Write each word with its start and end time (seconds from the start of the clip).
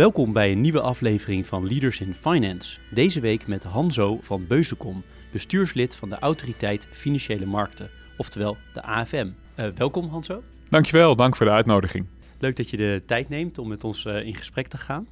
Welkom 0.00 0.32
bij 0.32 0.52
een 0.52 0.60
nieuwe 0.60 0.80
aflevering 0.80 1.46
van 1.46 1.66
Leaders 1.66 2.00
in 2.00 2.14
Finance. 2.14 2.78
Deze 2.90 3.20
week 3.20 3.46
met 3.46 3.64
Hanzo 3.64 4.18
van 4.20 4.46
Beuzekom, 4.46 5.02
bestuurslid 5.32 5.96
van 5.96 6.08
de 6.08 6.18
Autoriteit 6.18 6.88
Financiële 6.90 7.46
Markten, 7.46 7.90
oftewel 8.16 8.56
de 8.72 8.82
AFM. 8.82 9.28
Uh, 9.56 9.66
welkom 9.74 10.08
Hanzo. 10.08 10.42
Dankjewel, 10.68 11.16
dank 11.16 11.36
voor 11.36 11.46
de 11.46 11.52
uitnodiging. 11.52 12.06
Leuk 12.38 12.56
dat 12.56 12.70
je 12.70 12.76
de 12.76 13.02
tijd 13.06 13.28
neemt 13.28 13.58
om 13.58 13.68
met 13.68 13.84
ons 13.84 14.04
uh, 14.04 14.26
in 14.26 14.36
gesprek 14.36 14.66
te 14.66 14.76
gaan. 14.76 15.06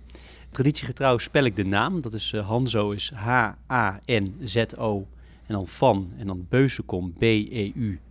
Traditiegetrouw 0.51 1.19
spel 1.19 1.45
ik 1.45 1.57
de 1.57 1.65
naam, 1.65 2.01
dat 2.01 2.13
is 2.13 2.33
uh, 2.33 2.47
Hanzo 2.47 2.91
is 2.91 3.13
H-A-N-Z-O 3.15 5.07
en 5.47 5.55
dan 5.55 5.67
van 5.69 6.13
en 6.19 6.27
dan 6.27 6.47
Beuzekom 6.49 7.13
B-E-U-S-E-K-O-M. 7.19 8.07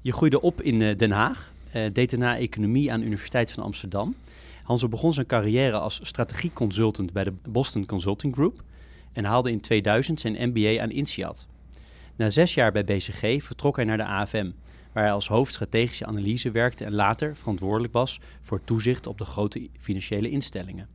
Je 0.00 0.12
groeide 0.12 0.40
op 0.40 0.62
in 0.62 0.96
Den 0.96 1.10
Haag, 1.10 1.52
deed 1.92 2.10
daarna 2.10 2.38
economie 2.38 2.92
aan 2.92 3.00
de 3.00 3.06
Universiteit 3.06 3.52
van 3.52 3.62
Amsterdam 3.64 4.14
Hanso 4.64 4.88
begon 4.88 5.12
zijn 5.12 5.26
carrière 5.26 5.78
als 5.78 6.00
strategieconsultant 6.02 7.12
bij 7.12 7.22
de 7.22 7.32
Boston 7.48 7.86
Consulting 7.86 8.34
Group 8.34 8.62
en 9.12 9.24
haalde 9.24 9.50
in 9.50 9.60
2000 9.60 10.20
zijn 10.20 10.48
MBA 10.48 10.82
aan 10.82 10.90
INSEAD. 10.90 11.46
Na 12.16 12.30
zes 12.30 12.54
jaar 12.54 12.72
bij 12.72 12.84
BCG 12.84 13.44
vertrok 13.44 13.76
hij 13.76 13.84
naar 13.84 13.96
de 13.96 14.04
AFM, 14.04 14.50
waar 14.92 15.02
hij 15.02 15.12
als 15.12 15.28
hoofd 15.28 15.52
strategische 15.52 16.06
analyse 16.06 16.50
werkte 16.50 16.84
en 16.84 16.94
later 16.94 17.36
verantwoordelijk 17.36 17.92
was 17.92 18.20
voor 18.40 18.64
toezicht 18.64 19.06
op 19.06 19.18
de 19.18 19.24
grote 19.24 19.68
financiële 19.78 20.30
instellingen. 20.30 20.88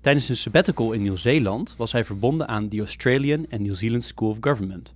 Tijdens 0.00 0.28
een 0.28 0.36
sabbatical 0.36 0.92
in 0.92 1.02
Nieuw-Zeeland 1.02 1.74
was 1.76 1.92
hij 1.92 2.04
verbonden 2.04 2.48
aan 2.48 2.68
de 2.68 2.78
Australian 2.78 3.46
and 3.50 3.60
New 3.60 3.74
Zealand 3.74 4.04
School 4.04 4.30
of 4.30 4.36
Government. 4.40 4.94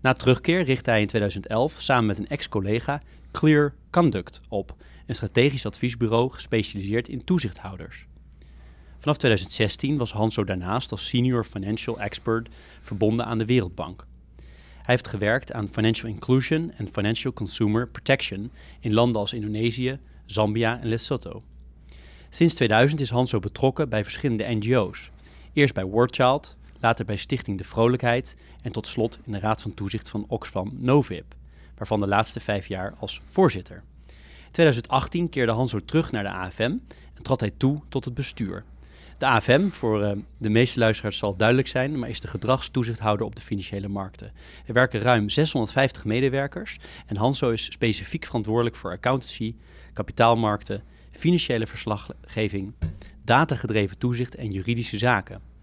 Na 0.00 0.12
terugkeer 0.12 0.62
richtte 0.62 0.90
hij 0.90 1.00
in 1.00 1.06
2011 1.06 1.74
samen 1.78 2.06
met 2.06 2.18
een 2.18 2.28
ex-collega 2.28 3.02
Clear 3.30 3.74
Conduct 3.90 4.40
op, 4.48 4.74
een 5.06 5.14
strategisch 5.14 5.66
adviesbureau 5.66 6.30
gespecialiseerd 6.30 7.08
in 7.08 7.24
toezichthouders. 7.24 8.06
Vanaf 8.98 9.18
2016 9.18 9.96
was 9.96 10.12
Hanso 10.12 10.44
daarnaast 10.44 10.90
als 10.90 11.08
senior 11.08 11.44
financial 11.44 12.00
expert 12.00 12.48
verbonden 12.80 13.26
aan 13.26 13.38
de 13.38 13.44
Wereldbank. 13.44 14.06
Hij 14.84 14.94
heeft 14.94 15.08
gewerkt 15.08 15.52
aan 15.52 15.68
financial 15.72 16.10
inclusion 16.10 16.72
en 16.76 16.88
financial 16.92 17.32
consumer 17.32 17.88
protection 17.88 18.50
in 18.80 18.92
landen 18.92 19.20
als 19.20 19.32
Indonesië, 19.32 19.98
Zambia 20.26 20.80
en 20.80 20.88
Lesotho. 20.88 21.42
Sinds 22.30 22.54
2000 22.54 23.00
is 23.00 23.10
Hanso 23.10 23.38
betrokken 23.38 23.88
bij 23.88 24.02
verschillende 24.02 24.54
NGO's. 24.54 25.10
Eerst 25.52 25.74
bij 25.74 25.84
Worldchild, 25.84 26.56
later 26.80 27.04
bij 27.04 27.16
Stichting 27.16 27.58
De 27.58 27.64
Vrolijkheid 27.64 28.36
en 28.62 28.72
tot 28.72 28.86
slot 28.86 29.18
in 29.24 29.32
de 29.32 29.38
Raad 29.38 29.62
van 29.62 29.74
Toezicht 29.74 30.08
van 30.08 30.24
Oxfam 30.28 30.72
Novib, 30.78 31.34
waarvan 31.76 32.00
de 32.00 32.06
laatste 32.06 32.40
vijf 32.40 32.66
jaar 32.66 32.94
als 32.98 33.20
voorzitter. 33.30 33.82
2018 34.54 35.28
keerde 35.28 35.52
Hanso 35.52 35.84
terug 35.84 36.10
naar 36.10 36.22
de 36.22 36.30
AFM 36.30 36.62
en 37.14 37.22
trad 37.22 37.40
hij 37.40 37.52
toe 37.56 37.80
tot 37.88 38.04
het 38.04 38.14
bestuur. 38.14 38.64
De 39.18 39.26
AFM, 39.26 39.68
voor 39.68 40.02
uh, 40.02 40.12
de 40.38 40.48
meeste 40.48 40.78
luisteraars 40.78 41.18
zal 41.18 41.36
duidelijk 41.36 41.68
zijn, 41.68 41.98
maar 41.98 42.08
is 42.08 42.20
de 42.20 42.28
gedragstoezichthouder 42.28 43.26
op 43.26 43.36
de 43.36 43.42
financiële 43.42 43.88
markten. 43.88 44.32
Er 44.66 44.72
werken 44.72 45.00
ruim 45.00 45.28
650 45.28 46.04
medewerkers 46.04 46.78
en 47.06 47.16
Hanso 47.16 47.50
is 47.50 47.64
specifiek 47.64 48.24
verantwoordelijk 48.24 48.76
voor 48.76 48.90
accountancy, 48.90 49.54
kapitaalmarkten, 49.92 50.82
financiële 51.10 51.66
verslaggeving, 51.66 52.72
datagedreven 53.22 53.98
toezicht 53.98 54.34
en 54.34 54.50
juridische 54.50 54.98
zaken. 54.98 55.53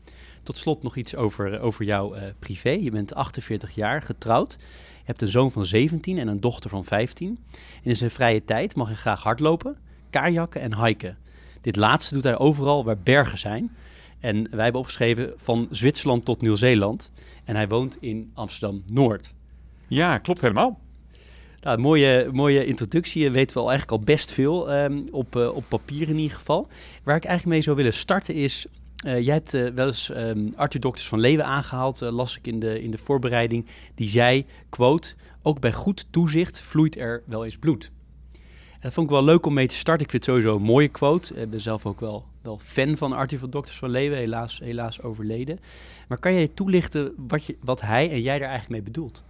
Tot 0.44 0.58
slot 0.58 0.84
nog 0.84 0.96
iets 0.96 1.16
over, 1.16 1.60
over 1.60 1.86
jouw 1.86 2.16
uh, 2.16 2.22
privé. 2.40 2.70
Je 2.70 2.92
bent 2.92 3.16
48 3.16 3.76
jaar, 3.76 4.02
getrouwd 4.02 4.58
je 5.02 5.08
hebt 5.08 5.22
een 5.22 5.28
zoon 5.28 5.52
van 5.52 5.66
17 5.66 6.18
en 6.18 6.28
een 6.28 6.40
dochter 6.40 6.70
van 6.70 6.84
15. 6.84 7.40
in 7.84 7.96
zijn 7.96 8.12
vrije 8.12 8.46
tijd 8.46 8.76
mag 8.76 8.88
hij 8.88 8.96
graag 8.96 9.24
hardlopen, 9.24 9.78
kajakken 10.10 10.62
en 10.62 10.86
hiken. 10.86 11.18
Dit 11.62 11.76
laatste 11.76 12.14
doet 12.14 12.24
hij 12.24 12.38
overal 12.38 12.84
waar 12.84 12.98
bergen 12.98 13.38
zijn. 13.38 13.76
En 14.20 14.48
wij 14.52 14.64
hebben 14.64 14.82
opgeschreven 14.82 15.34
van 15.36 15.68
Zwitserland 15.72 16.26
tot 16.26 16.42
Nieuw-Zeeland. 16.42 17.12
En 17.44 17.56
hij 17.56 17.68
woont 17.68 17.98
in 18.00 18.32
Amsterdam-Noord. 18.34 19.34
Ja, 19.88 20.18
klopt 20.18 20.42
helemaal. 20.42 20.80
Nou, 21.62 21.78
mooie, 21.78 22.30
mooie 22.32 22.66
introductie. 22.66 23.24
Je 23.24 23.32
weet 23.32 23.54
wel 23.54 23.70
eigenlijk 23.70 24.00
al 24.00 24.06
best 24.06 24.32
veel 24.32 24.74
um, 24.74 25.08
op, 25.12 25.36
uh, 25.36 25.56
op 25.56 25.64
papier 25.68 26.10
in 26.10 26.18
ieder 26.18 26.38
geval. 26.38 26.68
Waar 27.04 27.16
ik 27.16 27.26
eigenlijk 27.26 27.56
mee 27.56 27.64
zou 27.64 27.76
willen 27.76 27.94
starten 27.94 28.36
is 28.36 28.66
uh, 29.06 29.20
jij 29.20 29.34
hebt 29.34 29.54
uh, 29.54 29.70
wel 29.70 29.86
eens 29.86 30.10
um, 30.10 30.52
Arthur 30.56 30.80
Dokters 30.80 31.08
van 31.08 31.20
Leeuwen 31.20 31.46
aangehaald, 31.46 32.02
uh, 32.02 32.10
las 32.10 32.38
ik 32.38 32.48
in 32.48 32.60
de, 32.60 32.82
in 32.82 32.92
de 32.92 32.98
voorbereiding. 32.98 33.66
Die 33.96 34.10
zei, 34.10 34.46
quote, 34.70 35.16
ook 35.42 35.60
bij 35.60 35.74
goed 35.74 36.06
toezicht 36.10 36.60
vloeit 36.60 36.98
er 36.98 37.24
wel 37.26 37.46
eens 37.46 37.58
bloed. 37.58 37.92
En 38.72 38.88
dat 38.88 38.94
vond 38.94 39.08
ik 39.08 39.14
wel 39.14 39.24
leuk 39.24 39.46
om 39.46 39.54
mee 39.54 39.68
te 39.68 39.76
starten. 39.76 40.06
Ik 40.06 40.12
vind 40.12 40.26
het 40.26 40.36
sowieso 40.36 40.56
een 40.56 40.62
mooie 40.64 40.88
quote. 40.88 41.36
Ik 41.36 41.50
ben 41.50 41.60
zelf 41.60 41.86
ook 41.86 42.00
wel, 42.00 42.26
wel 42.42 42.58
fan 42.58 42.98
van 42.98 43.14
Arthur 43.14 43.40
van 43.40 43.50
Dokters 43.50 43.78
van 43.78 43.90
Leeuwen, 43.90 44.18
helaas, 44.18 44.60
helaas 44.60 45.02
overleden. 45.02 45.60
Maar 46.08 46.18
kan 46.18 46.34
jij 46.34 46.48
toelichten 46.48 47.14
wat, 47.18 47.46
je, 47.46 47.58
wat 47.64 47.82
hij 47.82 48.10
en 48.12 48.22
jij 48.22 48.40
daar 48.40 48.50
eigenlijk 48.50 48.70
mee 48.70 48.92
bedoelt? 48.94 49.24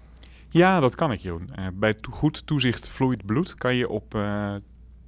Ja, 0.50 0.80
dat 0.80 0.96
kan 0.96 1.12
ik, 1.12 1.20
Joen. 1.20 1.50
bij 1.74 1.96
goed 2.10 2.48
toezicht 2.48 2.90
vloeit 2.90 3.26
bloed 3.26 3.56
kan 3.56 3.76
je 3.76 3.90
op 3.90 4.18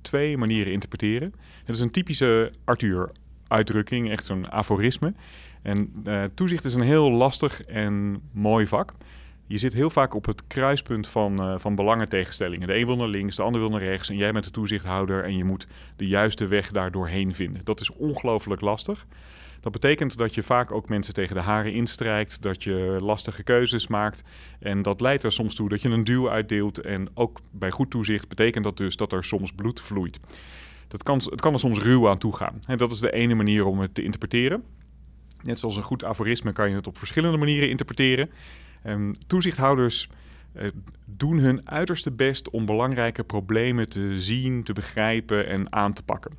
twee 0.01 0.37
manieren 0.37 0.73
interpreteren. 0.73 1.33
Het 1.65 1.75
is 1.75 1.81
een 1.81 1.91
typische 1.91 2.51
Arthur 2.63 3.11
uitdrukking, 3.53 4.09
echt 4.09 4.25
zo'n 4.25 4.51
aforisme. 4.51 5.13
En 5.61 6.03
uh, 6.07 6.23
toezicht 6.33 6.65
is 6.65 6.73
een 6.73 6.81
heel 6.81 7.11
lastig 7.11 7.63
en 7.63 8.21
mooi 8.31 8.67
vak. 8.67 8.93
Je 9.47 9.57
zit 9.57 9.73
heel 9.73 9.89
vaak 9.89 10.13
op 10.13 10.25
het 10.25 10.47
kruispunt 10.47 11.07
van, 11.07 11.47
uh, 11.47 11.57
van 11.57 11.75
belangentegenstellingen. 11.75 12.67
De 12.67 12.75
een 12.77 12.85
wil 12.85 12.95
naar 12.95 13.07
links, 13.07 13.35
de 13.35 13.41
ander 13.41 13.61
wil 13.61 13.69
naar 13.69 13.83
rechts. 13.83 14.09
En 14.09 14.17
jij 14.17 14.31
bent 14.31 14.45
de 14.45 14.51
toezichthouder 14.51 15.23
en 15.23 15.37
je 15.37 15.43
moet 15.43 15.67
de 15.95 16.07
juiste 16.07 16.47
weg 16.47 16.71
daar 16.71 16.91
doorheen 16.91 17.33
vinden. 17.33 17.61
Dat 17.63 17.79
is 17.79 17.91
ongelooflijk 17.91 18.61
lastig. 18.61 19.05
Dat 19.59 19.71
betekent 19.71 20.17
dat 20.17 20.35
je 20.35 20.43
vaak 20.43 20.71
ook 20.71 20.89
mensen 20.89 21.13
tegen 21.13 21.35
de 21.35 21.41
haren 21.41 21.73
instrijkt, 21.73 22.41
dat 22.41 22.63
je 22.63 22.97
lastige 23.01 23.43
keuzes 23.43 23.87
maakt. 23.87 24.23
En 24.59 24.81
dat 24.81 25.01
leidt 25.01 25.23
er 25.23 25.31
soms 25.31 25.55
toe 25.55 25.69
dat 25.69 25.81
je 25.81 25.89
een 25.89 26.03
duw 26.03 26.29
uitdeelt. 26.29 26.77
En 26.77 27.09
ook 27.13 27.39
bij 27.51 27.71
goed 27.71 27.89
toezicht 27.89 28.27
betekent 28.27 28.63
dat 28.63 28.77
dus 28.77 28.95
dat 28.95 29.11
er 29.11 29.23
soms 29.23 29.51
bloed 29.51 29.81
vloeit. 29.81 30.19
Dat 30.93 31.03
kan, 31.03 31.17
het 31.17 31.41
kan 31.41 31.53
er 31.53 31.59
soms 31.59 31.79
ruw 31.79 32.09
aan 32.09 32.17
toe 32.17 32.35
gaan. 32.35 32.59
En 32.67 32.77
dat 32.77 32.91
is 32.91 32.99
de 32.99 33.11
ene 33.11 33.35
manier 33.35 33.65
om 33.65 33.79
het 33.79 33.95
te 33.95 34.03
interpreteren. 34.03 34.63
Net 35.41 35.59
zoals 35.59 35.75
een 35.75 35.83
goed 35.83 36.03
aforisme 36.03 36.53
kan 36.53 36.69
je 36.69 36.75
het 36.75 36.87
op 36.87 36.97
verschillende 36.97 37.37
manieren 37.37 37.69
interpreteren. 37.69 38.29
Um, 38.85 39.15
toezichthouders 39.27 40.09
uh, 40.55 40.67
doen 41.05 41.37
hun 41.37 41.69
uiterste 41.69 42.11
best 42.11 42.49
om 42.49 42.65
belangrijke 42.65 43.23
problemen 43.23 43.89
te 43.89 44.21
zien, 44.21 44.63
te 44.63 44.73
begrijpen 44.73 45.47
en 45.47 45.73
aan 45.73 45.93
te 45.93 46.03
pakken. 46.03 46.37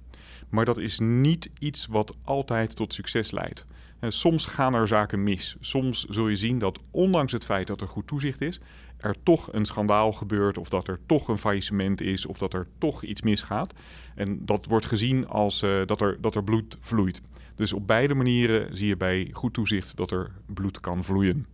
Maar 0.49 0.65
dat 0.65 0.79
is 0.79 0.99
niet 0.99 1.51
iets 1.59 1.87
wat 1.87 2.15
altijd 2.25 2.77
tot 2.77 2.95
succes 2.95 3.31
leidt. 3.31 3.67
Soms 4.13 4.47
gaan 4.47 4.75
er 4.75 4.89
zaken 4.89 5.23
mis. 5.23 5.57
Soms 5.61 6.05
zul 6.05 6.29
je 6.29 6.37
zien 6.37 6.59
dat 6.59 6.81
ondanks 6.91 7.33
het 7.33 7.45
feit 7.45 7.67
dat 7.67 7.81
er 7.81 7.89
goed 7.89 8.07
toezicht 8.07 8.41
is, 8.41 8.61
er 8.97 9.17
toch 9.23 9.53
een 9.53 9.65
schandaal 9.65 10.13
gebeurt 10.13 10.59
of 10.59 10.69
dat 10.69 10.89
er 10.89 10.99
toch 11.07 11.29
een 11.29 11.39
faillissement 11.39 12.01
is 12.01 12.27
of 12.27 12.39
dat 12.39 12.55
er 12.55 12.67
toch 12.79 13.03
iets 13.03 13.23
misgaat. 13.23 13.75
En 14.15 14.47
dat 14.47 14.67
wordt 14.67 14.87
gezien 14.87 15.29
als 15.29 15.63
uh, 15.63 15.87
dat, 15.87 16.01
er, 16.01 16.21
dat 16.21 16.35
er 16.35 16.45
bloed 16.45 16.77
vloeit. 16.81 17.21
Dus 17.55 17.73
op 17.73 17.87
beide 17.87 18.15
manieren 18.15 18.77
zie 18.77 18.87
je 18.87 18.97
bij 18.97 19.31
goed 19.33 19.53
toezicht 19.53 19.97
dat 19.97 20.11
er 20.11 20.31
bloed 20.47 20.81
kan 20.81 21.05
vloeien. 21.05 21.47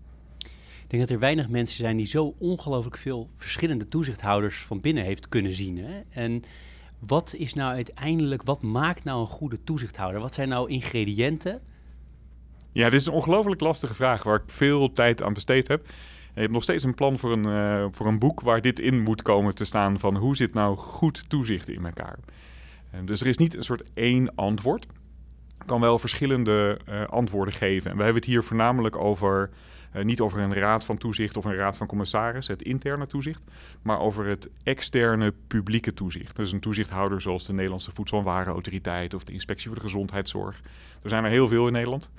Ik 0.83 0.97
denk 0.97 1.03
dat 1.03 1.11
er 1.11 1.19
weinig 1.19 1.49
mensen 1.49 1.77
zijn 1.77 1.97
die 1.97 2.07
zo 2.07 2.35
ongelooflijk 2.39 2.97
veel 2.97 3.29
verschillende 3.35 3.89
toezichthouders 3.89 4.63
van 4.65 4.81
binnen 4.81 5.05
heeft 5.05 5.29
kunnen 5.29 5.53
zien. 5.53 5.79
Hè? 5.79 6.01
En 6.11 6.43
wat 6.99 7.35
is 7.39 7.55
nou 7.55 7.75
uiteindelijk, 7.75 8.43
wat 8.43 8.63
maakt 8.63 9.05
nou 9.05 9.21
een 9.21 9.27
goede 9.27 9.65
toezichthouder? 9.65 10.21
Wat 10.21 10.35
zijn 10.35 10.49
nou 10.49 10.71
ingrediënten? 10.71 11.61
Ja, 12.73 12.91
dit 12.91 13.01
is 13.01 13.07
een 13.07 13.13
ongelooflijk 13.13 13.61
lastige 13.61 13.95
vraag 13.95 14.23
waar 14.23 14.37
ik 14.37 14.51
veel 14.51 14.93
tijd 14.93 15.23
aan 15.23 15.33
besteed 15.33 15.69
heb. 15.69 15.87
Je 16.35 16.41
hebt 16.41 16.53
nog 16.53 16.63
steeds 16.63 16.85
een 16.85 16.95
plan 16.95 17.19
voor 17.19 17.33
een, 17.33 17.47
uh, 17.47 17.87
voor 17.91 18.07
een 18.07 18.19
boek 18.19 18.41
waar 18.41 18.61
dit 18.61 18.79
in 18.79 19.01
moet 19.01 19.23
komen 19.23 19.55
te 19.55 19.65
staan 19.65 19.99
van 19.99 20.17
hoe 20.17 20.37
zit 20.37 20.55
nou 20.55 20.77
goed 20.77 21.29
toezicht 21.29 21.69
in 21.69 21.85
elkaar. 21.85 22.19
Uh, 22.95 23.01
dus 23.05 23.21
er 23.21 23.27
is 23.27 23.37
niet 23.37 23.57
een 23.57 23.63
soort 23.63 23.83
één 23.95 24.35
antwoord. 24.35 24.85
Ik 25.61 25.67
kan 25.67 25.81
wel 25.81 25.99
verschillende 25.99 26.79
uh, 26.89 27.05
antwoorden 27.05 27.55
geven. 27.55 27.91
En 27.91 27.97
we 27.97 28.03
hebben 28.03 28.23
het 28.23 28.31
hier 28.31 28.45
voornamelijk 28.45 28.97
over 28.97 29.51
Uh, 29.97 30.05
niet 30.05 30.21
over 30.21 30.39
een 30.39 30.55
raad 30.55 30.85
van 30.85 30.99
toezicht 30.99 31.37
of 31.37 31.45
een 31.45 31.55
raad 31.55 31.77
van 31.77 31.87
commissaris, 31.87 32.47
het 32.47 32.63
interne 32.63 33.07
toezicht, 33.07 33.45
maar 33.83 33.99
over 33.99 34.27
het 34.27 34.49
externe 34.63 35.35
publieke 35.47 35.95
toezicht. 35.95 36.37
Dus 36.37 36.53
een 36.53 36.61
toezichthouder 36.61 37.21
zoals 37.21 37.47
de 37.47 37.53
Nederlandse 37.53 37.91
Voedsel- 37.93 38.19
en 38.19 38.25
Warenautoriteit 38.25 39.15
of 39.15 39.25
de 39.25 39.33
Inspectie 39.33 39.67
voor 39.67 39.77
de 39.77 39.83
Gezondheidszorg. 39.83 40.61
Er 41.03 41.09
zijn 41.09 41.25
er 41.25 41.31
heel 41.31 41.49
veel 41.49 41.67
in 41.67 41.73
Nederland. 41.73 42.11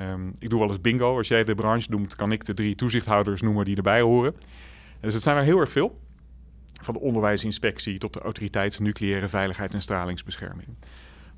Um, 0.00 0.32
ik 0.38 0.50
doe 0.50 0.58
wel 0.58 0.68
eens 0.68 0.80
bingo. 0.80 1.16
Als 1.16 1.28
jij 1.28 1.44
de 1.44 1.54
branche 1.54 1.90
noemt, 1.90 2.16
kan 2.16 2.32
ik 2.32 2.44
de 2.44 2.54
drie 2.54 2.74
toezichthouders 2.74 3.40
noemen 3.40 3.64
die 3.64 3.76
erbij 3.76 4.00
horen. 4.00 4.34
Dus 5.00 5.14
het 5.14 5.22
zijn 5.22 5.36
er 5.36 5.42
heel 5.42 5.58
erg 5.58 5.70
veel. 5.70 6.00
Van 6.80 6.94
de 6.94 7.00
onderwijsinspectie 7.00 7.98
tot 7.98 8.12
de 8.12 8.20
autoriteit 8.20 8.80
nucleaire 8.80 9.28
veiligheid 9.28 9.74
en 9.74 9.82
stralingsbescherming. 9.82 10.68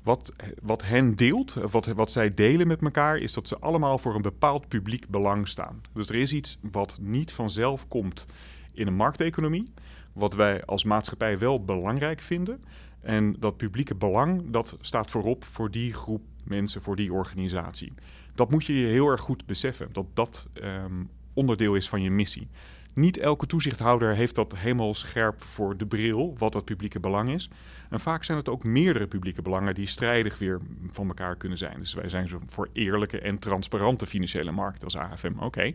Wat, 0.03 0.33
wat 0.61 0.83
hen 0.83 1.15
deelt, 1.15 1.53
wat, 1.53 1.85
wat 1.85 2.11
zij 2.11 2.33
delen 2.33 2.67
met 2.67 2.81
elkaar, 2.81 3.17
is 3.17 3.33
dat 3.33 3.47
ze 3.47 3.59
allemaal 3.59 3.97
voor 3.97 4.15
een 4.15 4.21
bepaald 4.21 4.67
publiek 4.67 5.07
belang 5.09 5.47
staan. 5.47 5.81
Dus 5.93 6.09
er 6.09 6.15
is 6.15 6.33
iets 6.33 6.57
wat 6.71 6.97
niet 7.01 7.31
vanzelf 7.31 7.87
komt 7.87 8.25
in 8.71 8.87
een 8.87 8.95
markteconomie, 8.95 9.71
wat 10.13 10.33
wij 10.33 10.65
als 10.65 10.83
maatschappij 10.83 11.37
wel 11.37 11.63
belangrijk 11.63 12.21
vinden. 12.21 12.63
En 13.01 13.35
dat 13.39 13.57
publieke 13.57 13.95
belang, 13.95 14.43
dat 14.49 14.77
staat 14.81 15.11
voorop 15.11 15.43
voor 15.43 15.71
die 15.71 15.93
groep 15.93 16.21
mensen, 16.43 16.81
voor 16.81 16.95
die 16.95 17.13
organisatie. 17.13 17.93
Dat 18.35 18.51
moet 18.51 18.65
je 18.65 18.79
je 18.79 18.87
heel 18.87 19.07
erg 19.07 19.21
goed 19.21 19.45
beseffen, 19.45 19.89
dat 19.91 20.05
dat 20.13 20.47
um, 20.63 21.09
onderdeel 21.33 21.75
is 21.75 21.89
van 21.89 22.01
je 22.01 22.11
missie. 22.11 22.47
Niet 22.95 23.17
elke 23.17 23.45
toezichthouder 23.45 24.15
heeft 24.15 24.35
dat 24.35 24.57
helemaal 24.57 24.93
scherp 24.93 25.43
voor 25.43 25.77
de 25.77 25.85
bril, 25.85 26.35
wat 26.37 26.53
dat 26.53 26.65
publieke 26.65 26.99
belang 26.99 27.29
is. 27.29 27.49
En 27.89 27.99
vaak 27.99 28.23
zijn 28.23 28.37
het 28.37 28.49
ook 28.49 28.63
meerdere 28.63 29.07
publieke 29.07 29.41
belangen 29.41 29.75
die 29.75 29.87
strijdig 29.87 30.37
weer 30.37 30.61
van 30.91 31.07
elkaar 31.07 31.35
kunnen 31.35 31.57
zijn. 31.57 31.79
Dus 31.79 31.93
wij 31.93 32.09
zijn 32.09 32.27
zo 32.27 32.41
voor 32.47 32.69
eerlijke 32.73 33.19
en 33.19 33.39
transparante 33.39 34.05
financiële 34.05 34.51
markten 34.51 34.83
als 34.83 34.97
AFM. 34.97 35.33
Oké, 35.39 35.71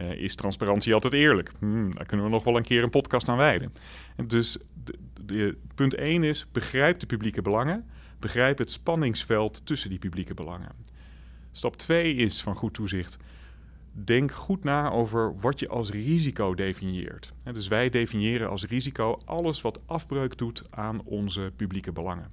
uh, 0.00 0.12
is 0.12 0.34
transparantie 0.34 0.94
altijd 0.94 1.12
eerlijk? 1.12 1.50
Hmm, 1.58 1.94
daar 1.94 2.06
kunnen 2.06 2.26
we 2.26 2.32
nog 2.32 2.44
wel 2.44 2.56
een 2.56 2.62
keer 2.62 2.82
een 2.82 2.90
podcast 2.90 3.28
aan 3.28 3.36
wijden. 3.36 3.72
En 4.16 4.28
dus 4.28 4.58
de, 5.20 5.56
punt 5.74 5.94
1 5.94 6.22
is, 6.22 6.46
begrijp 6.52 6.98
de 6.98 7.06
publieke 7.06 7.42
belangen. 7.42 7.84
Begrijp 8.18 8.58
het 8.58 8.70
spanningsveld 8.70 9.66
tussen 9.66 9.90
die 9.90 9.98
publieke 9.98 10.34
belangen. 10.34 10.70
Stap 11.56 11.76
2 11.76 12.14
is 12.14 12.42
van 12.42 12.54
goed 12.54 12.74
toezicht 12.74 13.18
denk 13.94 14.32
goed 14.32 14.64
na 14.64 14.90
over 14.90 15.34
wat 15.40 15.60
je 15.60 15.68
als 15.68 15.90
risico 15.90 16.54
definieert. 16.54 17.32
dus 17.52 17.68
wij 17.68 17.90
definiëren 17.90 18.48
als 18.48 18.66
risico 18.66 19.18
alles 19.24 19.60
wat 19.60 19.80
afbreuk 19.86 20.38
doet 20.38 20.64
aan 20.70 21.02
onze 21.04 21.52
publieke 21.56 21.92
belangen. 21.92 22.30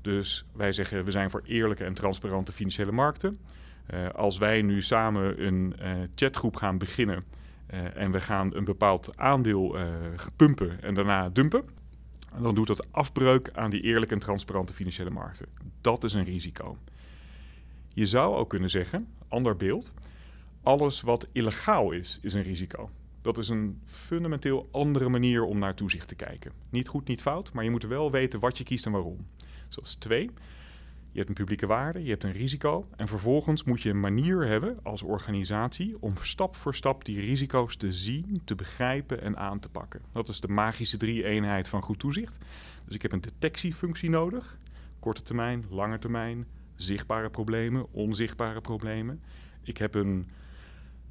Dus 0.00 0.44
wij 0.52 0.72
zeggen 0.72 1.04
we 1.04 1.10
zijn 1.10 1.30
voor 1.30 1.42
eerlijke 1.44 1.84
en 1.84 1.94
transparante 1.94 2.52
financiële 2.52 2.92
markten. 2.92 3.38
Uh, 3.94 4.08
als 4.08 4.38
wij 4.38 4.62
nu 4.62 4.82
samen 4.82 5.46
een 5.46 5.74
uh, 5.80 5.90
chatgroep 6.14 6.56
gaan 6.56 6.78
beginnen 6.78 7.24
uh, 7.74 7.96
en 7.96 8.10
we 8.10 8.20
gaan 8.20 8.54
een 8.54 8.64
bepaald 8.64 9.16
aandeel 9.16 9.76
pumpen 10.36 10.82
en 10.82 10.94
daarna 10.94 11.28
dumpen, 11.28 11.64
dan 12.40 12.54
doet 12.54 12.66
dat 12.66 12.86
afbreuk 12.90 13.50
aan 13.52 13.70
die 13.70 13.80
eerlijke 13.80 14.14
en 14.14 14.20
transparante 14.20 14.72
financiële 14.72 15.10
markten. 15.10 15.46
Dat 15.80 16.04
is 16.04 16.14
een 16.14 16.24
risico. 16.24 16.76
Je 17.98 18.06
zou 18.06 18.36
ook 18.36 18.48
kunnen 18.48 18.70
zeggen, 18.70 19.08
ander 19.28 19.56
beeld, 19.56 19.92
alles 20.62 21.00
wat 21.00 21.28
illegaal 21.32 21.90
is, 21.90 22.18
is 22.22 22.34
een 22.34 22.42
risico. 22.42 22.90
Dat 23.22 23.38
is 23.38 23.48
een 23.48 23.80
fundamenteel 23.84 24.68
andere 24.70 25.08
manier 25.08 25.44
om 25.44 25.58
naar 25.58 25.74
toezicht 25.74 26.08
te 26.08 26.14
kijken. 26.14 26.52
Niet 26.70 26.88
goed, 26.88 27.08
niet 27.08 27.22
fout, 27.22 27.52
maar 27.52 27.64
je 27.64 27.70
moet 27.70 27.82
wel 27.82 28.10
weten 28.10 28.40
wat 28.40 28.58
je 28.58 28.64
kiest 28.64 28.86
en 28.86 28.92
waarom. 28.92 29.26
Zoals 29.68 29.94
twee, 29.94 30.30
je 31.10 31.18
hebt 31.18 31.28
een 31.28 31.34
publieke 31.34 31.66
waarde, 31.66 32.02
je 32.02 32.10
hebt 32.10 32.24
een 32.24 32.32
risico 32.32 32.86
en 32.96 33.08
vervolgens 33.08 33.64
moet 33.64 33.82
je 33.82 33.90
een 33.90 34.00
manier 34.00 34.46
hebben 34.46 34.78
als 34.82 35.02
organisatie 35.02 35.96
om 36.00 36.16
stap 36.16 36.56
voor 36.56 36.74
stap 36.74 37.04
die 37.04 37.20
risico's 37.20 37.76
te 37.76 37.92
zien, 37.92 38.40
te 38.44 38.54
begrijpen 38.54 39.22
en 39.22 39.36
aan 39.36 39.60
te 39.60 39.68
pakken. 39.68 40.00
Dat 40.12 40.28
is 40.28 40.40
de 40.40 40.48
magische 40.48 40.96
drie-eenheid 40.96 41.68
van 41.68 41.82
goed 41.82 41.98
toezicht. 41.98 42.38
Dus 42.84 42.94
ik 42.94 43.02
heb 43.02 43.12
een 43.12 43.20
detectiefunctie 43.20 44.10
nodig, 44.10 44.58
korte 44.98 45.22
termijn, 45.22 45.64
lange 45.68 45.98
termijn, 45.98 46.46
zichtbare 46.78 47.30
problemen, 47.30 47.92
onzichtbare 47.92 48.60
problemen. 48.60 49.22
Ik 49.62 49.76
heb 49.76 49.94
een 49.94 50.28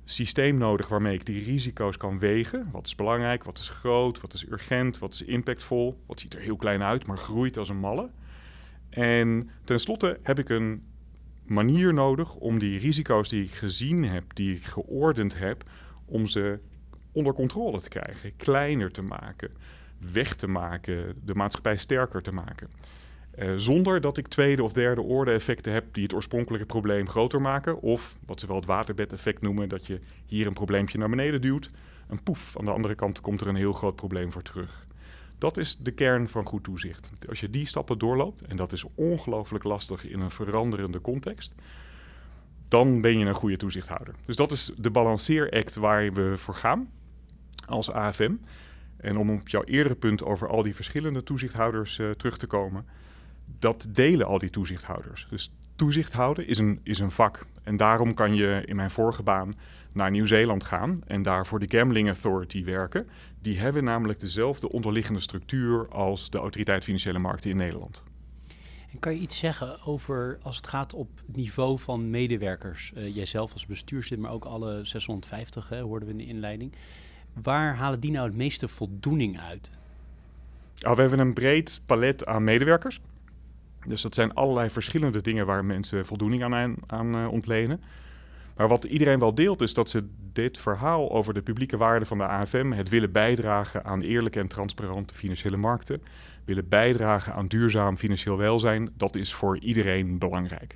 systeem 0.05 0.57
nodig 0.57 0.87
waarmee 0.87 1.13
ik 1.13 1.25
die 1.25 1.43
risico's 1.43 1.97
kan 1.97 2.19
wegen. 2.19 2.69
Wat 2.71 2.85
is 2.85 2.95
belangrijk, 2.95 3.43
wat 3.43 3.57
is 3.57 3.69
groot, 3.69 4.21
wat 4.21 4.33
is 4.33 4.47
urgent, 4.49 4.97
wat 4.97 5.13
is 5.13 5.21
impactvol. 5.21 5.99
Wat 6.05 6.19
ziet 6.19 6.33
er 6.33 6.41
heel 6.41 6.55
klein 6.55 6.83
uit, 6.83 7.07
maar 7.07 7.17
groeit 7.17 7.57
als 7.57 7.69
een 7.69 7.79
malle. 7.79 8.09
En 8.89 9.49
tenslotte 9.63 10.19
heb 10.23 10.39
ik 10.39 10.49
een 10.49 10.83
manier 11.43 11.93
nodig 11.93 12.35
om 12.35 12.59
die 12.59 12.79
risico's 12.79 13.29
die 13.29 13.43
ik 13.43 13.51
gezien 13.51 14.03
heb, 14.03 14.35
die 14.35 14.55
ik 14.55 14.63
geordend 14.63 15.39
heb, 15.39 15.63
om 16.05 16.27
ze 16.27 16.59
onder 17.11 17.33
controle 17.33 17.81
te 17.81 17.89
krijgen, 17.89 18.35
kleiner 18.35 18.91
te 18.91 19.01
maken, 19.01 19.51
weg 20.11 20.35
te 20.35 20.47
maken, 20.47 21.15
de 21.23 21.35
maatschappij 21.35 21.77
sterker 21.77 22.21
te 22.21 22.31
maken. 22.31 22.69
Uh, 23.37 23.53
zonder 23.55 24.01
dat 24.01 24.17
ik 24.17 24.27
tweede 24.27 24.63
of 24.63 24.73
derde 24.73 25.01
orde 25.01 25.31
effecten 25.31 25.73
heb 25.73 25.93
die 25.93 26.03
het 26.03 26.13
oorspronkelijke 26.13 26.65
probleem 26.65 27.09
groter 27.09 27.41
maken. 27.41 27.81
Of 27.81 28.17
wat 28.25 28.39
ze 28.39 28.47
wel 28.47 28.55
het 28.55 28.65
waterbedeffect 28.65 29.41
noemen, 29.41 29.69
dat 29.69 29.85
je 29.85 29.99
hier 30.25 30.47
een 30.47 30.53
probleempje 30.53 30.97
naar 30.97 31.09
beneden 31.09 31.41
duwt. 31.41 31.69
Een 32.07 32.23
poef, 32.23 32.57
aan 32.57 32.65
de 32.65 32.71
andere 32.71 32.95
kant 32.95 33.21
komt 33.21 33.41
er 33.41 33.47
een 33.47 33.55
heel 33.55 33.73
groot 33.73 33.95
probleem 33.95 34.31
voor 34.31 34.41
terug. 34.41 34.85
Dat 35.37 35.57
is 35.57 35.77
de 35.77 35.91
kern 35.91 36.27
van 36.27 36.45
goed 36.45 36.63
toezicht. 36.63 37.11
Als 37.29 37.39
je 37.39 37.49
die 37.49 37.67
stappen 37.67 37.97
doorloopt, 37.97 38.41
en 38.41 38.57
dat 38.57 38.71
is 38.71 38.85
ongelooflijk 38.95 39.63
lastig 39.63 40.05
in 40.05 40.19
een 40.19 40.31
veranderende 40.31 41.01
context, 41.01 41.55
dan 42.67 43.01
ben 43.01 43.19
je 43.19 43.25
een 43.25 43.33
goede 43.33 43.57
toezichthouder. 43.57 44.13
Dus 44.25 44.35
dat 44.35 44.51
is 44.51 44.71
de 44.77 44.91
balanceeract 44.91 45.75
waar 45.75 46.13
we 46.13 46.33
voor 46.37 46.53
gaan 46.53 46.89
als 47.65 47.91
AFM. 47.91 48.35
En 48.97 49.17
om 49.17 49.29
op 49.29 49.47
jouw 49.47 49.63
eerdere 49.63 49.95
punt 49.95 50.23
over 50.23 50.47
al 50.47 50.63
die 50.63 50.75
verschillende 50.75 51.23
toezichthouders 51.23 51.97
uh, 51.97 52.09
terug 52.09 52.37
te 52.37 52.47
komen 52.47 52.85
dat 53.59 53.87
delen 53.89 54.27
al 54.27 54.37
die 54.37 54.49
toezichthouders. 54.49 55.27
Dus 55.29 55.51
toezicht 55.75 56.13
houden 56.13 56.47
is 56.47 56.57
een, 56.57 56.79
is 56.83 56.99
een 56.99 57.11
vak. 57.11 57.45
En 57.63 57.77
daarom 57.77 58.13
kan 58.13 58.35
je 58.35 58.63
in 58.65 58.75
mijn 58.75 58.91
vorige 58.91 59.23
baan 59.23 59.53
naar 59.93 60.11
Nieuw-Zeeland 60.11 60.63
gaan 60.63 61.01
en 61.07 61.21
daar 61.21 61.45
voor 61.45 61.59
de 61.59 61.77
Gambling 61.77 62.07
Authority 62.07 62.63
werken. 62.63 63.07
Die 63.41 63.59
hebben 63.59 63.83
namelijk 63.83 64.19
dezelfde 64.19 64.71
onderliggende 64.71 65.19
structuur 65.19 65.87
als 65.89 66.29
de 66.29 66.37
Autoriteit 66.37 66.83
Financiële 66.83 67.19
Markten 67.19 67.49
in 67.49 67.57
Nederland. 67.57 68.03
En 68.91 68.99
kan 68.99 69.13
je 69.13 69.19
iets 69.19 69.37
zeggen 69.37 69.81
over 69.85 70.37
als 70.41 70.55
het 70.55 70.67
gaat 70.67 70.93
op 70.93 71.09
het 71.25 71.35
niveau 71.35 71.79
van 71.79 72.09
medewerkers? 72.09 72.91
Uh, 72.95 73.15
jijzelf 73.15 73.53
als 73.53 73.65
bestuurslid, 73.65 74.19
maar 74.19 74.31
ook 74.31 74.45
alle 74.45 74.85
650, 74.85 75.69
hè, 75.69 75.81
hoorden 75.81 76.07
we 76.07 76.13
in 76.13 76.19
de 76.19 76.25
inleiding. 76.25 76.73
Waar 77.33 77.75
halen 77.75 77.99
die 77.99 78.11
nou 78.11 78.27
het 78.27 78.37
meeste 78.37 78.67
voldoening 78.67 79.39
uit? 79.39 79.71
Oh, 80.85 80.95
we 80.95 81.01
hebben 81.01 81.19
een 81.19 81.33
breed 81.33 81.81
palet 81.85 82.25
aan 82.25 82.43
medewerkers. 82.43 82.99
Dus 83.87 84.01
dat 84.01 84.13
zijn 84.13 84.33
allerlei 84.33 84.69
verschillende 84.69 85.21
dingen 85.21 85.45
waar 85.45 85.65
mensen 85.65 86.05
voldoening 86.05 86.43
aan, 86.43 86.75
aan 86.87 87.15
uh, 87.15 87.31
ontlenen. 87.31 87.81
Maar 88.55 88.67
wat 88.67 88.83
iedereen 88.83 89.19
wel 89.19 89.35
deelt 89.35 89.61
is 89.61 89.73
dat 89.73 89.89
ze 89.89 90.07
dit 90.33 90.57
verhaal 90.57 91.11
over 91.11 91.33
de 91.33 91.41
publieke 91.41 91.77
waarde 91.77 92.05
van 92.05 92.17
de 92.17 92.27
AFM, 92.27 92.71
het 92.71 92.89
willen 92.89 93.11
bijdragen 93.11 93.85
aan 93.85 94.01
eerlijke 94.01 94.39
en 94.39 94.47
transparante 94.47 95.13
financiële 95.13 95.57
markten, 95.57 96.01
willen 96.45 96.67
bijdragen 96.67 97.33
aan 97.33 97.47
duurzaam 97.47 97.97
financieel 97.97 98.37
welzijn, 98.37 98.89
dat 98.97 99.15
is 99.15 99.33
voor 99.33 99.59
iedereen 99.59 100.17
belangrijk. 100.17 100.75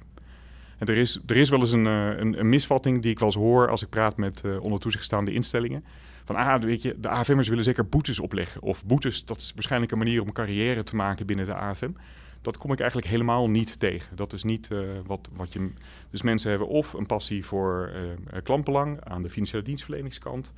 En 0.78 0.88
er 0.88 0.98
is, 0.98 1.20
er 1.26 1.38
is 1.38 1.50
wel 1.50 1.60
eens 1.60 1.72
een, 1.72 1.88
eh, 1.88 2.18
een, 2.18 2.40
een 2.40 2.50
misvatting 2.50 3.02
die 3.02 3.12
ik 3.12 3.20
wel 3.20 3.28
eens 3.28 3.38
hoor 3.38 3.70
als 3.70 3.82
ik 3.82 3.90
praat 3.90 4.18
met 4.18 4.42
uh, 4.46 4.64
onder 4.64 4.80
toezicht 4.80 5.04
staande 5.04 5.34
instellingen. 5.34 5.84
Van, 6.24 6.36
ah, 6.36 6.62
weet 6.62 6.82
je, 6.82 7.00
de 7.00 7.10
AFM'ers 7.10 7.48
willen 7.48 7.64
zeker 7.64 7.88
boetes 7.88 8.20
opleggen. 8.20 8.62
Of 8.62 8.86
boetes, 8.86 9.26
dat 9.26 9.38
is 9.38 9.52
waarschijnlijk 9.54 9.92
een 9.92 9.98
manier 9.98 10.22
om 10.22 10.32
carrière 10.32 10.84
te 10.84 10.96
maken 10.96 11.26
binnen 11.26 11.46
de 11.46 11.56
AFM 11.56 11.92
dat 12.42 12.58
kom 12.58 12.72
ik 12.72 12.80
eigenlijk 12.80 13.10
helemaal 13.10 13.50
niet 13.50 13.80
tegen. 13.80 14.16
Dat 14.16 14.34
is 14.34 14.44
niet 14.44 14.70
uh, 14.72 14.90
wat, 15.06 15.30
wat 15.34 15.54
je. 15.54 15.72
Dus 16.10 16.22
mensen 16.22 16.50
hebben 16.50 16.68
of 16.68 16.94
een 16.94 17.06
passie 17.06 17.46
voor 17.46 17.92
uh, 17.96 18.42
klantbelang 18.44 19.04
aan 19.04 19.22
de 19.24 19.30
financiële 19.30 19.64
dienstverleningskant. 19.64 20.54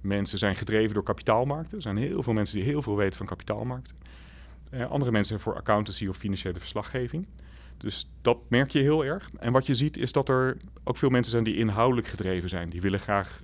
Mensen 0.00 0.38
zijn 0.38 0.54
gedreven 0.54 0.94
door 0.94 1.02
kapitaalmarkten. 1.02 1.76
Er 1.76 1.82
zijn 1.82 1.96
heel 1.96 2.22
veel 2.22 2.32
mensen 2.32 2.56
die 2.56 2.66
heel 2.66 2.82
veel 2.82 2.96
weten 2.96 3.16
van 3.16 3.26
kapitaalmarkten. 3.26 3.96
Andere 4.88 5.10
mensen 5.10 5.40
voor 5.40 5.56
accountancy 5.56 6.06
of 6.06 6.16
financiële 6.16 6.58
verslaggeving. 6.58 7.26
Dus 7.76 8.10
dat 8.22 8.38
merk 8.48 8.70
je 8.70 8.78
heel 8.78 9.04
erg. 9.04 9.30
En 9.38 9.52
wat 9.52 9.66
je 9.66 9.74
ziet 9.74 9.96
is 9.96 10.12
dat 10.12 10.28
er 10.28 10.56
ook 10.84 10.96
veel 10.96 11.10
mensen 11.10 11.32
zijn 11.32 11.44
die 11.44 11.56
inhoudelijk 11.56 12.06
gedreven 12.06 12.48
zijn. 12.48 12.68
Die 12.68 12.80
willen 12.80 13.00
graag 13.00 13.42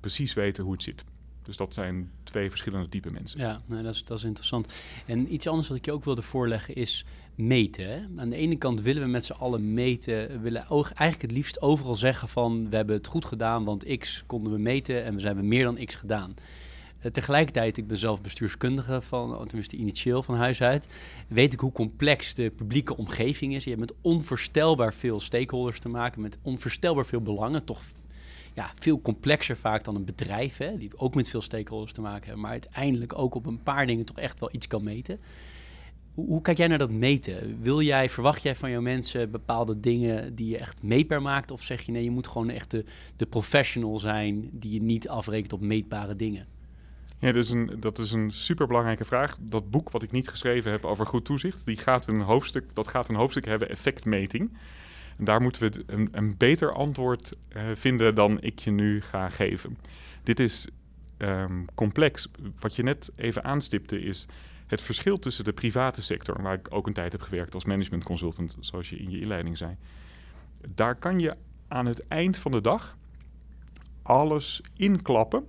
precies 0.00 0.34
weten 0.34 0.64
hoe 0.64 0.72
het 0.72 0.82
zit. 0.82 1.04
Dus 1.48 1.56
dat 1.56 1.74
zijn 1.74 2.10
twee 2.22 2.50
verschillende 2.50 2.88
type 2.88 3.10
mensen. 3.10 3.40
Ja, 3.40 3.60
dat, 3.66 3.94
is, 3.94 4.04
dat 4.04 4.18
is 4.18 4.24
interessant. 4.24 4.72
En 5.06 5.32
iets 5.34 5.46
anders 5.46 5.68
wat 5.68 5.76
ik 5.76 5.84
je 5.84 5.92
ook 5.92 6.04
wilde 6.04 6.22
voorleggen 6.22 6.74
is 6.74 7.04
meten. 7.34 7.88
Hè? 7.88 8.00
Aan 8.16 8.28
de 8.28 8.36
ene 8.36 8.56
kant 8.56 8.80
willen 8.80 9.02
we 9.02 9.08
met 9.08 9.24
z'n 9.24 9.32
allen 9.32 9.74
meten. 9.74 10.28
We 10.28 10.38
willen 10.38 10.66
eigenlijk 10.68 11.22
het 11.22 11.30
liefst 11.30 11.62
overal 11.62 11.94
zeggen 11.94 12.28
van... 12.28 12.70
we 12.70 12.76
hebben 12.76 12.96
het 12.96 13.06
goed 13.06 13.24
gedaan, 13.24 13.64
want 13.64 13.98
x 13.98 14.22
konden 14.26 14.52
we 14.52 14.58
meten... 14.58 15.04
en 15.04 15.16
we 15.16 15.22
hebben 15.22 15.48
meer 15.48 15.64
dan 15.64 15.84
x 15.84 15.94
gedaan. 15.94 16.34
Uh, 17.02 17.10
tegelijkertijd, 17.10 17.76
ik 17.78 17.86
ben 17.86 17.98
zelf 17.98 18.22
bestuurskundige 18.22 19.02
van, 19.02 19.46
tenminste 19.46 19.76
initieel 19.76 20.22
van 20.22 20.34
huis 20.34 20.62
uit, 20.62 20.88
weet 21.28 21.52
ik 21.52 21.60
hoe 21.60 21.72
complex 21.72 22.34
de 22.34 22.50
publieke 22.50 22.96
omgeving 22.96 23.54
is. 23.54 23.64
Je 23.64 23.70
hebt 23.70 23.80
met 23.80 23.94
onvoorstelbaar 24.00 24.94
veel 24.94 25.20
stakeholders 25.20 25.80
te 25.80 25.88
maken, 25.88 26.20
met 26.20 26.38
onvoorstelbaar 26.42 27.06
veel 27.06 27.22
belangen, 27.22 27.64
toch 27.64 27.80
ja, 28.58 28.70
veel 28.74 29.00
complexer 29.00 29.56
vaak 29.56 29.84
dan 29.84 29.94
een 29.94 30.04
bedrijf, 30.04 30.56
hè, 30.56 30.76
die 30.76 30.90
ook 30.96 31.14
met 31.14 31.28
veel 31.28 31.42
stakeholders 31.42 31.92
te 31.92 32.00
maken 32.00 32.24
hebben, 32.24 32.40
maar 32.40 32.50
uiteindelijk 32.50 33.18
ook 33.18 33.34
op 33.34 33.46
een 33.46 33.62
paar 33.62 33.86
dingen 33.86 34.04
toch 34.04 34.18
echt 34.18 34.40
wel 34.40 34.48
iets 34.52 34.66
kan 34.66 34.82
meten. 34.82 35.20
Hoe, 36.14 36.26
hoe 36.26 36.42
kijk 36.42 36.56
jij 36.56 36.66
naar 36.66 36.78
dat 36.78 36.90
meten? 36.90 37.62
Wil 37.62 37.82
jij, 37.82 38.08
verwacht 38.08 38.42
jij 38.42 38.54
van 38.54 38.70
jouw 38.70 38.80
mensen 38.80 39.30
bepaalde 39.30 39.80
dingen 39.80 40.34
die 40.34 40.48
je 40.48 40.58
echt 40.58 40.82
meetbaar 40.82 41.22
maakt? 41.22 41.50
Of 41.50 41.62
zeg 41.62 41.82
je 41.82 41.92
nee, 41.92 42.04
je 42.04 42.10
moet 42.10 42.28
gewoon 42.28 42.50
echt 42.50 42.70
de, 42.70 42.84
de 43.16 43.26
professional 43.26 43.98
zijn 43.98 44.50
die 44.52 44.72
je 44.72 44.82
niet 44.82 45.08
afrekent 45.08 45.52
op 45.52 45.60
meetbare 45.60 46.16
dingen? 46.16 46.46
Ja, 47.18 47.32
dat 47.32 47.44
is, 47.44 47.50
een, 47.50 47.76
dat 47.80 47.98
is 47.98 48.12
een 48.12 48.30
superbelangrijke 48.30 49.04
vraag. 49.04 49.38
Dat 49.40 49.70
boek 49.70 49.90
wat 49.90 50.02
ik 50.02 50.10
niet 50.10 50.28
geschreven 50.28 50.70
heb 50.70 50.84
over 50.84 51.06
goed 51.06 51.24
toezicht, 51.24 51.66
die 51.66 51.76
gaat 51.76 52.06
een 52.06 52.20
hoofdstuk, 52.20 52.64
dat 52.74 52.88
gaat 52.88 53.08
een 53.08 53.14
hoofdstuk 53.14 53.44
hebben 53.44 53.68
effectmeting. 53.68 54.50
En 55.18 55.24
daar 55.24 55.40
moeten 55.40 55.62
we 55.62 55.82
een, 55.86 56.08
een 56.12 56.34
beter 56.36 56.72
antwoord 56.72 57.36
uh, 57.56 57.62
vinden 57.74 58.14
dan 58.14 58.40
ik 58.40 58.58
je 58.58 58.70
nu 58.70 59.00
ga 59.00 59.28
geven. 59.28 59.78
Dit 60.22 60.40
is 60.40 60.68
um, 61.18 61.64
complex. 61.74 62.28
Wat 62.58 62.76
je 62.76 62.82
net 62.82 63.12
even 63.16 63.44
aanstipte 63.44 64.00
is 64.00 64.28
het 64.66 64.82
verschil 64.82 65.18
tussen 65.18 65.44
de 65.44 65.52
private 65.52 66.02
sector, 66.02 66.42
waar 66.42 66.54
ik 66.54 66.66
ook 66.70 66.86
een 66.86 66.92
tijd 66.92 67.12
heb 67.12 67.20
gewerkt 67.22 67.54
als 67.54 67.64
management 67.64 68.04
consultant, 68.04 68.56
zoals 68.60 68.90
je 68.90 68.96
in 68.96 69.10
je 69.10 69.20
inleiding 69.20 69.56
zei. 69.56 69.76
Daar 70.74 70.94
kan 70.94 71.18
je 71.18 71.36
aan 71.68 71.86
het 71.86 72.06
eind 72.08 72.38
van 72.38 72.52
de 72.52 72.60
dag 72.60 72.96
alles 74.02 74.60
inklappen 74.76 75.46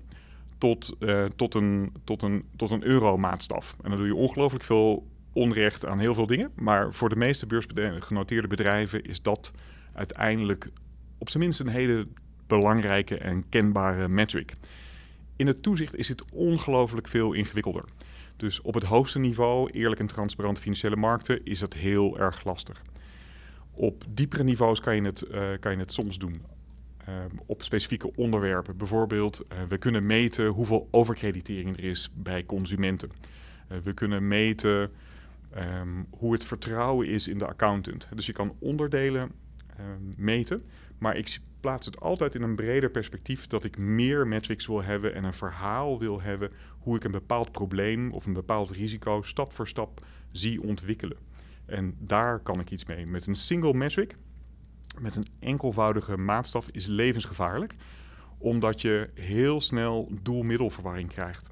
tot, 0.58 0.96
uh, 1.00 1.26
tot, 1.36 1.56
een, 1.56 1.94
tot, 2.04 2.22
een, 2.22 2.46
tot 2.56 2.72
een 2.72 2.84
euromaatstaf. 2.84 3.76
En 3.84 3.90
dan 3.90 4.00
doe 4.00 4.08
je 4.08 4.16
ongelooflijk 4.16 4.64
veel 4.64 5.08
onrecht 5.33 5.86
aan 5.86 6.00
heel 6.00 6.13
veel 6.13 6.25
dingen. 6.25 6.51
Maar 6.55 6.93
voor 6.93 7.09
de 7.09 7.15
meeste 7.15 7.45
beursgenoteerde 7.45 8.48
bedrijven 8.48 9.03
is 9.03 9.21
dat 9.21 9.53
uiteindelijk 9.93 10.69
op 11.17 11.29
zijn 11.29 11.43
minst 11.43 11.59
een 11.59 11.67
hele 11.67 12.07
belangrijke 12.48 13.17
en 13.17 13.50
kenbare 13.50 14.07
metric. 14.07 14.55
In 15.36 15.48
het 15.48 15.63
toezicht 15.63 15.95
is 15.95 16.07
het 16.07 16.24
ongelooflijk 16.33 17.07
veel 17.07 17.33
ingewikkelder. 17.33 17.83
Dus 18.38 18.62
op 18.62 18.74
het 18.74 18.83
hoogste 18.83 19.19
niveau, 19.19 19.69
eerlijk 19.71 20.01
en 20.01 20.07
transparant 20.07 20.59
financiële 20.59 20.95
markten, 20.95 21.45
is 21.45 21.62
het 21.62 21.74
heel 21.74 22.19
erg 22.19 22.43
lastig. 22.43 22.81
Op 23.71 24.03
diepere 24.09 24.43
niveaus 24.43 24.79
kan 24.79 24.95
je 24.95 25.01
het, 25.01 25.24
uh, 25.31 25.41
kan 25.59 25.71
je 25.71 25.77
het 25.77 25.93
soms 25.93 26.17
doen. 26.17 26.41
Uh, 27.09 27.15
op 27.45 27.63
specifieke 27.63 28.15
onderwerpen. 28.15 28.77
Bijvoorbeeld, 28.77 29.41
uh, 29.53 29.59
we 29.67 29.77
kunnen 29.77 30.05
meten 30.05 30.48
hoeveel 30.48 30.88
overkreditering 30.91 31.77
er 31.77 31.83
is 31.83 32.09
bij 32.13 32.45
consumenten. 32.45 33.12
we 33.83 33.93
kunnen 33.93 34.27
meten 34.27 34.91
um, 35.58 36.08
hoe 36.10 36.34
het 36.34 36.44
vertrouwen 36.44 37.08
is 37.08 37.27
in 37.27 37.38
de 37.38 37.48
accountant. 37.48 38.10
Dus 38.15 38.25
je 38.25 38.34
kan 38.34 38.56
onderdelen 38.60 39.32
um, 39.79 40.13
meten, 40.18 40.62
maar 40.98 41.18
ik 41.18 41.39
plaats 41.60 41.86
het 41.86 42.00
altijd 42.00 42.36
in 42.36 42.41
een 42.41 42.56
breder 42.56 42.89
perspectief 42.89 43.48
dat 43.48 43.63
ik 43.63 43.77
meer 43.77 44.27
metrics 44.27 44.68
wil 44.68 44.84
hebben 44.84 45.15
en 45.15 45.24
een 45.24 45.34
verhaal 45.34 46.00
wil 46.00 46.22
hebben 46.22 46.51
hoe 46.79 46.96
ik 46.96 47.03
een 47.03 47.12
bepaald 47.12 47.51
probleem 47.51 48.12
of 48.12 48.25
een 48.25 48.34
bepaald 48.34 48.72
risico 48.72 49.22
stap 49.22 49.53
voor 49.53 49.68
stap 49.68 50.06
zie 50.32 50.62
ontwikkelen. 50.63 51.18
En 51.65 51.96
daar 52.00 52.39
kan 52.39 52.60
ik 52.60 52.72
iets 52.72 52.86
mee. 52.86 53.06
Met 53.06 53.27
een 53.27 53.36
single 53.36 53.74
metric, 53.74 54.15
met 55.00 55.15
een 55.15 55.27
enkelvoudige 55.39 56.18
maatstaf, 56.18 56.68
is 56.72 56.86
levensgevaarlijk, 56.86 57.75
omdat 58.38 58.82
je 58.82 59.10
heel 59.13 59.62
snel 59.62 60.12
doelmiddelverwarring 60.22 61.10
krijgt 61.10 61.50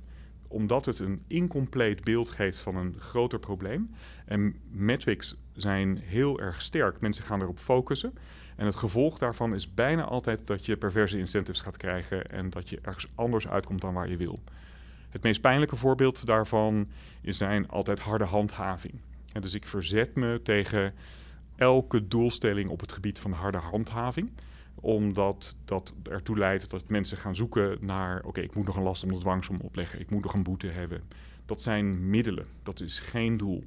omdat 0.47 0.85
het 0.85 0.99
een 0.99 1.23
incompleet 1.27 2.03
beeld 2.03 2.29
geeft 2.29 2.57
van 2.57 2.75
een 2.75 2.95
groter 2.99 3.39
probleem. 3.39 3.89
En 4.25 4.55
metrics 4.71 5.35
zijn 5.53 5.97
heel 5.97 6.39
erg 6.39 6.61
sterk. 6.61 6.99
Mensen 6.99 7.23
gaan 7.23 7.41
erop 7.41 7.59
focussen. 7.59 8.13
En 8.55 8.65
het 8.65 8.75
gevolg 8.75 9.17
daarvan 9.17 9.55
is 9.55 9.73
bijna 9.73 10.03
altijd 10.03 10.47
dat 10.47 10.65
je 10.65 10.77
perverse 10.77 11.17
incentives 11.17 11.61
gaat 11.61 11.77
krijgen 11.77 12.29
en 12.29 12.49
dat 12.49 12.69
je 12.69 12.79
ergens 12.81 13.07
anders 13.15 13.47
uitkomt 13.47 13.81
dan 13.81 13.93
waar 13.93 14.09
je 14.09 14.17
wil. 14.17 14.39
Het 15.09 15.23
meest 15.23 15.41
pijnlijke 15.41 15.75
voorbeeld 15.75 16.25
daarvan 16.25 16.89
is 17.21 17.37
zijn 17.37 17.67
altijd 17.69 17.99
harde 17.99 18.23
handhaving. 18.23 18.93
Dus 19.39 19.53
ik 19.53 19.65
verzet 19.65 20.15
me 20.15 20.39
tegen 20.43 20.93
elke 21.55 22.07
doelstelling 22.07 22.69
op 22.69 22.79
het 22.79 22.91
gebied 22.91 23.19
van 23.19 23.31
harde 23.31 23.57
handhaving 23.57 24.31
omdat 24.81 25.55
dat 25.65 25.93
ertoe 26.03 26.37
leidt 26.37 26.69
dat 26.69 26.89
mensen 26.89 27.17
gaan 27.17 27.35
zoeken 27.35 27.77
naar... 27.81 28.23
oké, 28.23 28.41
ik 28.41 28.55
moet 28.55 28.65
nog 28.65 28.75
een 28.75 28.83
last 28.83 29.03
om 29.03 29.11
de 29.11 29.19
dwangsom 29.19 29.59
opleggen. 29.61 29.99
Ik 29.99 30.11
moet 30.11 30.23
nog 30.23 30.33
een 30.33 30.43
boete 30.43 30.67
hebben. 30.67 31.01
Dat 31.45 31.61
zijn 31.61 32.09
middelen. 32.09 32.45
Dat 32.63 32.79
is 32.79 32.99
geen 32.99 33.37
doel. 33.37 33.63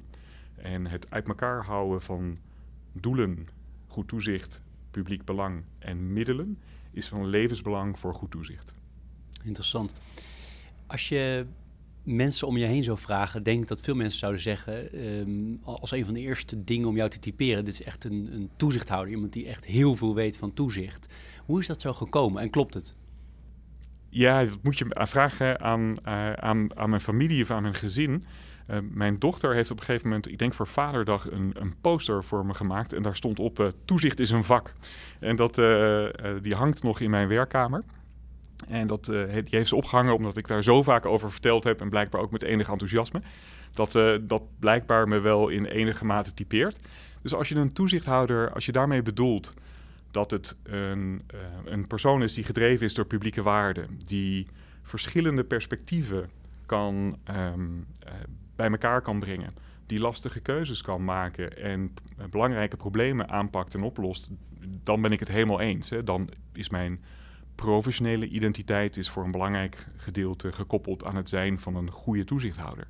En 0.55 0.87
het 0.87 1.11
uit 1.11 1.27
elkaar 1.27 1.65
houden 1.65 2.01
van 2.01 2.37
doelen, 2.91 3.47
goed 3.87 4.07
toezicht, 4.07 4.61
publiek 4.91 5.25
belang 5.25 5.63
en 5.79 6.13
middelen... 6.13 6.59
is 6.91 7.07
van 7.07 7.27
levensbelang 7.27 7.99
voor 7.99 8.15
goed 8.15 8.31
toezicht. 8.31 8.71
Interessant. 9.43 9.93
Als 10.87 11.09
je 11.09 11.45
mensen 12.03 12.47
om 12.47 12.57
je 12.57 12.65
heen 12.65 12.83
zou 12.83 12.97
vragen, 12.97 13.43
denk 13.43 13.61
ik 13.61 13.67
dat 13.67 13.81
veel 13.81 13.95
mensen 13.95 14.19
zouden 14.19 14.41
zeggen, 14.41 15.05
um, 15.05 15.59
als 15.63 15.91
een 15.91 16.05
van 16.05 16.13
de 16.13 16.19
eerste 16.19 16.63
dingen 16.63 16.87
om 16.87 16.95
jou 16.95 17.09
te 17.09 17.19
typeren, 17.19 17.65
dit 17.65 17.73
is 17.73 17.83
echt 17.83 18.03
een, 18.03 18.29
een 18.31 18.49
toezichthouder, 18.55 19.13
iemand 19.13 19.33
die 19.33 19.47
echt 19.47 19.65
heel 19.65 19.95
veel 19.95 20.15
weet 20.15 20.37
van 20.37 20.53
toezicht. 20.53 21.13
Hoe 21.45 21.59
is 21.59 21.67
dat 21.67 21.81
zo 21.81 21.93
gekomen 21.93 22.41
en 22.41 22.49
klopt 22.49 22.73
het? 22.73 22.95
Ja, 24.09 24.43
dat 24.43 24.57
moet 24.61 24.77
je 24.77 24.85
vragen 24.89 25.61
aan, 25.61 25.95
uh, 26.05 26.33
aan, 26.33 26.77
aan 26.77 26.89
mijn 26.89 27.01
familie 27.01 27.43
of 27.43 27.51
aan 27.51 27.61
mijn 27.61 27.73
gezin. 27.73 28.25
Uh, 28.69 28.77
mijn 28.91 29.19
dochter 29.19 29.53
heeft 29.53 29.71
op 29.71 29.79
een 29.79 29.85
gegeven 29.85 30.07
moment, 30.07 30.27
ik 30.27 30.37
denk 30.37 30.53
voor 30.53 30.67
Vaderdag, 30.67 31.31
een, 31.31 31.51
een 31.53 31.75
poster 31.81 32.23
voor 32.23 32.45
me 32.45 32.53
gemaakt. 32.53 32.93
En 32.93 33.03
daar 33.03 33.15
stond 33.15 33.39
op: 33.39 33.59
uh, 33.59 33.67
Toezicht 33.85 34.19
is 34.19 34.29
een 34.29 34.43
vak. 34.43 34.73
En 35.19 35.35
dat, 35.35 35.55
die 36.41 36.55
hangt 36.55 36.83
nog 36.83 36.99
in 36.99 37.09
mijn 37.09 37.27
werkkamer. 37.27 37.83
En 38.67 38.87
dat, 38.87 39.07
uh, 39.07 39.33
die 39.33 39.43
heeft 39.49 39.69
ze 39.69 39.75
opgehangen 39.75 40.15
omdat 40.15 40.37
ik 40.37 40.47
daar 40.47 40.63
zo 40.63 40.83
vaak 40.83 41.05
over 41.05 41.31
verteld 41.31 41.63
heb 41.63 41.81
en 41.81 41.89
blijkbaar 41.89 42.21
ook 42.21 42.31
met 42.31 42.43
enig 42.43 42.69
enthousiasme. 42.69 43.21
Dat, 43.73 43.95
uh, 43.95 44.15
dat 44.21 44.43
blijkbaar 44.59 45.07
me 45.07 45.19
wel 45.19 45.49
in 45.49 45.65
enige 45.65 46.05
mate 46.05 46.33
typeert. 46.33 46.79
Dus 47.21 47.33
als 47.33 47.49
je 47.49 47.55
een 47.55 47.73
toezichthouder, 47.73 48.53
als 48.53 48.65
je 48.65 48.71
daarmee 48.71 49.01
bedoelt 49.01 49.53
dat 50.11 50.31
het 50.31 50.57
een, 50.63 51.21
uh, 51.33 51.39
een 51.65 51.87
persoon 51.87 52.23
is 52.23 52.33
die 52.33 52.43
gedreven 52.43 52.85
is 52.85 52.93
door 52.93 53.05
publieke 53.05 53.41
waarden, 53.41 53.99
die 54.05 54.47
verschillende 54.83 55.43
perspectieven 55.43 56.29
kan, 56.65 57.17
um, 57.53 57.87
bij 58.55 58.69
elkaar 58.69 59.01
kan 59.01 59.19
brengen, 59.19 59.53
die 59.85 59.99
lastige 59.99 60.39
keuzes 60.39 60.81
kan 60.81 61.03
maken 61.03 61.57
en 61.57 61.93
belangrijke 62.29 62.77
problemen 62.77 63.29
aanpakt 63.29 63.73
en 63.73 63.81
oplost, 63.81 64.29
dan 64.83 65.01
ben 65.01 65.11
ik 65.11 65.19
het 65.19 65.29
helemaal 65.29 65.59
eens. 65.59 65.89
Hè. 65.89 66.03
Dan 66.03 66.29
is 66.53 66.69
mijn 66.69 66.99
professionele 67.55 68.27
identiteit 68.27 68.97
is 68.97 69.09
voor 69.09 69.23
een 69.23 69.31
belangrijk 69.31 69.87
gedeelte 69.97 70.51
gekoppeld 70.51 71.03
aan 71.03 71.15
het 71.15 71.29
zijn 71.29 71.59
van 71.59 71.75
een 71.75 71.91
goede 71.91 72.23
toezichthouder. 72.23 72.87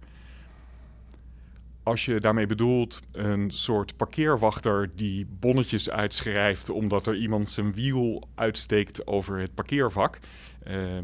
Als 1.84 2.06
je 2.06 2.20
daarmee 2.20 2.46
bedoelt 2.46 3.02
een 3.12 3.52
soort 3.52 3.98
parkeerwachter 3.98 4.90
die 4.96 5.28
bonnetjes 5.40 5.90
uitschrijft 5.90 6.70
omdat 6.70 7.08
er 7.08 7.16
iemand 7.16 7.50
zijn 7.50 7.74
wiel 7.74 8.28
uitsteekt 8.36 9.08
over 9.08 9.40
het 9.40 9.54
parkeervak, 9.54 10.20
eh, 10.64 10.98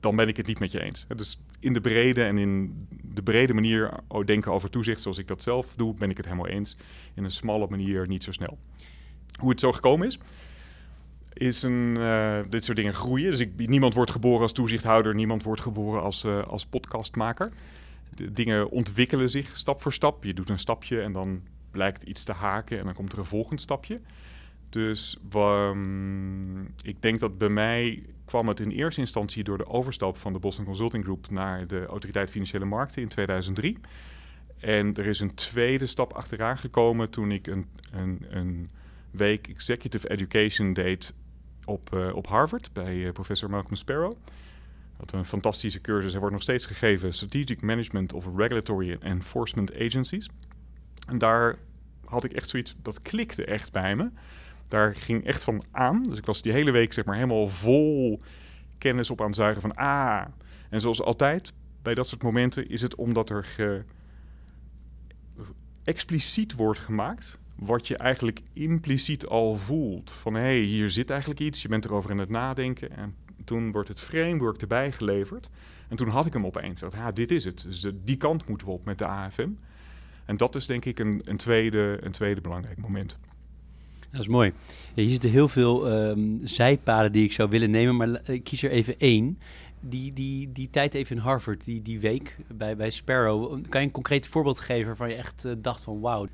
dan 0.00 0.16
ben 0.16 0.28
ik 0.28 0.36
het 0.36 0.46
niet 0.46 0.58
met 0.58 0.72
je 0.72 0.82
eens. 0.82 1.06
Dus 1.16 1.38
in 1.60 1.72
de 1.72 1.80
brede 1.80 2.24
en 2.24 2.38
in 2.38 2.86
de 3.02 3.22
brede 3.22 3.54
manier 3.54 3.92
denken 4.24 4.52
over 4.52 4.70
toezicht 4.70 5.02
zoals 5.02 5.18
ik 5.18 5.28
dat 5.28 5.42
zelf 5.42 5.74
doe, 5.76 5.94
ben 5.94 6.10
ik 6.10 6.16
het 6.16 6.26
helemaal 6.26 6.48
eens. 6.48 6.76
In 7.14 7.24
een 7.24 7.30
smalle 7.30 7.66
manier 7.68 8.06
niet 8.06 8.24
zo 8.24 8.32
snel. 8.32 8.58
Hoe 9.40 9.50
het 9.50 9.60
zo 9.60 9.72
gekomen 9.72 10.06
is, 10.06 10.18
is 11.38 11.62
een, 11.62 11.94
uh, 11.98 12.38
dit 12.48 12.64
soort 12.64 12.76
dingen 12.76 12.94
groeien. 12.94 13.30
Dus 13.30 13.40
ik, 13.40 13.68
niemand 13.68 13.94
wordt 13.94 14.10
geboren 14.10 14.42
als 14.42 14.52
toezichthouder, 14.52 15.14
niemand 15.14 15.42
wordt 15.42 15.60
geboren 15.60 16.02
als, 16.02 16.24
uh, 16.24 16.42
als 16.42 16.66
podcastmaker. 16.66 17.52
De 18.14 18.32
dingen 18.32 18.70
ontwikkelen 18.70 19.28
zich 19.28 19.56
stap 19.56 19.82
voor 19.82 19.92
stap. 19.92 20.24
Je 20.24 20.34
doet 20.34 20.48
een 20.48 20.58
stapje 20.58 21.00
en 21.00 21.12
dan 21.12 21.42
blijkt 21.70 22.02
iets 22.02 22.24
te 22.24 22.32
haken 22.32 22.78
en 22.78 22.84
dan 22.84 22.94
komt 22.94 23.12
er 23.12 23.18
een 23.18 23.24
volgend 23.24 23.60
stapje. 23.60 24.00
Dus 24.68 25.18
um, 25.34 26.74
ik 26.82 27.02
denk 27.02 27.20
dat 27.20 27.38
bij 27.38 27.48
mij 27.48 28.02
kwam 28.24 28.48
het 28.48 28.60
in 28.60 28.70
eerste 28.70 29.00
instantie 29.00 29.44
door 29.44 29.58
de 29.58 29.66
overstap 29.66 30.16
van 30.16 30.32
de 30.32 30.38
Boston 30.38 30.64
Consulting 30.64 31.04
Group 31.04 31.30
naar 31.30 31.66
de 31.66 31.86
Autoriteit 31.86 32.30
Financiële 32.30 32.64
Markten 32.64 33.02
in 33.02 33.08
2003. 33.08 33.78
En 34.58 34.94
er 34.94 35.06
is 35.06 35.20
een 35.20 35.34
tweede 35.34 35.86
stap 35.86 36.12
achteraan 36.12 36.58
gekomen 36.58 37.10
toen 37.10 37.30
ik 37.30 37.46
een, 37.46 37.66
een, 37.90 38.26
een 38.28 38.70
week 39.10 39.48
Executive 39.48 40.10
Education 40.10 40.72
deed 40.72 41.14
op, 41.66 41.94
uh, 41.94 42.14
op 42.14 42.26
Harvard 42.26 42.72
bij 42.72 42.94
uh, 42.94 43.12
professor 43.12 43.50
Malcolm 43.50 43.74
Sparrow. 43.74 44.16
Dat 44.98 45.12
een 45.12 45.24
fantastische 45.24 45.80
cursus. 45.80 46.10
Hij 46.10 46.20
wordt 46.20 46.34
nog 46.34 46.42
steeds 46.42 46.66
gegeven. 46.66 47.12
Strategic 47.12 47.62
Management 47.62 48.12
of 48.12 48.26
Regulatory 48.36 48.96
Enforcement 49.00 49.74
Agencies. 49.74 50.28
En 51.08 51.18
daar 51.18 51.58
had 52.04 52.24
ik 52.24 52.32
echt 52.32 52.48
zoiets, 52.48 52.76
dat 52.82 53.02
klikte 53.02 53.44
echt 53.44 53.72
bij 53.72 53.96
me. 53.96 54.10
Daar 54.68 54.94
ging 54.94 55.24
echt 55.24 55.44
van 55.44 55.64
aan. 55.70 56.02
Dus 56.02 56.18
ik 56.18 56.26
was 56.26 56.42
die 56.42 56.52
hele 56.52 56.70
week 56.70 56.92
zeg 56.92 57.04
maar 57.04 57.14
helemaal 57.14 57.48
vol 57.48 58.20
kennis 58.78 59.10
op 59.10 59.20
aan 59.20 59.26
het 59.26 59.36
zuigen 59.36 59.62
van 59.62 59.74
ah. 59.74 60.24
En 60.70 60.80
zoals 60.80 61.02
altijd 61.02 61.52
bij 61.82 61.94
dat 61.94 62.08
soort 62.08 62.22
momenten 62.22 62.68
is 62.68 62.82
het 62.82 62.94
omdat 62.94 63.30
er 63.30 63.84
expliciet 65.84 66.54
wordt 66.54 66.80
gemaakt 66.80 67.38
wat 67.58 67.88
je 67.88 67.96
eigenlijk 67.96 68.40
impliciet 68.52 69.26
al 69.26 69.56
voelt. 69.56 70.12
Van 70.12 70.34
hé, 70.34 70.40
hey, 70.40 70.58
hier 70.58 70.90
zit 70.90 71.10
eigenlijk 71.10 71.40
iets, 71.40 71.62
je 71.62 71.68
bent 71.68 71.84
erover 71.84 72.10
aan 72.10 72.18
het 72.18 72.30
nadenken. 72.30 72.96
En 72.96 73.14
toen 73.44 73.72
wordt 73.72 73.88
het 73.88 74.00
framework 74.00 74.60
erbij 74.60 74.92
geleverd. 74.92 75.50
En 75.88 75.96
toen 75.96 76.08
had 76.08 76.26
ik 76.26 76.32
hem 76.32 76.46
opeens. 76.46 76.80
Dat, 76.80 76.92
ja, 76.92 77.12
dit 77.12 77.30
is 77.30 77.44
het. 77.44 77.62
Dus 77.62 77.86
die 78.04 78.16
kant 78.16 78.48
moeten 78.48 78.66
we 78.66 78.72
op 78.72 78.84
met 78.84 78.98
de 78.98 79.06
AFM. 79.06 79.48
En 80.24 80.36
dat 80.36 80.54
is 80.54 80.66
denk 80.66 80.84
ik 80.84 80.98
een, 80.98 81.22
een, 81.24 81.36
tweede, 81.36 81.98
een 82.00 82.12
tweede 82.12 82.40
belangrijk 82.40 82.78
moment. 82.78 83.18
Dat 84.10 84.20
is 84.20 84.26
mooi. 84.26 84.52
Ja, 84.94 85.02
hier 85.02 85.10
zitten 85.10 85.30
heel 85.30 85.48
veel 85.48 85.92
um, 85.92 86.40
zijpaden 86.42 87.12
die 87.12 87.24
ik 87.24 87.32
zou 87.32 87.48
willen 87.48 87.70
nemen, 87.70 87.96
maar 87.96 88.30
ik 88.30 88.44
kies 88.44 88.62
er 88.62 88.70
even 88.70 88.98
één. 88.98 89.38
Die, 89.80 90.12
die, 90.12 90.52
die 90.52 90.70
tijd 90.70 90.94
even 90.94 91.16
in 91.16 91.22
Harvard, 91.22 91.64
die, 91.64 91.82
die 91.82 92.00
week 92.00 92.36
bij, 92.48 92.76
bij 92.76 92.90
Sparrow. 92.90 93.62
Kan 93.68 93.80
je 93.80 93.86
een 93.86 93.92
concreet 93.92 94.26
voorbeeld 94.26 94.60
geven 94.60 94.86
waarvan 94.86 95.08
je 95.08 95.14
echt 95.14 95.44
uh, 95.44 95.52
dacht 95.58 95.82
van 95.82 96.00
wauw? 96.00 96.28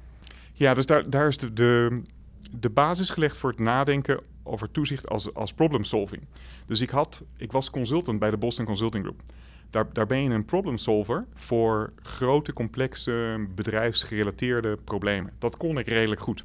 Ja, 0.63 0.75
dus 0.75 0.87
daar, 0.87 1.29
is 1.29 1.37
de, 1.37 2.03
de, 2.51 2.71
basis 2.71 3.11
gelegd 3.11 3.37
voor 3.37 3.51
het 3.51 3.59
nadenken 3.59 4.21
over 4.43 4.71
toezicht 4.71 5.09
als, 5.09 5.35
als 5.35 5.53
problem 5.53 5.85
solving. 5.85 6.23
Dus 6.67 6.81
ik, 6.81 6.91
had, 6.91 7.25
ik 7.37 7.53
was 7.53 7.71
consultant 7.71 8.19
bij 8.19 8.31
de 8.31 8.37
Boston 8.37 8.65
Consulting 8.65 9.05
Group. 9.05 9.23
Daar, 9.71 9.93
daar 9.93 10.07
ben 10.07 10.23
je 10.23 10.31
een 10.31 10.45
problem 10.45 10.77
solver 10.79 11.27
voor 11.35 11.93
grote, 12.03 12.53
complexe, 12.53 13.47
bedrijfsgerelateerde 13.55 14.77
problemen. 14.85 15.33
Dat 15.39 15.57
kon 15.57 15.79
ik 15.79 15.87
redelijk 15.87 16.21
goed. 16.21 16.45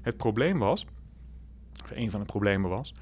Het 0.00 0.16
probleem 0.16 0.58
was, 0.58 0.86
of 1.84 1.90
een 1.90 2.10
van 2.10 2.20
de 2.20 2.26
problemen 2.26 2.70
was, 2.70 2.94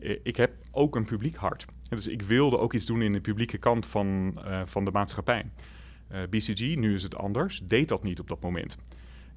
eh, 0.00 0.18
ik 0.22 0.36
heb 0.36 0.52
ook 0.70 0.96
een 0.96 1.04
publiek 1.04 1.36
hart. 1.36 1.64
Dus 1.88 2.06
ik 2.06 2.22
wilde 2.22 2.58
ook 2.58 2.72
iets 2.72 2.86
doen 2.86 3.02
in 3.02 3.12
de 3.12 3.20
publieke 3.20 3.58
kant 3.58 3.86
van, 3.86 4.38
uh, 4.44 4.62
van 4.64 4.84
de 4.84 4.90
maatschappij. 4.90 5.50
Eh, 6.08 6.20
BCG, 6.30 6.76
nu 6.76 6.94
is 6.94 7.02
het 7.02 7.16
anders, 7.16 7.62
deed 7.64 7.88
dat 7.88 8.02
niet 8.02 8.20
op 8.20 8.28
dat 8.28 8.40
moment. 8.40 8.78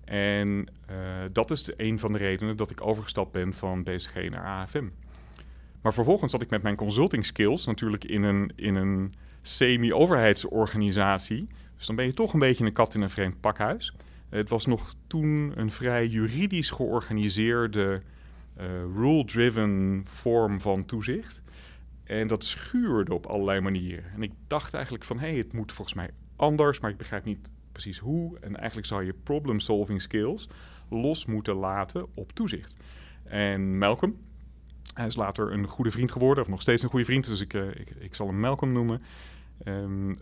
En 0.06 0.68
uh, 0.92 0.96
dat 1.32 1.52
is 1.52 1.64
de, 1.64 1.74
een 1.78 2.00
van 2.00 2.12
de 2.12 2.18
redenen 2.18 2.58
dat 2.58 2.72
ik 2.72 2.86
overgestapt 2.86 3.32
ben 3.32 3.54
van 3.54 3.84
BCG 3.84 4.30
naar 4.30 4.46
AFM. 4.46 4.88
Maar 5.82 5.94
vervolgens 5.94 6.32
zat 6.32 6.42
ik 6.42 6.50
met 6.50 6.62
mijn 6.62 6.76
consulting 6.76 7.26
skills 7.26 7.66
natuurlijk 7.66 8.04
in 8.04 8.24
een, 8.24 8.52
in 8.56 8.76
een 8.76 9.14
semi-overheidsorganisatie. 9.42 11.48
Dus 11.78 11.86
dan 11.86 11.96
ben 11.96 12.06
je 12.06 12.14
toch 12.14 12.34
een 12.34 12.40
beetje 12.40 12.66
een 12.66 12.74
kat 12.74 12.94
in 12.94 13.02
een 13.02 13.10
vreemd 13.10 13.40
pakhuis. 13.40 13.94
Het 14.30 14.50
was 14.50 14.66
nog 14.66 14.94
toen 15.08 15.54
een 15.56 15.72
vrij 15.72 16.08
juridisch 16.08 16.70
georganiseerde, 16.70 18.02
uh, 18.58 18.66
rule-driven 18.96 20.04
vorm 20.08 20.62
van 20.62 20.86
toezicht. 20.86 21.42
En 22.04 22.28
dat 22.28 22.46
schuurde 22.46 23.14
op 23.14 23.26
allerlei 23.26 23.60
manieren. 23.60 24.12
En 24.14 24.24
ik 24.24 24.32
dacht 24.48 24.74
eigenlijk 24.74 25.04
van, 25.04 25.20
hé, 25.20 25.28
hey, 25.28 25.38
het 25.38 25.54
moet 25.54 25.72
volgens 25.72 25.96
mij 25.96 26.10
anders, 26.36 26.80
maar 26.80 26.92
ik 26.92 26.98
begrijp 26.98 27.26
niet 27.26 27.52
precies 27.82 28.00
hoe. 28.00 28.39
En 28.39 28.55
eigenlijk 28.55 28.88
zou 28.88 29.05
je 29.05 29.13
problem-solving 29.24 30.01
skills 30.01 30.48
los 30.89 31.25
moeten 31.25 31.55
laten 31.55 32.05
op 32.13 32.32
toezicht. 32.32 32.75
En 33.24 33.77
Malcolm, 33.77 34.17
hij 34.94 35.05
is 35.05 35.15
later 35.15 35.51
een 35.51 35.67
goede 35.67 35.91
vriend 35.91 36.12
geworden, 36.12 36.44
of 36.44 36.50
nog 36.50 36.62
steeds 36.62 36.84
een 36.84 36.89
goede 36.89 37.05
vriend, 37.05 37.25
dus 37.25 37.41
ik, 37.41 37.53
uh, 37.53 37.67
ik, 37.67 37.89
ik 38.00 38.15
zal 38.15 38.27
hem 38.27 38.39
Malcolm 38.39 38.72
noemen. 38.72 39.01
Um, 39.65 40.10
uh, 40.10 40.15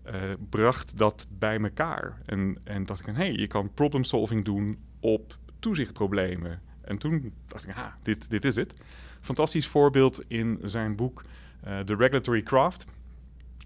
bracht 0.49 0.97
dat 0.97 1.27
bij 1.29 1.59
elkaar. 1.59 2.21
En, 2.25 2.57
en 2.63 2.85
dacht 2.85 2.99
ik, 2.99 3.05
hé, 3.05 3.13
hey, 3.13 3.31
je 3.31 3.47
kan 3.47 3.73
problem 3.73 4.03
solving 4.03 4.45
doen 4.45 4.77
op 4.99 5.37
toezichtproblemen. 5.59 6.61
En 6.81 6.97
toen 6.97 7.33
dacht 7.47 7.63
ik, 7.63 7.75
ah, 7.75 7.93
dit, 8.01 8.29
dit 8.29 8.45
is 8.45 8.55
het. 8.55 8.73
Fantastisch 9.21 9.67
voorbeeld 9.67 10.21
in 10.27 10.59
zijn 10.63 10.95
boek 10.95 11.23
uh, 11.67 11.79
The 11.79 11.95
Regulatory 11.95 12.41
Craft. 12.41 12.85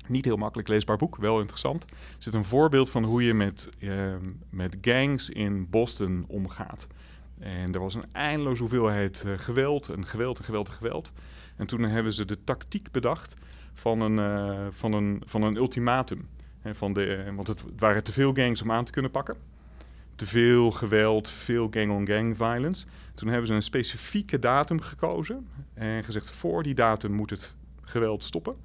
Niet 0.09 0.25
heel 0.25 0.37
makkelijk 0.37 0.67
leesbaar 0.67 0.97
boek, 0.97 1.15
wel 1.15 1.39
interessant. 1.39 1.83
Er 1.91 1.97
zit 2.17 2.33
een 2.33 2.45
voorbeeld 2.45 2.89
van 2.89 3.03
hoe 3.03 3.23
je 3.23 3.33
met, 3.33 3.69
uh, 3.79 4.15
met 4.49 4.77
gangs 4.81 5.29
in 5.29 5.69
Boston 5.69 6.25
omgaat. 6.27 6.87
En 7.39 7.73
er 7.73 7.79
was 7.79 7.95
een 7.95 8.05
eindeloze 8.11 8.61
hoeveelheid 8.61 9.23
uh, 9.25 9.33
geweld 9.37 9.89
en 9.89 10.05
geweld 10.05 10.37
en 10.37 10.43
geweld 10.43 10.67
en 10.67 10.73
geweld. 10.73 11.11
En 11.55 11.67
toen 11.67 11.81
hebben 11.81 12.13
ze 12.13 12.25
de 12.25 12.43
tactiek 12.43 12.91
bedacht 12.91 13.35
van 13.73 14.01
een, 14.01 14.17
uh, 14.17 14.67
van 14.69 14.93
een, 14.93 15.21
van 15.25 15.41
een 15.41 15.55
ultimatum. 15.55 16.27
He, 16.59 16.75
van 16.75 16.93
de, 16.93 17.31
want 17.35 17.47
het 17.47 17.63
waren 17.77 18.03
te 18.03 18.11
veel 18.11 18.33
gangs 18.33 18.61
om 18.61 18.71
aan 18.71 18.85
te 18.85 18.91
kunnen 18.91 19.11
pakken. 19.11 19.37
Te 20.15 20.25
veel 20.25 20.71
geweld, 20.71 21.29
veel 21.29 21.67
gang-on-gang 21.71 22.37
violence. 22.37 22.85
Toen 23.13 23.27
hebben 23.27 23.47
ze 23.47 23.53
een 23.53 23.61
specifieke 23.61 24.39
datum 24.39 24.81
gekozen 24.81 25.47
en 25.73 26.03
gezegd: 26.03 26.31
voor 26.31 26.63
die 26.63 26.73
datum 26.73 27.11
moet 27.11 27.29
het 27.29 27.55
geweld 27.81 28.23
stoppen. 28.23 28.55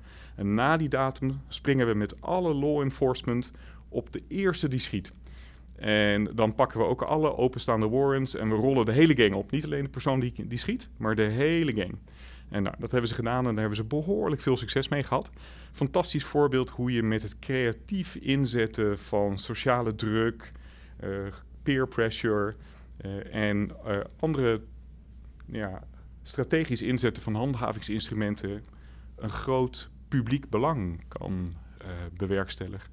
Na 0.42 0.76
die 0.76 0.88
datum 0.88 1.40
springen 1.48 1.87
we 1.87 1.94
met 1.94 2.20
alle 2.20 2.55
law 2.55 2.81
enforcement 2.81 3.52
op 3.88 4.12
de 4.12 4.22
eerste 4.28 4.68
die 4.68 4.78
schiet. 4.78 5.12
En 5.76 6.24
dan 6.35 6.55
pakken 6.55 6.78
we 6.78 6.85
ook 6.85 7.02
alle 7.02 7.37
openstaande 7.37 7.88
warrants 7.88 8.35
en 8.35 8.48
we 8.48 8.55
rollen 8.55 8.85
de 8.85 8.92
hele 8.92 9.14
gang 9.14 9.35
op. 9.35 9.50
Niet 9.50 9.64
alleen 9.64 9.83
de 9.83 9.88
persoon 9.88 10.20
die, 10.20 10.33
die 10.46 10.59
schiet, 10.59 10.88
maar 10.96 11.14
de 11.14 11.22
hele 11.22 11.72
gang. 11.72 11.98
En 12.48 12.62
nou, 12.62 12.74
dat 12.78 12.90
hebben 12.90 13.09
ze 13.09 13.14
gedaan 13.14 13.38
en 13.38 13.50
daar 13.50 13.59
hebben 13.59 13.76
ze 13.76 13.85
behoorlijk 13.85 14.42
veel 14.42 14.57
succes 14.57 14.88
mee 14.88 15.02
gehad. 15.02 15.31
Fantastisch 15.72 16.24
voorbeeld 16.24 16.70
hoe 16.70 16.92
je 16.92 17.02
met 17.02 17.22
het 17.22 17.38
creatief 17.38 18.14
inzetten 18.14 18.98
van 18.98 19.38
sociale 19.38 19.94
druk, 19.94 20.52
uh, 21.05 21.11
peer 21.62 21.88
pressure 21.88 22.55
uh, 23.05 23.35
en 23.35 23.70
uh, 23.87 23.96
andere 24.18 24.61
ja, 25.46 25.83
strategisch 26.22 26.83
inzetten 26.83 27.22
van 27.22 27.35
handhavingsinstrumenten 27.35 28.64
een 29.16 29.31
groot 29.31 29.90
publiek 30.16 30.51
belang 30.51 31.05
kan 31.09 31.55
bewerkstelligen. 32.16 32.90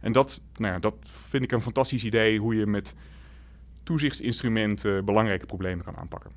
En 0.00 0.12
dat, 0.12 0.40
nou 0.56 0.72
ja, 0.72 0.78
dat 0.78 0.94
vind 1.02 1.42
ik 1.42 1.52
een 1.52 1.62
fantastisch 1.62 2.04
idee 2.04 2.38
hoe 2.38 2.54
je 2.54 2.66
met 2.66 2.94
toezichtsinstrumenten 3.82 5.04
belangrijke 5.04 5.46
problemen 5.46 5.84
kan 5.84 5.96
aanpakken. 5.96 6.30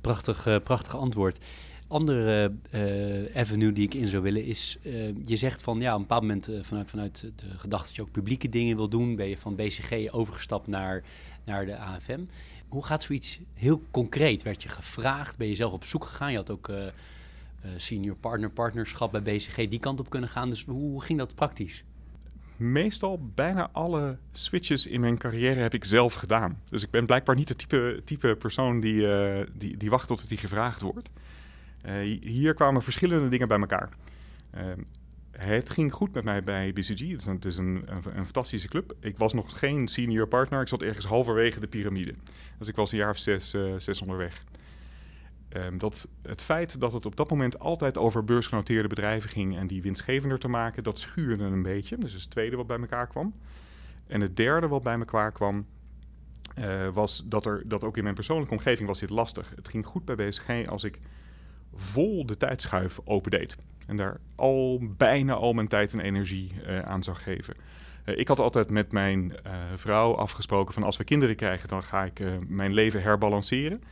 Prachtig, 0.00 0.46
uh, 0.46 0.56
prachtig 0.64 0.96
antwoord. 0.96 1.44
Andere 1.88 2.52
uh, 2.74 3.36
avenue 3.36 3.72
die 3.72 3.84
ik 3.84 3.94
in 3.94 4.08
zou 4.08 4.22
willen 4.22 4.44
is, 4.44 4.78
uh, 4.82 5.10
je 5.24 5.36
zegt 5.36 5.62
van 5.62 5.80
ja, 5.80 5.90
op 5.90 5.96
een 5.96 6.06
bepaald 6.06 6.22
moment 6.22 6.50
vanuit, 6.62 6.90
vanuit 6.90 7.20
de 7.20 7.58
gedachte 7.58 7.86
dat 7.86 7.96
je 7.96 8.02
ook 8.02 8.10
publieke 8.10 8.48
dingen 8.48 8.76
wil 8.76 8.88
doen, 8.88 9.16
ben 9.16 9.28
je 9.28 9.36
van 9.36 9.56
BCG 9.56 10.12
overgestapt 10.12 10.66
naar, 10.66 11.02
naar 11.44 11.66
de 11.66 11.76
AFM. 11.76 12.20
Hoe 12.68 12.84
gaat 12.84 13.02
zoiets 13.02 13.38
heel 13.54 13.82
concreet? 13.90 14.42
Werd 14.42 14.62
je 14.62 14.68
gevraagd? 14.68 15.38
Ben 15.38 15.48
je 15.48 15.54
zelf 15.54 15.72
op 15.72 15.84
zoek 15.84 16.04
gegaan? 16.04 16.30
Je 16.30 16.36
had 16.36 16.50
ook 16.50 16.72
senior 17.76 18.16
partner 18.16 18.50
partnerschap 18.50 19.12
bij 19.12 19.22
BCG 19.22 19.68
die 19.68 19.80
kant 19.80 20.00
op 20.00 20.10
kunnen 20.10 20.28
gaan. 20.28 20.50
Dus 20.50 20.64
hoe, 20.64 21.02
ging 21.02 21.18
dat 21.18 21.34
praktisch? 21.34 21.84
meestal 22.58 23.30
bijna 23.34 23.68
alle 23.72 24.18
switches 24.32 24.86
in 24.86 25.00
mijn 25.00 25.18
carrière 25.18 25.60
heb 25.60 25.74
ik 25.74 25.84
zelf 25.84 26.14
gedaan. 26.14 26.60
Dus 26.68 26.82
ik 26.82 26.90
ben 26.90 27.06
blijkbaar 27.06 27.34
niet 27.34 27.48
de 27.48 27.56
type, 27.56 28.02
type 28.04 28.36
persoon 28.36 28.80
die, 28.80 29.00
uh, 29.00 29.40
die, 29.52 29.76
die 29.76 29.90
wacht 29.90 30.06
tot 30.06 30.20
het 30.20 30.28
die 30.28 30.38
gevraagd 30.38 30.82
wordt. 30.82 31.10
Uh, 31.86 32.20
hier 32.20 32.54
kwamen 32.54 32.82
verschillende 32.82 33.28
dingen 33.28 33.48
bij 33.48 33.58
elkaar. 33.58 33.88
Het 35.30 35.70
ging 35.70 35.92
goed 35.92 36.14
met 36.14 36.24
mij 36.24 36.42
bij 36.42 36.72
BCG. 36.72 37.10
Het 37.10 37.20
is, 37.20 37.26
een, 37.26 37.34
het 37.34 37.56
een, 37.56 37.82
een, 37.86 38.02
een, 38.16 38.24
fantastische 38.24 38.68
club. 38.68 38.94
Ik 39.00 39.16
was 39.16 39.32
nog 39.32 39.58
geen 39.58 39.88
senior 39.88 40.28
partner. 40.28 40.60
Ik 40.60 40.68
zat 40.68 40.82
ergens 40.82 41.06
halverwege 41.06 41.60
de 41.60 41.66
piramide. 41.66 42.14
Dus 42.58 42.68
ik 42.68 42.76
was 42.76 42.92
een 42.92 42.98
jaar 42.98 43.10
of 43.10 43.18
zes, 43.18 43.54
zes 43.76 44.00
onderweg. 44.00 44.44
Um, 45.66 45.78
dat 45.78 46.08
het 46.22 46.42
feit 46.42 46.80
dat 46.80 46.92
het 46.92 47.06
op 47.06 47.16
dat 47.16 47.30
moment 47.30 47.58
altijd 47.58 47.98
over 47.98 48.24
beursgenoteerde 48.24 48.88
bedrijven 48.88 49.30
ging 49.30 49.56
en 49.56 49.66
die 49.66 49.82
winstgevender 49.82 50.38
te 50.38 50.48
maken, 50.48 50.82
dat 50.82 50.98
schuurde 50.98 51.44
een 51.44 51.62
beetje. 51.62 51.98
Dus 51.98 52.12
het 52.12 52.30
tweede 52.30 52.56
wat 52.56 52.66
bij 52.66 52.78
elkaar 52.78 53.06
kwam. 53.06 53.34
En 54.06 54.20
het 54.20 54.36
derde 54.36 54.68
wat 54.68 54.82
bij 54.82 54.98
elkaar 54.98 55.32
kwam, 55.32 55.66
uh, 56.58 56.88
was 56.88 57.22
dat, 57.24 57.46
er, 57.46 57.62
dat 57.64 57.84
ook 57.84 57.96
in 57.96 58.02
mijn 58.02 58.14
persoonlijke 58.14 58.54
omgeving 58.54 58.88
was 58.88 59.00
dit 59.00 59.10
lastig. 59.10 59.52
Het 59.54 59.68
ging 59.68 59.86
goed 59.86 60.04
bij 60.04 60.14
BSG 60.14 60.66
als 60.66 60.84
ik 60.84 60.98
vol 61.74 62.26
de 62.26 62.36
tijdschuif 62.36 63.00
opendeed. 63.04 63.56
En 63.86 63.96
daar 63.96 64.20
al 64.34 64.82
bijna 64.96 65.32
al 65.32 65.52
mijn 65.52 65.68
tijd 65.68 65.92
en 65.92 66.00
energie 66.00 66.54
uh, 66.66 66.78
aan 66.78 67.02
zou 67.02 67.16
geven. 67.16 67.54
Uh, 68.04 68.18
ik 68.18 68.28
had 68.28 68.38
altijd 68.38 68.70
met 68.70 68.92
mijn 68.92 69.32
vrouw 69.74 70.14
afgesproken 70.14 70.74
van 70.74 70.82
als 70.82 70.96
we 70.96 71.04
kinderen 71.04 71.36
krijgen, 71.36 71.68
dan 71.68 71.82
ga 71.82 72.04
ik 72.04 72.20
mijn 72.48 72.72
leven 72.72 73.02
herbalanceren. 73.02 73.82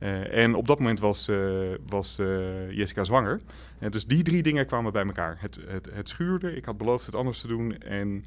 Uh, 0.00 0.36
en 0.36 0.54
op 0.54 0.66
dat 0.66 0.78
moment 0.78 1.00
was, 1.00 1.28
uh, 1.28 1.68
was 1.86 2.18
uh, 2.18 2.70
Jessica 2.72 3.04
zwanger. 3.04 3.40
En 3.78 3.90
dus 3.90 4.06
die 4.06 4.22
drie 4.22 4.42
dingen 4.42 4.66
kwamen 4.66 4.92
bij 4.92 5.04
elkaar. 5.04 5.36
Het, 5.40 5.60
het, 5.66 5.88
het 5.92 6.08
schuurde, 6.08 6.56
ik 6.56 6.64
had 6.64 6.76
beloofd 6.76 7.06
het 7.06 7.14
anders 7.14 7.40
te 7.40 7.46
doen. 7.46 7.78
En 7.78 8.24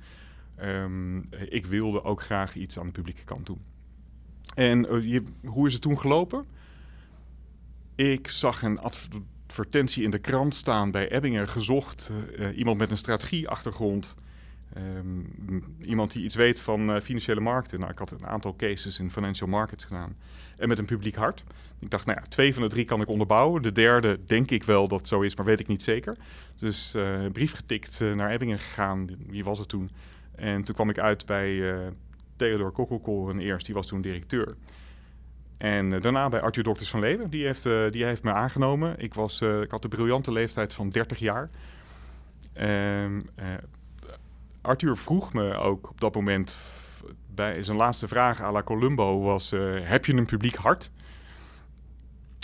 um, 0.61 1.23
ik 1.49 1.65
wilde 1.65 2.03
ook 2.03 2.21
graag 2.21 2.55
iets 2.55 2.79
aan 2.79 2.85
de 2.85 2.91
publieke 2.91 3.23
kant 3.23 3.45
doen. 3.45 3.61
En 4.55 4.85
hoe 5.45 5.67
is 5.67 5.73
het 5.73 5.81
toen 5.81 5.99
gelopen? 5.99 6.45
Ik 7.95 8.27
zag 8.27 8.61
een 8.61 8.79
advertentie 8.79 10.03
in 10.03 10.09
de 10.09 10.19
krant 10.19 10.55
staan 10.55 10.91
bij 10.91 11.11
Ebbingen 11.11 11.47
gezocht. 11.47 12.11
iemand 12.55 12.77
met 12.77 12.91
een 12.91 12.97
strategieachtergrond. 12.97 14.15
Um, 14.77 15.75
iemand 15.81 16.11
die 16.11 16.23
iets 16.23 16.35
weet 16.35 16.59
van 16.59 17.01
financiële 17.01 17.39
markten. 17.39 17.79
Nou, 17.79 17.91
ik 17.91 17.99
had 17.99 18.11
een 18.11 18.25
aantal 18.25 18.55
cases 18.55 18.99
in 18.99 19.11
financial 19.11 19.49
markets 19.49 19.83
gedaan. 19.83 20.15
En 20.63 20.69
met 20.69 20.77
een 20.79 20.85
publiek 20.85 21.15
hart. 21.15 21.43
Ik 21.79 21.89
dacht, 21.89 22.05
nou 22.05 22.19
ja, 22.21 22.27
twee 22.27 22.53
van 22.53 22.63
de 22.63 22.69
drie 22.69 22.85
kan 22.85 23.01
ik 23.01 23.07
onderbouwen. 23.07 23.61
De 23.61 23.71
derde 23.71 24.19
denk 24.25 24.51
ik 24.51 24.63
wel 24.63 24.87
dat 24.87 24.99
het 24.99 25.07
zo 25.07 25.21
is, 25.21 25.35
maar 25.35 25.45
weet 25.45 25.59
ik 25.59 25.67
niet 25.67 25.83
zeker. 25.83 26.17
Dus 26.57 26.95
uh, 26.95 27.25
brief 27.31 27.53
getikt 27.53 27.99
uh, 27.99 28.13
naar 28.13 28.29
Ebbingen 28.29 28.59
gegaan. 28.59 29.09
Wie 29.27 29.43
was 29.43 29.59
het 29.59 29.69
toen? 29.69 29.91
En 30.35 30.63
toen 30.63 30.75
kwam 30.75 30.89
ik 30.89 30.99
uit 30.99 31.25
bij 31.25 31.75
Theodor 32.35 32.71
Kokkelkoren 32.71 33.39
eerst, 33.39 33.65
die 33.65 33.75
was 33.75 33.87
toen 33.87 34.01
directeur. 34.01 34.55
En 35.57 35.89
daarna 36.01 36.29
bij 36.29 36.41
Arthur 36.41 36.63
Dokters 36.63 36.89
van 36.89 36.99
Leeuwen, 36.99 37.29
die 37.29 37.45
heeft, 37.45 37.63
die 37.91 38.05
heeft 38.05 38.23
me 38.23 38.31
aangenomen. 38.31 38.95
Ik, 38.97 39.13
was, 39.13 39.41
ik 39.41 39.71
had 39.71 39.81
de 39.81 39.87
briljante 39.87 40.31
leeftijd 40.31 40.73
van 40.73 40.89
30 40.89 41.19
jaar. 41.19 41.49
Ehm, 42.53 43.21
Arthur 44.61 44.97
vroeg 44.97 45.33
me 45.33 45.55
ook 45.55 45.89
op 45.89 46.01
dat 46.01 46.15
moment 46.15 46.57
bij 47.35 47.63
zijn 47.63 47.77
laatste 47.77 48.07
vraag 48.07 48.41
à 48.41 48.51
la 48.51 48.63
Columbo 48.63 49.21
was: 49.21 49.51
heb 49.83 50.05
je 50.05 50.13
een 50.13 50.25
publiek 50.25 50.55
hart? 50.55 50.91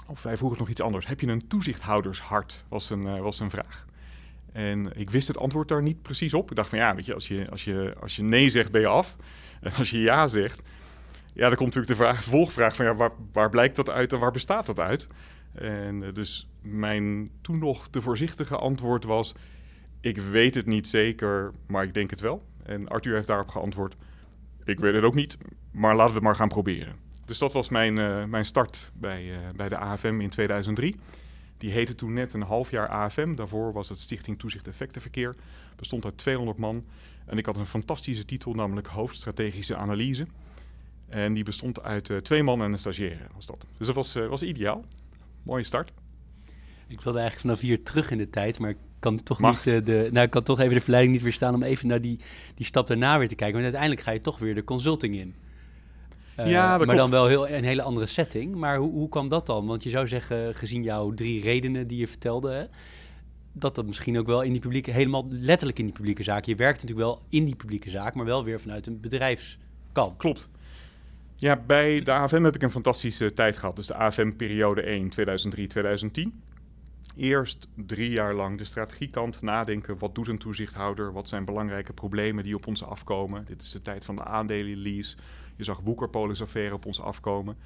Of 0.10 0.23
hij 0.23 0.38
vroeg 0.38 0.58
nog 0.58 0.69
iets 0.69 0.82
anders. 0.82 1.08
Heb 1.08 1.19
je 1.19 1.28
een 1.28 1.47
toezichthoudershart? 1.47 2.63
Was 2.67 2.89
een, 2.89 3.06
uh, 3.06 3.19
was 3.19 3.39
een 3.39 3.49
vraag. 3.49 3.86
En 4.52 4.97
ik 4.97 5.10
wist 5.10 5.28
het 5.28 5.38
antwoord 5.38 5.67
daar 5.67 5.82
niet 5.82 6.02
precies 6.02 6.34
op. 6.34 6.49
Ik 6.49 6.56
dacht 6.56 6.69
van 6.69 6.78
ja, 6.78 6.95
weet 6.95 7.06
je, 7.06 7.13
als 7.13 7.28
je, 7.28 7.49
als 7.49 7.63
je, 7.63 7.95
als 7.99 8.15
je 8.15 8.23
nee 8.23 8.49
zegt, 8.49 8.71
ben 8.71 8.82
je 8.82 8.88
af. 8.88 9.15
En 9.60 9.73
als 9.73 9.89
je 9.89 9.99
ja 9.99 10.28
zegt, 10.28 10.62
ja, 11.34 11.47
dan 11.47 11.56
komt 11.56 11.75
natuurlijk 11.75 11.88
de, 11.88 11.95
vraag, 11.95 12.23
de 12.23 12.30
volgvraag 12.30 12.75
van 12.75 12.86
ja, 12.86 12.95
waar, 12.95 13.12
waar 13.32 13.49
blijkt 13.49 13.75
dat 13.75 13.89
uit 13.89 14.13
en 14.13 14.19
waar 14.19 14.32
bestaat 14.32 14.65
dat 14.65 14.80
uit? 14.80 15.08
En 15.54 16.02
uh, 16.02 16.13
dus 16.13 16.49
mijn 16.62 17.32
toen 17.41 17.60
nog 17.60 17.88
te 17.88 18.02
voorzichtige 18.02 18.58
antwoord 18.58 19.04
was: 19.04 19.34
Ik 20.02 20.17
weet 20.17 20.56
het 20.56 20.65
niet 20.65 20.88
zeker, 20.88 21.52
maar 21.67 21.84
ik 21.84 21.93
denk 21.93 22.10
het 22.10 22.19
wel. 22.19 22.45
En 22.63 22.88
Arthur 22.88 23.13
heeft 23.13 23.28
daarop 23.28 23.49
geantwoord: 23.49 23.95
Ik 24.69 24.79
weet 24.79 24.93
het 24.93 25.03
ook 25.03 25.15
niet, 25.15 25.38
maar 25.71 25.95
laten 25.95 26.08
we 26.08 26.13
het 26.13 26.23
maar 26.23 26.36
gaan 26.36 26.47
proberen. 26.47 26.95
Dus 27.25 27.38
dat 27.38 27.53
was 27.53 27.69
mijn, 27.69 27.97
uh, 27.97 28.25
mijn 28.25 28.45
start 28.45 28.91
bij, 28.93 29.23
uh, 29.23 29.38
bij 29.55 29.69
de 29.69 29.77
AFM 29.77 30.19
in 30.19 30.29
2003. 30.29 30.95
Die 31.58 31.71
heette 31.71 31.95
toen 31.95 32.13
net 32.13 32.34
een 32.34 32.41
half 32.41 32.71
jaar 32.71 32.88
AFM. 32.88 33.36
Daarvoor 33.36 33.73
was 33.73 33.89
het 33.89 33.99
Stichting 33.99 34.39
Toezicht 34.39 34.67
Effectenverkeer. 34.67 35.36
Bestond 35.75 36.05
uit 36.05 36.17
200 36.17 36.58
man. 36.58 36.86
En 37.25 37.38
ik 37.38 37.45
had 37.45 37.58
een 37.58 37.65
fantastische 37.65 38.25
titel, 38.25 38.53
namelijk 38.53 38.88
Hoofdstrategische 38.88 39.75
Analyse. 39.75 40.27
En 41.08 41.34
die 41.34 41.43
bestond 41.43 41.82
uit 41.82 42.10
uh, 42.10 42.17
twee 42.17 42.43
man 42.43 42.62
en 42.62 42.71
een 42.71 42.79
stagiaire. 42.79 43.27
Was 43.36 43.45
dat. 43.45 43.65
Dus 43.77 43.88
dat 43.88 43.95
was, 43.95 44.13
was 44.13 44.43
ideaal. 44.43 44.86
Mooie 45.43 45.63
start. 45.63 45.91
Ik 46.88 47.01
wilde 47.01 47.19
eigenlijk 47.19 47.39
vanaf 47.39 47.60
hier 47.60 47.84
terug 47.84 48.12
in 48.12 48.17
de 48.17 48.29
tijd, 48.29 48.60
maar 48.60 48.73
kan 48.99 49.23
toch, 49.23 49.41
niet, 49.41 49.63
de, 49.63 50.09
nou, 50.12 50.27
kan 50.27 50.43
toch 50.43 50.59
even 50.59 50.73
de 50.73 50.81
verleiding 50.81 51.13
niet 51.13 51.23
weerstaan 51.23 51.53
om 51.53 51.63
even 51.63 51.88
naar 51.88 52.01
die, 52.01 52.19
die 52.55 52.65
stap 52.65 52.88
daarna 52.88 53.17
weer 53.17 53.27
te 53.27 53.35
kijken. 53.35 53.62
Want 53.62 53.63
uiteindelijk 53.63 54.01
ga 54.01 54.12
je 54.12 54.21
toch 54.21 54.39
weer 54.39 54.55
de 54.55 54.63
consulting 54.63 55.15
in. 55.15 55.35
Uh, 56.39 56.49
ja, 56.49 56.77
maar 56.77 56.95
dan 56.95 57.09
wel 57.09 57.27
heel, 57.27 57.49
een 57.49 57.63
hele 57.63 57.81
andere 57.81 58.05
setting. 58.05 58.55
Maar 58.55 58.77
hoe, 58.77 58.91
hoe 58.91 59.09
kwam 59.09 59.27
dat 59.27 59.45
dan? 59.45 59.65
Want 59.65 59.83
je 59.83 59.89
zou 59.89 60.07
zeggen, 60.07 60.55
gezien 60.55 60.83
jouw 60.83 61.13
drie 61.13 61.41
redenen 61.41 61.88
die 61.88 61.97
je 61.97 62.07
vertelde, 62.07 62.51
hè, 62.51 62.63
dat 63.53 63.75
dat 63.75 63.85
misschien 63.85 64.19
ook 64.19 64.27
wel 64.27 64.41
in 64.41 64.51
die 64.51 64.62
publieke, 64.62 64.91
helemaal 64.91 65.27
letterlijk 65.29 65.79
in 65.79 65.85
die 65.85 65.93
publieke 65.93 66.23
zaak. 66.23 66.45
Je 66.45 66.55
werkt 66.55 66.81
natuurlijk 66.81 67.07
wel 67.07 67.21
in 67.29 67.45
die 67.45 67.55
publieke 67.55 67.89
zaak, 67.89 68.15
maar 68.15 68.25
wel 68.25 68.43
weer 68.43 68.59
vanuit 68.59 68.88
een 68.88 68.99
bedrijfskant. 68.99 70.17
Klopt. 70.17 70.49
Ja, 71.35 71.63
bij 71.67 72.01
de 72.03 72.12
AFM 72.12 72.43
heb 72.43 72.55
ik 72.55 72.62
een 72.62 72.71
fantastische 72.71 73.33
tijd 73.33 73.57
gehad. 73.57 73.75
Dus 73.75 73.88
de 73.88 73.93
AFM 73.93 74.31
periode 74.31 74.81
1, 74.81 75.12
2003-2010. 75.12 76.48
Eerst 77.19 77.67
drie 77.75 78.10
jaar 78.10 78.34
lang 78.34 78.58
de 78.58 78.63
strategiekant 78.63 79.41
nadenken. 79.41 79.97
Wat 79.97 80.15
doet 80.15 80.27
een 80.27 80.38
toezichthouder? 80.38 81.12
Wat 81.12 81.27
zijn 81.27 81.45
belangrijke 81.45 81.93
problemen 81.93 82.43
die 82.43 82.55
op 82.55 82.67
ons 82.67 82.84
afkomen? 82.84 83.45
Dit 83.45 83.62
is 83.62 83.71
de 83.71 83.82
tijd 83.82 84.05
van 84.05 84.15
de 84.15 84.23
aandelenlease. 84.23 85.17
Je 85.55 85.63
zag 85.63 85.79
Woekerpolis-affaire 85.79 86.73
op 86.73 86.86
ons 86.86 87.01
afkomen. 87.01 87.58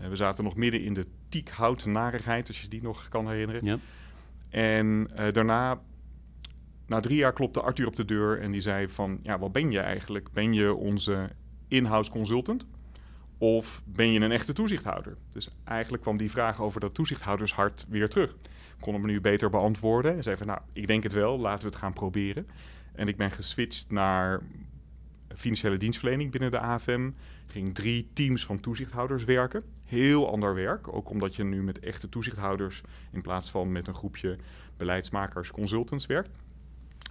Uh, 0.00 0.08
we 0.08 0.16
zaten 0.16 0.44
nog 0.44 0.56
midden 0.56 0.82
in 0.82 0.94
de 0.94 1.06
tiekhout 1.28 1.86
narigheid, 1.86 2.48
als 2.48 2.62
je 2.62 2.68
die 2.68 2.82
nog 2.82 3.08
kan 3.08 3.28
herinneren. 3.28 3.64
Ja. 3.64 3.78
En 4.50 5.08
uh, 5.18 5.32
daarna, 5.32 5.80
na 6.86 7.00
drie 7.00 7.16
jaar, 7.16 7.32
klopte 7.32 7.60
Arthur 7.60 7.86
op 7.86 7.96
de 7.96 8.04
deur 8.04 8.40
en 8.40 8.50
die 8.50 8.60
zei 8.60 8.88
van... 8.88 9.18
Ja, 9.22 9.38
wat 9.38 9.52
ben 9.52 9.70
je 9.70 9.80
eigenlijk? 9.80 10.32
Ben 10.32 10.52
je 10.52 10.74
onze 10.74 11.30
in-house 11.68 12.10
consultant? 12.10 12.66
Of 13.38 13.82
ben 13.84 14.12
je 14.12 14.20
een 14.20 14.32
echte 14.32 14.52
toezichthouder? 14.52 15.16
Dus 15.28 15.48
eigenlijk 15.64 16.02
kwam 16.02 16.16
die 16.16 16.30
vraag 16.30 16.60
over 16.60 16.80
dat 16.80 16.94
toezichthoudershart 16.94 17.86
weer 17.88 18.08
terug. 18.08 18.34
Kon 18.80 18.94
hem 18.94 19.06
nu 19.06 19.20
beter 19.20 19.50
beantwoorden. 19.50 20.16
En 20.16 20.22
zei 20.22 20.36
van, 20.36 20.46
nou, 20.46 20.60
ik 20.72 20.86
denk 20.86 21.02
het 21.02 21.12
wel, 21.12 21.38
laten 21.38 21.62
we 21.62 21.70
het 21.70 21.78
gaan 21.78 21.92
proberen. 21.92 22.46
En 22.92 23.08
ik 23.08 23.16
ben 23.16 23.30
geswitcht 23.30 23.90
naar 23.90 24.40
financiële 25.34 25.76
dienstverlening 25.76 26.30
binnen 26.30 26.50
de 26.50 26.58
AFM. 26.58 27.10
Ging 27.46 27.74
drie 27.74 28.08
teams 28.12 28.44
van 28.44 28.60
toezichthouders 28.60 29.24
werken. 29.24 29.62
Heel 29.84 30.30
ander 30.30 30.54
werk, 30.54 30.94
ook 30.94 31.10
omdat 31.10 31.36
je 31.36 31.44
nu 31.44 31.62
met 31.62 31.78
echte 31.78 32.08
toezichthouders 32.08 32.82
in 33.12 33.22
plaats 33.22 33.50
van 33.50 33.72
met 33.72 33.86
een 33.86 33.94
groepje 33.94 34.36
beleidsmakers, 34.76 35.50
consultants 35.50 36.06
werkt. 36.06 36.30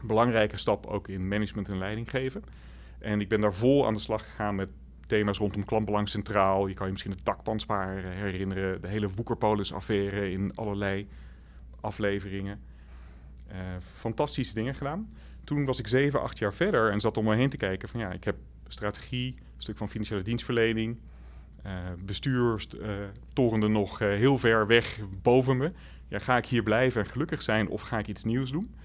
Belangrijke 0.03 0.57
stap 0.57 0.85
ook 0.85 1.07
in 1.07 1.27
management 1.27 1.69
en 1.69 1.77
leiding 1.77 2.09
geven. 2.09 2.43
En 2.99 3.21
ik 3.21 3.29
ben 3.29 3.41
daar 3.41 3.53
vol 3.53 3.85
aan 3.85 3.93
de 3.93 3.99
slag 3.99 4.23
gegaan 4.23 4.55
met 4.55 4.69
thema's 5.07 5.37
rondom 5.37 5.65
klantbelang 5.65 6.09
centraal. 6.09 6.67
Je 6.67 6.73
kan 6.73 6.85
je 6.85 6.91
misschien 6.91 7.11
het 7.11 7.25
takpanspaar 7.25 7.97
herinneren. 7.97 8.81
De 8.81 8.87
hele 8.87 9.09
Woekerpolis-affaire 9.09 10.31
in 10.31 10.51
allerlei 10.55 11.07
afleveringen. 11.81 12.59
Uh, 13.51 13.55
fantastische 13.81 14.53
dingen 14.53 14.75
gedaan 14.75 15.07
toen 15.47 15.65
was 15.65 15.79
ik 15.79 15.87
zeven, 15.87 16.21
acht 16.21 16.37
jaar 16.37 16.53
verder 16.53 16.91
en 16.91 16.99
zat 16.99 17.17
om 17.17 17.25
me 17.25 17.35
heen 17.35 17.49
te 17.49 17.57
kijken 17.57 17.89
van 17.89 17.99
ja, 17.99 18.11
ik 18.11 18.23
heb 18.23 18.35
strategie, 18.67 19.35
een 19.37 19.61
stuk 19.61 19.77
van 19.77 19.89
financiële 19.89 20.21
dienstverlening, 20.21 20.97
uh, 21.65 21.71
bestuur 22.05 22.65
uh, 22.79 22.89
torende 23.33 23.67
nog 23.67 23.99
heel 23.99 24.37
ver 24.37 24.67
weg 24.67 24.99
boven 25.21 25.57
me. 25.57 25.71
Ja, 26.07 26.19
ga 26.19 26.37
ik 26.37 26.45
hier 26.45 26.63
blijven 26.63 27.01
en 27.03 27.09
gelukkig 27.09 27.41
zijn 27.41 27.67
of 27.67 27.81
ga 27.81 27.99
ik 27.99 28.07
iets 28.07 28.23
nieuws 28.23 28.51
doen? 28.51 28.75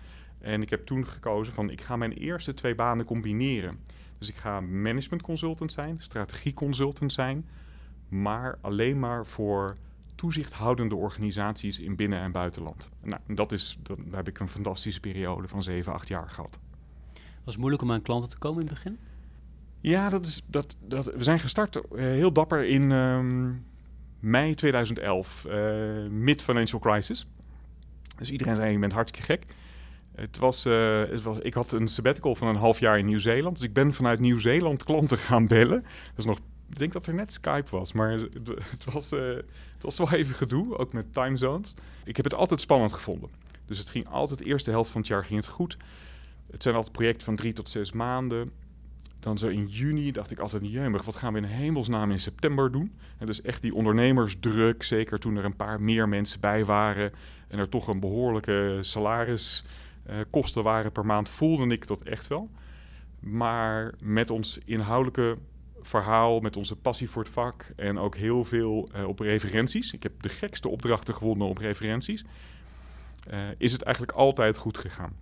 En 0.40 0.62
ik 0.62 0.70
heb 0.70 0.86
toen 0.86 1.06
gekozen 1.06 1.52
van 1.52 1.70
ik 1.70 1.80
ga 1.80 1.96
mijn 1.96 2.12
eerste 2.12 2.54
twee 2.54 2.74
banen 2.74 3.04
combineren. 3.04 3.78
Dus 4.18 4.28
ik 4.28 4.36
ga 4.36 4.60
management 4.60 5.22
consultant 5.22 5.72
zijn, 5.72 5.96
strategie 5.98 6.54
consultant 6.54 7.12
zijn, 7.12 7.48
maar 8.08 8.58
alleen 8.60 8.98
maar 8.98 9.26
voor 9.26 9.76
toezichthoudende 10.22 10.94
organisaties 10.94 11.78
in 11.78 11.96
binnen- 11.96 12.20
en 12.20 12.32
buitenland. 12.32 12.88
Nou, 13.02 13.20
dat 13.26 13.52
is, 13.52 13.78
dat, 13.82 13.98
daar 14.04 14.16
heb 14.16 14.28
ik 14.28 14.38
een 14.38 14.48
fantastische 14.48 15.00
periode 15.00 15.48
van 15.48 15.62
7, 15.62 15.92
8 15.92 16.08
jaar 16.08 16.28
gehad. 16.28 16.58
Was 17.14 17.54
het 17.54 17.56
moeilijk 17.56 17.82
om 17.82 17.92
aan 17.92 18.02
klanten 18.02 18.30
te 18.30 18.38
komen 18.38 18.62
in 18.62 18.66
het 18.66 18.74
begin? 18.74 18.98
Ja, 19.80 20.08
dat 20.08 20.26
is, 20.26 20.44
dat, 20.46 20.76
dat, 20.80 21.04
we 21.04 21.22
zijn 21.22 21.38
gestart 21.38 21.76
uh, 21.76 21.82
heel 21.92 22.32
dapper 22.32 22.64
in 22.64 22.90
um, 22.90 23.64
mei 24.20 24.54
2011, 24.54 25.44
uh, 25.48 25.52
mid-financial 26.10 26.80
crisis. 26.80 27.26
Dus 28.16 28.30
iedereen 28.30 28.56
zei, 28.56 28.72
je 28.72 28.78
bent 28.78 28.92
hartstikke 28.92 29.26
gek. 29.26 29.44
Het 30.14 30.38
was, 30.38 30.66
uh, 30.66 30.98
het 30.98 31.22
was, 31.22 31.38
ik 31.38 31.54
had 31.54 31.72
een 31.72 31.88
sabbatical 31.88 32.34
van 32.34 32.48
een 32.48 32.56
half 32.56 32.80
jaar 32.80 32.98
in 32.98 33.06
Nieuw-Zeeland. 33.06 33.56
Dus 33.56 33.64
ik 33.64 33.72
ben 33.72 33.92
vanuit 33.92 34.20
Nieuw-Zeeland 34.20 34.84
klanten 34.84 35.18
gaan 35.18 35.46
bellen. 35.46 35.82
Dat 35.82 36.18
is 36.18 36.24
nog 36.24 36.38
ik 36.72 36.78
denk 36.78 36.92
dat 36.92 37.06
er 37.06 37.14
net 37.14 37.32
Skype 37.32 37.70
was, 37.70 37.92
maar 37.92 38.10
het, 38.10 38.84
was, 38.92 39.12
uh, 39.12 39.20
het 39.74 39.82
was 39.82 39.98
wel 39.98 40.12
even 40.12 40.34
gedoe, 40.34 40.78
ook 40.78 40.92
met 40.92 41.14
timezones. 41.14 41.74
Ik 42.04 42.16
heb 42.16 42.24
het 42.24 42.34
altijd 42.34 42.60
spannend 42.60 42.92
gevonden. 42.92 43.30
Dus 43.66 43.78
het 43.78 43.90
ging 43.90 44.08
altijd, 44.08 44.38
de 44.38 44.44
eerste 44.44 44.70
helft 44.70 44.90
van 44.90 45.00
het 45.00 45.10
jaar 45.10 45.24
ging 45.24 45.40
het 45.40 45.48
goed. 45.48 45.76
Het 46.50 46.62
zijn 46.62 46.74
altijd 46.74 46.92
projecten 46.92 47.24
van 47.24 47.36
drie 47.36 47.52
tot 47.52 47.70
zes 47.70 47.92
maanden. 47.92 48.50
Dan 49.18 49.38
zo 49.38 49.48
in 49.48 49.66
juni 49.66 50.12
dacht 50.12 50.30
ik 50.30 50.38
altijd, 50.38 50.62
jeumig, 50.66 51.04
wat 51.04 51.16
gaan 51.16 51.32
we 51.32 51.38
in 51.38 51.44
hemelsnaam 51.44 52.10
in 52.10 52.20
september 52.20 52.72
doen? 52.72 52.92
En 53.18 53.26
dus 53.26 53.42
echt 53.42 53.62
die 53.62 53.74
ondernemersdruk, 53.74 54.82
zeker 54.82 55.18
toen 55.18 55.36
er 55.36 55.44
een 55.44 55.56
paar 55.56 55.80
meer 55.80 56.08
mensen 56.08 56.40
bij 56.40 56.64
waren... 56.64 57.12
en 57.48 57.58
er 57.58 57.68
toch 57.68 57.88
een 57.88 58.00
behoorlijke 58.00 58.78
salariskosten 58.80 60.60
uh, 60.60 60.66
waren 60.66 60.92
per 60.92 61.06
maand, 61.06 61.28
voelde 61.28 61.66
ik 61.66 61.86
dat 61.86 62.02
echt 62.02 62.26
wel. 62.26 62.50
Maar 63.20 63.94
met 64.00 64.30
ons 64.30 64.58
inhoudelijke 64.64 65.36
verhaal 65.82 66.40
met 66.40 66.56
onze 66.56 66.76
passie 66.76 67.10
voor 67.10 67.22
het 67.22 67.32
vak 67.32 67.66
en 67.76 67.98
ook 67.98 68.16
heel 68.16 68.44
veel 68.44 68.88
uh, 68.96 69.08
op 69.08 69.18
referenties. 69.18 69.92
Ik 69.92 70.02
heb 70.02 70.22
de 70.22 70.28
gekste 70.28 70.68
opdrachten 70.68 71.14
gewonnen 71.14 71.48
op 71.48 71.58
referenties. 71.58 72.24
Uh, 73.32 73.38
is 73.58 73.72
het 73.72 73.82
eigenlijk 73.82 74.16
altijd 74.16 74.56
goed 74.56 74.78
gegaan. 74.78 75.16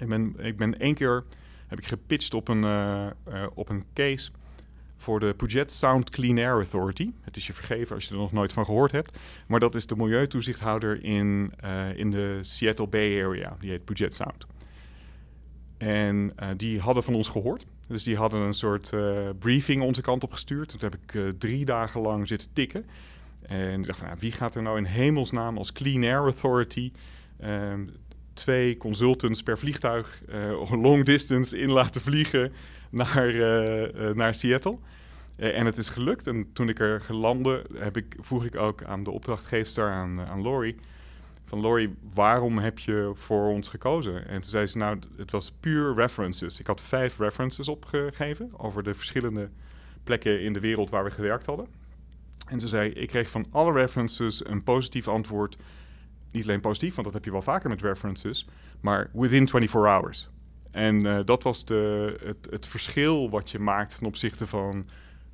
Ik 0.00 0.08
ben, 0.08 0.34
ik 0.38 0.56
ben 0.56 0.78
één 0.78 0.94
keer 0.94 1.24
heb 1.66 1.78
ik 1.78 1.86
gepitcht 1.86 2.34
op 2.34 2.48
een, 2.48 2.62
uh, 2.62 3.06
op 3.54 3.68
een 3.68 3.84
case 3.94 4.30
voor 4.96 5.20
de 5.20 5.34
Puget 5.34 5.72
Sound 5.72 6.10
Clean 6.10 6.38
Air 6.38 6.52
Authority. 6.52 7.10
Het 7.20 7.36
is 7.36 7.46
je 7.46 7.52
vergeven 7.52 7.94
als 7.94 8.04
je 8.04 8.10
er 8.10 8.20
nog 8.20 8.32
nooit 8.32 8.52
van 8.52 8.64
gehoord 8.64 8.92
hebt. 8.92 9.18
Maar 9.46 9.60
dat 9.60 9.74
is 9.74 9.86
de 9.86 9.96
milieutoezichthouder 9.96 11.04
in, 11.04 11.52
in 11.94 12.10
de 12.10 12.38
Seattle 12.40 12.86
Bay 12.86 13.24
Area. 13.24 13.56
Die 13.60 13.70
heet 13.70 13.84
Puget 13.84 14.14
Sound. 14.14 14.46
En 15.78 16.34
die 16.56 16.80
hadden 16.80 17.02
van 17.02 17.14
ons 17.14 17.28
gehoord. 17.28 17.66
Dus 17.86 18.04
die 18.04 18.16
hadden 18.16 18.40
een 18.40 18.54
soort 18.54 18.92
uh, 18.94 19.28
briefing 19.38 19.82
onze 19.82 20.02
kant 20.02 20.24
op 20.24 20.32
gestuurd. 20.32 20.68
Toen 20.68 20.80
heb 20.80 20.94
ik 20.94 21.14
uh, 21.14 21.28
drie 21.38 21.64
dagen 21.64 22.00
lang 22.00 22.28
zitten 22.28 22.48
tikken. 22.52 22.86
En 23.42 23.80
ik 23.80 23.86
dacht 23.86 23.98
van, 23.98 24.08
wie 24.18 24.32
gaat 24.32 24.54
er 24.54 24.62
nou 24.62 24.78
in 24.78 24.84
hemelsnaam 24.84 25.58
als 25.58 25.72
Clean 25.72 26.02
Air 26.02 26.18
Authority... 26.18 26.92
Uh, 27.44 27.72
twee 28.32 28.76
consultants 28.76 29.42
per 29.42 29.58
vliegtuig 29.58 30.22
long 30.70 31.04
distance 31.04 31.58
in 31.58 31.70
laten 31.70 32.00
vliegen 32.00 32.52
naar, 32.90 33.32
naar 34.14 34.34
Seattle. 34.34 34.78
en 35.36 35.66
het 35.66 35.78
is 35.78 35.88
gelukt. 35.88 36.26
En 36.26 36.52
toen 36.52 36.68
ik 36.68 36.78
er 36.78 37.00
gelandde, 37.00 37.64
heb 37.74 37.96
ik, 37.96 38.16
vroeg 38.20 38.44
ik 38.44 38.56
ook 38.56 38.82
aan 38.82 39.04
de 39.04 39.10
opdrachtgeefster, 39.10 39.90
aan, 39.90 40.20
aan. 40.20 40.42
Van 41.48 41.60
Laurie, 41.60 41.94
waarom 42.12 42.58
heb 42.58 42.78
je 42.78 43.10
voor 43.14 43.48
ons 43.48 43.68
gekozen? 43.68 44.28
En 44.28 44.40
toen 44.40 44.50
zei 44.50 44.66
ze, 44.66 44.78
nou, 44.78 44.98
het 45.16 45.30
was 45.30 45.52
puur 45.60 45.94
references. 45.94 46.60
Ik 46.60 46.66
had 46.66 46.80
vijf 46.80 47.18
references 47.18 47.68
opgegeven 47.68 48.50
over 48.56 48.82
de 48.82 48.94
verschillende 48.94 49.50
plekken 50.04 50.42
in 50.42 50.52
de 50.52 50.60
wereld 50.60 50.90
waar 50.90 51.04
we 51.04 51.10
gewerkt 51.10 51.46
hadden. 51.46 51.66
En 52.46 52.60
ze 52.60 52.68
zei, 52.68 52.90
ik 52.90 53.08
kreeg 53.08 53.30
van 53.30 53.46
alle 53.50 53.72
references 53.72 54.46
een 54.46 54.62
positief 54.62 55.08
antwoord. 55.08 55.56
Niet 56.30 56.44
alleen 56.44 56.60
positief, 56.60 56.94
want 56.94 57.06
dat 57.06 57.14
heb 57.14 57.24
je 57.24 57.30
wel 57.30 57.42
vaker 57.42 57.70
met 57.70 57.82
references, 57.82 58.48
maar 58.80 59.10
within 59.12 59.48
24 59.48 59.72
hours. 59.72 60.28
En 60.70 61.04
uh, 61.04 61.18
dat 61.24 61.42
was 61.42 61.64
de, 61.64 62.16
het, 62.24 62.48
het, 62.50 62.66
verschil 62.66 63.30
wat 63.30 63.50
je 63.50 63.58
maakt 63.58 63.98
ten 63.98 64.06
opzichte 64.06 64.46
van 64.46 64.86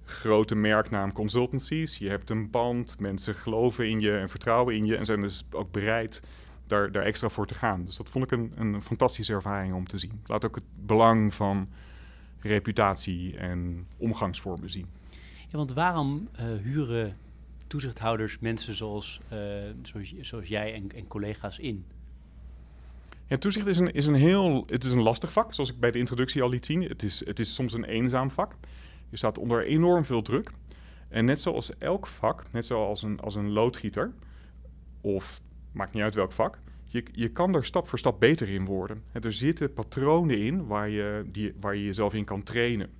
grote 0.05 0.55
merknaam 0.55 1.13
consultancies. 1.13 1.99
Je 1.99 2.09
hebt 2.09 2.31
een 2.31 2.51
band, 2.51 2.97
mensen 2.99 3.35
geloven 3.35 3.89
in 3.89 4.01
je 4.01 4.17
en 4.17 4.29
vertrouwen 4.29 4.75
in 4.75 4.85
je 4.85 4.97
en 4.97 5.05
zijn 5.05 5.21
dus 5.21 5.45
ook 5.51 5.73
bereid 5.73 6.23
daar, 6.67 6.93
daar 6.93 7.03
extra 7.03 7.29
voor 7.29 7.47
te 7.47 7.55
gaan. 7.55 7.85
Dus 7.85 7.97
dat 7.97 8.09
vond 8.09 8.25
ik 8.25 8.31
een, 8.31 8.53
een 8.57 8.83
fantastische 8.83 9.33
ervaring 9.33 9.75
om 9.75 9.87
te 9.87 9.99
zien. 9.99 10.21
Laat 10.27 10.45
ook 10.45 10.55
het 10.55 10.65
belang 10.87 11.35
van 11.35 11.69
reputatie 12.41 13.37
en 13.37 13.87
omgangsvormen 13.97 14.71
zien. 14.71 14.87
Ja, 15.49 15.59
want 15.59 15.73
waarom 15.73 16.29
uh, 16.41 16.47
huren 16.63 17.17
toezichthouders 17.67 18.39
mensen 18.39 18.75
zoals, 18.75 19.21
uh, 19.33 19.39
zoals, 19.83 20.15
zoals, 20.21 20.49
jij 20.49 20.75
en, 20.75 20.93
en, 20.95 21.07
collega's 21.07 21.59
in? 21.59 21.85
Ja, 23.27 23.37
toezicht 23.37 23.67
is 23.67 23.79
een, 23.79 23.93
is 23.93 24.07
een 24.07 24.15
heel 24.15 24.65
het 24.67 24.85
is 24.85 24.91
een 24.91 25.03
lastig 25.03 25.33
vak, 25.33 25.55
zoals 25.55 25.71
ik 25.71 25.81
bij 25.81 25.91
de 25.91 25.99
introductie 25.99 26.43
al 26.43 26.49
liet 26.49 26.67
zien. 26.67 26.83
Het 26.83 27.03
is, 27.03 27.27
het 27.27 27.39
is 27.39 27.55
soms 27.55 27.73
een 27.73 27.85
eenzaam 27.85 28.31
vak. 28.31 28.55
Je 29.15 29.21
staat 29.21 29.39
onder 29.39 29.65
enorm 29.65 30.05
veel 30.05 30.23
druk. 30.23 30.51
En 31.09 31.25
net 31.25 31.41
zoals 31.41 31.79
elk 31.79 32.07
vak, 32.07 32.45
net 32.51 32.67
zoals 32.67 33.03
een, 33.03 33.21
als 33.21 33.35
een 33.35 33.51
loodgieter, 33.51 34.13
of 35.01 35.41
maakt 35.73 35.93
niet 35.93 36.03
uit 36.03 36.15
welk 36.15 36.33
vak, 36.33 36.59
je, 36.85 37.05
je 37.13 37.29
kan 37.29 37.55
er 37.55 37.65
stap 37.65 37.89
voor 37.89 37.99
stap 37.99 38.21
beter 38.21 38.49
in 38.49 38.65
worden. 38.65 39.03
er 39.13 39.33
zitten 39.33 39.73
patronen 39.73 40.39
in 40.39 40.67
waar 40.67 40.89
je, 40.89 41.25
die, 41.27 41.55
waar 41.61 41.77
je 41.77 41.85
jezelf 41.85 42.15
in 42.15 42.25
kan 42.25 42.43
trainen. 42.43 42.91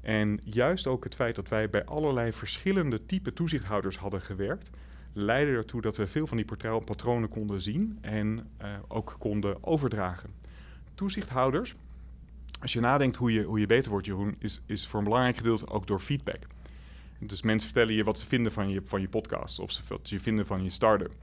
En 0.00 0.40
juist 0.44 0.86
ook 0.86 1.04
het 1.04 1.14
feit 1.14 1.34
dat 1.34 1.48
wij 1.48 1.70
bij 1.70 1.84
allerlei 1.84 2.32
verschillende 2.32 3.06
type 3.06 3.32
toezichthouders 3.32 3.98
hadden 3.98 4.20
gewerkt, 4.20 4.70
leidde 5.12 5.52
ertoe 5.52 5.80
dat 5.80 5.96
we 5.96 6.06
veel 6.06 6.26
van 6.26 6.36
die 6.36 6.46
patronen 6.84 7.28
konden 7.28 7.62
zien 7.62 7.98
en 8.00 8.50
uh, 8.62 8.68
ook 8.88 9.16
konden 9.18 9.64
overdragen. 9.64 10.30
Toezichthouders 10.94 11.74
als 12.60 12.72
je 12.72 12.80
nadenkt 12.80 13.16
hoe 13.16 13.32
je, 13.32 13.42
hoe 13.42 13.60
je 13.60 13.66
beter 13.66 13.90
wordt, 13.90 14.06
Jeroen, 14.06 14.36
is, 14.38 14.62
is 14.66 14.86
voor 14.86 14.98
een 14.98 15.04
belangrijk 15.04 15.36
gedeelte 15.36 15.68
ook 15.68 15.86
door 15.86 16.00
feedback. 16.00 16.46
Dus 17.18 17.42
mensen 17.42 17.70
vertellen 17.70 17.94
je 17.94 18.04
wat 18.04 18.18
ze 18.18 18.26
vinden 18.26 18.52
van 18.52 18.68
je, 18.68 18.82
van 18.84 19.00
je 19.00 19.08
podcast 19.08 19.58
of 19.58 19.72
ze, 19.72 19.82
wat 19.88 20.00
ze 20.02 20.20
vinden 20.20 20.46
van 20.46 20.62
je 20.62 20.70
start-up. 20.70 21.14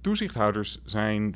Toezichthouders 0.00 0.80
zijn, 0.84 1.34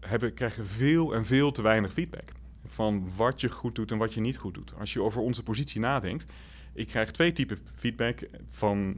hebben, 0.00 0.34
krijgen 0.34 0.66
veel 0.66 1.14
en 1.14 1.24
veel 1.24 1.52
te 1.52 1.62
weinig 1.62 1.92
feedback 1.92 2.32
van 2.66 3.08
wat 3.16 3.40
je 3.40 3.48
goed 3.48 3.74
doet 3.74 3.90
en 3.90 3.98
wat 3.98 4.14
je 4.14 4.20
niet 4.20 4.36
goed 4.36 4.54
doet. 4.54 4.72
Als 4.78 4.92
je 4.92 5.02
over 5.02 5.20
onze 5.20 5.42
positie 5.42 5.80
nadenkt, 5.80 6.32
ik 6.72 6.86
krijg 6.86 7.10
twee 7.10 7.32
typen 7.32 7.58
feedback 7.74 8.28
van, 8.50 8.96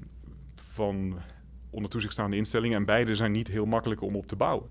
van 0.54 1.18
onder 1.70 1.90
toezicht 1.90 2.12
staande 2.12 2.36
instellingen 2.36 2.76
en 2.76 2.84
beide 2.84 3.14
zijn 3.14 3.32
niet 3.32 3.48
heel 3.48 3.66
makkelijk 3.66 4.00
om 4.00 4.16
op 4.16 4.26
te 4.26 4.36
bouwen. 4.36 4.68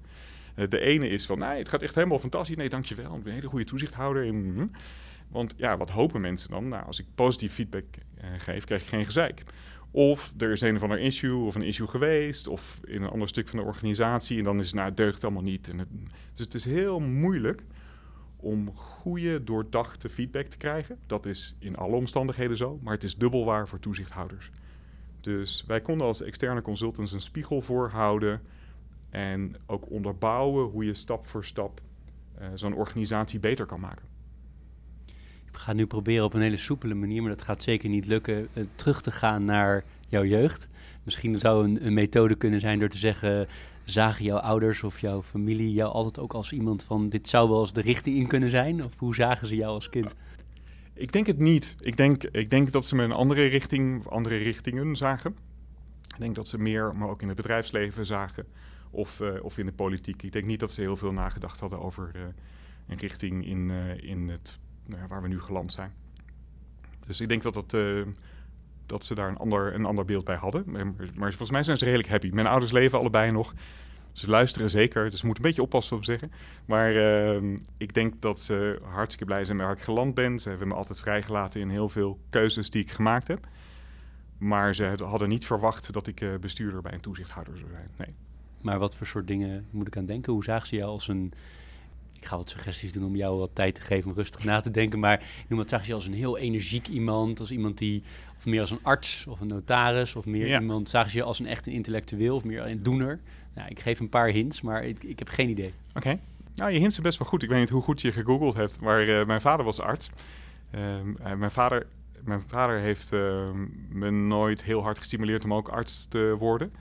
Eh, 0.55 0.67
de 0.67 0.79
ene 0.79 1.09
is 1.09 1.25
van, 1.25 1.39
nee, 1.39 1.57
het 1.57 1.69
gaat 1.69 1.81
echt 1.81 1.95
helemaal 1.95 2.19
fantastisch. 2.19 2.55
Nee, 2.55 2.69
dankjewel. 2.69 3.15
Ik 3.15 3.23
ben 3.23 3.27
een 3.27 3.37
hele 3.37 3.47
goede 3.49 3.65
toezichthouder. 3.65 4.25
Hm. 4.25 4.67
Want 5.27 5.53
ja, 5.57 5.77
wat 5.77 5.89
hopen 5.89 6.21
mensen 6.21 6.49
dan? 6.49 6.67
Nou, 6.67 6.85
als 6.85 6.99
ik 6.99 7.05
positief 7.15 7.53
feedback 7.53 7.85
eh, 8.17 8.29
geef, 8.37 8.63
krijg 8.63 8.81
ik 8.81 8.87
geen 8.87 9.05
gezeik. 9.05 9.43
Of 9.91 10.33
er 10.37 10.51
is 10.51 10.61
een 10.61 10.75
of 10.75 10.81
ander 10.83 10.99
issue 10.99 11.45
of 11.45 11.55
een 11.55 11.61
issue 11.61 11.87
geweest, 11.87 12.47
of 12.47 12.79
in 12.85 13.01
een 13.01 13.09
ander 13.09 13.27
stuk 13.27 13.47
van 13.47 13.59
de 13.59 13.65
organisatie. 13.65 14.37
En 14.37 14.43
dan 14.43 14.59
is 14.59 14.65
het, 14.65 14.75
nou, 14.75 14.87
het 14.87 14.97
deugt 14.97 15.23
allemaal 15.23 15.43
niet. 15.43 15.69
En 15.69 15.77
het, 15.77 15.87
dus 16.33 16.45
het 16.45 16.53
is 16.53 16.65
heel 16.65 16.99
moeilijk 16.99 17.63
om 18.35 18.75
goede, 18.75 19.43
doordachte 19.43 20.09
feedback 20.09 20.45
te 20.45 20.57
krijgen. 20.57 20.97
Dat 21.07 21.25
is 21.25 21.55
in 21.59 21.75
alle 21.75 21.95
omstandigheden 21.95 22.57
zo, 22.57 22.79
maar 22.81 22.93
het 22.93 23.03
is 23.03 23.15
dubbel 23.15 23.45
waar 23.45 23.67
voor 23.67 23.79
toezichthouders. 23.79 24.51
Dus 25.21 25.63
wij 25.67 25.81
konden 25.81 26.07
als 26.07 26.21
externe 26.21 26.61
consultants 26.61 27.11
een 27.11 27.21
spiegel 27.21 27.61
voorhouden 27.61 28.41
en 29.09 29.55
ook 29.65 29.89
onderbouwen 29.89 30.65
hoe 30.65 30.85
je 30.85 30.93
stap 30.93 31.27
voor 31.27 31.45
stap 31.45 31.81
uh, 32.41 32.47
zo'n 32.53 32.73
organisatie 32.73 33.39
beter 33.39 33.65
kan 33.65 33.79
maken. 33.79 34.05
Ik 35.51 35.57
ga 35.57 35.73
nu 35.73 35.85
proberen 35.85 36.25
op 36.25 36.33
een 36.33 36.41
hele 36.41 36.57
soepele 36.57 36.93
manier, 36.93 37.21
maar 37.21 37.31
dat 37.31 37.41
gaat 37.41 37.63
zeker 37.63 37.89
niet 37.89 38.05
lukken, 38.05 38.47
uh, 38.53 38.63
terug 38.75 39.01
te 39.01 39.11
gaan 39.11 39.43
naar 39.43 39.83
jouw 40.07 40.23
jeugd. 40.23 40.67
Misschien 41.03 41.39
zou 41.39 41.65
een, 41.65 41.85
een, 41.85 41.93
methode 41.93 42.35
kunnen 42.35 42.59
zijn 42.59 42.79
door 42.79 42.89
te 42.89 42.97
zeggen, 42.97 43.47
zagen 43.83 44.25
jouw 44.25 44.37
ouders 44.37 44.83
of 44.83 44.99
jouw 44.99 45.23
familie 45.23 45.73
jou 45.73 45.91
altijd 45.91 46.19
ook 46.19 46.33
als 46.33 46.51
iemand 46.51 46.83
van, 46.83 47.09
dit 47.09 47.27
zou 47.27 47.49
wel 47.49 47.61
eens 47.61 47.73
de 47.73 47.81
richting 47.81 48.17
in 48.17 48.27
kunnen 48.27 48.49
zijn? 48.49 48.83
Of 48.83 48.91
hoe 48.97 49.15
zagen 49.15 49.47
ze 49.47 49.55
jou 49.55 49.73
als 49.73 49.89
kind? 49.89 50.15
Ik 50.93 51.11
denk 51.11 51.27
het 51.27 51.39
niet. 51.39 51.75
Ik 51.79 51.97
denk, 51.97 52.23
ik 52.23 52.49
denk 52.49 52.71
dat 52.71 52.85
ze 52.85 52.95
me 52.95 53.03
een 53.03 53.11
andere 53.11 53.45
richting, 53.45 54.07
andere 54.07 54.37
richtingen 54.37 54.95
zagen. 54.95 55.35
Ik 56.07 56.19
denk 56.19 56.35
dat 56.35 56.47
ze 56.47 56.57
meer, 56.57 56.95
maar 56.95 57.09
ook 57.09 57.21
in 57.21 57.27
het 57.27 57.37
bedrijfsleven 57.37 58.05
zagen 58.05 58.45
of, 58.91 59.19
uh, 59.19 59.43
of 59.43 59.57
in 59.57 59.65
de 59.65 59.71
politiek. 59.71 60.23
Ik 60.23 60.31
denk 60.31 60.45
niet 60.45 60.59
dat 60.59 60.71
ze 60.71 60.81
heel 60.81 60.97
veel 60.97 61.11
nagedacht 61.11 61.59
hadden 61.59 61.79
over 61.79 62.11
uh, 62.15 62.21
een 62.87 62.97
richting 62.97 63.45
in, 63.45 63.69
uh, 63.69 64.03
in 64.03 64.29
het, 64.29 64.59
nou, 64.85 65.07
waar 65.07 65.21
we 65.21 65.27
nu 65.27 65.41
geland 65.41 65.71
zijn. 65.71 65.93
Dus 67.05 67.19
ik 67.19 67.27
denk 67.27 67.43
dat, 67.43 67.53
dat, 67.53 67.75
dat 68.85 69.05
ze 69.05 69.15
daar 69.15 69.29
een 69.29 69.37
ander, 69.37 69.73
een 69.73 69.85
ander 69.85 70.05
beeld 70.05 70.25
bij 70.25 70.35
hadden. 70.35 70.63
Maar, 71.15 71.29
volgens 71.29 71.51
mij 71.51 71.63
zijn 71.63 71.77
ze 71.77 71.85
redelijk 71.85 72.09
happy. 72.09 72.29
Mijn 72.29 72.47
ouders 72.47 72.71
leven 72.71 72.99
allebei 72.99 73.31
nog. 73.31 73.53
Ze 74.11 74.29
luisteren 74.29 74.69
zeker, 74.69 75.09
dus 75.09 75.19
ze 75.19 75.25
moeten 75.25 75.43
een 75.43 75.49
beetje 75.49 75.65
oppassen 75.65 75.97
op 75.97 76.03
zeggen. 76.03 76.31
Maar 76.65 76.93
ik 77.77 77.93
denk 77.93 78.21
dat 78.21 78.39
ze 78.39 78.79
hartstikke 78.83 79.25
blij 79.25 79.45
zijn 79.45 79.57
met 79.57 79.65
waar 79.65 79.75
ik 79.75 79.81
geland 79.81 80.13
ben. 80.13 80.39
Ze 80.39 80.49
hebben 80.49 80.67
me 80.67 80.73
altijd 80.73 80.99
vrijgelaten 80.99 81.61
in 81.61 81.69
heel 81.69 81.89
veel 81.89 82.19
keuzes 82.29 82.69
die 82.69 82.81
ik 82.81 82.91
gemaakt 82.91 83.27
heb. 83.27 83.47
Maar 84.37 84.75
ze 84.75 84.95
hadden 85.03 85.29
niet 85.29 85.45
verwacht 85.45 85.93
dat 85.93 86.07
ik 86.07 86.23
bestuurder 86.41 86.81
bij 86.81 86.93
een 86.93 87.01
toezichthouder 87.01 87.57
zou 87.57 87.69
zijn. 87.71 87.89
Nee. 87.97 88.15
Maar 88.61 88.79
wat 88.79 88.95
voor 88.95 89.07
soort 89.07 89.27
dingen 89.27 89.65
moet 89.71 89.87
ik 89.87 89.97
aan 89.97 90.05
denken? 90.05 90.33
Hoe 90.33 90.43
zagen 90.43 90.67
ze 90.67 90.75
jou 90.75 90.89
als 90.89 91.07
een... 91.07 91.33
Ik 92.15 92.25
ga 92.25 92.37
wat 92.37 92.49
suggesties 92.49 92.93
doen 92.93 93.05
om 93.05 93.15
jou 93.15 93.39
wat 93.39 93.49
tijd 93.53 93.75
te 93.75 93.81
geven 93.81 94.09
om 94.09 94.15
rustig 94.15 94.43
na 94.43 94.61
te 94.61 94.71
denken. 94.71 94.99
Maar 94.99 95.23
noem 95.47 95.59
wat 95.59 95.69
zag 95.69 95.87
je 95.87 95.93
als 95.93 96.05
een 96.05 96.13
heel 96.13 96.37
energiek 96.37 96.87
iemand? 96.87 97.39
Als 97.39 97.51
iemand 97.51 97.77
die... 97.77 98.03
Of 98.37 98.45
meer 98.45 98.59
als 98.59 98.71
een 98.71 98.83
arts 98.83 99.25
of 99.27 99.39
een 99.39 99.47
notaris? 99.47 100.15
Of 100.15 100.25
meer 100.25 100.61
iemand... 100.61 100.89
Zagen 100.89 101.11
ze 101.11 101.17
je 101.17 101.23
als 101.23 101.39
een 101.39 101.47
echt 101.47 101.67
een 101.67 101.73
intellectueel 101.73 102.35
of 102.35 102.43
meer 102.43 102.65
een 102.65 102.83
doener? 102.83 103.19
Nou, 103.55 103.69
ik 103.69 103.79
geef 103.79 103.99
een 103.99 104.09
paar 104.09 104.27
hints, 104.27 104.61
maar 104.61 104.83
ik, 104.83 105.03
ik 105.03 105.19
heb 105.19 105.27
geen 105.29 105.49
idee. 105.49 105.73
Oké. 105.93 106.19
Nou, 106.55 106.71
je 106.71 106.79
hints 106.79 106.93
zijn 106.93 107.05
best 107.05 107.19
wel 107.19 107.27
goed. 107.27 107.43
Ik 107.43 107.49
weet 107.49 107.59
niet 107.59 107.69
hoe 107.69 107.81
goed 107.81 108.01
je 108.01 108.11
gegoogeld 108.11 108.55
hebt, 108.55 108.81
maar 108.81 109.07
uh, 109.07 109.25
mijn 109.25 109.41
vader 109.41 109.65
was 109.65 109.79
arts. 109.79 110.09
Uh, 110.75 110.81
mijn 111.37 111.51
vader 111.51 111.87
mijn 112.23 112.41
vader 112.47 112.79
heeft 112.79 113.13
uh, 113.13 113.49
me 113.89 114.09
nooit 114.09 114.63
heel 114.63 114.81
hard 114.81 114.97
gestimuleerd 114.97 115.43
om 115.43 115.53
ook 115.53 115.67
arts 115.67 116.05
te 116.05 116.35
worden. 116.39 116.71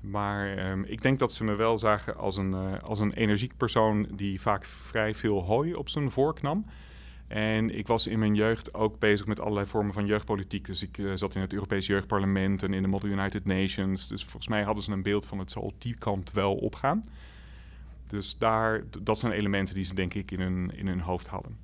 Maar 0.00 0.70
um, 0.70 0.84
ik 0.84 1.02
denk 1.02 1.18
dat 1.18 1.32
ze 1.32 1.44
me 1.44 1.54
wel 1.54 1.78
zagen 1.78 2.16
als 2.16 2.36
een, 2.36 2.52
uh, 2.52 2.78
als 2.82 3.00
een 3.00 3.12
energiek 3.12 3.56
persoon 3.56 4.08
die 4.14 4.40
vaak 4.40 4.64
vrij 4.64 5.14
veel 5.14 5.42
hooi 5.42 5.74
op 5.74 5.88
zijn 5.88 6.10
vork 6.10 6.42
nam. 6.42 6.64
En 7.26 7.78
ik 7.78 7.86
was 7.86 8.06
in 8.06 8.18
mijn 8.18 8.34
jeugd 8.34 8.74
ook 8.74 8.98
bezig 8.98 9.26
met 9.26 9.40
allerlei 9.40 9.66
vormen 9.66 9.92
van 9.92 10.06
jeugdpolitiek. 10.06 10.66
Dus 10.66 10.82
ik 10.82 10.98
uh, 10.98 11.12
zat 11.14 11.34
in 11.34 11.40
het 11.40 11.52
Europees 11.52 11.86
Jeugdparlement 11.86 12.62
en 12.62 12.74
in 12.74 12.82
de 12.82 12.88
Model 12.88 13.08
United 13.08 13.44
Nations. 13.44 14.08
Dus 14.08 14.22
volgens 14.22 14.48
mij 14.48 14.62
hadden 14.62 14.84
ze 14.84 14.92
een 14.92 15.02
beeld 15.02 15.26
van 15.26 15.38
het 15.38 15.50
zal 15.50 15.72
die 15.78 15.94
kant 15.94 16.32
wel 16.32 16.54
opgaan. 16.54 17.02
Dus 18.06 18.38
daar, 18.38 18.82
dat 19.02 19.18
zijn 19.18 19.32
elementen 19.32 19.74
die 19.74 19.84
ze 19.84 19.94
denk 19.94 20.14
ik 20.14 20.30
in 20.30 20.40
hun, 20.40 20.70
in 20.76 20.86
hun 20.86 21.00
hoofd 21.00 21.26
hadden. 21.26 21.56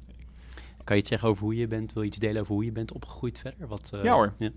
Kan 0.85 0.97
je 0.97 1.03
iets 1.03 1.11
zeggen 1.11 1.29
over 1.29 1.43
hoe 1.43 1.57
je 1.57 1.67
bent? 1.67 1.93
Wil 1.93 2.03
je 2.03 2.09
iets 2.09 2.19
delen 2.19 2.41
over 2.41 2.55
hoe 2.55 2.65
je 2.65 2.73
bent 2.73 2.93
opgegroeid 2.93 3.39
verder? 3.39 3.69
Wat, 3.69 3.91
uh, 3.95 4.05
ja 4.05 4.15
hoor. 4.15 4.33
Ja. 4.39 4.51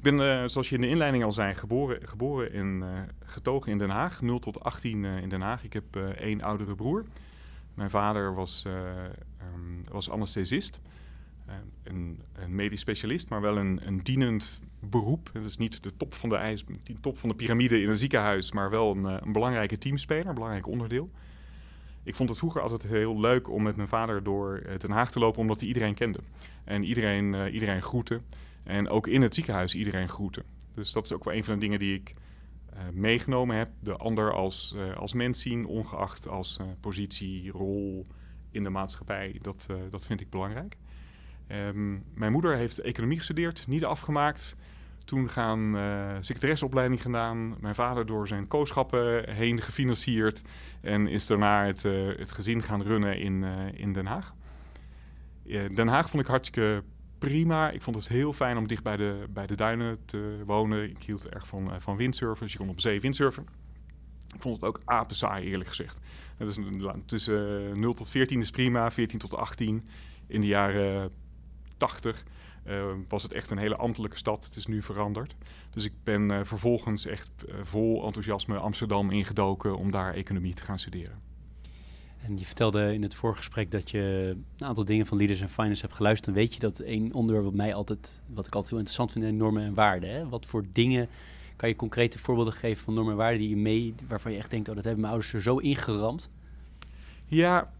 Ik 0.00 0.06
ben, 0.06 0.14
uh, 0.14 0.48
zoals 0.48 0.68
je 0.68 0.74
in 0.74 0.80
de 0.80 0.88
inleiding 0.88 1.24
al 1.24 1.32
zei, 1.32 1.54
geboren, 1.54 2.08
geboren 2.08 2.52
en 2.52 2.80
uh, 2.82 2.88
getogen 3.24 3.72
in 3.72 3.78
Den 3.78 3.90
Haag. 3.90 4.20
0 4.20 4.38
tot 4.38 4.60
18 4.60 5.02
uh, 5.02 5.22
in 5.22 5.28
Den 5.28 5.40
Haag. 5.40 5.64
Ik 5.64 5.72
heb 5.72 5.96
één 5.96 6.40
oudere 6.40 6.74
broer. 6.74 7.04
Mijn 7.74 7.90
vader 7.90 8.34
was, 8.34 8.64
um, 9.54 9.82
was 9.90 10.10
anesthesist. 10.10 10.80
Een, 11.82 12.20
een, 12.32 12.54
medisch 12.54 12.80
specialist, 12.80 13.28
maar 13.28 13.40
wel 13.40 13.56
een, 13.56 13.80
een 13.86 14.02
dienend 14.02 14.60
beroep. 14.80 15.30
Het 15.32 15.44
is 15.44 15.56
niet 15.56 15.82
de 15.82 15.96
top 15.96 16.14
van 16.14 16.28
de, 16.28 16.36
ijs, 16.36 16.64
de 16.82 17.00
top 17.00 17.18
van 17.18 17.28
de 17.28 17.34
piramide 17.34 17.82
in 17.82 17.88
een 17.88 17.96
ziekenhuis, 17.96 18.52
maar 18.52 18.70
wel 18.70 18.90
een, 18.96 19.04
een 19.04 19.32
belangrijke 19.32 19.78
teamspeler, 19.78 20.26
een 20.26 20.34
belangrijk 20.34 20.66
onderdeel. 20.66 21.10
Ik 22.02 22.14
vond 22.14 22.28
het 22.28 22.38
vroeger 22.38 22.60
altijd 22.60 22.82
heel 22.82 23.20
leuk 23.20 23.50
om 23.50 23.62
met 23.62 23.76
mijn 23.76 23.88
vader 23.88 24.22
door 24.22 24.62
Den 24.78 24.90
Haag 24.90 25.10
te 25.10 25.18
lopen, 25.18 25.40
omdat 25.40 25.58
hij 25.58 25.68
iedereen 25.68 25.94
kende. 25.94 26.18
En 26.64 26.84
iedereen, 26.84 27.48
iedereen 27.52 27.82
groette. 27.82 28.20
En 28.62 28.88
ook 28.88 29.06
in 29.06 29.22
het 29.22 29.34
ziekenhuis 29.34 29.74
iedereen 29.74 30.08
groeten. 30.08 30.44
Dus 30.74 30.92
dat 30.92 31.04
is 31.04 31.12
ook 31.12 31.24
wel 31.24 31.34
een 31.34 31.44
van 31.44 31.54
de 31.54 31.60
dingen 31.60 31.78
die 31.78 31.94
ik 31.94 32.14
uh, 32.74 32.80
meegenomen 32.92 33.56
heb. 33.56 33.70
De 33.80 33.96
ander 33.96 34.32
als, 34.32 34.74
uh, 34.76 34.96
als 34.96 35.14
mens 35.14 35.40
zien, 35.40 35.66
ongeacht 35.66 36.28
als 36.28 36.58
uh, 36.60 36.66
positie, 36.80 37.50
rol 37.50 38.06
in 38.50 38.62
de 38.62 38.70
maatschappij. 38.70 39.38
Dat, 39.42 39.66
dat 39.90 40.06
vind 40.06 40.20
ik 40.20 40.30
belangrijk. 40.30 40.76
Um, 41.48 42.04
mijn 42.14 42.32
moeder 42.32 42.56
heeft 42.56 42.78
economie 42.78 43.18
gestudeerd, 43.18 43.66
niet 43.66 43.84
afgemaakt. 43.84 44.56
toen 45.04 45.28
gaan 45.28 45.76
secretaresseopleiding 46.20 47.02
gedaan. 47.02 47.56
Mijn 47.60 47.74
vader 47.74 48.06
door 48.06 48.28
zijn 48.28 48.46
kooschappen 48.46 49.34
heen 49.34 49.60
gefinancierd. 49.60 50.42
En 50.80 51.06
is 51.06 51.26
daarna 51.26 51.66
het, 51.66 51.82
het 52.18 52.32
gezin 52.32 52.62
gaan 52.62 52.82
runnen 52.82 53.18
in, 53.18 53.44
in 53.74 53.92
Den 53.92 54.06
Haag. 54.06 54.34
Den 55.74 55.88
Haag 55.88 56.10
vond 56.10 56.22
ik 56.22 56.28
hartstikke 56.28 56.82
prima. 57.20 57.70
Ik 57.70 57.82
vond 57.82 57.96
het 57.96 58.08
heel 58.08 58.32
fijn 58.32 58.56
om 58.56 58.66
dicht 58.66 58.82
bij 58.82 58.96
de, 58.96 59.26
bij 59.30 59.46
de 59.46 59.54
duinen 59.54 59.98
te 60.04 60.42
wonen. 60.46 60.90
Ik 60.90 61.02
hield 61.02 61.28
erg 61.28 61.46
van, 61.46 61.80
van 61.80 61.96
windsurfen, 61.96 62.44
dus 62.44 62.52
je 62.52 62.58
kon 62.58 62.68
op 62.68 62.80
zee 62.80 63.00
windsurfen. 63.00 63.46
Ik 64.34 64.42
vond 64.42 64.56
het 64.56 64.64
ook 64.64 64.80
apensaai, 64.84 65.46
eerlijk 65.46 65.68
gezegd. 65.68 65.98
Dus 66.38 66.58
tussen 67.06 67.80
0 67.80 67.92
tot 67.92 68.08
14 68.08 68.40
is 68.40 68.50
prima, 68.50 68.90
14 68.90 69.18
tot 69.18 69.34
18. 69.34 69.86
In 70.26 70.40
de 70.40 70.46
jaren 70.46 71.10
80 71.76 72.24
uh, 72.66 72.84
was 73.08 73.22
het 73.22 73.32
echt 73.32 73.50
een 73.50 73.58
hele 73.58 73.76
ambtelijke 73.76 74.16
stad. 74.16 74.44
Het 74.44 74.56
is 74.56 74.66
nu 74.66 74.82
veranderd. 74.82 75.36
Dus 75.70 75.84
ik 75.84 75.92
ben 76.04 76.46
vervolgens 76.46 77.06
echt 77.06 77.30
vol 77.62 78.04
enthousiasme 78.04 78.56
Amsterdam 78.56 79.10
ingedoken 79.10 79.76
om 79.76 79.90
daar 79.90 80.14
economie 80.14 80.54
te 80.54 80.62
gaan 80.62 80.78
studeren. 80.78 81.29
En 82.22 82.38
je 82.38 82.44
vertelde 82.44 82.94
in 82.94 83.02
het 83.02 83.14
voorgesprek 83.14 83.70
dat 83.70 83.90
je 83.90 84.34
een 84.58 84.66
aantal 84.66 84.84
dingen 84.84 85.06
van 85.06 85.16
Leaders 85.16 85.40
in 85.40 85.48
Finance 85.48 85.82
hebt 85.82 85.94
geluisterd. 85.94 86.34
Dan 86.34 86.42
weet 86.42 86.54
je 86.54 86.60
dat 86.60 86.78
één 86.78 87.12
onderwerp 87.12 87.44
wat 87.44 87.54
mij 87.54 87.74
altijd, 87.74 88.20
wat 88.26 88.46
ik 88.46 88.54
altijd 88.54 88.70
heel 88.70 88.78
interessant 88.78 89.12
vind, 89.12 89.24
zijn 89.24 89.36
normen 89.36 89.62
en 89.62 89.74
waarden. 89.74 90.10
Hè? 90.10 90.28
Wat 90.28 90.46
voor 90.46 90.64
dingen 90.72 91.08
kan 91.56 91.68
je 91.68 91.76
concrete 91.76 92.18
voorbeelden 92.18 92.52
geven 92.52 92.84
van 92.84 92.94
normen 92.94 93.12
en 93.12 93.18
waarden 93.18 93.38
die 93.38 93.48
je 93.48 93.56
mee, 93.56 93.94
waarvan 94.08 94.32
je 94.32 94.38
echt 94.38 94.50
denkt, 94.50 94.68
oh, 94.68 94.74
dat 94.74 94.84
hebben 94.84 95.00
mijn 95.00 95.12
ouders 95.12 95.34
er 95.34 95.42
zo 95.42 95.56
ingeramd? 95.56 96.30
Ja, 97.26 97.72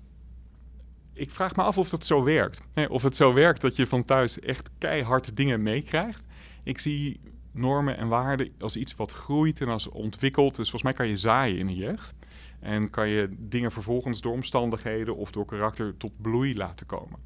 ik 1.13 1.31
vraag 1.31 1.57
me 1.57 1.63
af 1.63 1.79
of 1.79 1.89
dat 1.89 2.05
zo 2.05 2.23
werkt. 2.23 2.63
of 2.89 3.03
het 3.03 3.17
zo 3.17 3.33
werkt 3.33 3.61
dat 3.61 3.77
je 3.77 3.87
van 3.87 4.05
thuis 4.05 4.41
echt 4.41 4.71
keihard 4.79 5.37
dingen 5.37 5.63
meekrijgt. 5.63 6.27
Ik 6.63 6.79
zie 6.79 7.21
normen 7.53 7.97
en 7.97 8.09
waarden 8.09 8.53
als 8.59 8.77
iets 8.77 8.97
wat 8.97 9.13
groeit 9.13 9.61
en 9.61 9.69
als 9.69 9.89
ontwikkelt. 9.89 10.57
Dus 10.57 10.71
volgens 10.71 10.83
mij 10.83 10.93
kan 10.93 11.09
je 11.09 11.17
zaaien 11.17 11.59
in 11.59 11.67
de 11.67 11.75
jeugd. 11.75 12.15
En 12.61 12.91
kan 12.91 13.09
je 13.09 13.29
dingen 13.39 13.73
vervolgens 13.73 14.21
door 14.21 14.33
omstandigheden 14.33 15.17
of 15.17 15.31
door 15.31 15.45
karakter 15.45 15.97
tot 15.97 16.13
bloei 16.21 16.57
laten 16.57 16.87
komen. 16.87 17.19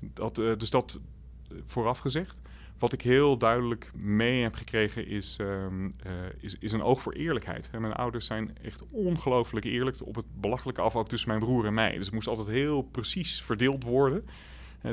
Dat, 0.00 0.38
uh, 0.38 0.56
dus 0.56 0.70
dat 0.70 1.00
uh, 1.52 1.58
vooraf 1.64 1.98
gezegd. 1.98 2.40
Wat 2.78 2.92
ik 2.92 3.02
heel 3.02 3.38
duidelijk 3.38 3.90
mee 3.94 4.42
heb 4.42 4.54
gekregen 4.54 5.06
is, 5.06 5.38
um, 5.40 5.94
uh, 6.06 6.12
is, 6.40 6.56
is, 6.58 6.72
een 6.72 6.82
oog 6.82 7.02
voor 7.02 7.12
eerlijkheid. 7.12 7.70
Mijn 7.78 7.92
ouders 7.92 8.26
zijn 8.26 8.56
echt 8.62 8.82
ongelooflijk 8.90 9.64
eerlijk 9.64 9.96
op 10.04 10.14
het 10.14 10.24
belachelijke 10.40 10.80
af, 10.80 10.96
ook 10.96 11.08
tussen 11.08 11.28
mijn 11.28 11.40
broer 11.40 11.66
en 11.66 11.74
mij. 11.74 11.92
Dus 11.92 12.04
het 12.04 12.14
moest 12.14 12.28
altijd 12.28 12.48
heel 12.48 12.82
precies 12.82 13.42
verdeeld 13.42 13.84
worden, 13.84 14.24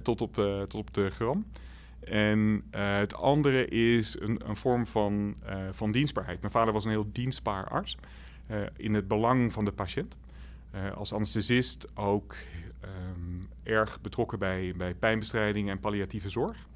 tot, 0.03 0.21
op, 0.21 0.33
tot 0.67 0.75
op 0.75 0.93
de 0.93 1.09
gram. 1.09 1.45
En 1.99 2.63
het 2.71 3.13
andere 3.15 3.67
is 3.67 4.19
een, 4.19 4.41
een 4.49 4.55
vorm 4.55 4.87
van, 4.87 5.35
van 5.71 5.91
dienstbaarheid. 5.91 6.41
Mijn 6.41 6.53
vader 6.53 6.73
was 6.73 6.85
een 6.85 6.91
heel 6.91 7.09
dienstbaar 7.11 7.67
arts 7.67 7.97
in 8.75 8.93
het 8.93 9.07
belang 9.07 9.53
van 9.53 9.65
de 9.65 9.71
patiënt. 9.71 10.17
als 10.95 11.13
anesthesist 11.13 11.87
ook 11.93 12.35
um, 12.83 13.49
erg 13.63 14.01
betrokken 14.01 14.39
bij, 14.39 14.73
bij 14.77 14.93
pijnbestrijding 14.93 15.69
en 15.69 15.79
palliatieve 15.79 16.29
zorg. 16.29 16.67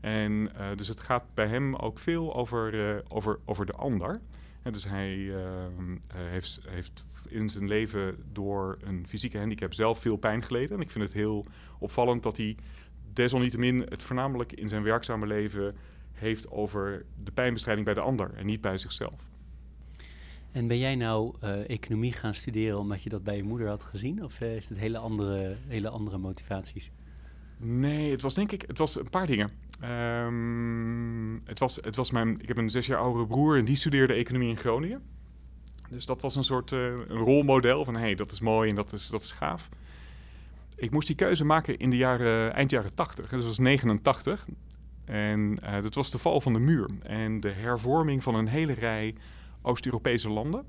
En 0.00 0.32
uh, 0.32 0.66
dus 0.76 0.88
het 0.88 1.00
gaat 1.00 1.24
bij 1.34 1.46
hem 1.46 1.74
ook 1.74 1.98
veel 1.98 2.34
over, 2.34 3.02
over, 3.08 3.38
over 3.44 3.66
de 3.66 3.72
ander. 3.72 4.20
Dus 4.70 4.84
hij 4.84 5.16
uh, 5.16 5.36
heeft, 6.14 6.60
heeft 6.68 7.04
in 7.28 7.48
zijn 7.48 7.68
leven 7.68 8.16
door 8.32 8.78
een 8.80 9.06
fysieke 9.08 9.38
handicap 9.38 9.74
zelf 9.74 9.98
veel 9.98 10.16
pijn 10.16 10.42
geleden. 10.42 10.76
En 10.76 10.82
ik 10.82 10.90
vind 10.90 11.04
het 11.04 11.12
heel 11.12 11.46
opvallend 11.78 12.22
dat 12.22 12.36
hij 12.36 12.56
desalniettemin 13.12 13.80
het 13.88 14.02
voornamelijk 14.02 14.52
in 14.52 14.68
zijn 14.68 14.82
werkzame 14.82 15.26
leven 15.26 15.76
heeft 16.12 16.50
over 16.50 17.04
de 17.24 17.32
pijnbestrijding 17.32 17.86
bij 17.86 17.94
de 17.94 18.00
ander 18.00 18.34
en 18.34 18.46
niet 18.46 18.60
bij 18.60 18.78
zichzelf. 18.78 19.27
En 20.52 20.66
ben 20.66 20.78
jij 20.78 20.94
nou 20.94 21.34
economie 21.66 22.12
gaan 22.12 22.34
studeren 22.34 22.78
omdat 22.78 23.02
je 23.02 23.08
dat 23.08 23.24
bij 23.24 23.36
je 23.36 23.42
moeder 23.42 23.68
had 23.68 23.82
gezien? 23.82 24.24
Of 24.24 24.38
heeft 24.38 24.68
het 24.68 24.78
hele 24.78 24.98
andere, 24.98 25.56
hele 25.68 25.88
andere 25.88 26.18
motivaties? 26.18 26.90
Nee, 27.56 28.10
het 28.10 28.22
was 28.22 28.34
denk 28.34 28.52
ik, 28.52 28.64
het 28.66 28.78
was 28.78 28.98
een 28.98 29.10
paar 29.10 29.26
dingen. 29.26 29.50
Um, 29.84 31.42
het 31.44 31.58
was, 31.58 31.76
het 31.76 31.96
was 31.96 32.10
mijn, 32.10 32.40
ik 32.40 32.48
heb 32.48 32.56
een 32.56 32.70
zes 32.70 32.86
jaar 32.86 32.98
oudere 32.98 33.26
broer 33.26 33.58
en 33.58 33.64
die 33.64 33.76
studeerde 33.76 34.14
economie 34.14 34.48
in 34.48 34.56
Groningen. 34.56 35.02
Dus 35.88 36.06
dat 36.06 36.22
was 36.22 36.36
een 36.36 36.44
soort 36.44 36.72
uh, 36.72 36.84
een 36.84 37.06
rolmodel 37.06 37.84
van 37.84 37.94
hé, 37.94 38.00
hey, 38.00 38.14
dat 38.14 38.30
is 38.30 38.40
mooi 38.40 38.70
en 38.70 38.74
dat 38.74 38.92
is, 38.92 39.08
dat 39.08 39.22
is 39.22 39.32
gaaf. 39.32 39.68
Ik 40.76 40.90
moest 40.90 41.06
die 41.06 41.16
keuze 41.16 41.44
maken 41.44 41.78
in 41.78 41.90
de 41.90 41.96
jaren, 41.96 42.54
eind 42.54 42.70
jaren 42.70 42.94
80. 42.94 43.28
Dat 43.28 43.44
was 43.44 43.58
89. 43.58 44.46
En 45.04 45.54
dat 45.82 45.94
was 45.94 46.10
de 46.10 46.18
val 46.18 46.40
van 46.40 46.52
de 46.52 46.58
muur 46.58 46.90
en 47.02 47.40
de 47.40 47.50
hervorming 47.50 48.22
van 48.22 48.34
een 48.34 48.46
hele 48.46 48.72
rij 48.72 49.14
Oost-Europese 49.68 50.28
landen. 50.28 50.64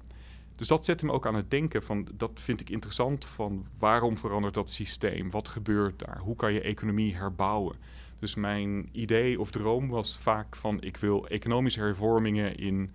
Dus 0.55 0.67
dat 0.67 0.85
zette 0.85 1.05
me 1.05 1.12
ook 1.12 1.27
aan 1.27 1.35
het 1.35 1.51
denken 1.51 1.83
van, 1.83 2.07
dat 2.13 2.31
vind 2.33 2.62
ik 2.62 2.69
interessant, 2.69 3.25
van 3.25 3.65
waarom 3.77 4.17
verandert 4.17 4.53
dat 4.53 4.69
systeem? 4.69 5.31
Wat 5.31 5.47
gebeurt 5.47 5.99
daar? 5.99 6.19
Hoe 6.19 6.35
kan 6.35 6.53
je 6.53 6.62
economie 6.62 7.15
herbouwen? 7.15 7.75
Dus 8.19 8.35
mijn 8.35 8.89
idee 8.91 9.39
of 9.39 9.51
droom 9.51 9.88
was 9.88 10.17
vaak 10.17 10.55
van, 10.55 10.81
ik 10.81 10.97
wil 10.97 11.27
economische 11.27 11.79
hervormingen 11.79 12.57
in 12.57 12.89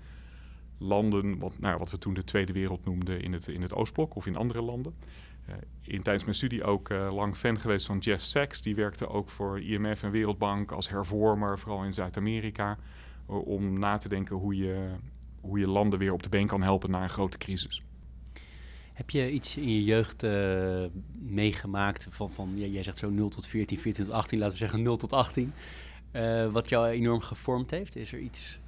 landen, 0.78 1.38
wat, 1.38 1.58
nou, 1.58 1.78
wat 1.78 1.90
we 1.90 1.98
toen 1.98 2.14
de 2.14 2.24
Tweede 2.24 2.52
Wereld 2.52 2.84
noemden, 2.84 3.20
in 3.20 3.32
het, 3.32 3.48
in 3.48 3.62
het 3.62 3.74
Oostblok 3.74 4.14
of 4.14 4.26
in 4.26 4.36
andere 4.36 4.62
landen. 4.62 4.94
Uh, 5.48 5.54
in, 5.80 6.02
tijdens 6.02 6.24
mijn 6.24 6.36
studie 6.36 6.64
ook 6.64 6.88
uh, 6.88 7.14
lang 7.14 7.36
fan 7.36 7.60
geweest 7.60 7.86
van 7.86 7.98
Jeff 7.98 8.24
Sachs. 8.24 8.62
Die 8.62 8.74
werkte 8.74 9.08
ook 9.08 9.30
voor 9.30 9.60
IMF 9.60 10.02
en 10.02 10.10
Wereldbank 10.10 10.72
als 10.72 10.88
hervormer, 10.88 11.58
vooral 11.58 11.84
in 11.84 11.94
Zuid-Amerika. 11.94 12.78
om 13.26 13.78
na 13.78 13.98
te 13.98 14.08
denken 14.08 14.36
hoe 14.36 14.56
je 14.56 14.90
hoe 15.44 15.58
je 15.58 15.66
landen 15.66 15.98
weer 15.98 16.12
op 16.12 16.22
de 16.22 16.28
been 16.28 16.46
kan 16.46 16.62
helpen 16.62 16.90
na 16.90 17.02
een 17.02 17.08
grote 17.08 17.38
crisis. 17.38 17.82
Heb 18.92 19.10
je 19.10 19.30
iets 19.30 19.56
in 19.56 19.68
je 19.68 19.84
jeugd 19.84 20.24
uh, 20.24 20.84
meegemaakt 21.12 22.06
van, 22.10 22.30
van 22.30 22.52
ja, 22.54 22.66
jij 22.66 22.82
zegt 22.82 22.98
zo 22.98 23.10
0 23.10 23.28
tot 23.28 23.46
14, 23.46 23.78
14 23.78 24.04
tot 24.04 24.14
18, 24.14 24.38
laten 24.38 24.52
we 24.52 24.58
zeggen 24.58 24.82
0 24.82 24.96
tot 24.96 25.12
18, 25.12 25.52
uh, 26.12 26.52
wat 26.52 26.68
jou 26.68 26.88
enorm 26.88 27.20
gevormd 27.20 27.70
heeft? 27.70 27.96
Is 27.96 28.12
er 28.12 28.18
iets 28.18 28.58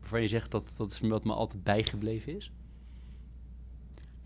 waarvan 0.00 0.22
je 0.22 0.28
zegt 0.28 0.50
dat 0.50 0.74
dat 0.76 0.90
is 0.90 1.00
wat 1.00 1.24
me 1.24 1.32
altijd 1.32 1.64
bijgebleven 1.64 2.36
is? 2.36 2.52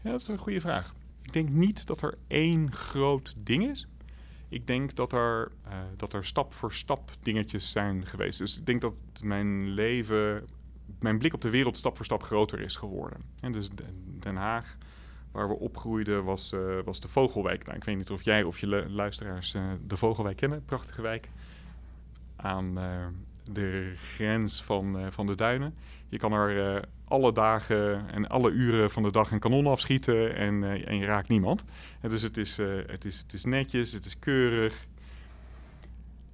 Ja, 0.03 0.11
dat 0.11 0.21
is 0.21 0.29
een 0.29 0.39
goede 0.39 0.61
vraag. 0.61 0.95
Ik 1.23 1.33
denk 1.33 1.49
niet 1.49 1.87
dat 1.87 2.03
er 2.03 2.19
één 2.27 2.73
groot 2.73 3.35
ding 3.37 3.69
is. 3.69 3.87
Ik 4.49 4.67
denk 4.67 4.95
dat 4.95 5.13
er, 5.13 5.53
uh, 5.67 5.73
dat 5.97 6.13
er 6.13 6.25
stap 6.25 6.55
voor 6.55 6.73
stap 6.73 7.11
dingetjes 7.23 7.71
zijn 7.71 8.07
geweest. 8.07 8.39
Dus 8.39 8.59
ik 8.59 8.67
denk 8.67 8.81
dat 8.81 8.95
mijn 9.23 9.69
leven 9.69 10.49
mijn 11.03 11.19
blik 11.19 11.35
op 11.35 11.41
de 11.41 11.51
wereld 11.51 11.77
stap 11.77 11.97
voor 11.97 12.05
stap 12.05 12.23
groter 12.23 12.61
is 12.61 12.77
geworden. 12.77 13.19
En 13.41 13.53
dus 13.53 13.69
Den 14.19 14.37
Haag, 14.37 14.77
waar 15.33 15.49
we 15.49 15.59
opgroeiden, 15.59 16.25
was, 16.25 16.53
uh, 16.53 16.61
was 16.85 17.01
de 17.01 17.09
Vogelwijk. 17.09 17.65
Nou, 17.65 17.77
ik 17.77 17.85
weet 17.85 17.97
niet 17.97 18.11
of 18.11 18.23
jij 18.23 18.43
of 18.43 18.59
je 18.59 18.87
luisteraars 18.89 19.55
uh, 19.55 19.63
de 19.87 19.97
Vogelwijk 19.97 20.37
kennen. 20.37 20.65
Prachtige 20.65 21.03
wijk. 21.03 21.29
Aan 22.37 22.79
uh, 22.79 23.07
de 23.53 23.93
grens 23.97 24.63
van, 24.63 25.13
van 25.13 25.27
de 25.27 25.35
duinen. 25.35 25.75
Je 26.09 26.19
kan 26.19 26.33
er 26.33 26.85
alle 27.05 27.33
dagen 27.33 28.11
en 28.11 28.29
alle 28.29 28.51
uren 28.51 28.91
van 28.91 29.03
de 29.03 29.11
dag 29.11 29.31
een 29.31 29.39
kanon 29.39 29.67
afschieten 29.67 30.35
en, 30.35 30.87
en 30.87 30.97
je 30.97 31.05
raakt 31.05 31.29
niemand. 31.29 31.65
En 32.01 32.11
dus 32.11 32.23
het 32.23 32.37
is, 32.37 32.57
het, 32.87 33.05
is, 33.05 33.19
het 33.19 33.33
is 33.33 33.45
netjes, 33.45 33.93
het 33.93 34.05
is 34.05 34.19
keurig. 34.19 34.87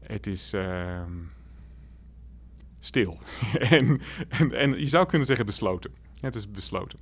Het 0.00 0.26
is 0.26 0.52
ehm, 0.52 1.12
stil. 2.86 3.18
en, 3.76 4.00
en, 4.28 4.52
en 4.52 4.78
je 4.78 4.86
zou 4.86 5.06
kunnen 5.06 5.26
zeggen 5.26 5.46
besloten. 5.46 5.90
Het 6.20 6.34
is 6.34 6.50
besloten. 6.50 6.98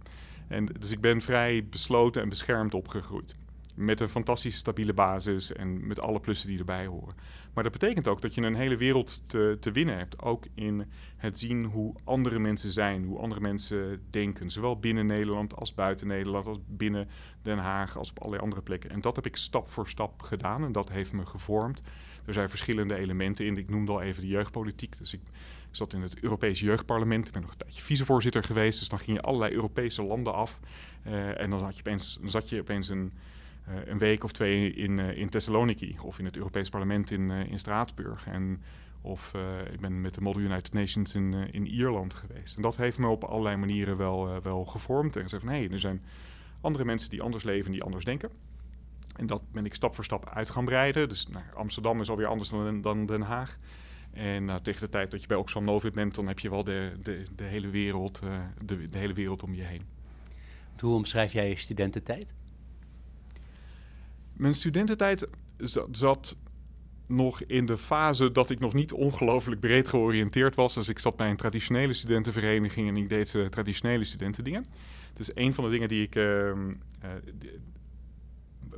En, 0.48 0.64
dus 0.64 0.90
ik 0.90 1.00
ben 1.00 1.20
vrij 1.20 1.66
besloten 1.70 2.22
en 2.22 2.28
beschermd 2.28 2.74
opgegroeid. 2.74 3.36
Met 3.74 4.00
een 4.00 4.08
fantastisch 4.08 4.56
stabiele 4.56 4.92
basis 4.92 5.52
en 5.52 5.86
met 5.86 6.00
alle 6.00 6.20
plussen 6.20 6.48
die 6.48 6.58
erbij 6.58 6.86
horen. 6.86 7.14
Maar 7.54 7.64
dat 7.64 7.72
betekent 7.72 8.08
ook 8.08 8.20
dat 8.20 8.34
je 8.34 8.42
een 8.42 8.54
hele 8.54 8.76
wereld 8.76 9.22
te, 9.26 9.56
te 9.60 9.72
winnen 9.72 9.96
hebt. 9.96 10.22
Ook 10.22 10.44
in 10.54 10.86
het 11.16 11.38
zien 11.38 11.64
hoe 11.64 11.94
andere 12.04 12.38
mensen 12.38 12.70
zijn, 12.70 13.04
hoe 13.04 13.18
andere 13.18 13.40
mensen 13.40 14.02
denken. 14.10 14.50
Zowel 14.50 14.78
binnen 14.78 15.06
Nederland 15.06 15.56
als 15.56 15.74
buiten 15.74 16.06
Nederland, 16.06 16.46
als 16.46 16.58
binnen 16.66 17.08
Den 17.42 17.58
Haag, 17.58 17.96
als 17.96 18.10
op 18.10 18.18
allerlei 18.18 18.42
andere 18.42 18.62
plekken. 18.62 18.90
En 18.90 19.00
dat 19.00 19.16
heb 19.16 19.26
ik 19.26 19.36
stap 19.36 19.68
voor 19.68 19.88
stap 19.88 20.22
gedaan 20.22 20.64
en 20.64 20.72
dat 20.72 20.90
heeft 20.90 21.12
me 21.12 21.26
gevormd. 21.26 21.82
Er 22.26 22.32
zijn 22.32 22.48
verschillende 22.48 22.94
elementen 22.94 23.46
in. 23.46 23.56
Ik 23.56 23.70
noemde 23.70 23.92
al 23.92 24.02
even 24.02 24.22
de 24.22 24.28
jeugdpolitiek. 24.28 24.98
Dus 24.98 25.14
ik 25.14 25.20
ik 25.74 25.80
zat 25.80 25.92
in 25.92 26.02
het 26.02 26.20
Europees 26.20 26.60
Jeugdparlement. 26.60 27.26
Ik 27.26 27.32
ben 27.32 27.42
nog 27.42 27.50
een 27.50 27.56
tijdje 27.56 27.82
vicevoorzitter 27.82 28.44
geweest. 28.44 28.78
Dus 28.78 28.88
dan 28.88 28.98
ging 28.98 29.16
je 29.16 29.22
allerlei 29.22 29.54
Europese 29.54 30.02
landen 30.02 30.34
af. 30.34 30.60
Uh, 31.06 31.40
en 31.40 31.50
dan, 31.50 31.62
had 31.62 31.74
je 31.74 31.80
opeens, 31.80 32.18
dan 32.20 32.30
zat 32.30 32.48
je 32.48 32.60
opeens 32.60 32.88
een, 32.88 33.12
uh, 33.68 33.74
een 33.86 33.98
week 33.98 34.24
of 34.24 34.32
twee 34.32 34.72
in, 34.72 34.98
uh, 34.98 35.16
in 35.16 35.28
Thessaloniki. 35.28 35.96
Of 36.02 36.18
in 36.18 36.24
het 36.24 36.36
Europees 36.36 36.68
Parlement 36.68 37.10
in, 37.10 37.30
in 37.30 37.58
Straatsburg. 37.58 38.26
En, 38.26 38.62
of 39.00 39.32
ik 39.72 39.80
ben 39.80 40.00
met 40.00 40.14
de 40.14 40.20
Model 40.20 40.42
United 40.42 40.72
Nations 40.72 41.14
in, 41.14 41.32
in 41.32 41.66
Ierland 41.66 42.14
geweest. 42.14 42.56
En 42.56 42.62
dat 42.62 42.76
heeft 42.76 42.98
me 42.98 43.06
op 43.06 43.24
allerlei 43.24 43.56
manieren 43.56 43.96
wel, 43.96 44.42
wel 44.42 44.64
gevormd. 44.64 45.16
En 45.16 45.22
gezegd 45.22 45.42
van 45.42 45.52
hé, 45.52 45.58
hey, 45.58 45.70
er 45.70 45.80
zijn 45.80 46.02
andere 46.60 46.84
mensen 46.84 47.10
die 47.10 47.22
anders 47.22 47.44
leven, 47.44 47.72
die 47.72 47.82
anders 47.82 48.04
denken. 48.04 48.30
En 49.16 49.26
dat 49.26 49.42
ben 49.52 49.64
ik 49.64 49.74
stap 49.74 49.94
voor 49.94 50.04
stap 50.04 50.28
uit 50.28 50.50
gaan 50.50 50.64
breiden. 50.64 51.08
Dus 51.08 51.26
nou, 51.28 51.44
Amsterdam 51.54 52.00
is 52.00 52.10
alweer 52.10 52.26
anders 52.26 52.50
dan, 52.50 52.80
dan 52.80 53.06
Den 53.06 53.22
Haag. 53.22 53.58
En 54.14 54.42
uh, 54.42 54.54
tegen 54.54 54.80
de 54.80 54.88
tijd 54.88 55.10
dat 55.10 55.20
je 55.20 55.26
bij 55.26 55.36
Oxfam 55.36 55.64
Novib 55.64 55.94
bent, 55.94 56.14
dan 56.14 56.26
heb 56.26 56.38
je 56.38 56.50
wel 56.50 56.64
de, 56.64 56.92
de, 57.02 57.22
de, 57.36 57.44
hele, 57.44 57.68
wereld, 57.68 58.20
uh, 58.24 58.38
de, 58.64 58.86
de 58.86 58.98
hele 58.98 59.12
wereld 59.12 59.42
om 59.42 59.54
je 59.54 59.62
heen. 59.62 59.82
Hoe 60.78 60.94
omschrijf 60.94 61.32
jij 61.32 61.48
je 61.48 61.56
studententijd? 61.56 62.34
Mijn 64.32 64.54
studententijd 64.54 65.28
zat 65.90 66.36
nog 67.06 67.42
in 67.42 67.66
de 67.66 67.78
fase 67.78 68.32
dat 68.32 68.50
ik 68.50 68.58
nog 68.58 68.74
niet 68.74 68.92
ongelooflijk 68.92 69.60
breed 69.60 69.88
georiënteerd 69.88 70.54
was. 70.54 70.74
Dus 70.74 70.88
ik 70.88 70.98
zat 70.98 71.16
bij 71.16 71.30
een 71.30 71.36
traditionele 71.36 71.94
studentenvereniging 71.94 72.88
en 72.88 72.96
ik 72.96 73.08
deed 73.08 73.34
uh, 73.34 73.46
traditionele 73.46 74.04
studentendingen. 74.04 74.66
Dus 75.14 75.30
een 75.34 75.54
van 75.54 75.64
de 75.64 75.70
dingen 75.70 75.88
die 75.88 76.02
ik, 76.02 76.14
uh, 76.14 76.24
uh, 76.24 76.54
die, 77.34 77.50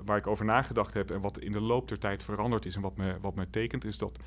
waar 0.05 0.17
ik 0.17 0.27
over 0.27 0.45
nagedacht 0.45 0.95
heb 0.95 1.11
en 1.11 1.21
wat 1.21 1.39
in 1.39 1.53
de 1.53 1.61
loop 1.61 1.89
der 1.89 1.99
tijd 1.99 2.23
veranderd 2.23 2.67
is 2.67 2.75
en 2.75 2.81
wat 2.81 2.97
me, 2.97 3.17
wat 3.21 3.35
me 3.35 3.51
tekent, 3.51 3.85
is 3.85 3.99
dat 3.99 4.19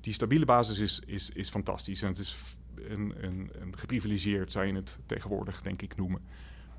die 0.00 0.12
stabiele 0.12 0.44
basis 0.44 0.78
is, 0.78 1.00
is, 1.06 1.30
is 1.30 1.48
fantastisch. 1.48 2.02
En 2.02 2.08
het 2.08 2.18
is 2.18 2.36
een, 2.74 3.14
een, 3.20 3.50
een 3.60 3.78
geprivilegeerd, 3.78 4.52
zou 4.52 4.66
je 4.66 4.74
het 4.74 4.98
tegenwoordig 5.06 5.62
denk 5.62 5.82
ik 5.82 5.96
noemen. 5.96 6.20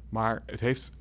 Maar 0.10 0.44
het 0.46 0.60
heeft 0.60 0.92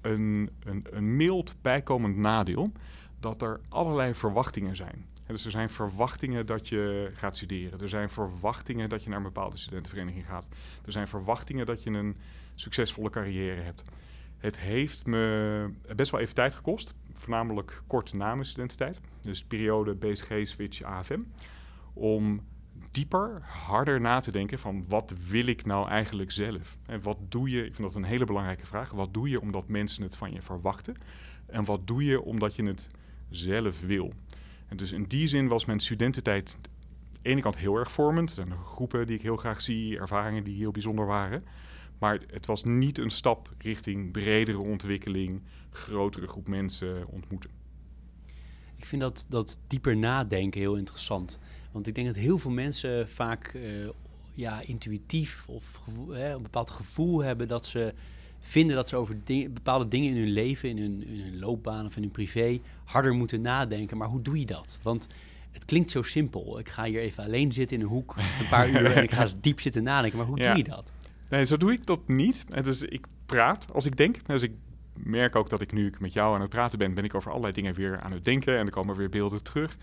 een, 0.00 0.50
een, 0.64 0.86
een 0.90 1.16
mild 1.16 1.54
bijkomend 1.62 2.16
nadeel 2.16 2.72
dat 3.20 3.42
er 3.42 3.60
allerlei 3.68 4.14
verwachtingen 4.14 4.76
zijn. 4.76 5.06
dus 5.26 5.44
er 5.44 5.50
zijn 5.50 5.70
verwachtingen 5.70 6.46
dat 6.46 6.68
je 6.68 7.10
gaat 7.14 7.36
studeren. 7.36 7.80
Er 7.80 7.88
zijn 7.88 8.10
verwachtingen 8.10 8.88
dat 8.88 9.02
je 9.02 9.08
naar 9.08 9.18
een 9.18 9.24
bepaalde 9.24 9.56
studentenvereniging 9.56 10.26
gaat. 10.26 10.46
Er 10.84 10.92
zijn 10.92 11.08
verwachtingen 11.08 11.66
dat 11.66 11.82
je 11.82 11.90
een 11.90 12.16
succesvolle 12.54 13.10
carrière 13.10 13.60
hebt. 13.60 13.82
Het 14.38 14.58
heeft 14.58 15.06
me 15.06 15.70
best 15.96 16.10
wel 16.10 16.20
even 16.20 16.34
tijd 16.34 16.54
gekost, 16.54 16.94
voornamelijk 17.14 17.82
kort 17.86 18.12
na 18.12 18.34
mijn 18.34 18.46
studententijd. 18.46 19.00
Dus 19.20 19.44
periode 19.44 19.94
BSG, 19.94 20.32
Switch, 20.42 20.82
AFM. 20.82 21.20
Om 21.92 22.40
dieper, 22.90 23.42
harder 23.42 24.00
na 24.00 24.20
te 24.20 24.32
denken 24.32 24.58
van 24.58 24.84
wat 24.88 25.14
wil 25.28 25.46
ik 25.46 25.64
nou 25.64 25.88
eigenlijk 25.88 26.30
zelf? 26.30 26.78
En 26.86 27.02
wat 27.02 27.18
doe 27.28 27.50
je, 27.50 27.64
ik 27.64 27.74
vind 27.74 27.88
dat 27.88 27.96
een 27.96 28.04
hele 28.04 28.24
belangrijke 28.24 28.66
vraag, 28.66 28.90
wat 28.90 29.14
doe 29.14 29.28
je 29.28 29.40
omdat 29.40 29.68
mensen 29.68 30.02
het 30.02 30.16
van 30.16 30.32
je 30.32 30.42
verwachten? 30.42 30.96
En 31.46 31.64
wat 31.64 31.86
doe 31.86 32.04
je 32.04 32.22
omdat 32.22 32.54
je 32.54 32.64
het 32.64 32.90
zelf 33.30 33.80
wil? 33.80 34.12
En 34.66 34.76
dus 34.76 34.92
in 34.92 35.04
die 35.04 35.26
zin 35.26 35.48
was 35.48 35.64
mijn 35.64 35.80
studententijd 35.80 36.52
aan 36.54 36.62
de 36.62 37.18
ene 37.22 37.40
kant 37.40 37.56
heel 37.56 37.76
erg 37.76 37.92
vormend. 37.92 38.28
Er 38.28 38.34
zijn 38.34 38.58
groepen 38.58 39.06
die 39.06 39.16
ik 39.16 39.22
heel 39.22 39.36
graag 39.36 39.60
zie, 39.60 39.98
ervaringen 39.98 40.44
die 40.44 40.56
heel 40.56 40.70
bijzonder 40.70 41.06
waren. 41.06 41.44
Maar 41.98 42.20
het 42.26 42.46
was 42.46 42.64
niet 42.64 42.98
een 42.98 43.10
stap 43.10 43.52
richting 43.58 44.12
bredere 44.12 44.58
ontwikkeling, 44.58 45.42
grotere 45.70 46.26
groep 46.26 46.48
mensen 46.48 47.06
ontmoeten. 47.08 47.50
Ik 48.76 48.84
vind 48.84 49.02
dat, 49.02 49.26
dat 49.28 49.58
dieper 49.66 49.96
nadenken 49.96 50.60
heel 50.60 50.76
interessant. 50.76 51.38
Want 51.72 51.86
ik 51.86 51.94
denk 51.94 52.06
dat 52.06 52.16
heel 52.16 52.38
veel 52.38 52.50
mensen 52.50 53.08
vaak 53.08 53.52
uh, 53.54 53.88
ja, 54.34 54.60
intuïtief 54.60 55.48
of 55.48 55.80
hè, 56.10 56.34
een 56.34 56.42
bepaald 56.42 56.70
gevoel 56.70 57.22
hebben 57.22 57.48
dat 57.48 57.66
ze 57.66 57.94
vinden 58.38 58.76
dat 58.76 58.88
ze 58.88 58.96
over 58.96 59.16
bepaalde 59.52 59.88
dingen 59.88 60.10
in 60.10 60.16
hun 60.16 60.32
leven, 60.32 60.68
in 60.68 60.78
hun, 60.78 61.06
in 61.06 61.20
hun 61.20 61.38
loopbaan 61.38 61.86
of 61.86 61.96
in 61.96 62.02
hun 62.02 62.10
privé, 62.10 62.60
harder 62.84 63.14
moeten 63.14 63.40
nadenken. 63.40 63.96
Maar 63.96 64.08
hoe 64.08 64.22
doe 64.22 64.38
je 64.38 64.46
dat? 64.46 64.78
Want 64.82 65.08
het 65.50 65.64
klinkt 65.64 65.90
zo 65.90 66.02
simpel. 66.02 66.58
Ik 66.58 66.68
ga 66.68 66.84
hier 66.84 67.00
even 67.00 67.24
alleen 67.24 67.52
zitten 67.52 67.76
in 67.76 67.82
een 67.82 67.88
hoek 67.88 68.14
een 68.16 68.48
paar 68.48 68.68
uur 68.80 68.92
en 68.92 69.02
ik 69.02 69.10
ga 69.10 69.28
diep 69.40 69.60
zitten 69.60 69.82
nadenken. 69.82 70.18
Maar 70.18 70.26
hoe 70.26 70.38
doe 70.38 70.56
je 70.56 70.64
dat? 70.64 70.92
Nee, 71.34 71.44
zo 71.44 71.56
doe 71.56 71.72
ik 71.72 71.86
dat 71.86 72.08
niet. 72.08 72.44
En 72.48 72.62
dus 72.62 72.82
ik 72.82 73.06
praat 73.26 73.66
als 73.72 73.86
ik 73.86 73.96
denk. 73.96 74.26
Dus 74.26 74.42
ik 74.42 74.52
merk 74.96 75.36
ook 75.36 75.50
dat 75.50 75.60
ik 75.60 75.72
nu 75.72 75.86
ik 75.86 76.00
met 76.00 76.12
jou 76.12 76.34
aan 76.34 76.40
het 76.40 76.50
praten 76.50 76.78
ben, 76.78 76.94
ben 76.94 77.04
ik 77.04 77.14
over 77.14 77.30
allerlei 77.30 77.54
dingen 77.54 77.74
weer 77.74 78.00
aan 78.00 78.12
het 78.12 78.24
denken 78.24 78.58
en 78.58 78.66
er 78.66 78.72
komen 78.72 78.96
weer 78.96 79.08
beelden 79.08 79.42
terug. 79.42 79.76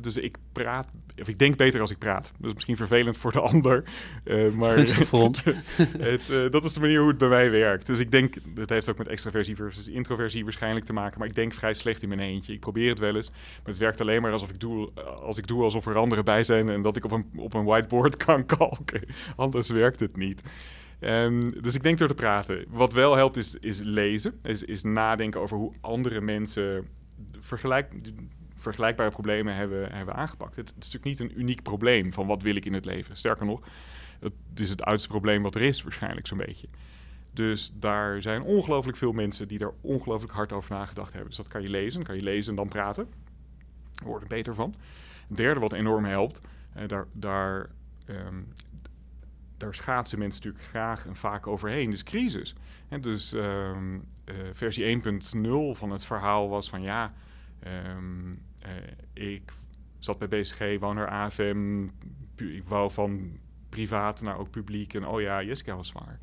Dus 0.00 0.16
ik 0.16 0.36
praat, 0.52 0.88
of 1.20 1.28
ik 1.28 1.38
denk 1.38 1.56
beter 1.56 1.80
als 1.80 1.90
ik 1.90 1.98
praat. 1.98 2.32
Dat 2.38 2.48
is 2.48 2.54
misschien 2.54 2.76
vervelend 2.76 3.16
voor 3.16 3.32
de 3.32 3.40
ander. 3.40 3.84
Uh, 4.24 4.52
maar 4.52 4.76
het, 4.76 6.28
uh, 6.30 6.50
dat 6.50 6.64
is 6.64 6.72
de 6.72 6.80
manier 6.80 6.98
hoe 6.98 7.08
het 7.08 7.18
bij 7.18 7.28
mij 7.28 7.50
werkt. 7.50 7.86
Dus 7.86 8.00
ik 8.00 8.10
denk, 8.10 8.34
het 8.54 8.70
heeft 8.70 8.88
ook 8.88 8.98
met 8.98 9.08
extraversie 9.08 9.56
versus 9.56 9.88
introversie 9.88 10.44
waarschijnlijk 10.44 10.84
te 10.84 10.92
maken. 10.92 11.18
Maar 11.18 11.28
ik 11.28 11.34
denk 11.34 11.52
vrij 11.54 11.74
slecht 11.74 12.02
in 12.02 12.08
mijn 12.08 12.20
eentje. 12.20 12.52
Ik 12.52 12.60
probeer 12.60 12.88
het 12.88 12.98
wel 12.98 13.16
eens. 13.16 13.30
Maar 13.30 13.40
het 13.64 13.78
werkt 13.78 14.00
alleen 14.00 14.22
maar 14.22 14.32
alsof 14.32 14.50
ik 14.50 14.60
doe, 14.60 14.92
als 15.22 15.38
ik 15.38 15.46
doe 15.46 15.62
alsof 15.62 15.86
er 15.86 15.96
anderen 15.96 16.24
bij 16.24 16.42
zijn 16.42 16.68
en 16.68 16.82
dat 16.82 16.96
ik 16.96 17.04
op 17.04 17.10
een, 17.10 17.26
op 17.36 17.54
een 17.54 17.64
whiteboard 17.64 18.16
kan 18.24 18.46
kalken. 18.46 19.02
Anders 19.36 19.68
werkt 19.68 20.00
het 20.00 20.16
niet. 20.16 20.42
Um, 21.00 21.62
dus 21.62 21.74
ik 21.74 21.82
denk 21.82 21.98
door 21.98 22.08
te 22.08 22.14
praten. 22.14 22.64
Wat 22.68 22.92
wel 22.92 23.16
helpt 23.16 23.36
is, 23.36 23.54
is 23.54 23.80
lezen. 23.80 24.38
Is, 24.42 24.62
is 24.62 24.82
nadenken 24.82 25.40
over 25.40 25.56
hoe 25.56 25.72
andere 25.80 26.20
mensen 26.20 26.88
vergelijk, 27.40 27.92
vergelijkbare 28.54 29.10
problemen 29.10 29.54
hebben, 29.54 29.92
hebben 29.92 30.14
aangepakt. 30.14 30.56
Het, 30.56 30.68
is 30.68 30.74
natuurlijk 30.74 31.04
niet 31.04 31.20
een 31.20 31.40
uniek 31.40 31.62
probleem 31.62 32.12
van 32.12 32.26
wat 32.26 32.42
wil 32.42 32.56
ik 32.56 32.64
in 32.64 32.72
het 32.72 32.84
leven. 32.84 33.16
Sterker 33.16 33.46
nog, 33.46 33.60
het 34.18 34.32
is 34.54 34.70
het 34.70 34.82
oudste 34.82 35.08
probleem 35.08 35.42
wat 35.42 35.54
er 35.54 35.62
is 35.62 35.82
waarschijnlijk 35.82 36.26
zo'n 36.26 36.38
beetje. 36.38 36.68
Dus 37.32 37.72
daar 37.78 38.22
zijn 38.22 38.42
ongelooflijk 38.42 38.96
veel 38.96 39.12
mensen 39.12 39.48
die 39.48 39.58
daar 39.58 39.72
ongelooflijk 39.80 40.32
hard 40.32 40.52
over 40.52 40.72
nagedacht 40.72 41.10
hebben. 41.10 41.28
Dus 41.28 41.38
dat 41.38 41.48
kan 41.48 41.62
je 41.62 41.68
lezen, 41.68 42.02
kan 42.02 42.16
je 42.16 42.22
lezen 42.22 42.50
en 42.50 42.56
dan 42.56 42.68
praten. 42.68 43.08
Daar 43.94 44.08
word 44.08 44.22
er 44.22 44.28
beter 44.28 44.54
van. 44.54 44.74
Het 45.28 45.36
derde 45.36 45.60
wat 45.60 45.72
enorm 45.72 46.04
helpt, 46.04 46.40
eh, 46.72 46.88
daar, 46.88 47.06
daar 47.12 47.68
um, 48.08 48.48
daar 49.56 49.74
schaatsen 49.74 50.18
mensen 50.18 50.42
natuurlijk 50.42 50.68
graag 50.68 51.06
en 51.06 51.16
vaak 51.16 51.46
overheen. 51.46 51.90
Dus 51.90 52.02
crisis. 52.02 52.54
En 52.88 53.00
dus 53.00 53.32
um, 53.32 53.94
uh, 54.24 54.34
versie 54.52 55.02
1.0 55.02 55.08
van 55.72 55.90
het 55.90 56.04
verhaal 56.04 56.48
was 56.48 56.68
van 56.68 56.82
ja, 56.82 57.12
um, 57.96 58.42
uh, 58.66 59.26
ik 59.32 59.52
zat 59.98 60.18
bij 60.18 60.28
BSG, 60.28 60.78
woon 60.80 60.94
naar 60.94 61.08
AFM, 61.08 61.88
ik 62.36 62.68
wou 62.68 62.92
van 62.92 63.38
privaat 63.68 64.22
naar 64.22 64.38
ook 64.38 64.50
publiek 64.50 64.94
en 64.94 65.06
oh 65.06 65.20
ja, 65.20 65.42
Jessica 65.42 65.76
was 65.76 65.88
zwanger. 65.88 66.18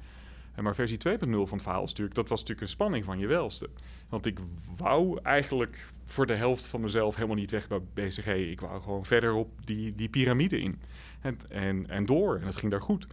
Maar 0.61 0.75
versie 0.75 0.97
2.0 0.97 1.15
van 1.19 1.47
het 1.51 1.61
verhaal 1.61 1.83
natuurlijk, 1.83 2.15
dat 2.15 2.27
was 2.27 2.39
natuurlijk 2.39 2.67
een 2.67 2.73
spanning 2.73 3.05
van 3.05 3.19
je 3.19 3.27
welste. 3.27 3.69
Want 4.09 4.25
ik 4.25 4.39
wou 4.77 5.19
eigenlijk 5.21 5.87
voor 6.03 6.25
de 6.25 6.33
helft 6.33 6.67
van 6.67 6.81
mezelf 6.81 7.15
helemaal 7.15 7.35
niet 7.35 7.51
weg 7.51 7.67
bij 7.67 7.79
BCG. 7.93 8.27
Ik 8.27 8.59
wou 8.59 8.81
gewoon 8.81 9.05
verder 9.05 9.33
op 9.33 9.65
die, 9.65 9.95
die 9.95 10.09
piramide 10.09 10.61
in. 10.61 10.79
En, 11.21 11.37
en, 11.49 11.89
en 11.89 12.05
door. 12.05 12.35
En 12.35 12.45
het 12.45 12.57
ging 12.57 12.71
daar 12.71 12.81
goed. 12.81 13.07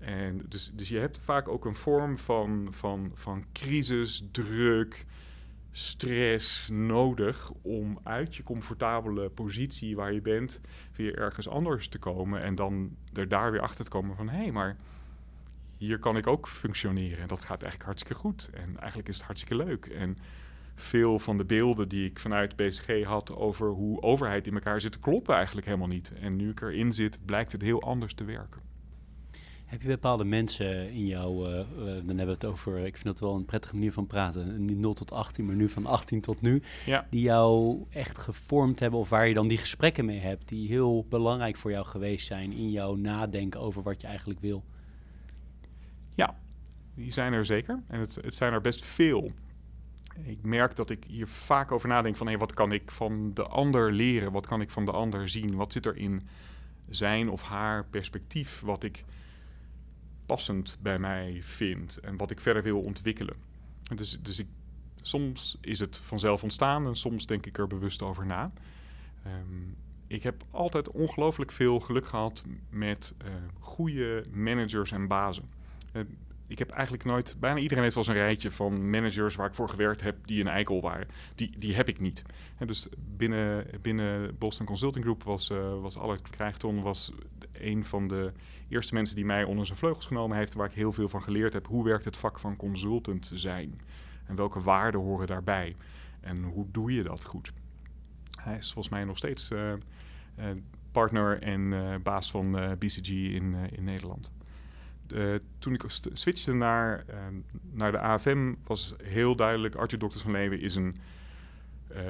En 0.00 0.42
dus, 0.48 0.70
dus 0.74 0.88
je 0.88 0.98
hebt 0.98 1.18
vaak 1.22 1.48
ook 1.48 1.64
een 1.64 1.74
vorm 1.74 2.18
van, 2.18 2.68
van, 2.70 3.10
van 3.14 3.44
crisis, 3.52 4.24
druk, 4.30 5.06
stress 5.72 6.68
nodig 6.68 7.52
om 7.62 7.98
uit 8.02 8.36
je 8.36 8.42
comfortabele 8.42 9.28
positie 9.28 9.96
waar 9.96 10.12
je 10.12 10.20
bent 10.20 10.60
weer 10.96 11.18
ergens 11.18 11.48
anders 11.48 11.88
te 11.88 11.98
komen 11.98 12.42
en 12.42 12.54
dan 12.54 12.96
er 13.12 13.28
daar 13.28 13.52
weer 13.52 13.60
achter 13.60 13.84
te 13.84 13.90
komen 13.90 14.16
van 14.16 14.28
hé, 14.28 14.36
hey, 14.36 14.52
maar 14.52 14.76
hier 15.86 15.98
kan 15.98 16.16
ik 16.16 16.26
ook 16.26 16.48
functioneren 16.48 17.18
en 17.18 17.28
dat 17.28 17.40
gaat 17.40 17.62
eigenlijk 17.62 17.84
hartstikke 17.84 18.14
goed 18.14 18.50
en 18.52 18.78
eigenlijk 18.78 19.08
is 19.08 19.16
het 19.16 19.24
hartstikke 19.24 19.64
leuk 19.64 19.86
en 19.86 20.16
veel 20.74 21.18
van 21.18 21.36
de 21.36 21.44
beelden 21.44 21.88
die 21.88 22.04
ik 22.04 22.18
vanuit 22.18 22.56
BSG 22.56 23.04
had 23.04 23.34
over 23.36 23.68
hoe 23.68 24.02
overheid 24.02 24.46
in 24.46 24.54
elkaar 24.54 24.80
zit, 24.80 24.98
kloppen 24.98 25.34
eigenlijk 25.34 25.66
helemaal 25.66 25.88
niet. 25.88 26.12
En 26.20 26.36
nu 26.36 26.50
ik 26.50 26.60
erin 26.60 26.92
zit, 26.92 27.18
blijkt 27.24 27.52
het 27.52 27.62
heel 27.62 27.82
anders 27.82 28.14
te 28.14 28.24
werken. 28.24 28.60
Heb 29.64 29.82
je 29.82 29.88
bepaalde 29.88 30.24
mensen 30.24 30.90
in 30.90 31.06
jou, 31.06 31.48
uh, 31.48 31.58
uh, 31.58 31.64
dan 31.76 32.06
hebben 32.06 32.26
we 32.26 32.32
het 32.32 32.44
over, 32.44 32.78
ik 32.78 32.94
vind 32.94 33.04
dat 33.04 33.20
wel 33.20 33.34
een 33.34 33.44
prettige 33.44 33.74
manier 33.74 33.92
van 33.92 34.06
praten, 34.06 34.64
niet 34.64 34.78
0 34.78 34.92
tot 34.92 35.12
18, 35.12 35.46
maar 35.46 35.54
nu 35.54 35.68
van 35.68 35.86
18 35.86 36.20
tot 36.20 36.40
nu, 36.40 36.62
ja. 36.86 37.06
die 37.10 37.22
jou 37.22 37.82
echt 37.90 38.18
gevormd 38.18 38.80
hebben 38.80 39.00
of 39.00 39.08
waar 39.08 39.28
je 39.28 39.34
dan 39.34 39.48
die 39.48 39.58
gesprekken 39.58 40.04
mee 40.04 40.18
hebt, 40.18 40.48
die 40.48 40.68
heel 40.68 41.06
belangrijk 41.08 41.56
voor 41.56 41.70
jou 41.70 41.86
geweest 41.86 42.26
zijn 42.26 42.52
in 42.52 42.70
jouw 42.70 42.94
nadenken 42.94 43.60
over 43.60 43.82
wat 43.82 44.00
je 44.00 44.06
eigenlijk 44.06 44.40
wil? 44.40 44.64
Ja, 46.14 46.36
die 46.94 47.10
zijn 47.10 47.32
er 47.32 47.44
zeker. 47.44 47.82
En 47.86 48.00
het, 48.00 48.14
het 48.14 48.34
zijn 48.34 48.52
er 48.52 48.60
best 48.60 48.84
veel. 48.84 49.32
Ik 50.22 50.42
merk 50.42 50.76
dat 50.76 50.90
ik 50.90 51.04
hier 51.04 51.26
vaak 51.26 51.72
over 51.72 51.88
nadenk 51.88 52.16
van 52.16 52.36
wat 52.36 52.54
kan 52.54 52.72
ik 52.72 52.90
van 52.90 53.34
de 53.34 53.42
ander 53.42 53.92
leren? 53.92 54.32
Wat 54.32 54.46
kan 54.46 54.60
ik 54.60 54.70
van 54.70 54.84
de 54.84 54.92
ander 54.92 55.28
zien? 55.28 55.54
Wat 55.54 55.72
zit 55.72 55.86
er 55.86 55.96
in 55.96 56.22
zijn 56.88 57.30
of 57.30 57.42
haar 57.42 57.84
perspectief 57.84 58.60
wat 58.60 58.82
ik 58.82 59.04
passend 60.26 60.78
bij 60.80 60.98
mij 60.98 61.38
vind 61.42 61.98
en 61.98 62.16
wat 62.16 62.30
ik 62.30 62.40
verder 62.40 62.62
wil 62.62 62.80
ontwikkelen. 62.80 63.36
Dus, 63.94 64.20
dus 64.22 64.38
ik, 64.38 64.48
soms 65.02 65.58
is 65.60 65.80
het 65.80 65.98
vanzelf 65.98 66.42
ontstaan 66.42 66.86
en 66.86 66.96
soms 66.96 67.26
denk 67.26 67.46
ik 67.46 67.58
er 67.58 67.66
bewust 67.66 68.02
over 68.02 68.26
na. 68.26 68.52
Um, 69.26 69.76
ik 70.06 70.22
heb 70.22 70.44
altijd 70.50 70.90
ongelooflijk 70.90 71.52
veel 71.52 71.80
geluk 71.80 72.06
gehad 72.06 72.44
met 72.70 73.14
uh, 73.24 73.32
goede 73.58 74.24
managers 74.32 74.92
en 74.92 75.08
bazen. 75.08 75.50
Uh, 75.92 76.02
ik 76.52 76.58
heb 76.58 76.70
eigenlijk 76.70 77.04
nooit, 77.04 77.36
bijna 77.40 77.58
iedereen 77.58 77.82
heeft 77.82 77.94
wel 77.94 78.04
eens 78.04 78.14
een 78.14 78.22
rijtje 78.22 78.50
van 78.50 78.90
managers 78.90 79.36
waar 79.36 79.46
ik 79.46 79.54
voor 79.54 79.68
gewerkt 79.68 80.00
heb 80.00 80.16
die 80.26 80.40
een 80.40 80.48
eikel 80.48 80.80
waren. 80.80 81.08
Die, 81.34 81.58
die 81.58 81.74
heb 81.74 81.88
ik 81.88 82.00
niet. 82.00 82.22
Dus 82.66 82.88
binnen, 83.16 83.66
binnen 83.82 84.38
Boston 84.38 84.66
Consulting 84.66 85.04
Group 85.04 85.22
was, 85.22 85.50
uh, 85.50 85.80
was 85.80 85.96
Albert 85.96 86.30
Krijgton 86.30 86.82
was 86.82 87.12
een 87.52 87.84
van 87.84 88.08
de 88.08 88.32
eerste 88.68 88.94
mensen 88.94 89.16
die 89.16 89.24
mij 89.24 89.44
onder 89.44 89.66
zijn 89.66 89.78
vleugels 89.78 90.06
genomen 90.06 90.36
heeft, 90.36 90.54
waar 90.54 90.66
ik 90.66 90.74
heel 90.74 90.92
veel 90.92 91.08
van 91.08 91.22
geleerd 91.22 91.52
heb. 91.52 91.66
Hoe 91.66 91.84
werkt 91.84 92.04
het 92.04 92.16
vak 92.16 92.38
van 92.38 92.56
consultant 92.56 93.30
zijn? 93.34 93.80
En 94.26 94.36
welke 94.36 94.60
waarden 94.60 95.00
horen 95.00 95.26
daarbij? 95.26 95.76
En 96.20 96.42
hoe 96.42 96.66
doe 96.70 96.92
je 96.92 97.02
dat 97.02 97.24
goed? 97.24 97.52
Hij 98.40 98.56
is 98.56 98.72
volgens 98.72 98.94
mij 98.94 99.04
nog 99.04 99.16
steeds 99.16 99.50
uh, 99.50 99.72
partner 100.92 101.42
en 101.42 101.72
baas 102.02 102.30
van 102.30 102.76
BCG 102.78 103.08
in, 103.08 103.54
in 103.70 103.84
Nederland. 103.84 104.32
Toen 105.58 105.74
ik 105.74 105.82
switchte 106.12 106.52
naar, 106.52 107.04
ehm, 107.06 107.34
naar 107.72 107.92
de 107.92 107.98
AFM 107.98 108.54
was 108.66 108.94
heel 109.02 109.36
duidelijk... 109.36 109.74
Arthur 109.74 109.98
Dokters 109.98 110.22
van 110.22 110.32
Leeuwen 110.32 110.60
is 110.60 110.74
een 110.74 110.96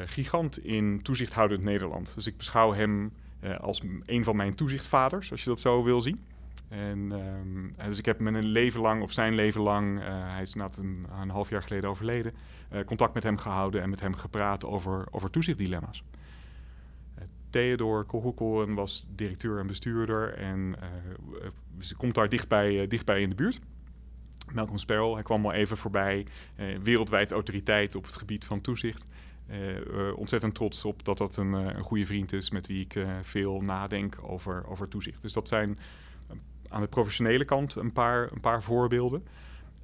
gigant 0.05 0.64
in 0.64 1.03
toezichthoudend 1.03 1.62
Nederland. 1.62 2.14
Dus 2.14 2.26
ik 2.26 2.36
beschouw 2.36 2.72
hem 2.72 3.12
als 3.61 3.82
een 4.07 4.24
van 4.24 4.36
mijn 4.36 4.55
toezichtvaders, 4.55 5.30
als 5.30 5.44
je 5.44 5.48
dat 5.48 5.61
zo 5.61 5.82
wil 5.82 6.00
zien. 6.00 6.20
En, 6.72 7.12
um, 7.12 7.74
dus 7.86 7.98
ik 7.98 8.05
heb 8.05 8.18
mijn 8.18 8.44
leven 8.44 8.80
lang, 8.80 9.03
of 9.03 9.12
zijn 9.12 9.34
leven 9.34 9.61
lang, 9.61 9.98
uh, 9.98 10.05
hij 10.09 10.42
is 10.42 10.55
net 10.55 10.76
een, 10.76 11.07
een, 11.20 11.30
half 11.30 11.50
jaar 11.50 11.62
geleden 11.62 11.90
overleden, 11.90 12.32
uh, 12.72 12.84
contact 12.84 13.14
met 13.14 13.22
hem 13.22 13.38
gehouden 13.38 13.82
en 13.82 13.90
met 13.90 14.00
hem 14.00 14.14
gepraat 14.14 14.64
over, 14.64 15.07
over 15.11 15.30
toezichtdilemma's. 15.30 16.05
Uh, 17.55 17.62
Theodor 17.62 18.05
Kogelkoren 18.05 18.74
was 18.74 19.07
directeur 19.14 19.59
en 19.59 19.66
bestuurder 19.66 20.34
en 20.34 20.76
ze 21.80 21.96
komt 21.96 22.14
daar 22.14 22.28
dichtbij, 22.28 22.86
dichtbij 22.86 23.20
in 23.22 23.28
de 23.28 23.34
buurt. 23.34 23.61
Malcolm 24.53 24.78
Sparrow, 24.78 25.14
hij 25.14 25.22
kwam 25.22 25.44
al 25.44 25.53
even 25.53 25.76
voorbij, 25.76 26.26
wereldwijd 26.82 27.32
autoriteit 27.32 27.94
op 27.94 28.05
het 28.05 28.16
gebied 28.16 28.44
van 28.44 28.61
toezicht. 28.61 29.05
ontzettend 30.16 30.55
trots 30.55 30.84
op 30.84 31.05
dat 31.05 31.18
dat 31.18 31.36
een, 31.36 31.53
een 31.53 31.82
goede 31.82 32.07
vriend 32.07 32.32
is 32.32 32.50
met 32.50 32.66
wie 32.66 32.80
ik 32.80 32.98
veel 33.22 33.61
nadenk 33.61 34.18
over, 34.22 34.66
over 34.68 34.88
toezicht. 34.88 35.22
Dus 35.22 35.32
dat 35.32 35.48
zijn 35.48 35.78
aan 36.68 36.80
de 36.80 36.86
professionele 36.86 37.44
kant 37.44 37.74
een 37.74 37.92
paar, 37.92 38.32
een 38.32 38.40
paar 38.40 38.62
voorbeelden. 38.62 39.24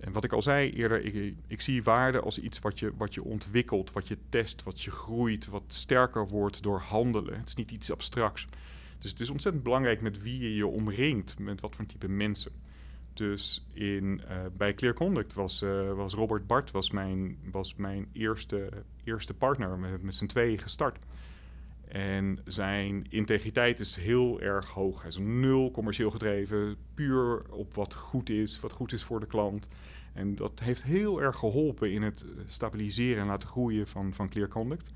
En 0.00 0.12
wat 0.12 0.24
ik 0.24 0.32
al 0.32 0.42
zei 0.42 0.70
eerder, 0.70 1.04
ik, 1.04 1.34
ik, 1.46 1.60
zie 1.60 1.82
waarde 1.82 2.20
als 2.20 2.38
iets 2.38 2.58
wat 2.58 2.78
je, 2.78 2.92
wat 2.96 3.14
je 3.14 3.24
ontwikkelt, 3.24 3.92
wat 3.92 4.08
je 4.08 4.18
test, 4.28 4.62
wat 4.62 4.82
je 4.82 4.90
groeit, 4.90 5.46
wat 5.46 5.62
sterker 5.66 6.28
wordt 6.28 6.62
door 6.62 6.80
handelen. 6.80 7.38
Het 7.38 7.48
is 7.48 7.54
niet 7.54 7.70
iets 7.70 7.92
abstracts. 7.92 8.46
Dus 8.98 9.10
het 9.10 9.20
is 9.20 9.30
ontzettend 9.30 9.64
belangrijk 9.64 10.00
met 10.00 10.22
wie 10.22 10.38
je 10.38 10.54
je 10.54 10.66
omringt, 10.66 11.38
met 11.38 11.60
wat 11.60 11.76
voor 11.76 11.86
type 11.86 12.08
mensen. 12.08 12.52
Dus 13.12 13.66
in, 13.72 14.20
uh, 14.28 14.36
bij 14.56 14.74
Clear 14.74 14.94
Conduct 14.94 15.34
was, 15.34 15.62
uh, 15.62 15.92
was 15.92 16.14
Robert 16.14 16.46
Bart 16.46 16.70
was 16.70 16.90
mijn, 16.90 17.38
was 17.50 17.74
mijn 17.74 18.08
eerste, 18.12 18.68
eerste 19.04 19.34
partner, 19.34 19.78
met, 19.78 20.02
met 20.02 20.14
z'n 20.14 20.26
tweeën 20.26 20.58
gestart. 20.58 21.04
En 21.88 22.38
zijn 22.44 23.06
integriteit 23.08 23.80
is 23.80 23.96
heel 23.96 24.40
erg 24.40 24.70
hoog. 24.70 25.00
Hij 25.00 25.10
is 25.10 25.18
nul 25.18 25.70
commercieel 25.70 26.10
gedreven, 26.10 26.76
puur 26.94 27.42
op 27.50 27.74
wat 27.74 27.94
goed 27.94 28.30
is, 28.30 28.60
wat 28.60 28.72
goed 28.72 28.92
is 28.92 29.02
voor 29.02 29.20
de 29.20 29.26
klant. 29.26 29.68
En 30.12 30.34
dat 30.34 30.60
heeft 30.60 30.82
heel 30.82 31.22
erg 31.22 31.36
geholpen 31.36 31.92
in 31.92 32.02
het 32.02 32.26
stabiliseren 32.46 33.22
en 33.22 33.28
laten 33.28 33.48
groeien 33.48 33.86
van, 33.86 34.12
van 34.12 34.28
Clear 34.28 34.48
Conduct. 34.48 34.90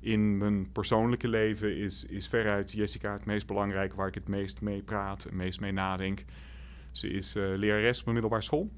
In 0.00 0.36
mijn 0.36 0.72
persoonlijke 0.72 1.28
leven 1.28 1.76
is, 1.76 2.04
is 2.04 2.28
veruit 2.28 2.72
Jessica 2.72 3.12
het 3.12 3.24
meest 3.24 3.46
belangrijk, 3.46 3.94
waar 3.94 4.08
ik 4.08 4.14
het 4.14 4.28
meest 4.28 4.60
mee 4.60 4.82
praat, 4.82 5.22
het 5.22 5.32
meest 5.32 5.60
mee 5.60 5.72
nadenk. 5.72 6.24
Ze 6.90 7.08
is 7.08 7.36
uh, 7.36 7.44
lerares 7.56 8.00
op 8.00 8.06
een 8.06 8.12
middelbare 8.12 8.42
school. 8.42 8.70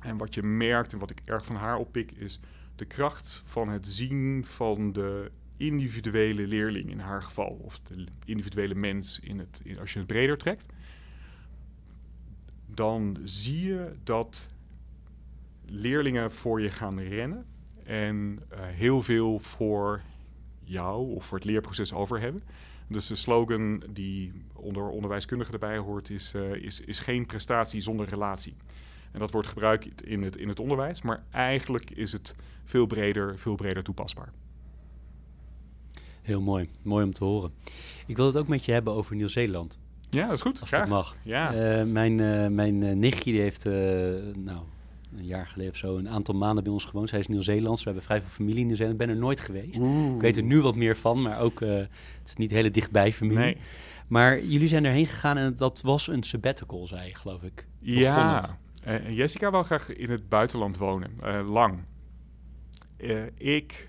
En 0.00 0.16
wat 0.16 0.34
je 0.34 0.42
merkt 0.42 0.92
en 0.92 0.98
wat 0.98 1.10
ik 1.10 1.22
erg 1.24 1.44
van 1.44 1.56
haar 1.56 1.76
oppik, 1.76 2.12
is 2.12 2.40
de 2.76 2.84
kracht 2.84 3.42
van 3.44 3.68
het 3.68 3.86
zien 3.86 4.44
van 4.46 4.92
de 4.92 5.30
individuele 5.60 6.46
leerling 6.46 6.90
in 6.90 6.98
haar 6.98 7.22
geval, 7.22 7.60
of 7.62 7.80
de 7.80 8.06
individuele 8.24 8.74
mens 8.74 9.20
in 9.20 9.38
het, 9.38 9.62
als 9.80 9.92
je 9.92 9.98
het 9.98 10.08
breder 10.08 10.38
trekt, 10.38 10.66
dan 12.66 13.16
zie 13.24 13.66
je 13.66 13.92
dat 14.04 14.46
leerlingen 15.64 16.32
voor 16.32 16.60
je 16.60 16.70
gaan 16.70 17.00
rennen 17.00 17.46
en 17.84 18.38
uh, 18.52 18.58
heel 18.60 19.02
veel 19.02 19.38
voor 19.38 20.02
jou 20.64 21.14
of 21.14 21.24
voor 21.24 21.38
het 21.38 21.46
leerproces 21.46 21.92
over 21.92 22.20
hebben. 22.20 22.42
Dus 22.86 23.06
de 23.06 23.14
slogan 23.14 23.82
die 23.90 24.32
onder 24.52 24.88
onderwijskundigen 24.88 25.52
erbij 25.52 25.78
hoort 25.78 26.10
is, 26.10 26.34
uh, 26.34 26.54
is, 26.54 26.80
is 26.80 27.00
geen 27.00 27.26
prestatie 27.26 27.80
zonder 27.80 28.08
relatie. 28.08 28.54
En 29.12 29.18
dat 29.18 29.30
wordt 29.30 29.48
gebruikt 29.48 30.02
in 30.02 30.22
het, 30.22 30.36
in 30.36 30.48
het 30.48 30.60
onderwijs, 30.60 31.02
maar 31.02 31.22
eigenlijk 31.30 31.90
is 31.90 32.12
het 32.12 32.34
veel 32.64 32.86
breder, 32.86 33.38
veel 33.38 33.54
breder 33.54 33.82
toepasbaar. 33.82 34.32
Heel 36.30 36.40
mooi. 36.40 36.68
Mooi 36.82 37.04
om 37.04 37.12
te 37.12 37.24
horen. 37.24 37.52
Ik 38.06 38.16
wil 38.16 38.26
het 38.26 38.36
ook 38.36 38.48
met 38.48 38.64
je 38.64 38.72
hebben 38.72 38.92
over 38.92 39.16
Nieuw-Zeeland. 39.16 39.78
Ja, 40.10 40.26
dat 40.26 40.32
is 40.36 40.40
goed. 40.40 40.60
Als 40.60 40.68
Graag. 40.68 40.80
dat 40.80 40.88
mag. 40.88 41.16
Ja. 41.22 41.54
Uh, 41.80 41.86
mijn 41.86 42.18
uh, 42.18 42.46
mijn 42.46 42.82
uh, 42.82 42.92
nichtje 42.92 43.32
die 43.32 43.40
heeft, 43.40 43.64
nou, 43.64 44.58
een 45.16 45.24
jaar 45.24 45.46
geleden 45.46 45.72
of 45.72 45.78
zo, 45.78 45.96
een 45.96 46.08
aantal 46.08 46.34
maanden 46.34 46.64
bij 46.64 46.72
ons 46.72 46.84
gewoond. 46.84 47.08
Zij 47.08 47.18
is 47.18 47.26
Nieuw-Zeelands. 47.26 47.80
We 47.80 47.84
hebben 47.84 48.04
vrij 48.04 48.20
veel 48.20 48.30
familie 48.30 48.60
in 48.60 48.66
Nieuw-Zeeland. 48.66 49.00
Ik 49.00 49.06
ben 49.06 49.16
er 49.16 49.20
nooit 49.22 49.40
geweest. 49.40 49.78
Oeh. 49.78 50.14
Ik 50.14 50.20
weet 50.20 50.36
er 50.36 50.42
nu 50.42 50.60
wat 50.60 50.76
meer 50.76 50.96
van, 50.96 51.22
maar 51.22 51.38
ook, 51.38 51.60
het 51.60 51.88
is 52.24 52.36
niet 52.36 52.50
hele 52.50 52.70
dichtbij 52.70 53.12
familie. 53.12 53.38
Nee. 53.38 53.56
Maar 54.08 54.42
jullie 54.42 54.68
zijn 54.68 54.84
erheen 54.84 55.06
gegaan 55.06 55.36
en 55.36 55.56
dat 55.56 55.80
was 55.80 56.08
een 56.08 56.22
sabbatical, 56.22 56.86
zei 56.86 57.08
je, 57.08 57.14
geloof 57.14 57.42
ik. 57.42 57.66
Ja. 57.78 58.58
Jessica 59.08 59.50
wil 59.50 59.62
graag 59.62 59.92
in 59.92 60.10
het 60.10 60.28
buitenland 60.28 60.76
wonen. 60.76 61.10
lang. 61.46 61.78
Uh, 63.02 63.22
ik 63.36 63.88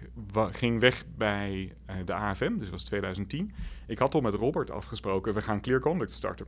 ging 0.51 0.79
weg 0.79 1.03
bij 1.15 1.73
uh, 1.89 1.95
de 2.05 2.13
AFM, 2.13 2.57
dus 2.57 2.69
was 2.69 2.83
2010. 2.83 3.53
Ik 3.87 3.97
had 3.97 4.15
al 4.15 4.21
met 4.21 4.33
Robert 4.33 4.71
afgesproken, 4.71 5.33
we 5.33 5.41
gaan 5.41 5.61
Clear 5.61 5.79
Conduct 5.79 6.11
starten. 6.11 6.45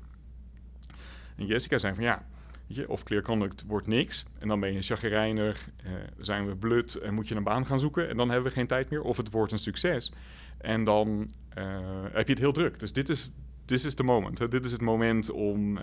En 1.35 1.45
Jessica 1.45 1.77
zei 1.77 1.95
van 1.95 2.03
ja, 2.03 2.25
je, 2.67 2.89
of 2.89 3.03
Clear 3.03 3.23
Conduct 3.23 3.65
wordt 3.67 3.87
niks. 3.87 4.25
En 4.39 4.47
dan 4.47 4.59
ben 4.59 4.73
je 4.73 4.81
chagrijnig, 4.81 5.69
uh, 5.85 5.91
zijn 6.17 6.47
we 6.47 6.55
blut 6.55 6.95
en 6.95 7.13
moet 7.13 7.27
je 7.27 7.35
een 7.35 7.43
baan 7.43 7.65
gaan 7.65 7.79
zoeken. 7.79 8.09
En 8.09 8.17
dan 8.17 8.29
hebben 8.29 8.49
we 8.49 8.57
geen 8.57 8.67
tijd 8.67 8.89
meer. 8.89 9.01
Of 9.01 9.17
het 9.17 9.31
wordt 9.31 9.51
een 9.51 9.59
succes. 9.59 10.13
En 10.57 10.83
dan 10.83 11.31
heb 12.11 12.27
je 12.27 12.33
het 12.33 12.39
heel 12.39 12.51
druk. 12.51 12.79
Dus 12.79 12.93
dit 12.93 13.09
is, 13.09 13.31
is 13.65 13.93
the 13.93 14.03
moment. 14.03 14.51
Dit 14.51 14.65
is 14.65 14.71
het 14.71 14.81
moment 14.81 15.31
om, 15.31 15.77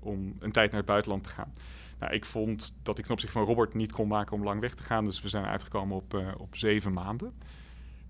om 0.00 0.36
een 0.38 0.52
tijd 0.52 0.70
naar 0.70 0.80
het 0.80 0.88
buitenland 0.88 1.22
te 1.22 1.28
gaan. 1.28 1.52
Nou, 1.98 2.12
ik 2.12 2.24
vond 2.24 2.74
dat 2.82 2.98
ik 2.98 3.04
ten 3.04 3.12
opzichte 3.12 3.38
van 3.38 3.46
Robert 3.46 3.74
niet 3.74 3.92
kon 3.92 4.08
maken 4.08 4.36
om 4.36 4.44
lang 4.44 4.60
weg 4.60 4.74
te 4.74 4.82
gaan. 4.82 5.04
Dus 5.04 5.22
we 5.22 5.28
zijn 5.28 5.44
uitgekomen 5.44 5.96
op, 5.96 6.14
uh, 6.14 6.28
op 6.38 6.56
zeven 6.56 6.92
maanden. 6.92 7.32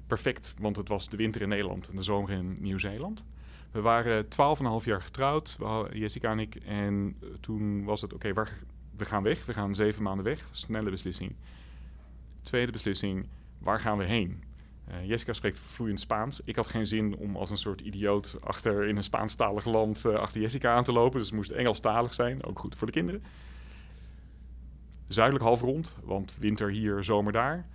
Perfect, 0.07 0.55
want 0.59 0.77
het 0.77 0.89
was 0.89 1.09
de 1.09 1.17
winter 1.17 1.43
in 1.43 1.49
Nederland 1.49 1.89
en 1.89 1.97
de 1.97 2.03
zomer 2.03 2.31
in 2.31 2.57
Nieuw-Zeeland. 2.61 3.25
We 3.71 3.81
waren 3.81 4.29
twaalf 4.29 4.59
en 4.59 4.65
een 4.65 4.71
half 4.71 4.85
jaar 4.85 5.03
getrouwd, 5.03 5.59
Jessica 5.93 6.31
en 6.31 6.39
ik. 6.39 6.55
En 6.55 7.17
eh, 7.23 7.29
toen 7.41 7.85
was 7.85 8.01
het, 8.01 8.13
oké, 8.13 8.33
we 8.97 9.05
gaan 9.05 9.23
weg. 9.23 9.45
We 9.45 9.53
gaan 9.53 9.75
zeven 9.75 10.03
maanden 10.03 10.25
weg. 10.25 10.49
Snelle 10.51 10.91
beslissing. 10.91 11.35
Tweede 12.43 12.73
beslissing, 12.73 13.27
waar 13.59 13.81
gaan 13.81 13.99
we 13.99 14.05
heen? 14.05 14.43
Uh, 14.89 15.09
Jessica 15.09 15.33
spreekt 15.33 15.61
vloeiend 15.61 16.01
Spaans. 16.01 16.41
Ik 16.45 16.57
had 16.57 16.69
geen 16.69 16.87
zin 16.87 17.17
om 17.17 17.37
als 17.37 17.51
een 17.51 17.59
soort 17.59 17.81
idioot 17.81 18.37
achter 18.41 18.85
in 18.85 18.97
een 18.97 19.03
Spaanstalig 19.03 19.65
land 19.65 20.07
achter 20.07 20.41
Jessica 20.41 20.75
aan 20.75 20.85
te 20.85 20.93
lopen. 20.93 21.19
Dus 21.19 21.27
het 21.27 21.37
moest 21.37 21.51
Engelstalig 21.51 22.15
zijn, 22.15 22.45
ook 22.45 22.59
goed 22.59 22.77
voor 22.77 22.87
de 22.87 22.93
kinderen. 22.93 23.23
Zuidelijk 25.09 25.45
halfrond, 25.45 25.95
want 26.03 26.35
winter 26.39 26.71
hier, 26.71 27.05
zomer 27.05 27.33
daar. 27.33 27.67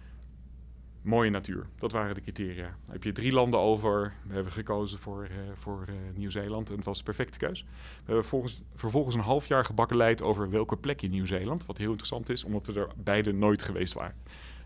Mooie 1.02 1.30
natuur, 1.30 1.66
dat 1.78 1.92
waren 1.92 2.16
de 2.16 2.22
criteria. 2.22 2.64
Dan 2.64 2.94
heb 2.94 3.04
je 3.04 3.12
drie 3.12 3.34
landen 3.34 3.60
over. 3.60 4.14
We 4.28 4.34
hebben 4.34 4.54
gekozen 4.54 5.00
voor, 5.00 5.24
uh, 5.24 5.38
voor 5.54 5.86
uh, 5.90 5.96
Nieuw-Zeeland 6.16 6.70
en 6.70 6.76
het 6.76 6.86
was 6.86 6.98
de 6.98 7.04
perfecte 7.04 7.38
keus. 7.38 7.62
We 7.62 8.06
hebben 8.06 8.26
volgens, 8.26 8.62
vervolgens 8.76 9.16
een 9.16 9.22
half 9.22 9.48
jaar 9.48 9.66
gebakkeleid 9.66 10.22
over 10.22 10.50
welke 10.50 10.78
plek 10.78 11.02
in 11.02 11.10
Nieuw-Zeeland. 11.10 11.66
Wat 11.66 11.78
heel 11.78 11.90
interessant 11.90 12.30
is, 12.30 12.44
omdat 12.44 12.66
we 12.66 12.74
er 12.74 12.88
beide 12.96 13.34
nooit 13.34 13.64
geweest 13.64 13.94
waren. 13.94 14.16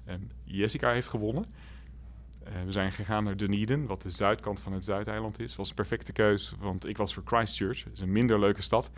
En 0.06 0.32
Jessica 0.44 0.92
heeft 0.92 1.08
gewonnen. 1.08 1.46
Uh, 2.48 2.64
we 2.66 2.72
zijn 2.72 2.92
gegaan 2.92 3.24
naar 3.24 3.38
Dunedin, 3.38 3.86
wat 3.86 4.02
de 4.02 4.10
zuidkant 4.10 4.60
van 4.60 4.74
het 4.74 4.86
Zuideiland 4.86 5.40
is. 5.40 5.56
was 5.56 5.70
een 5.70 5.76
perfecte 5.76 6.12
keus, 6.12 6.56
want 6.60 6.86
ik 6.86 6.98
was 6.98 7.14
voor 7.14 7.24
Christchurch. 7.26 7.84
Dat 7.84 7.94
is 7.94 8.00
een 8.00 8.12
minder 8.12 8.40
leuke 8.40 8.62
stad. 8.62 8.92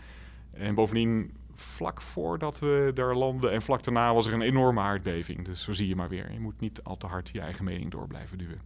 En 0.52 0.74
bovendien 0.74 1.36
vlak 1.56 2.02
voordat 2.02 2.58
we 2.58 2.90
daar 2.94 3.14
landen 3.14 3.52
en 3.52 3.62
vlak 3.62 3.82
daarna 3.84 4.14
was 4.14 4.26
er 4.26 4.32
een 4.32 4.42
enorme 4.42 4.80
aardbeving. 4.80 5.44
Dus 5.44 5.62
zo 5.62 5.72
zie 5.72 5.88
je 5.88 5.96
maar 5.96 6.08
weer. 6.08 6.32
Je 6.32 6.40
moet 6.40 6.60
niet 6.60 6.82
al 6.82 6.96
te 6.96 7.06
hard 7.06 7.30
je 7.32 7.40
eigen 7.40 7.64
mening 7.64 7.90
door 7.90 8.06
blijven 8.06 8.38
duwen. 8.38 8.60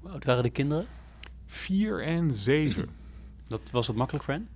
Hoe 0.00 0.10
oud 0.10 0.24
waren 0.24 0.42
de 0.42 0.50
kinderen? 0.50 0.86
Vier 1.46 2.02
en 2.02 2.34
zeven. 2.34 2.88
Dat, 3.44 3.70
was 3.70 3.86
het 3.86 3.96
makkelijk 3.96 4.24
voor 4.24 4.34
hen? 4.34 4.48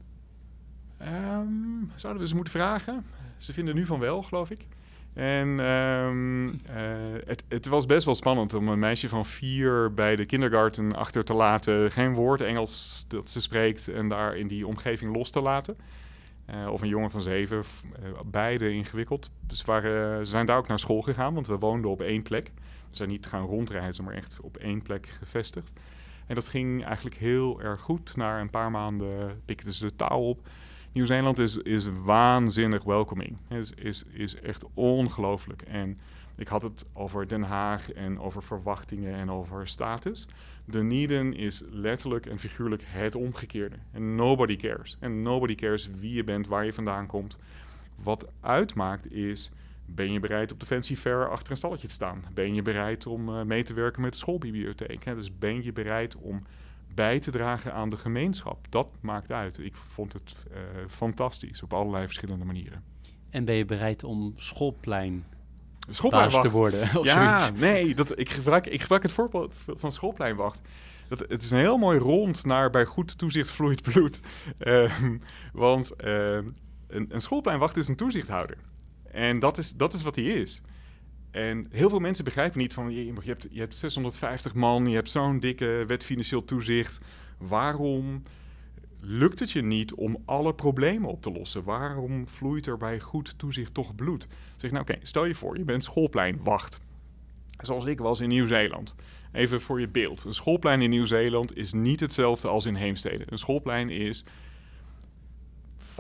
Um, 1.03 1.91
zouden 1.95 2.23
we 2.23 2.29
ze 2.29 2.35
moeten 2.35 2.53
vragen? 2.53 3.05
Ze 3.37 3.53
vinden 3.53 3.75
nu 3.75 3.87
van 3.87 4.01
wel, 4.01 4.23
geloof 4.23 4.51
ik. 4.51 4.67
En 5.13 5.49
um, 5.49 6.47
uh, 6.47 6.55
het, 7.27 7.45
het, 7.49 7.67
was 7.67 7.87
best 7.87 8.05
wel 8.05 8.15
spannend 8.15 8.55
om 8.55 8.69
een 8.69 8.79
meisje 8.79 9.09
van 9.09 9.27
vier 9.27 9.95
bij 9.95 10.17
de 10.17 10.27
kindergarten 10.27 10.95
achter 10.97 11.25
te 11.25 11.35
laten. 11.35 11.91
Geen 11.91 12.15
woord 12.15 12.41
Engels 12.41 13.05
dat 13.09 13.31
ze 13.31 13.41
spreekt 13.41 13.89
en 13.89 14.09
daar 14.09 14.37
in 14.37 14.47
die 14.47 14.67
omgeving 14.67 15.17
los 15.17 15.31
te 15.31 15.41
laten. 15.41 15.77
Uh, 16.55 16.71
of 16.73 16.83
een 16.83 16.89
jongen 16.89 17.11
van 17.11 17.23
zeven, 17.23 17.59
uh, 17.59 18.09
beide 18.27 18.73
ingewikkeld. 18.73 19.31
Waren, 19.65 20.27
ze 20.27 20.31
zijn 20.31 20.47
daar 20.47 20.57
ook 20.57 20.69
naar 20.69 20.79
school 20.79 21.03
gegaan, 21.03 21.35
want 21.35 21.47
we 21.47 21.59
woonden 21.59 21.91
op 21.91 22.01
één 22.01 22.23
plek. 22.23 22.51
We 22.91 22.97
zijn 22.97 23.09
niet 23.09 23.27
gaan 23.27 23.47
rondreizen, 23.47 24.05
maar 24.05 24.15
echt 24.15 24.41
op 24.41 24.57
één 24.57 24.83
plek 24.83 25.07
gevestigd. 25.07 25.73
En 26.27 26.35
dat 26.35 26.49
ging 26.49 26.85
eigenlijk 26.85 27.17
heel 27.17 27.61
erg 27.61 27.81
goed. 27.81 28.17
Na 28.17 28.41
een 28.41 28.51
paar 28.51 28.71
maanden 28.71 29.41
pikten 29.45 29.73
ze 29.73 29.87
de 29.87 29.97
taal 29.97 30.29
op. 30.29 30.49
Nieuw-Zeeland 30.93 31.39
is, 31.39 31.57
is 31.57 31.87
waanzinnig 32.03 32.85
welcoming. 32.85 33.37
Is, 33.49 33.73
is, 33.73 34.05
is 34.13 34.41
echt 34.41 34.65
ongelooflijk. 34.75 35.63
En 35.63 35.99
Ik 36.39 36.49
had 36.49 36.63
het 36.63 36.85
over 36.93 37.29
Den 37.29 37.43
Haag 37.43 37.93
en 37.93 38.21
over 38.21 38.43
verwachtingen 38.43 39.15
en 39.15 39.31
over 39.31 39.69
status. 39.69 40.27
Dunedin 40.71 41.35
is 41.35 41.63
letterlijk 41.71 42.27
en 42.27 42.39
figuurlijk 42.39 42.83
het 42.87 43.15
omgekeerde. 43.15 43.77
En 43.93 44.15
nobody 44.15 44.57
cares. 44.57 44.97
En 45.01 45.23
nobody 45.23 45.55
cares 45.55 45.89
wie 45.99 46.13
je 46.13 46.25
bent, 46.25 46.47
waar 46.47 46.65
je 46.65 46.73
vandaan 46.73 47.07
komt. 47.07 47.39
Wat 48.03 48.29
uitmaakt 48.41 49.13
is, 49.13 49.51
ben 49.87 50.13
je 50.13 50.21
bereid 50.21 50.53
op 50.53 50.61
de 50.61 50.67
fancy 50.67 50.97
fair 50.97 51.29
achter 51.31 51.51
een 51.51 51.57
stalletje 51.57 51.87
te 51.87 51.93
staan? 51.93 52.25
Ben 52.35 52.55
je 52.55 52.63
bereid 52.63 53.07
om 53.07 53.29
uh, 53.29 53.43
mee 53.43 53.63
te 53.63 53.75
werken 53.75 54.03
met 54.03 54.13
de 54.13 54.19
schoolbibliotheek? 54.19 55.05
Dus 55.05 55.39
ben 55.39 55.63
je 55.63 55.73
bereid 55.73 56.17
om 56.17 56.43
bij 56.95 57.19
te 57.19 57.31
dragen 57.31 57.73
aan 57.73 57.91
de 57.91 57.97
gemeenschap? 57.97 58.67
Dat 58.71 58.89
maakt 59.01 59.33
uit. 59.33 59.59
Ik 59.59 59.77
vond 59.77 60.13
het 60.13 60.45
uh, 60.51 60.57
fantastisch 60.89 61.63
op 61.63 61.73
allerlei 61.73 62.05
verschillende 62.05 62.45
manieren. 62.45 62.83
En 63.31 63.45
ben 63.45 63.55
je 63.55 63.65
bereid 63.65 64.05
om 64.05 64.33
schoolplein 64.37 65.25
schoolpleinwacht 65.91 66.43
te 66.43 66.51
worden? 66.51 66.83
Of 66.99 67.05
ja, 67.05 67.39
zoiets? 67.39 67.61
nee, 67.61 67.95
dat, 67.95 68.19
ik, 68.19 68.29
gebruik, 68.29 68.67
ik 68.67 68.81
gebruik 68.81 69.03
het 69.03 69.13
voorbeeld 69.13 69.53
van 69.67 69.93
schoolpleinwacht. 69.93 70.61
Dat, 71.09 71.25
het 71.29 71.43
is 71.43 71.51
een 71.51 71.59
heel 71.59 71.79
mooi 71.79 71.99
rond 71.99 72.45
naar 72.45 72.71
bij 72.71 72.85
goed 72.85 73.19
toezicht 73.19 73.51
vloeit 73.51 73.83
bloed. 73.83 74.21
Uh, 74.59 74.93
want 75.53 75.93
uh, 76.05 76.35
een, 76.89 77.07
een 77.09 77.21
schoolpleinwacht 77.21 77.77
is 77.77 77.89
een 77.89 77.97
toezichthouder. 77.97 78.57
En 79.11 79.39
dat 79.39 79.59
is, 79.59 79.73
dat 79.73 79.95
is 79.95 80.03
wat 80.03 80.17
hij 80.17 80.25
is. 80.25 80.63
En 81.31 81.67
heel 81.71 81.89
veel 81.89 81.99
mensen 81.99 82.25
begrijpen 82.25 82.59
niet 82.59 82.75
van... 82.75 82.95
je, 82.95 83.13
hebt, 83.25 83.47
je 83.51 83.61
hebt 83.61 83.75
650 83.75 84.55
man, 84.55 84.87
je 84.87 84.95
hebt 84.95 85.11
zo'n 85.11 85.41
dikke 85.41 85.85
wet 85.87 86.05
financieel 86.05 86.45
toezicht. 86.45 86.99
Waarom 87.39 88.23
lukt 89.01 89.39
het 89.39 89.51
je 89.51 89.63
niet 89.63 89.95
om 89.95 90.23
alle 90.25 90.55
problemen 90.55 91.11
op 91.11 91.23
te 91.23 91.31
lossen? 91.31 91.63
Waarom 91.63 92.29
vloeit 92.29 92.67
er 92.67 92.77
bij 92.77 93.01
goed 93.01 93.39
toezicht 93.39 93.75
toch 93.75 93.95
bloed? 93.95 94.27
Zeg 94.57 94.71
nou, 94.71 94.83
oké, 94.83 94.99
stel 95.03 95.25
je 95.25 95.35
voor, 95.35 95.59
je 95.59 95.65
bent 95.65 95.85
schoolpleinwacht. 95.85 96.81
Zoals 97.63 97.85
ik 97.85 97.99
was 97.99 98.21
in 98.21 98.29
Nieuw-Zeeland. 98.29 98.95
Even 99.33 99.61
voor 99.61 99.81
je 99.81 99.89
beeld. 99.89 100.25
Een 100.25 100.35
schoolplein 100.35 100.83
in 100.83 100.91
Nieuw-Zeeland 100.91 101.57
is 101.57 101.73
niet 101.73 102.01
hetzelfde 102.01 102.49
als 102.49 102.67
in 102.67 102.75
Heemstede. 102.75 103.25
Een 103.27 103.39
schoolplein 103.39 103.91
is 103.91 104.25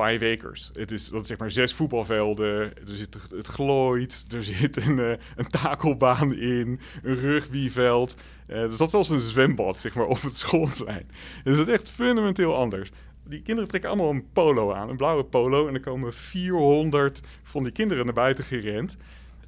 five 0.03 0.37
acres. 0.37 0.71
Het 0.73 0.91
is, 0.91 1.09
dat 1.09 1.27
zeg 1.27 1.39
maar 1.39 1.51
zes 1.51 1.75
voetbalvelden. 1.75 2.61
Er 2.61 2.97
zit, 2.97 3.19
het 3.31 3.47
glooit. 3.47 4.27
Er 4.35 4.45
zit 4.45 4.77
een, 4.77 4.99
uh, 4.99 5.11
een 5.37 5.49
takelbaan 5.49 6.35
in. 6.35 6.81
Een 7.03 7.17
rugbyveld. 7.17 8.17
Uh, 8.49 8.63
er 8.63 8.77
zat 8.77 8.91
zelfs 8.91 9.09
een 9.09 9.21
zwembad 9.21 9.81
zeg 9.81 9.95
maar, 9.95 10.07
op 10.17 10.23
het 10.23 10.37
schoolplein. 10.37 11.11
Dus 11.45 11.59
het 11.59 11.69
is 11.69 11.75
echt 11.75 11.89
fundamenteel 11.89 12.57
anders. 12.57 12.91
Die 13.25 13.43
kinderen 13.43 13.69
trekken 13.69 13.91
allemaal 13.91 14.11
een 14.11 14.33
polo 14.33 14.73
aan. 14.73 14.89
Een 14.89 14.97
blauwe 14.97 15.25
polo. 15.25 15.69
En 15.69 15.75
er 15.75 15.81
komen 15.81 16.15
400 16.15 17.21
van 17.43 17.63
die 17.63 17.73
kinderen 17.73 18.05
naar 18.05 18.15
buiten 18.15 18.45
gerend. 18.45 18.97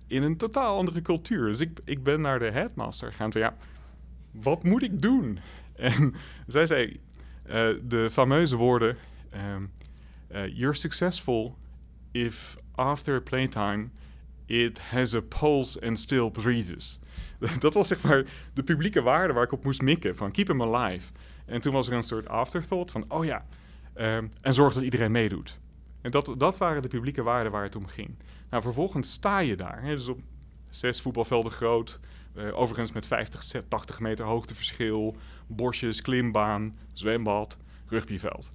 In 0.07 0.23
een 0.23 0.37
totaal 0.37 0.77
andere 0.77 1.03
cultuur. 1.03 1.47
Dus 1.47 1.61
ik, 1.61 1.79
ik 1.85 2.03
ben 2.03 2.21
naar 2.21 2.39
de 2.39 2.51
headmaster 2.51 3.11
gegaan 3.11 3.33
van 3.33 3.41
ja, 3.41 3.57
wat 4.31 4.65
moet 4.65 4.83
ik 4.83 5.03
doen? 5.03 5.39
En 5.81 6.15
zij 6.47 6.67
zei 6.67 7.01
uh, 7.47 7.69
de 7.83 8.09
fameuze 8.11 8.57
woorden... 8.57 8.97
Um, 9.55 9.71
uh, 10.35 10.47
you're 10.47 10.75
successful 10.75 11.57
if 12.13 12.57
after 12.75 13.21
playtime 13.21 13.91
it 14.47 14.79
has 14.79 15.15
a 15.15 15.21
pulse 15.21 15.81
and 15.81 15.99
still 15.99 16.31
breathes. 16.31 16.99
dat 17.59 17.75
was 17.75 17.89
zeg 17.89 18.03
maar 18.03 18.25
de 18.55 18.63
publieke 18.63 19.03
waarde 19.03 19.33
waar 19.33 19.45
ik 19.45 19.53
op 19.53 19.65
moest 19.65 19.83
mikken, 19.83 20.17
van 20.17 20.31
keep 20.31 20.47
him 20.47 20.63
alive. 20.63 21.13
En 21.47 21.61
toen 21.61 21.73
was 21.73 21.89
er 21.89 21.93
een 21.93 22.03
soort 22.03 22.29
afterthought 22.29 22.91
van, 22.91 23.05
oh 23.09 23.25
ja, 23.25 23.47
um, 23.95 24.29
en 24.41 24.55
zorg 24.55 24.75
dat 24.75 24.83
iedereen 24.83 25.13
meedoet. 25.13 25.59
En 26.01 26.11
dat, 26.11 26.35
dat 26.37 26.59
waren 26.59 26.83
de 26.83 26.89
publieke 26.89 27.23
waarden 27.23 27.53
waar 27.53 27.63
het 27.63 27.77
om 27.77 27.87
ging. 27.87 28.17
Nou, 28.51 28.63
vervolgens 28.63 29.13
sta 29.13 29.39
je 29.39 29.57
daar, 29.57 29.83
hè, 29.83 29.95
dus 29.95 30.09
op 30.09 30.21
zes 30.69 31.01
voetbalvelden 31.01 31.53
groot, 31.53 32.01
uh, 32.37 32.59
overigens 32.59 32.93
met 32.93 33.07
50, 33.07 33.63
80 33.69 34.01
meter 34.01 34.25
hoogteverschil, 34.25 35.17
bosjes, 35.47 36.01
klimbaan, 36.01 36.77
zwembad, 36.93 37.59
rugbyveld 37.87 38.51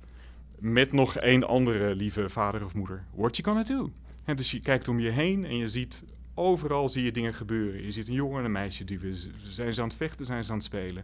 met 0.60 0.92
nog 0.92 1.18
één 1.18 1.48
andere 1.48 1.96
lieve 1.96 2.30
vader 2.30 2.66
of 2.66 2.74
moeder. 2.74 3.06
What 3.14 3.38
you 3.38 3.48
gonna 3.48 3.78
do? 3.78 3.92
En 4.24 4.36
dus 4.36 4.52
je 4.52 4.60
kijkt 4.60 4.88
om 4.88 5.00
je 5.00 5.10
heen 5.10 5.46
en 5.46 5.58
je 5.58 5.68
ziet 5.68 6.04
overal 6.34 6.90
zie 6.90 7.04
je 7.04 7.12
dingen 7.12 7.34
gebeuren. 7.34 7.84
Je 7.84 7.92
ziet 7.92 8.08
een 8.08 8.14
jongen 8.14 8.40
en 8.40 8.46
een 8.46 8.52
meisje 8.52 8.84
duwen. 8.84 9.18
Zijn 9.42 9.74
ze 9.74 9.82
aan 9.82 9.88
het 9.88 9.98
vechten, 9.98 10.26
zijn 10.26 10.44
ze 10.44 10.50
aan 10.52 10.58
het 10.58 10.66
spelen? 10.66 11.04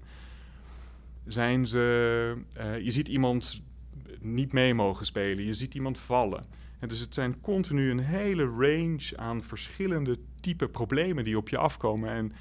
Zijn 1.27 1.67
ze... 1.67 2.35
Uh, 2.59 2.79
je 2.79 2.91
ziet 2.91 3.07
iemand 3.07 3.61
niet 4.19 4.51
mee 4.53 4.73
mogen 4.73 5.05
spelen. 5.05 5.45
Je 5.45 5.53
ziet 5.53 5.73
iemand 5.73 5.99
vallen. 5.99 6.45
En 6.79 6.87
dus 6.87 6.99
het 6.99 7.13
zijn 7.13 7.41
continu 7.41 7.89
een 7.89 7.99
hele 7.99 8.43
range 8.43 9.11
aan 9.15 9.43
verschillende 9.43 10.17
type 10.39 10.67
problemen 10.67 11.23
die 11.23 11.37
op 11.37 11.49
je 11.49 11.57
afkomen. 11.57 12.09
En, 12.09 12.31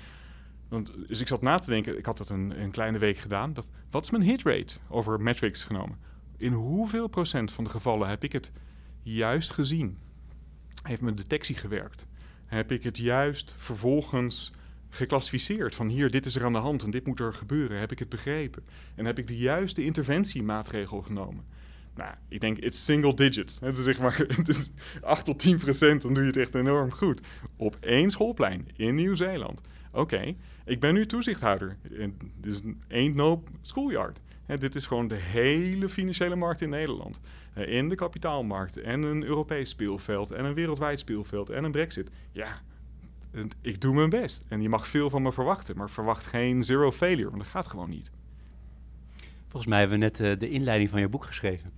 want, 0.69 0.93
dus 1.09 1.21
ik 1.21 1.29
zat 1.29 1.43
na 1.43 1.59
te 1.59 1.71
denken, 1.71 1.99
ik 1.99 2.07
had 2.07 2.17
dat 2.17 2.29
een, 2.29 2.61
een 2.63 2.71
kleine 2.71 2.99
week 2.99 3.19
gedaan. 3.19 3.53
Dat, 3.53 3.69
wat 3.91 4.03
is 4.03 4.11
mijn 4.11 4.23
hitrate 4.23 4.75
over 4.89 5.21
metrics 5.21 5.65
genomen? 5.65 5.99
In 6.41 6.53
hoeveel 6.53 7.09
procent 7.09 7.53
van 7.53 7.65
de 7.65 7.71
gevallen 7.71 8.09
heb 8.09 8.25
ik 8.25 8.33
het 8.33 8.53
juist 9.03 9.51
gezien? 9.51 9.99
Heeft 10.83 11.03
mijn 11.03 11.15
detectie 11.15 11.55
gewerkt? 11.55 12.07
Heb 12.47 12.73
ik 12.73 12.83
het 12.83 12.99
juist 12.99 13.55
vervolgens 13.57 14.53
geclassificeerd 14.89 15.75
van 15.75 15.89
hier, 15.89 16.11
dit 16.11 16.27
is 16.27 16.37
er 16.37 16.45
aan 16.45 16.53
de 16.53 16.59
hand 16.59 16.83
en 16.83 16.91
dit 16.91 17.07
moet 17.07 17.21
er 17.21 17.35
gebeuren? 17.35 17.79
Heb 17.79 17.93
ik 17.93 17.99
het 17.99 18.09
begrepen? 18.09 18.63
En 18.95 19.05
heb 19.05 19.19
ik 19.19 19.27
de 19.27 19.37
juiste 19.37 19.85
interventiemaatregel 19.85 21.03
genomen? 21.03 21.45
Nou, 21.95 22.15
ik 22.29 22.41
denk, 22.41 22.59
it's 22.59 22.85
single 22.85 23.15
digits. 23.15 23.61
Het 23.61 23.79
is 23.79 23.85
zeg 23.85 24.01
maar, 24.01 24.17
het 24.37 24.49
is 24.49 24.71
8 25.01 25.25
tot 25.25 25.39
10 25.39 25.59
procent, 25.59 26.03
dan 26.03 26.15
doe 26.15 26.23
je 26.23 26.29
het 26.29 26.39
echt 26.39 26.55
enorm 26.55 26.91
goed. 26.91 27.21
Op 27.57 27.77
één 27.81 28.11
schoolplein 28.11 28.69
in 28.77 28.95
Nieuw-Zeeland. 28.95 29.61
Oké, 29.93 30.35
ik 30.65 30.81
ben 30.81 30.95
nu 30.95 31.07
toezichthouder. 31.07 31.77
Dit 32.41 32.53
is 32.53 32.61
ain't 32.89 33.15
no 33.15 33.43
schoolyard 33.61 34.21
dit 34.59 34.75
is 34.75 34.87
gewoon 34.87 35.09
de 35.09 35.15
hele 35.15 35.89
financiële 35.89 36.37
markt 36.37 36.61
in 36.61 36.69
Nederland. 36.69 37.21
In 37.55 37.89
de 37.89 37.95
kapitaalmarkt 37.95 38.77
en 38.77 39.03
een 39.03 39.25
Europees 39.25 39.69
speelveld 39.69 40.31
en 40.31 40.45
een 40.45 40.55
wereldwijd 40.55 40.99
speelveld 40.99 41.51
en 41.51 41.65
een 41.65 41.73
brexit. 41.73 42.11
Ja, 42.33 42.61
ik 43.61 43.81
doe 43.81 43.95
mijn 43.95 44.11
best. 44.11 44.45
En 44.49 44.63
je 44.63 44.69
mag 44.69 44.89
veel 44.89 45.11
van 45.11 45.23
me 45.23 45.33
verwachten, 45.33 45.77
maar 45.77 45.91
verwacht 45.91 46.27
geen 46.27 46.65
zero 46.65 46.93
failure, 46.93 47.31
want 47.31 47.43
dat 47.43 47.51
gaat 47.51 47.67
gewoon 47.67 47.91
niet. 47.91 48.11
Volgens 49.49 49.67
mij 49.67 49.81
hebben 49.81 49.99
we 49.99 50.05
net 50.05 50.21
uh, 50.21 50.33
de 50.39 50.51
inleiding 50.51 50.91
van 50.91 51.01
je 51.01 51.09
boek 51.09 51.25
geschreven. 51.25 51.71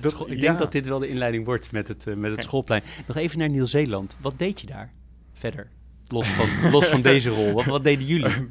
Dat, 0.00 0.20
ik 0.20 0.34
ja. 0.34 0.40
denk 0.40 0.58
dat 0.58 0.72
dit 0.72 0.86
wel 0.86 0.98
de 0.98 1.08
inleiding 1.08 1.44
wordt 1.44 1.72
met 1.72 1.88
het, 1.88 2.06
uh, 2.06 2.14
met 2.14 2.30
het 2.30 2.42
schoolplein. 2.42 2.82
Nog 3.06 3.16
even 3.16 3.38
naar 3.38 3.48
Nieuw-Zeeland. 3.48 4.16
Wat 4.20 4.38
deed 4.38 4.60
je 4.60 4.66
daar 4.66 4.92
verder? 5.32 5.68
Los 6.08 6.28
van, 6.28 6.70
los 6.70 6.86
van 6.86 7.02
deze 7.12 7.28
rol. 7.28 7.52
Wat, 7.52 7.64
wat 7.64 7.84
deden 7.84 8.06
jullie? 8.06 8.32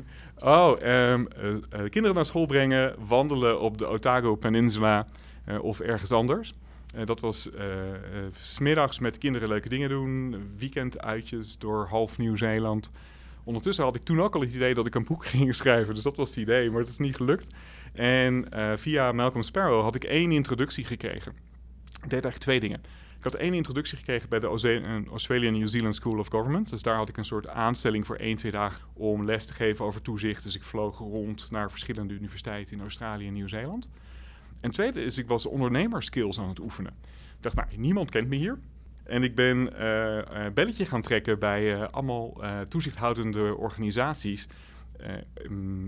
Oh, 0.45 0.81
um, 0.81 1.27
uh, 1.43 1.89
kinderen 1.89 2.15
naar 2.15 2.25
school 2.25 2.45
brengen, 2.45 2.95
wandelen 3.07 3.59
op 3.59 3.77
de 3.77 3.85
Otago 3.85 4.35
Peninsula 4.35 5.07
uh, 5.49 5.63
of 5.63 5.79
ergens 5.79 6.11
anders. 6.11 6.53
dat 7.05 7.19
was 7.19 7.49
smiddags 8.41 8.99
met 8.99 9.17
kinderen 9.17 9.47
leuke 9.47 9.69
dingen 9.69 9.89
doen, 9.89 10.35
weekenduitjes 10.57 11.57
door 11.57 11.87
half 11.89 12.17
Nieuw-Zeeland. 12.17 12.91
Ondertussen 13.43 13.83
had 13.83 13.95
ik 13.95 14.03
toen 14.03 14.21
ook 14.21 14.35
al 14.35 14.41
het 14.41 14.53
idee 14.53 14.73
dat 14.73 14.87
ik 14.87 14.95
een 14.95 15.03
boek 15.03 15.25
ging 15.35 15.55
schrijven, 15.55 15.93
dus 15.93 16.03
dat 16.03 16.15
was 16.15 16.29
het 16.29 16.37
idee, 16.37 16.69
maar 16.69 16.79
het 16.79 16.89
is 16.89 16.97
niet 16.97 17.15
gelukt. 17.15 17.55
En 17.93 18.47
via 18.75 19.11
Malcolm 19.11 19.43
Sparrow 19.43 19.81
had 19.81 19.95
ik 19.95 20.03
één 20.03 20.31
introductie 20.31 20.83
gekregen. 20.83 21.31
Ik 21.85 22.09
deed 22.09 22.11
eigenlijk 22.11 22.37
twee 22.37 22.59
dingen. 22.59 22.81
Ik 23.23 23.31
had 23.31 23.41
één 23.41 23.53
introductie 23.53 23.97
gekregen 23.97 24.29
bij 24.29 24.39
de 24.39 24.47
Australian 25.09 25.53
New 25.53 25.67
Zealand 25.67 25.95
School 25.95 26.19
of 26.19 26.27
Government. 26.27 26.69
Dus 26.69 26.81
daar 26.81 26.95
had 26.95 27.09
ik 27.09 27.17
een 27.17 27.25
soort 27.25 27.47
aanstelling 27.47 28.05
voor 28.05 28.15
één, 28.15 28.35
twee 28.35 28.51
dagen 28.51 28.81
om 28.93 29.25
les 29.25 29.45
te 29.45 29.53
geven 29.53 29.85
over 29.85 30.01
toezicht. 30.01 30.43
Dus 30.43 30.55
ik 30.55 30.63
vloog 30.63 30.97
rond 30.97 31.51
naar 31.51 31.71
verschillende 31.71 32.13
universiteiten 32.13 32.73
in 32.73 32.81
Australië 32.81 33.27
en 33.27 33.33
Nieuw-Zeeland. 33.33 33.89
En 34.59 34.71
tweede 34.71 35.03
is, 35.03 35.17
ik 35.17 35.27
was 35.27 35.45
ondernemerskills 35.45 36.39
aan 36.39 36.49
het 36.49 36.59
oefenen. 36.59 36.93
Ik 37.35 37.41
dacht, 37.41 37.55
nou, 37.55 37.67
niemand 37.77 38.11
kent 38.11 38.27
me 38.27 38.35
hier. 38.35 38.59
En 39.03 39.23
ik 39.23 39.35
ben 39.35 39.57
uh, 39.57 40.17
uh, 40.17 40.23
belletje 40.53 40.85
gaan 40.85 41.01
trekken 41.01 41.39
bij 41.39 41.75
uh, 41.75 41.87
allemaal 41.91 42.41
toezichthoudende 42.67 43.55
organisaties. 43.55 44.47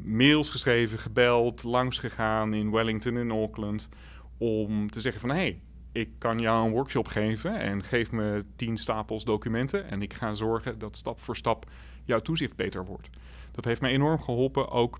mails 0.03 0.49
geschreven, 0.49 0.99
gebeld, 0.99 1.63
langs 1.63 1.99
gegaan 1.99 2.53
in 2.53 2.71
Wellington 2.71 3.17
en 3.17 3.31
Auckland. 3.31 3.89
Om 4.37 4.89
te 4.89 5.01
zeggen 5.01 5.21
van, 5.21 5.29
hé, 5.29 5.35
hey, 5.35 5.59
ik 5.95 6.09
kan 6.17 6.39
jou 6.39 6.65
een 6.65 6.71
workshop 6.71 7.07
geven 7.07 7.59
en 7.59 7.83
geef 7.83 8.11
me 8.11 8.45
tien 8.55 8.77
stapels 8.77 9.23
documenten 9.23 9.89
en 9.89 10.01
ik 10.01 10.13
ga 10.13 10.33
zorgen 10.33 10.79
dat 10.79 10.97
stap 10.97 11.19
voor 11.19 11.35
stap 11.35 11.65
jouw 12.03 12.19
toezicht 12.19 12.55
beter 12.55 12.85
wordt. 12.85 13.09
Dat 13.51 13.65
heeft 13.65 13.81
me 13.81 13.87
enorm 13.87 14.21
geholpen 14.21 14.69
ook 14.69 14.99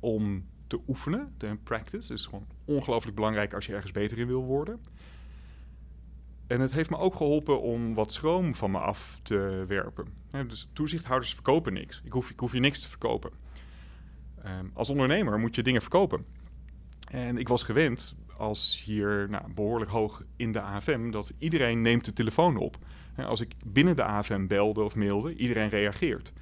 om 0.00 0.46
te 0.66 0.80
oefenen. 0.88 1.34
De 1.38 1.56
practice 1.62 2.12
is 2.12 2.24
gewoon 2.24 2.46
ongelooflijk 2.64 3.16
belangrijk 3.16 3.54
als 3.54 3.66
je 3.66 3.74
ergens 3.74 3.92
beter 3.92 4.18
in 4.18 4.26
wil 4.26 4.44
worden. 4.44 4.80
En 6.46 6.60
het 6.60 6.72
heeft 6.72 6.90
me 6.90 6.96
ook 6.96 7.14
geholpen 7.14 7.60
om 7.60 7.94
wat 7.94 8.12
schroom 8.12 8.54
van 8.54 8.70
me 8.70 8.78
af 8.78 9.20
te 9.22 9.64
werpen. 9.68 10.06
dus 10.30 10.68
toezichthouders 10.72 11.34
verkopen 11.34 11.72
niks. 11.72 12.00
Ik 12.04 12.12
hoef, 12.12 12.30
ik 12.30 12.40
hoef 12.40 12.52
je 12.52 12.60
niks 12.60 12.80
te 12.80 12.88
verkopen. 12.88 13.30
Um, 14.44 14.70
als 14.74 14.90
ondernemer 14.90 15.38
moet 15.38 15.54
je 15.54 15.62
dingen 15.62 15.80
verkopen. 15.80 16.26
En 17.10 17.38
ik 17.38 17.48
was 17.48 17.62
gewend 17.62 18.16
als 18.36 18.82
hier 18.84 19.26
nou, 19.30 19.52
behoorlijk 19.54 19.90
hoog 19.90 20.22
in 20.36 20.52
de 20.52 20.60
AFM, 20.60 21.10
dat 21.10 21.32
iedereen 21.38 21.82
neemt 21.82 22.04
de 22.04 22.12
telefoon 22.12 22.56
op. 22.56 22.76
Als 23.16 23.40
ik 23.40 23.54
binnen 23.64 23.96
de 23.96 24.04
AFM 24.04 24.46
belde 24.46 24.82
of 24.82 24.96
mailde, 24.96 25.34
iedereen 25.34 25.68
reageert. 25.68 26.32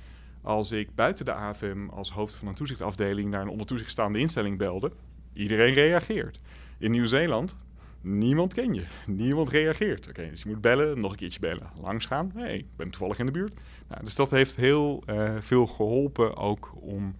Als 0.42 0.72
ik 0.72 0.94
buiten 0.94 1.24
de 1.24 1.32
AFM 1.32 1.88
als 1.90 2.10
hoofd 2.10 2.34
van 2.34 2.48
een 2.48 2.54
toezichtafdeling 2.54 3.30
naar 3.30 3.40
een 3.40 3.48
onder 3.48 3.66
toezicht 3.66 3.98
instelling 3.98 4.58
belde, 4.58 4.92
iedereen 5.32 5.74
reageert. 5.74 6.40
In 6.78 6.90
Nieuw-Zeeland, 6.90 7.56
niemand 8.00 8.54
ken 8.54 8.74
je, 8.74 8.84
niemand 9.06 9.48
reageert. 9.48 10.08
Oké, 10.08 10.30
dus 10.30 10.42
je 10.42 10.48
moet 10.48 10.60
bellen, 10.60 11.00
nog 11.00 11.10
een 11.10 11.16
keertje 11.16 11.40
bellen, 11.40 11.70
langs 11.80 12.06
gaan. 12.06 12.30
Hé, 12.34 12.40
hey, 12.40 12.56
ik 12.56 12.66
ben 12.76 12.90
toevallig 12.90 13.18
in 13.18 13.26
de 13.26 13.32
buurt. 13.32 13.60
Nou, 13.88 14.04
dus 14.04 14.14
dat 14.14 14.30
heeft 14.30 14.56
heel 14.56 15.02
uh, 15.06 15.34
veel 15.40 15.66
geholpen 15.66 16.36
ook 16.36 16.72
om 16.80 17.16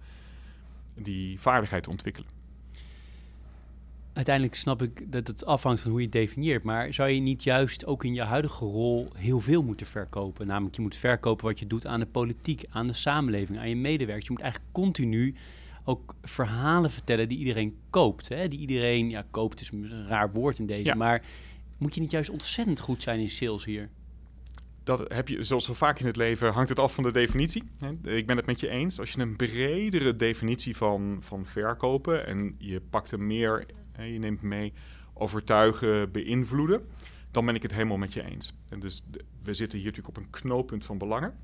die 0.95 1.39
vaardigheid 1.39 1.83
te 1.83 1.89
ontwikkelen. 1.89 2.34
Uiteindelijk 4.15 4.55
snap 4.55 4.81
ik 4.81 5.11
dat 5.11 5.27
het 5.27 5.45
afhangt 5.45 5.81
van 5.81 5.91
hoe 5.91 5.99
je 5.99 6.05
het 6.05 6.15
definieert. 6.15 6.63
Maar 6.63 6.93
zou 6.93 7.09
je 7.09 7.19
niet 7.19 7.43
juist 7.43 7.85
ook 7.85 8.03
in 8.03 8.13
je 8.13 8.21
huidige 8.21 8.65
rol 8.65 9.07
heel 9.15 9.39
veel 9.39 9.63
moeten 9.63 9.85
verkopen? 9.85 10.47
Namelijk, 10.47 10.75
je 10.75 10.81
moet 10.81 10.95
verkopen 10.95 11.45
wat 11.45 11.59
je 11.59 11.67
doet 11.67 11.85
aan 11.87 11.99
de 11.99 12.05
politiek, 12.05 12.63
aan 12.69 12.87
de 12.87 12.93
samenleving, 12.93 13.59
aan 13.59 13.69
je 13.69 13.75
medewerkers. 13.75 14.25
Je 14.25 14.31
moet 14.31 14.41
eigenlijk 14.41 14.73
continu 14.73 15.35
ook 15.83 16.15
verhalen 16.21 16.91
vertellen 16.91 17.29
die 17.29 17.37
iedereen 17.37 17.75
koopt. 17.89 18.29
Hè? 18.29 18.47
Die 18.47 18.59
iedereen, 18.59 19.09
ja, 19.09 19.25
koopt 19.31 19.61
is 19.61 19.71
een 19.71 20.07
raar 20.07 20.31
woord 20.31 20.59
in 20.59 20.65
deze. 20.65 20.95
Maar 20.95 21.21
moet 21.77 21.95
je 21.95 22.01
niet 22.01 22.11
juist 22.11 22.29
ontzettend 22.29 22.79
goed 22.79 23.03
zijn 23.03 23.19
in 23.19 23.29
sales 23.29 23.65
hier? 23.65 23.89
dat 24.85 25.13
heb 25.13 25.27
je, 25.27 25.43
zoals 25.43 25.65
zo 25.65 25.73
vaak 25.73 25.99
in 25.99 26.05
het 26.05 26.15
leven, 26.15 26.53
hangt 26.53 26.69
het 26.69 26.79
af 26.79 26.93
van 26.93 27.03
de 27.03 27.11
definitie. 27.11 27.63
Ik 28.03 28.25
ben 28.25 28.37
het 28.37 28.45
met 28.45 28.59
je 28.59 28.69
eens. 28.69 28.99
Als 28.99 29.11
je 29.11 29.19
een 29.19 29.35
bredere 29.35 30.15
definitie 30.15 30.77
van, 30.77 31.17
van 31.21 31.45
verkopen 31.45 32.25
en 32.25 32.55
je 32.57 32.81
pakt 32.89 33.11
er 33.11 33.19
meer, 33.19 33.65
je 33.97 34.19
neemt 34.19 34.41
mee 34.41 34.73
overtuigen, 35.13 36.11
beïnvloeden, 36.11 36.87
dan 37.31 37.45
ben 37.45 37.55
ik 37.55 37.61
het 37.61 37.73
helemaal 37.73 37.97
met 37.97 38.13
je 38.13 38.23
eens. 38.23 38.53
En 38.69 38.79
dus 38.79 39.05
we 39.43 39.53
zitten 39.53 39.79
hier 39.79 39.87
natuurlijk 39.87 40.17
op 40.17 40.23
een 40.23 40.29
knooppunt 40.29 40.85
van 40.85 40.97
belangen. 40.97 41.37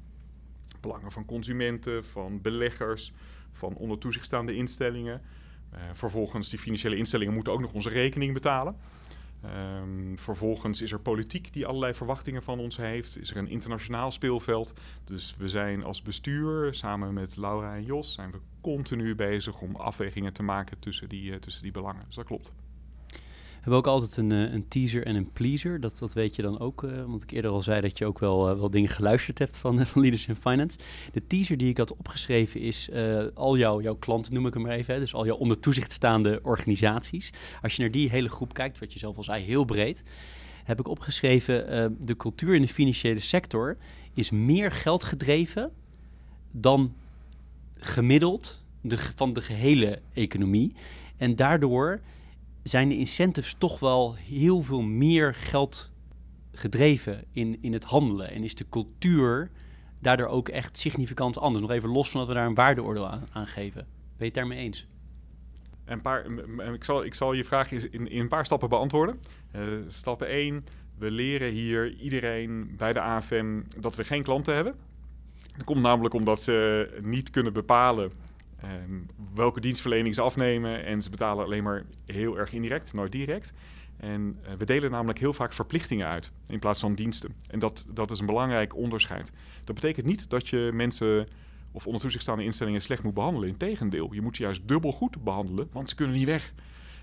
Belangen 0.79 1.11
van 1.11 1.25
consumenten, 1.25 2.05
van 2.05 2.41
beleggers, 2.41 3.13
van 3.51 3.75
onder 3.75 3.97
toezicht 3.97 4.25
staande 4.25 4.55
instellingen. 4.55 5.21
Uh, 5.73 5.79
vervolgens, 5.93 6.49
die 6.49 6.59
financiële 6.59 6.95
instellingen 6.95 7.33
moeten 7.33 7.53
ook 7.53 7.59
nog 7.59 7.73
onze 7.73 7.89
rekening 7.89 8.33
betalen. 8.33 8.75
Um, 9.45 10.17
vervolgens 10.17 10.81
is 10.81 10.91
er 10.91 10.99
politiek 10.99 11.53
die 11.53 11.65
allerlei 11.65 11.93
verwachtingen 11.93 12.43
van 12.43 12.59
ons 12.59 12.77
heeft. 12.77 13.17
Is 13.17 13.31
er 13.31 13.37
een 13.37 13.47
internationaal 13.47 14.11
speelveld. 14.11 14.73
Dus 15.03 15.35
we 15.35 15.49
zijn 15.49 15.83
als 15.83 16.01
bestuur, 16.01 16.73
samen 16.73 17.13
met 17.13 17.35
Laura 17.35 17.75
en 17.75 17.83
Jos, 17.83 18.13
zijn 18.13 18.31
we 18.31 18.37
continu 18.61 19.15
bezig 19.15 19.61
om 19.61 19.75
afwegingen 19.75 20.33
te 20.33 20.43
maken 20.43 20.79
tussen 20.79 21.09
die, 21.09 21.31
uh, 21.31 21.35
tussen 21.35 21.63
die 21.63 21.71
belangen. 21.71 22.03
Dus 22.05 22.15
dat 22.15 22.25
klopt. 22.25 22.53
Hebben 23.61 23.79
ook 23.79 23.87
altijd 23.87 24.17
een, 24.17 24.31
eh, 24.31 24.53
een 24.53 24.67
teaser 24.67 25.05
en 25.05 25.15
een 25.15 25.31
pleaser. 25.31 25.79
Dat, 25.79 25.97
dat 25.97 26.13
weet 26.13 26.35
je 26.35 26.41
dan 26.41 26.59
ook. 26.59 26.83
Uh, 26.83 27.03
want 27.05 27.23
ik 27.23 27.31
eerder 27.31 27.51
al 27.51 27.61
zei 27.61 27.81
dat 27.81 27.97
je 27.97 28.05
ook 28.05 28.19
wel, 28.19 28.51
uh, 28.51 28.59
wel 28.59 28.69
dingen 28.69 28.89
geluisterd 28.89 29.39
hebt 29.39 29.57
van, 29.57 29.85
van 29.87 30.01
Leaders 30.01 30.27
in 30.27 30.35
Finance. 30.35 30.77
De 31.11 31.27
teaser 31.27 31.57
die 31.57 31.69
ik 31.69 31.77
had 31.77 31.97
opgeschreven 31.97 32.59
is 32.59 32.89
al 33.33 33.57
jouw, 33.57 33.81
jouw 33.81 33.95
klanten, 33.95 34.33
noem 34.33 34.47
ik 34.47 34.53
hem 34.53 34.63
maar 34.63 34.71
even. 34.71 34.93
Hè, 34.93 34.99
dus 34.99 35.13
al 35.13 35.25
jouw 35.25 35.35
onder 35.35 35.59
toezicht 35.59 35.91
staande 35.91 36.39
organisaties. 36.43 37.33
Als 37.61 37.75
je 37.75 37.81
naar 37.81 37.91
die 37.91 38.09
hele 38.09 38.29
groep 38.29 38.53
kijkt, 38.53 38.79
wat 38.79 38.93
je 38.93 38.99
zelf 38.99 39.17
al 39.17 39.23
zei, 39.23 39.43
heel 39.43 39.65
breed. 39.65 40.03
Heb 40.63 40.79
ik 40.79 40.87
opgeschreven, 40.87 41.97
de 41.99 42.17
cultuur 42.17 42.55
in 42.55 42.61
de 42.61 42.67
financiële 42.67 43.19
sector 43.19 43.77
is 44.13 44.29
meer 44.29 44.71
geld 44.71 45.03
gedreven 45.03 45.71
dan 46.51 46.93
gemiddeld 47.77 48.63
de, 48.81 48.97
van 48.97 49.33
de 49.33 49.41
gehele 49.41 50.01
economie. 50.13 50.75
En 51.17 51.35
daardoor 51.35 52.01
zijn 52.63 52.89
de 52.89 52.97
incentives 52.97 53.55
toch 53.57 53.79
wel 53.79 54.15
heel 54.15 54.61
veel 54.61 54.81
meer 54.81 55.33
geld 55.33 55.91
gedreven 56.51 57.23
in, 57.31 57.57
in 57.61 57.73
het 57.73 57.83
handelen. 57.83 58.31
En 58.31 58.43
is 58.43 58.55
de 58.55 58.69
cultuur 58.69 59.51
daardoor 59.99 60.27
ook 60.27 60.49
echt 60.49 60.77
significant 60.77 61.37
anders. 61.37 61.61
Nog 61.61 61.71
even 61.71 61.89
los 61.89 62.09
van 62.09 62.19
dat 62.19 62.29
we 62.29 62.35
daar 62.35 62.45
een 62.45 62.55
waardeoordeel 62.55 63.07
aan, 63.07 63.47
geven. 63.47 63.81
Ben 63.81 64.17
je 64.17 64.25
het 64.25 64.33
daarmee 64.33 64.59
eens? 64.59 64.87
Een 65.85 66.01
paar, 66.01 66.25
ik, 66.73 66.83
zal, 66.83 67.03
ik 67.03 67.13
zal 67.13 67.33
je 67.33 67.45
vraag 67.45 67.71
in, 67.71 68.09
in 68.09 68.19
een 68.19 68.27
paar 68.27 68.45
stappen 68.45 68.69
beantwoorden. 68.69 69.19
Uh, 69.55 69.61
stap 69.87 70.21
1. 70.21 70.65
We 70.97 71.11
leren 71.11 71.51
hier 71.51 71.93
iedereen 71.93 72.73
bij 72.77 72.93
de 72.93 72.99
AFM 72.99 73.61
dat 73.79 73.95
we 73.95 74.03
geen 74.03 74.23
klanten 74.23 74.55
hebben. 74.55 74.75
Dat 75.57 75.65
komt 75.65 75.81
namelijk 75.81 76.13
omdat 76.13 76.43
ze 76.43 76.87
niet 77.01 77.29
kunnen 77.29 77.53
bepalen 77.53 78.11
Ehm, 78.61 78.99
welke 79.33 79.59
dienstverlening 79.59 80.15
ze 80.15 80.21
afnemen. 80.21 80.85
En 80.85 81.01
ze 81.01 81.09
betalen 81.09 81.45
alleen 81.45 81.63
maar 81.63 81.83
heel 82.05 82.37
erg 82.37 82.53
indirect, 82.53 82.93
nooit 82.93 83.11
direct. 83.11 83.53
En 83.97 84.37
uh, 84.43 84.53
we 84.57 84.65
delen 84.65 84.91
namelijk 84.91 85.19
heel 85.19 85.33
vaak 85.33 85.53
verplichtingen 85.53 86.07
uit 86.07 86.31
in 86.47 86.59
plaats 86.59 86.79
van 86.79 86.95
diensten. 86.95 87.35
En 87.47 87.59
dat, 87.59 87.87
dat 87.93 88.11
is 88.11 88.19
een 88.19 88.25
belangrijk 88.25 88.75
onderscheid. 88.75 89.31
Dat 89.63 89.75
betekent 89.75 90.05
niet 90.05 90.29
dat 90.29 90.49
je 90.49 90.69
mensen 90.73 91.27
of 91.71 91.85
onder 91.85 92.01
toezicht 92.01 92.23
staande 92.23 92.43
instellingen 92.43 92.81
slecht 92.81 93.03
moet 93.03 93.13
behandelen. 93.13 93.49
Integendeel, 93.49 94.13
je 94.13 94.21
moet 94.21 94.35
ze 94.35 94.43
juist 94.43 94.67
dubbel 94.67 94.91
goed 94.91 95.23
behandelen, 95.23 95.69
want 95.71 95.89
ze 95.89 95.95
kunnen 95.95 96.15
niet 96.15 96.25
weg. 96.25 96.53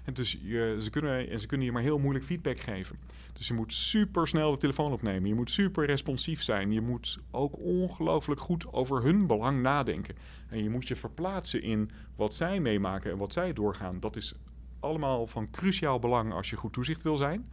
En 0.08 0.14
dus 0.14 0.38
je, 0.42 0.76
ze, 0.80 0.90
kunnen, 0.90 1.30
en 1.30 1.40
ze 1.40 1.46
kunnen 1.46 1.66
je 1.66 1.72
maar 1.72 1.82
heel 1.82 1.98
moeilijk 1.98 2.24
feedback 2.24 2.58
geven. 2.58 2.96
Dus 3.32 3.48
je 3.48 3.54
moet 3.54 3.74
super 3.74 4.28
snel 4.28 4.50
de 4.50 4.56
telefoon 4.56 4.92
opnemen. 4.92 5.28
Je 5.28 5.34
moet 5.34 5.50
super 5.50 5.86
responsief 5.86 6.42
zijn. 6.42 6.72
Je 6.72 6.80
moet 6.80 7.18
ook 7.30 7.58
ongelooflijk 7.58 8.40
goed 8.40 8.72
over 8.72 9.02
hun 9.02 9.26
belang 9.26 9.62
nadenken. 9.62 10.14
En 10.48 10.62
je 10.62 10.70
moet 10.70 10.88
je 10.88 10.96
verplaatsen 10.96 11.62
in 11.62 11.90
wat 12.16 12.34
zij 12.34 12.60
meemaken 12.60 13.10
en 13.10 13.16
wat 13.16 13.32
zij 13.32 13.52
doorgaan. 13.52 14.00
Dat 14.00 14.16
is 14.16 14.34
allemaal 14.80 15.26
van 15.26 15.50
cruciaal 15.50 15.98
belang 15.98 16.32
als 16.32 16.50
je 16.50 16.56
goed 16.56 16.72
toezicht 16.72 17.02
wil 17.02 17.16
zijn. 17.16 17.48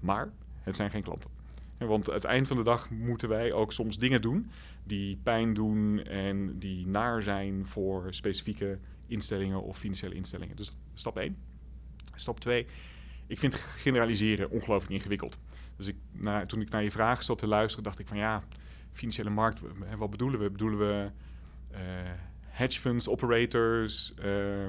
Maar 0.00 0.32
het 0.62 0.76
zijn 0.76 0.90
geen 0.90 1.02
klanten. 1.02 1.30
Want 1.78 2.08
aan 2.08 2.14
het 2.14 2.24
eind 2.24 2.48
van 2.48 2.56
de 2.56 2.62
dag 2.62 2.90
moeten 2.90 3.28
wij 3.28 3.52
ook 3.52 3.72
soms 3.72 3.98
dingen 3.98 4.22
doen 4.22 4.50
die 4.84 5.18
pijn 5.22 5.54
doen 5.54 6.04
en 6.04 6.58
die 6.58 6.86
naar 6.86 7.22
zijn 7.22 7.66
voor 7.66 8.14
specifieke 8.14 8.78
instellingen 9.06 9.62
of 9.62 9.78
financiële 9.78 10.14
instellingen. 10.14 10.56
Dus 10.56 10.78
stap 10.94 11.16
1. 11.16 11.55
Stap 12.16 12.40
2. 12.40 12.66
Ik 13.26 13.38
vind 13.38 13.54
generaliseren 13.54 14.50
ongelooflijk 14.50 14.92
ingewikkeld. 14.92 15.38
Dus 15.76 15.86
ik, 15.86 15.96
na, 16.12 16.46
toen 16.46 16.60
ik 16.60 16.70
naar 16.70 16.82
je 16.82 16.90
vraag 16.90 17.22
zat 17.22 17.38
te 17.38 17.46
luisteren, 17.46 17.84
dacht 17.84 17.98
ik 17.98 18.06
van 18.06 18.16
ja, 18.16 18.42
financiële 18.92 19.30
markt, 19.30 19.60
wat 19.96 20.10
bedoelen 20.10 20.40
we? 20.40 20.50
Bedoelen 20.50 20.78
we 20.78 21.10
uh, 21.72 21.78
hedge 22.40 22.80
funds, 22.80 23.08
operators? 23.08 24.12
Uh, 24.18 24.24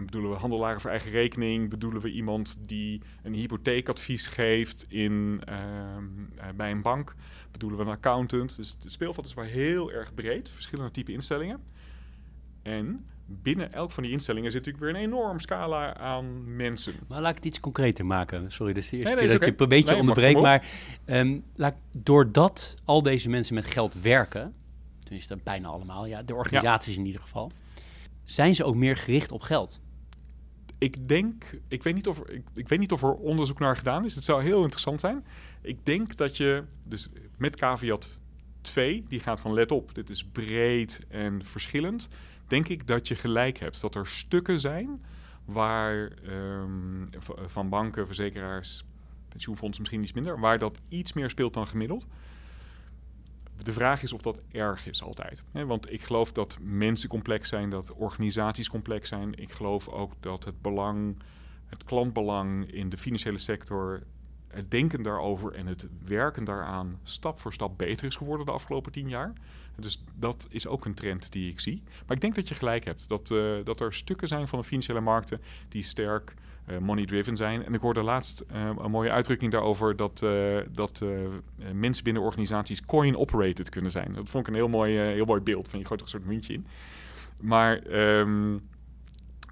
bedoelen 0.06 0.32
we 0.32 0.38
handelaren 0.38 0.82
voor 0.82 0.89
eigen 0.89 1.12
rekening? 1.12 1.70
Bedoelen 1.70 2.02
we 2.02 2.12
iemand 2.12 2.58
die 2.68 3.02
een 3.24 3.34
hypotheekadvies 3.34 4.28
geeft 4.28 4.86
in, 4.89 5.41
uh, 5.50 6.48
bij 6.56 6.72
een 6.72 6.82
bank? 6.82 7.16
Bedoelen 7.52 7.80
we 7.80 7.86
een 7.86 7.91
accountant? 7.91 8.56
Dus 8.56 8.78
het 8.82 8.91
speelveld 8.91 9.26
is 9.26 9.34
wel 9.34 9.45
heel 9.45 9.91
erg 9.91 10.14
breed, 10.14 10.50
verschillende 10.50 10.91
type 10.91 11.12
instellingen. 11.12 11.64
En 12.62 13.06
binnen 13.28 13.74
elk 13.74 13.92
van 13.92 14.04
die 14.04 14.12
instellingen 14.12 14.52
zit 14.52 14.66
natuurlijk 14.66 14.94
weer 14.94 15.04
een 15.04 15.10
enorm 15.10 15.40
scala 15.40 15.98
aan 15.98 16.56
mensen. 16.56 16.94
Maar 17.08 17.22
laat 17.22 17.30
ik 17.30 17.36
het 17.36 17.46
iets 17.46 17.60
concreter 17.60 18.06
maken. 18.06 18.52
Sorry, 18.52 18.74
dat 18.74 18.84
is 18.84 18.90
de 18.90 18.98
eerste 18.98 19.16
keer 19.16 19.28
dat 19.28 19.46
je 19.46 19.54
een 19.58 19.70
beetje 19.70 19.92
nee, 19.92 20.00
onderbreekt. 20.00 20.42
Maar 20.42 20.68
um, 21.06 21.44
laat, 21.56 21.76
doordat 21.98 22.76
al 22.86 23.04
deze 23.04 23.30
mensen 23.30 23.56
met 23.56 23.66
geld 23.66 24.02
werken, 24.02 24.54
tenminste 25.04 25.38
bijna 25.44 25.68
allemaal, 25.68 26.06
ja, 26.06 26.24
de 26.24 26.36
organisaties 26.36 26.98
in 26.98 27.06
ieder 27.06 27.22
geval, 27.22 27.52
zijn 28.24 28.56
ze 28.56 28.64
ook 28.64 28.76
meer 28.76 28.96
gericht 28.96 29.32
op 29.32 29.42
geld. 29.42 29.80
Ik 30.78 31.08
denk, 31.08 31.60
ik 31.68 31.84
weet, 31.84 31.96
niet 31.96 32.08
of 32.08 32.20
ik, 32.20 32.44
ik 32.54 32.68
weet 32.68 32.80
niet 32.80 32.92
of 32.92 33.04
er 33.04 33.14
onderzoek 33.14 33.60
naar 33.60 33.76
gedaan 33.76 34.06
is. 34.06 34.16
Het 34.16 34.24
zou 34.24 34.44
heel 34.44 34.62
interessant 34.62 35.00
zijn. 35.00 35.26
Ik 35.62 35.86
denk 35.86 36.18
dat 36.18 36.38
je, 36.38 36.64
dus 36.84 37.10
met 37.38 37.56
caveat 37.56 38.20
2, 38.62 39.06
die 39.08 39.20
gaat 39.20 39.40
van 39.40 39.54
let 39.54 39.72
op, 39.72 39.96
dit 39.96 40.10
is 40.10 40.26
breed 40.26 41.02
en 41.10 41.46
verschillend 41.46 42.10
denk 42.48 42.68
ik 42.68 42.88
dat 42.88 43.08
je 43.08 43.16
gelijk 43.16 43.58
hebt. 43.58 43.82
Dat 43.82 43.95
er 43.95 44.08
stukken 44.08 44.60
zijn 44.60 45.02
waar 45.45 46.12
um, 46.28 47.10
van 47.45 47.70
banken, 47.70 48.06
verzekeraars, 48.06 48.86
pensioenfondsen 49.30 49.82
misschien 49.82 50.04
iets 50.04 50.14
minder, 50.14 50.39
waar 50.39 50.60
dat 50.60 50.82
iets 50.89 51.14
meer 51.14 51.30
speelt 51.30 51.54
dan 51.54 51.68
gemiddeld. 51.68 52.08
De 53.64 53.74
vraag 53.74 54.04
is 54.04 54.14
of 54.14 54.22
dat 54.22 54.39
erg 54.52 54.88
is 54.88 55.04
altijd. 55.04 55.43
Want 55.52 55.91
ik 55.91 56.02
geloof 56.02 56.32
dat 56.32 56.58
mensen 56.62 57.10
complex 57.10 57.50
zijn, 57.50 57.70
dat 57.70 57.93
organisaties 57.93 58.70
complex 58.70 59.10
zijn. 59.10 59.36
Ik 59.36 59.52
geloof 59.52 59.88
ook 59.88 60.14
dat 60.20 60.45
het 60.45 60.62
belang, 60.62 61.18
het 61.66 61.84
klantbelang 61.84 62.72
in 62.72 62.89
de 62.89 62.98
financiële 62.98 63.38
sector, 63.38 64.04
het 64.48 64.72
denken 64.72 65.04
daarover 65.04 65.54
en 65.54 65.68
het 65.68 65.88
werken 66.06 66.43
daaraan 66.43 67.00
stap 67.04 67.39
voor 67.39 67.54
stap 67.54 67.78
beter 67.78 68.08
is 68.08 68.16
geworden 68.16 68.45
de 68.45 68.52
afgelopen 68.52 68.91
tien 68.91 69.10
jaar. 69.10 69.34
Dus 69.80 70.04
dat 70.16 70.48
is 70.50 70.68
ook 70.68 70.86
een 70.86 70.94
trend 70.94 71.32
die 71.32 71.52
ik 71.52 71.60
zie. 71.60 71.84
Maar 72.06 72.16
ik 72.16 72.22
denk 72.22 72.36
dat 72.36 72.48
je 72.48 72.56
gelijk 72.56 72.86
hebt. 72.86 73.10
Dat, 73.10 73.30
uh, 73.30 73.56
dat 73.64 73.80
er 73.80 73.94
stukken 73.94 74.28
zijn 74.28 74.48
van 74.48 74.60
de 74.60 74.66
financiële 74.66 75.00
markten 75.00 75.42
die 75.70 75.84
sterk 75.84 76.34
uh, 76.70 76.78
money-driven 76.78 77.38
zijn. 77.38 77.66
En 77.66 77.74
ik 77.74 77.82
hoorde 77.82 78.02
laatst 78.02 78.44
uh, 78.52 78.70
een 78.78 78.92
mooie 78.92 79.12
uitdrukking 79.12 79.52
daarover 79.52 79.96
dat, 79.96 80.26
dat 80.72 81.06
mensen 81.74 82.04
binnen 82.04 82.24
organisaties 82.24 82.86
coin-operated 82.86 83.70
kunnen 83.70 83.92
zijn. 83.92 84.14
Dat 84.14 84.30
vond 84.30 84.48
ik 84.48 84.54
een 84.54 84.60
heel 84.60 84.70
mooi, 84.70 84.98
heel 84.98 85.26
mooi 85.26 85.42
beeld. 85.42 85.68
Van 85.68 85.80
je 85.80 85.86
gooit 85.86 86.00
er 86.00 86.06
een 86.06 86.12
soort 86.12 86.26
muntje 86.26 86.54
in. 86.54 86.68
Maar 87.40 87.84
um, 88.20 88.68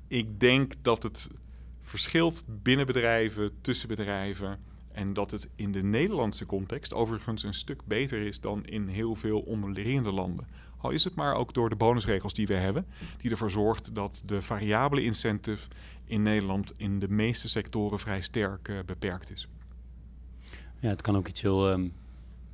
ik 0.08 0.40
denk 0.40 0.74
dat 0.82 1.04
het 1.04 1.30
verschilt 1.82 2.44
binnen 2.48 2.86
bedrijven, 2.86 3.52
tussen 3.62 3.88
bedrijven. 3.88 4.60
En 4.96 5.14
dat 5.14 5.32
het 5.32 5.50
in 5.56 5.72
de 5.72 5.84
Nederlandse 5.84 6.46
context 6.46 6.94
overigens 6.94 7.44
een 7.44 7.54
stuk 7.54 7.82
beter 7.86 8.20
is 8.20 8.40
dan 8.40 8.66
in 8.66 8.88
heel 8.88 9.16
veel 9.16 9.40
onderliggende 9.40 10.12
landen. 10.12 10.48
Al 10.78 10.90
is 10.90 11.04
het 11.04 11.16
maar 11.16 11.34
ook 11.36 11.54
door 11.54 11.70
de 11.70 11.76
bonusregels 11.76 12.34
die 12.34 12.48
we 12.48 12.54
hebben, 12.54 12.86
die 13.18 13.32
ervoor 13.32 13.52
zorgt 13.52 13.96
dat 13.96 14.24
de 14.26 14.42
variabele 14.42 15.04
incentive 15.04 15.68
in 16.06 16.22
Nederland 16.22 16.74
in 16.78 17.00
de 17.00 17.10
meeste 17.10 17.50
sectoren 17.50 18.00
vrij 18.00 18.22
sterk 18.22 18.68
uh, 18.68 18.80
beperkt 18.86 19.32
is. 19.32 19.48
Ja, 20.80 20.90
het 20.90 21.02
kan 21.02 21.18
ook 21.18 21.28
iets 21.28 21.42
heel 21.42 21.72
um, 21.72 21.94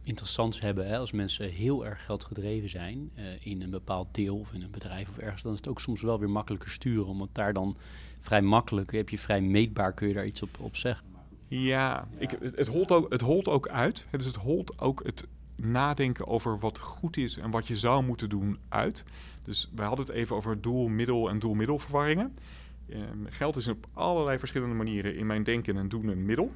interessants 0.04 0.60
hebben 0.60 0.88
hè? 0.88 0.98
als 0.98 1.12
mensen 1.12 1.50
heel 1.50 1.86
erg 1.86 2.06
geldgedreven 2.06 2.70
zijn 2.70 3.12
uh, 3.16 3.46
in 3.46 3.62
een 3.62 3.70
bepaald 3.70 4.08
deel 4.12 4.38
of 4.38 4.54
in 4.54 4.62
een 4.62 4.72
bedrijf 4.72 5.10
of 5.10 5.18
ergens. 5.18 5.42
Dan 5.42 5.52
is 5.52 5.58
het 5.58 5.68
ook 5.68 5.82
soms 5.82 6.02
wel 6.02 6.20
weer 6.20 6.30
makkelijker 6.30 6.70
sturen, 6.70 7.06
omdat 7.06 7.30
daar 7.32 7.54
dan 7.54 7.78
vrij 8.20 8.42
makkelijk, 8.42 8.92
heb 8.92 9.10
je 9.10 9.20
vrij 9.20 9.42
meetbaar, 9.42 9.94
kun 9.94 10.08
je 10.08 10.14
daar 10.14 10.26
iets 10.26 10.42
op, 10.42 10.60
op 10.60 10.76
zeggen. 10.76 11.11
Ja, 11.60 12.08
Ik, 12.18 12.38
het, 12.56 12.68
holt 12.68 12.92
ook, 12.92 13.12
het 13.12 13.22
holt 13.22 13.48
ook 13.48 13.68
uit. 13.68 14.08
Dus 14.12 14.26
het 14.26 14.36
holt 14.36 14.80
ook 14.80 15.04
het 15.04 15.28
nadenken 15.56 16.28
over 16.28 16.60
wat 16.60 16.80
goed 16.80 17.18
is 17.18 17.38
en 17.38 17.52
wat 17.52 17.68
je 17.68 17.76
zou 17.76 18.04
moeten 18.04 18.30
doen 18.30 18.58
uit. 18.70 19.06
Dus 19.44 19.70
wij 19.76 19.86
hadden 19.86 20.06
het 20.06 20.16
even 20.16 20.36
over 20.36 20.62
doel-middel 20.62 21.30
en 21.30 21.40
doel-middelverwarringen. 21.40 22.38
Um, 22.90 23.28
geld 23.30 23.56
is 23.56 23.68
op 23.68 23.88
allerlei 23.94 24.40
verschillende 24.40 24.76
manieren 24.76 25.16
in 25.16 25.26
mijn 25.26 25.44
denken 25.44 25.78
en 25.78 25.90
doen 25.90 26.08
een 26.08 26.26
middel. 26.26 26.52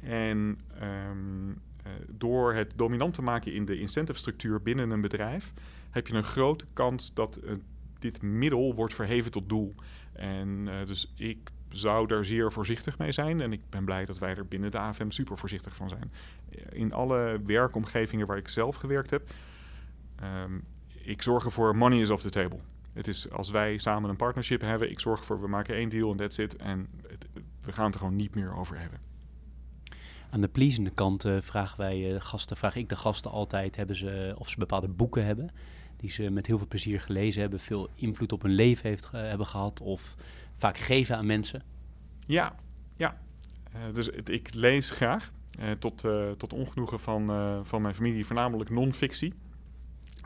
En 0.00 0.58
um, 0.82 1.48
uh, 1.48 1.92
door 2.08 2.54
het 2.54 2.72
dominant 2.76 3.14
te 3.14 3.22
maken 3.22 3.54
in 3.54 3.64
de 3.64 3.78
incentive 3.78 4.18
structuur 4.18 4.62
binnen 4.62 4.90
een 4.90 5.00
bedrijf, 5.00 5.52
heb 5.90 6.06
je 6.06 6.14
een 6.14 6.24
grote 6.24 6.64
kans 6.72 7.14
dat 7.14 7.40
uh, 7.44 7.52
dit 7.98 8.22
middel 8.22 8.74
wordt 8.74 8.94
verheven 8.94 9.30
tot 9.30 9.48
doel. 9.48 9.74
En 10.12 10.48
uh, 10.48 10.86
dus 10.86 11.12
ik 11.16 11.50
zou 11.72 12.06
daar 12.06 12.24
zeer 12.24 12.52
voorzichtig 12.52 12.98
mee 12.98 13.12
zijn. 13.12 13.40
En 13.40 13.52
ik 13.52 13.60
ben 13.70 13.84
blij 13.84 14.04
dat 14.04 14.18
wij 14.18 14.36
er 14.36 14.46
binnen 14.46 14.70
de 14.70 14.78
AFM 14.78 15.10
super 15.10 15.38
voorzichtig 15.38 15.76
van 15.76 15.88
zijn. 15.88 16.12
In 16.70 16.92
alle 16.92 17.40
werkomgevingen 17.46 18.26
waar 18.26 18.36
ik 18.36 18.48
zelf 18.48 18.76
gewerkt 18.76 19.10
heb, 19.10 19.30
um, 20.44 20.64
ik 21.02 21.22
zorg 21.22 21.44
ervoor 21.44 21.76
money 21.76 22.00
is 22.00 22.10
off 22.10 22.22
the 22.22 22.30
table. 22.30 22.58
Het 22.92 23.08
is 23.08 23.30
als 23.30 23.50
wij 23.50 23.78
samen 23.78 24.10
een 24.10 24.16
partnership 24.16 24.60
hebben, 24.60 24.90
ik 24.90 25.00
zorg 25.00 25.20
ervoor, 25.20 25.40
we 25.40 25.48
maken 25.48 25.74
één 25.74 25.88
deal 25.88 26.10
en 26.10 26.16
that's 26.16 26.38
it. 26.38 26.56
En 26.56 26.88
we 27.64 27.72
gaan 27.72 27.84
het 27.84 27.94
er 27.94 28.00
gewoon 28.00 28.16
niet 28.16 28.34
meer 28.34 28.56
over 28.56 28.78
hebben. 28.78 29.00
Aan 30.30 30.40
de 30.40 30.48
pleasende 30.48 30.90
kant 30.90 31.24
uh, 31.24 31.36
vragen 31.40 31.78
wij 31.78 32.12
uh, 32.12 32.20
gasten, 32.20 32.56
vraag 32.56 32.76
ik 32.76 32.88
de 32.88 32.96
gasten 32.96 33.30
altijd, 33.30 33.76
hebben 33.76 33.96
ze, 33.96 34.34
of 34.38 34.48
ze 34.48 34.58
bepaalde 34.58 34.88
boeken 34.88 35.24
hebben 35.24 35.50
die 36.02 36.10
ze 36.10 36.30
met 36.30 36.46
heel 36.46 36.58
veel 36.58 36.66
plezier 36.66 37.00
gelezen 37.00 37.40
hebben, 37.40 37.60
veel 37.60 37.88
invloed 37.94 38.32
op 38.32 38.42
hun 38.42 38.54
leven 38.54 38.88
heeft, 38.88 39.10
uh, 39.14 39.20
hebben 39.20 39.46
gehad 39.46 39.80
of 39.80 40.14
vaak 40.54 40.78
geven 40.78 41.16
aan 41.16 41.26
mensen? 41.26 41.62
Ja, 42.26 42.54
ja. 42.96 43.16
dus 43.92 44.06
het, 44.06 44.28
ik 44.28 44.54
lees 44.54 44.90
graag, 44.90 45.32
tot, 45.78 46.04
tot 46.36 46.52
ongenoegen 46.52 47.00
van, 47.00 47.26
van 47.66 47.82
mijn 47.82 47.94
familie, 47.94 48.26
voornamelijk 48.26 48.70
non-fictie. 48.70 49.34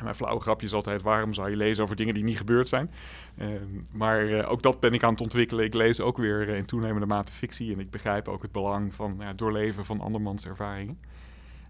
Mijn 0.02 0.14
flauwe 0.14 0.40
grapje 0.40 0.66
is 0.66 0.72
altijd: 0.72 1.02
waarom 1.02 1.34
zou 1.34 1.50
je 1.50 1.56
lezen 1.56 1.82
over 1.82 1.96
dingen 1.96 2.14
die 2.14 2.24
niet 2.24 2.36
gebeurd 2.36 2.68
zijn? 2.68 2.90
Uh, 3.38 3.48
maar 3.90 4.24
uh, 4.24 4.50
ook 4.50 4.62
dat 4.62 4.80
ben 4.80 4.92
ik 4.92 5.02
aan 5.02 5.12
het 5.12 5.20
ontwikkelen. 5.20 5.64
Ik 5.64 5.74
lees 5.74 6.00
ook 6.00 6.16
weer 6.16 6.48
uh, 6.48 6.56
in 6.56 6.66
toenemende 6.66 7.06
mate 7.06 7.32
fictie. 7.32 7.72
En 7.72 7.80
ik 7.80 7.90
begrijp 7.90 8.28
ook 8.28 8.42
het 8.42 8.52
belang 8.52 8.94
van 8.94 9.16
ja, 9.18 9.32
doorleven 9.32 9.84
van 9.84 10.00
andermans 10.00 10.46
ervaringen. 10.46 10.98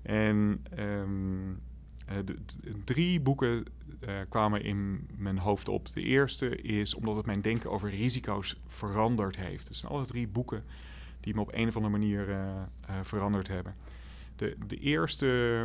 En 0.02 0.64
um, 0.78 1.60
de, 2.06 2.24
de, 2.24 2.34
drie 2.84 3.20
boeken 3.20 3.64
kwamen 4.28 4.62
in 4.62 5.08
mijn 5.16 5.38
hoofd 5.38 5.68
op. 5.68 5.92
De 5.92 6.02
eerste 6.02 6.56
is 6.56 6.94
omdat 6.94 7.16
het 7.16 7.26
mijn 7.26 7.40
denken 7.40 7.70
over 7.70 7.90
risico's 7.90 8.56
veranderd 8.66 9.36
heeft. 9.36 9.68
Het 9.68 9.76
zijn 9.76 9.92
alle 9.92 10.04
drie 10.04 10.28
boeken 10.28 10.64
die 11.20 11.34
me 11.34 11.40
op 11.40 11.54
een 11.54 11.68
of 11.68 11.76
andere 11.76 11.98
manier 11.98 12.38
veranderd 13.02 13.48
hebben. 13.48 13.74
De, 14.36 14.56
de 14.66 14.76
eerste 14.76 15.62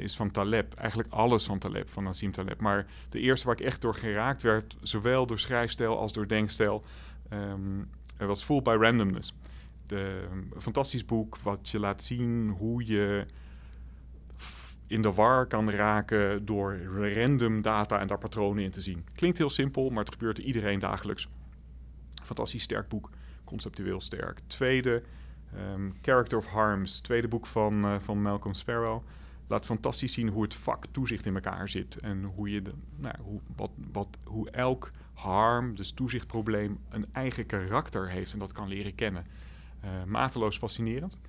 is 0.00 0.16
van 0.16 0.30
Taleb, 0.30 0.74
eigenlijk 0.74 1.12
alles 1.12 1.44
van 1.44 1.58
Taleb, 1.58 1.90
van 1.90 2.04
Nassim 2.04 2.32
Taleb. 2.32 2.60
Maar 2.60 2.86
de 3.08 3.20
eerste 3.20 3.46
waar 3.46 3.60
ik 3.60 3.66
echt 3.66 3.80
door 3.80 3.94
geraakt 3.94 4.42
werd, 4.42 4.76
zowel 4.82 5.26
door 5.26 5.38
schrijfstijl 5.38 5.98
als 5.98 6.12
door 6.12 6.28
denkstijl, 6.28 6.84
um, 7.32 7.88
was 8.16 8.44
Full 8.44 8.62
by 8.62 8.76
Randomness. 8.80 9.34
De, 9.86 10.28
een 10.30 10.60
fantastisch 10.60 11.04
boek 11.04 11.38
wat 11.38 11.68
je 11.68 11.78
laat 11.78 12.02
zien 12.02 12.48
hoe 12.48 12.86
je 12.86 13.26
in 14.86 15.02
de 15.02 15.12
war 15.12 15.46
kan 15.46 15.70
raken 15.70 16.44
door 16.44 16.78
random 17.14 17.62
data 17.62 18.00
en 18.00 18.06
daar 18.06 18.18
patronen 18.18 18.64
in 18.64 18.70
te 18.70 18.80
zien. 18.80 19.04
Klinkt 19.14 19.38
heel 19.38 19.50
simpel, 19.50 19.90
maar 19.90 20.04
het 20.04 20.12
gebeurt 20.12 20.38
iedereen 20.38 20.78
dagelijks. 20.78 21.28
Fantastisch 22.22 22.62
sterk 22.62 22.88
boek, 22.88 23.10
conceptueel 23.44 24.00
sterk. 24.00 24.40
Tweede, 24.46 25.02
Um, 25.74 25.94
Character 26.02 26.38
of 26.38 26.46
Harms, 26.46 27.00
tweede 27.00 27.28
boek 27.28 27.46
van, 27.46 27.84
uh, 27.84 27.94
van 27.98 28.22
Malcolm 28.22 28.54
Sparrow, 28.54 29.02
laat 29.46 29.66
fantastisch 29.66 30.12
zien 30.12 30.28
hoe 30.28 30.42
het 30.42 30.54
vak 30.54 30.86
toezicht 30.90 31.26
in 31.26 31.34
elkaar 31.34 31.68
zit. 31.68 31.96
En 31.96 32.24
hoe, 32.24 32.50
je 32.50 32.62
de, 32.62 32.72
nou, 32.96 33.14
hoe, 33.22 33.40
wat, 33.56 33.70
wat, 33.92 34.18
hoe 34.24 34.50
elk 34.50 34.90
harm, 35.12 35.74
dus 35.76 35.90
toezichtprobleem, 35.90 36.78
een 36.88 37.06
eigen 37.12 37.46
karakter 37.46 38.10
heeft 38.10 38.32
en 38.32 38.38
dat 38.38 38.52
kan 38.52 38.68
leren 38.68 38.94
kennen. 38.94 39.26
Uh, 39.84 39.90
mateloos 40.04 40.58
fascinerend. 40.58 41.20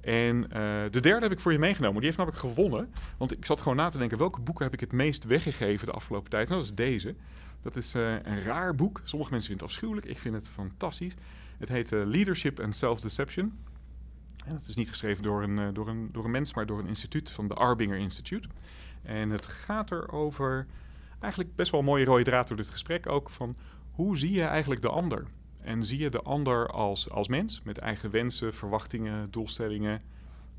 En 0.00 0.36
uh, 0.36 0.48
de 0.90 1.00
derde 1.00 1.22
heb 1.22 1.32
ik 1.32 1.40
voor 1.40 1.52
je 1.52 1.58
meegenomen. 1.58 1.96
Die 1.96 2.04
heeft 2.04 2.16
namelijk 2.16 2.40
gewonnen. 2.40 2.92
Want 3.16 3.32
ik 3.32 3.44
zat 3.44 3.60
gewoon 3.60 3.76
na 3.76 3.88
te 3.88 3.98
denken, 3.98 4.18
welke 4.18 4.40
boeken 4.40 4.64
heb 4.64 4.72
ik 4.72 4.80
het 4.80 4.92
meest 4.92 5.24
weggegeven 5.24 5.86
de 5.86 5.92
afgelopen 5.92 6.30
tijd? 6.30 6.48
Nou, 6.48 6.60
dat 6.60 6.70
is 6.70 6.76
deze. 6.76 7.14
Dat 7.60 7.76
is 7.76 7.94
uh, 7.94 8.12
een 8.22 8.42
raar 8.42 8.74
boek. 8.74 9.00
Sommige 9.04 9.30
mensen 9.30 9.48
vinden 9.50 9.66
het 9.66 9.76
afschuwelijk. 9.76 10.06
Ik 10.06 10.18
vind 10.18 10.34
het 10.34 10.48
fantastisch. 10.48 11.14
Het 11.58 11.68
heet 11.68 11.92
uh, 11.92 12.04
Leadership 12.04 12.60
and 12.60 12.76
Self-Deception. 12.76 13.58
En 14.44 14.54
het 14.54 14.66
is 14.66 14.76
niet 14.76 14.88
geschreven 14.88 15.22
door 15.22 15.42
een, 15.42 15.74
door, 15.74 15.88
een, 15.88 16.08
door 16.12 16.24
een 16.24 16.30
mens, 16.30 16.54
maar 16.54 16.66
door 16.66 16.78
een 16.78 16.86
instituut 16.86 17.30
van 17.30 17.48
de 17.48 17.54
Arbinger 17.54 17.96
Institute. 17.96 18.48
En 19.02 19.30
het 19.30 19.46
gaat 19.46 19.90
erover, 19.90 20.66
eigenlijk 21.20 21.56
best 21.56 21.70
wel 21.70 21.80
een 21.80 21.86
mooie 21.86 22.04
rode 22.04 22.24
draad 22.24 22.48
door 22.48 22.56
dit 22.56 22.70
gesprek 22.70 23.08
ook, 23.08 23.30
van 23.30 23.56
hoe 23.90 24.18
zie 24.18 24.32
je 24.32 24.42
eigenlijk 24.42 24.82
de 24.82 24.88
ander? 24.88 25.26
En 25.62 25.84
zie 25.84 25.98
je 25.98 26.10
de 26.10 26.22
ander 26.22 26.68
als, 26.68 27.10
als 27.10 27.28
mens 27.28 27.62
met 27.62 27.78
eigen 27.78 28.10
wensen, 28.10 28.54
verwachtingen, 28.54 29.30
doelstellingen, 29.30 30.02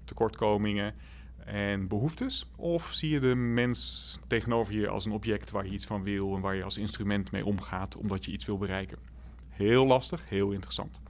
tekortkomingen 0.06 0.96
en 1.46 1.88
behoeftes? 1.88 2.52
Of 2.56 2.94
zie 2.94 3.10
je 3.10 3.20
de 3.20 3.36
mens 3.36 4.20
tegenover 4.28 4.74
je 4.74 4.88
als 4.88 5.06
een 5.06 5.12
object 5.12 5.52
waar 5.52 5.66
je 5.66 5.72
iets 5.72 5.86
van 5.86 6.04
wil 6.04 6.36
en 6.36 6.42
waar 6.42 6.56
je 6.56 6.64
als 6.64 6.78
instrument 6.78 7.32
mee 7.32 7.46
omgaat 7.46 7.98
omdat 7.98 8.26
je 8.26 8.32
iets 8.32 8.46
wil 8.46 8.58
bereiken? 8.58 8.98
Heel 9.50 9.86
lastig, 9.86 10.30
heel 10.30 10.52
interessant. 10.52 11.02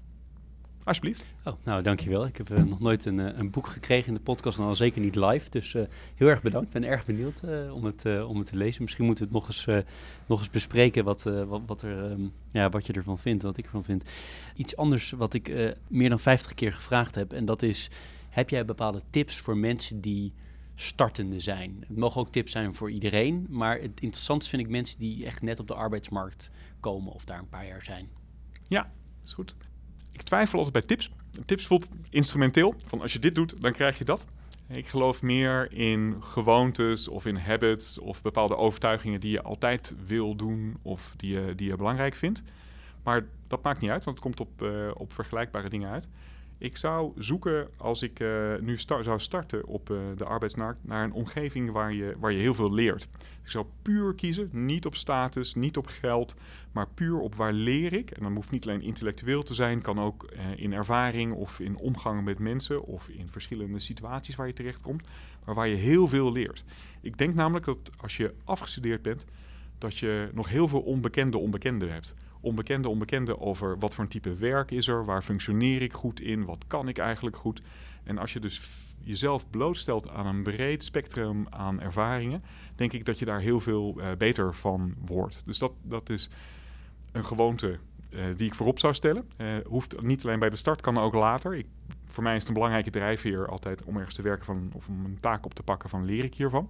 Alsjeblieft. 0.84 1.26
Oh, 1.44 1.54
nou, 1.64 1.82
dankjewel. 1.82 2.26
Ik 2.26 2.38
heb 2.38 2.50
uh, 2.50 2.64
nog 2.64 2.80
nooit 2.80 3.06
een, 3.06 3.20
uh, 3.20 3.38
een, 3.38 3.50
boek 3.50 3.68
gekregen 3.68 4.08
in 4.08 4.14
de 4.14 4.20
podcast, 4.20 4.60
en 4.60 4.66
al 4.66 4.76
zeker 4.76 5.02
niet 5.02 5.16
live. 5.16 5.50
Dus 5.50 5.74
uh, 5.74 5.84
heel 6.16 6.28
erg 6.28 6.42
bedankt. 6.42 6.68
Ik 6.68 6.82
ben 6.82 6.90
erg 6.90 7.06
benieuwd 7.06 7.42
om, 7.72 7.86
het, 7.86 8.06
om 8.06 8.38
het 8.38 8.48
te 8.48 8.58
lezen. 8.58 8.84
Misschien 8.84 9.06
moeten 9.06 9.28
we 9.28 9.30
het 9.34 9.40
nog 9.40 9.48
eens, 9.48 9.86
nog 10.26 10.40
eens 10.40 10.50
bespreken 10.50 11.04
wat, 11.04 11.24
wat, 11.24 11.62
wat, 11.66 11.82
er, 11.82 12.12
um, 12.12 12.34
ja, 12.52 12.70
wat 12.70 12.86
je 12.86 12.94
ervan 12.94 13.20
vindt, 13.20 13.44
wat 13.44 13.58
ik 13.58 13.66
ervan 13.66 13.84
vind. 13.84 14.10
Iets 14.56 14.76
anders 14.76 15.12
wat 15.12 15.34
ik 15.34 15.76
meer 15.88 16.10
dan 16.10 16.20
50 16.20 16.54
keer 16.54 16.74
gevraagd 16.74 17.16
heb. 17.16 17.34
En 17.34 17.46
dat 17.46 17.62
is, 17.62 17.90
heb 18.30 18.50
jij 18.50 18.66
bepaalde 18.66 19.02
tips 19.10 19.38
voor 19.38 19.58
mensen 19.58 20.02
die 20.02 20.34
startende 20.76 21.40
zijn? 21.40 21.84
Het 21.88 21.98
mogen 21.98 22.22
ook 22.22 22.32
tips 22.32 22.52
zijn 22.52 22.74
voor 22.74 22.92
iedereen. 22.92 23.46
Maar 23.50 23.80
het 23.80 24.02
interessantste 24.02 24.50
vind 24.50 24.62
ik 24.62 24.70
mensen 24.70 25.00
die 25.00 25.26
echt 25.26 25.42
net 25.42 25.60
op 25.60 25.68
de 25.68 25.74
arbeidsmarkt 25.74 26.52
komen 26.80 27.14
of 27.14 27.26
daar 27.26 27.40
een 27.40 27.50
paar 27.50 27.68
jaar 27.68 27.84
zijn. 27.84 28.10
Ja, 28.68 28.92
is 29.24 29.34
goed. 29.34 29.56
Ik 30.12 30.22
twijfel 30.22 30.58
altijd 30.58 30.88
bij 30.88 30.98
tips. 30.98 31.12
Tips 31.46 31.68
voelt 31.68 31.88
instrumenteel. 32.10 32.76
Van 32.86 33.02
als 33.02 33.14
je 33.14 33.20
dit 33.20 33.36
doet, 33.36 33.62
dan 33.62 33.72
krijg 33.72 33.98
je 33.98 34.06
dat. 34.06 34.26
Ik 34.68 34.88
geloof 34.88 35.22
meer 35.22 35.72
in 35.72 36.18
gewoontes 36.20 37.08
of 37.08 37.26
in 37.26 37.36
habits 37.36 38.00
of 38.00 38.22
bepaalde 38.22 38.58
overtuigingen 38.58 39.20
die 39.20 39.32
je 39.32 39.42
altijd 39.42 39.94
wil 40.06 40.36
doen 40.36 40.78
of 40.82 41.14
die 41.18 41.34
je, 41.34 41.56
die 41.56 41.68
je 41.68 41.76
belangrijk 41.76 42.16
vindt. 42.16 42.44
Maar 43.04 43.26
dat 43.48 43.64
maakt 43.64 43.82
niet 43.82 43.90
uit, 43.90 44.04
want 44.04 44.18
het 44.18 44.26
komt 44.26 44.40
op, 44.40 44.62
uh, 44.62 44.92
op 44.94 45.14
vergelijkbare 45.14 45.70
dingen 45.70 45.90
uit. 45.90 46.10
Ik 46.62 46.78
zou 46.78 47.12
zoeken, 47.16 47.70
als 47.78 48.02
ik 48.02 48.20
uh, 48.20 48.54
nu 48.60 48.78
zou 48.78 49.20
starten 49.20 49.66
op 49.66 49.90
uh, 49.90 49.98
de 50.18 50.26
arbeidsmarkt, 50.26 50.80
naar 50.84 51.04
een 51.04 51.14
omgeving 51.14 51.72
waar 51.72 51.94
je, 51.94 52.16
waar 52.20 52.32
je 52.32 52.40
heel 52.40 52.54
veel 52.54 52.74
leert. 52.74 53.08
Ik 53.44 53.50
zou 53.50 53.66
puur 53.82 54.16
kiezen, 54.16 54.50
niet 54.52 54.86
op 54.86 54.96
status, 54.96 55.56
niet 55.56 55.78
op 55.78 55.88
geld, 55.88 56.36
maar 56.72 56.88
puur 56.94 57.20
op 57.20 57.36
waar 57.36 57.54
leer 57.54 57.94
ik. 57.94 58.12
En 58.12 58.24
dan 58.24 58.36
hoeft 58.36 58.52
niet 58.52 58.64
alleen 58.64 58.82
intellectueel 58.82 59.44
te 59.44 59.54
zijn, 59.54 59.82
kan 59.82 60.00
ook 60.00 60.32
uh, 60.34 60.40
in 60.56 60.74
ervaring 60.74 61.34
of 61.34 61.60
in 61.60 61.78
omgang 61.78 62.24
met 62.24 62.40
mensen 62.40 62.84
of 62.84 63.08
in 63.08 63.30
verschillende 63.30 63.80
situaties 63.80 64.36
waar 64.36 64.48
je 64.48 64.54
terechtkomt, 64.54 65.08
maar 65.46 65.56
waar 65.56 65.68
je 65.68 65.76
heel 65.76 66.08
veel 66.08 66.32
leert. 66.32 66.64
Ik 67.02 67.18
denk 67.18 67.36
namelijk 67.36 67.66
dat 67.66 67.92
als 67.98 68.18
je 68.18 68.34
afgestudeerd 68.44 69.02
bent, 69.02 69.26
dat 69.78 69.98
je 69.98 70.30
nog 70.34 70.50
heel 70.50 70.68
veel 70.68 70.82
onbekende 70.82 71.38
onbekenden 71.38 71.92
hebt 71.92 72.16
onbekende 72.42 72.90
onbekende 72.90 73.40
over 73.40 73.80
wat 73.80 73.96
voor 73.96 74.04
een 74.04 74.10
type 74.10 74.36
werk 74.36 74.72
is 74.72 74.88
er, 74.88 75.06
waar 75.06 75.22
functioneer 75.22 75.82
ik 75.82 75.94
goed 75.94 76.22
in, 76.22 76.46
wat 76.46 76.64
kan 76.68 76.88
ik 76.88 76.98
eigenlijk 76.98 77.36
goed. 77.36 77.62
En 78.04 78.18
als 78.18 78.34
je 78.34 78.40
dus 78.40 78.62
jezelf 79.04 79.50
blootstelt 79.50 80.10
aan 80.10 80.26
een 80.26 80.44
breed 80.44 80.84
spectrum 80.84 81.46
aan 81.50 81.82
ervaringen, 81.82 82.44
denk 82.76 82.94
ik 82.94 83.06
dat 83.06 83.20
je 83.20 83.26
daar 83.26 83.40
heel 83.40 83.60
veel 83.60 83.96
uh, 83.98 84.08
beter 84.18 84.56
van 84.56 84.94
wordt. 85.06 85.42
Dus 85.46 85.58
dat, 85.60 85.74
dat 85.82 86.10
is 86.10 86.30
een 87.12 87.26
gewoonte 87.26 87.80
die 88.36 88.48
ik 88.48 88.56
voorop 88.56 88.80
zou 88.80 88.94
stellen. 88.94 89.28
hoeft 89.68 90.02
niet 90.02 90.24
alleen 90.24 90.40
bij 90.40 90.50
de 90.50 90.56
start, 90.56 90.82
kan 90.82 90.98
ook 90.98 91.14
later. 91.14 91.56
Ik, 91.56 91.66
voor 92.06 92.24
mij 92.24 92.34
is 92.34 92.40
het 92.40 92.48
een 92.48 92.54
belangrijke 92.54 92.90
drijfveer 92.90 93.48
altijd 93.48 93.84
om 93.84 93.98
ergens 93.98 94.16
te 94.16 94.22
werken 94.22 94.46
van, 94.46 94.72
of 94.74 94.88
om 94.88 95.06
een 95.06 95.20
taak 95.20 95.46
op 95.46 95.54
te 95.54 95.64
pakken 95.64 95.90
van 95.90 96.06
leer 96.06 96.24
ik 96.24 96.36
hiervan. 96.36 96.70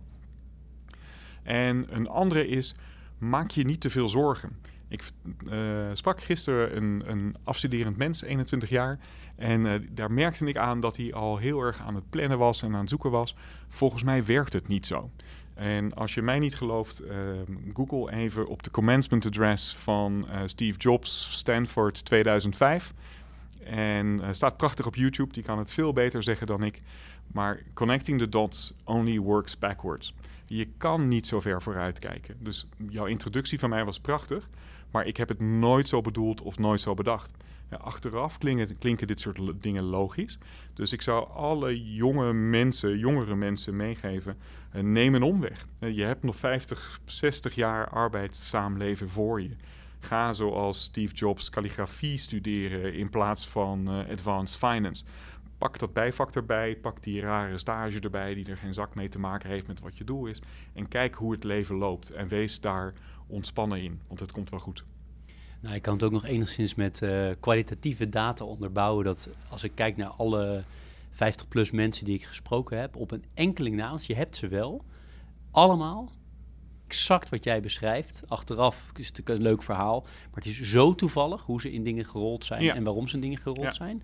En 1.43 1.95
een 1.95 2.07
andere 2.07 2.47
is, 2.47 2.75
maak 3.17 3.51
je 3.51 3.63
niet 3.63 3.81
te 3.81 3.89
veel 3.89 4.09
zorgen. 4.09 4.57
Ik 4.91 5.03
uh, 5.47 5.89
sprak 5.93 6.21
gisteren 6.21 6.77
een, 6.77 7.03
een, 7.05 7.35
afstuderend 7.43 7.97
mens, 7.97 8.21
21 8.21 8.69
jaar. 8.69 8.99
En 9.35 9.65
uh, 9.65 9.73
daar 9.91 10.11
merkte 10.11 10.45
ik 10.45 10.57
aan 10.57 10.79
dat 10.79 10.97
hij 10.97 11.13
al 11.13 11.37
heel 11.37 11.61
erg 11.61 11.81
aan 11.81 11.95
het 11.95 12.09
plannen 12.09 12.37
was 12.37 12.61
en 12.61 12.73
aan 12.73 12.79
het 12.79 12.89
zoeken 12.89 13.11
was. 13.11 13.35
Volgens 13.67 14.03
mij 14.03 14.25
werkt 14.25 14.53
het 14.53 14.67
niet 14.67 14.87
zo. 14.87 15.09
En 15.53 15.93
als 15.93 16.13
je 16.13 16.21
mij 16.21 16.39
niet 16.39 16.55
gelooft, 16.55 17.01
uh, 17.01 17.09
google 17.73 18.11
even 18.11 18.47
op 18.47 18.63
de 18.63 18.71
commencement 18.71 19.25
address 19.25 19.75
van 19.75 20.27
Steve 20.45 20.77
Jobs, 20.79 21.37
Stanford 21.37 22.05
2005. 22.05 22.93
En 23.63 24.21
staat 24.31 24.57
prachtig 24.57 24.85
op 24.85 24.95
YouTube, 24.95 25.33
die 25.33 25.43
kan 25.43 25.57
het 25.57 25.71
veel 25.71 25.93
beter 25.93 26.23
zeggen 26.23 26.47
dan 26.47 26.63
ik. 26.63 26.81
Maar 27.27 27.61
connecting 27.73 28.19
the 28.19 28.29
dots 28.29 28.73
only 28.83 29.19
works 29.19 29.59
backwards. 29.59 30.13
Je 30.45 30.67
kan 30.77 31.07
niet 31.07 31.27
zo 31.27 31.39
ver 31.39 31.61
vooruit 31.61 31.99
kijken. 31.99 32.35
Dus 32.39 32.67
jouw 32.89 33.05
introductie 33.05 33.59
van 33.59 33.69
mij 33.69 33.85
was 33.85 33.99
prachtig. 33.99 34.49
Maar 34.91 35.05
ik 35.05 35.17
heb 35.17 35.29
het 35.29 35.39
nooit 35.39 35.87
zo 35.87 36.01
bedoeld 36.01 36.41
of 36.41 36.57
nooit 36.57 36.81
zo 36.81 36.93
bedacht. 36.93 37.33
Ja, 37.69 37.77
achteraf 37.77 38.37
klinken, 38.37 38.77
klinken 38.77 39.07
dit 39.07 39.19
soort 39.19 39.39
dingen 39.61 39.83
logisch. 39.83 40.37
Dus 40.73 40.93
ik 40.93 41.01
zou 41.01 41.29
alle 41.29 41.93
jonge 41.93 42.33
mensen, 42.33 42.97
jongere 42.97 43.35
mensen 43.35 43.75
meegeven: 43.75 44.37
uh, 44.75 44.81
neem 44.81 45.15
een 45.15 45.23
omweg. 45.23 45.65
Uh, 45.79 45.95
je 45.95 46.03
hebt 46.03 46.23
nog 46.23 46.35
50, 46.35 46.99
60 47.05 47.55
jaar 47.55 47.89
arbeid 47.89 48.35
samenleven 48.35 49.09
voor 49.09 49.41
je. 49.41 49.55
Ga 49.99 50.33
zoals 50.33 50.83
Steve 50.83 51.13
Jobs 51.13 51.49
calligrafie 51.49 52.17
studeren 52.17 52.93
in 52.93 53.09
plaats 53.09 53.47
van 53.47 53.99
uh, 53.99 54.09
advanced 54.09 54.57
finance. 54.57 55.03
Pak 55.61 55.79
dat 55.79 55.93
bijvak 55.93 56.35
erbij, 56.35 56.75
pak 56.75 57.03
die 57.03 57.21
rare 57.21 57.57
stage 57.57 57.99
erbij 57.99 58.33
die 58.33 58.45
er 58.45 58.57
geen 58.57 58.73
zak 58.73 58.95
mee 58.95 59.09
te 59.09 59.19
maken 59.19 59.49
heeft 59.49 59.67
met 59.67 59.79
wat 59.79 59.97
je 59.97 60.03
doel 60.03 60.25
is. 60.25 60.41
En 60.73 60.87
kijk 60.87 61.15
hoe 61.15 61.31
het 61.31 61.43
leven 61.43 61.75
loopt 61.75 62.11
en 62.11 62.27
wees 62.27 62.59
daar 62.59 62.93
ontspannen 63.27 63.81
in, 63.81 64.01
want 64.07 64.19
het 64.19 64.31
komt 64.31 64.49
wel 64.49 64.59
goed. 64.59 64.83
Nou, 65.59 65.75
ik 65.75 65.81
kan 65.81 65.93
het 65.93 66.03
ook 66.03 66.11
nog 66.11 66.25
enigszins 66.25 66.75
met 66.75 67.01
uh, 67.01 67.29
kwalitatieve 67.39 68.09
data 68.09 68.45
onderbouwen. 68.45 69.05
Dat 69.05 69.29
als 69.49 69.63
ik 69.63 69.71
kijk 69.75 69.97
naar 69.97 70.09
alle 70.09 70.63
50-plus 71.13 71.71
mensen 71.71 72.05
die 72.05 72.15
ik 72.15 72.23
gesproken 72.23 72.79
heb, 72.79 72.95
op 72.95 73.11
een 73.11 73.25
enkeling 73.33 73.75
na, 73.75 73.97
je 74.05 74.15
hebt 74.15 74.35
ze 74.35 74.47
wel, 74.47 74.85
allemaal 75.51 76.11
exact 76.87 77.29
wat 77.29 77.43
jij 77.43 77.61
beschrijft. 77.61 78.23
Achteraf 78.27 78.91
is 78.95 79.07
het 79.07 79.29
een 79.29 79.41
leuk 79.41 79.63
verhaal, 79.63 80.01
maar 80.01 80.43
het 80.43 80.45
is 80.45 80.61
zo 80.61 80.95
toevallig 80.95 81.41
hoe 81.41 81.61
ze 81.61 81.71
in 81.71 81.83
dingen 81.83 82.05
gerold 82.05 82.45
zijn 82.45 82.69
en 82.69 82.83
waarom 82.83 83.07
ze 83.07 83.15
in 83.15 83.21
dingen 83.21 83.37
gerold 83.37 83.75
zijn. 83.75 84.03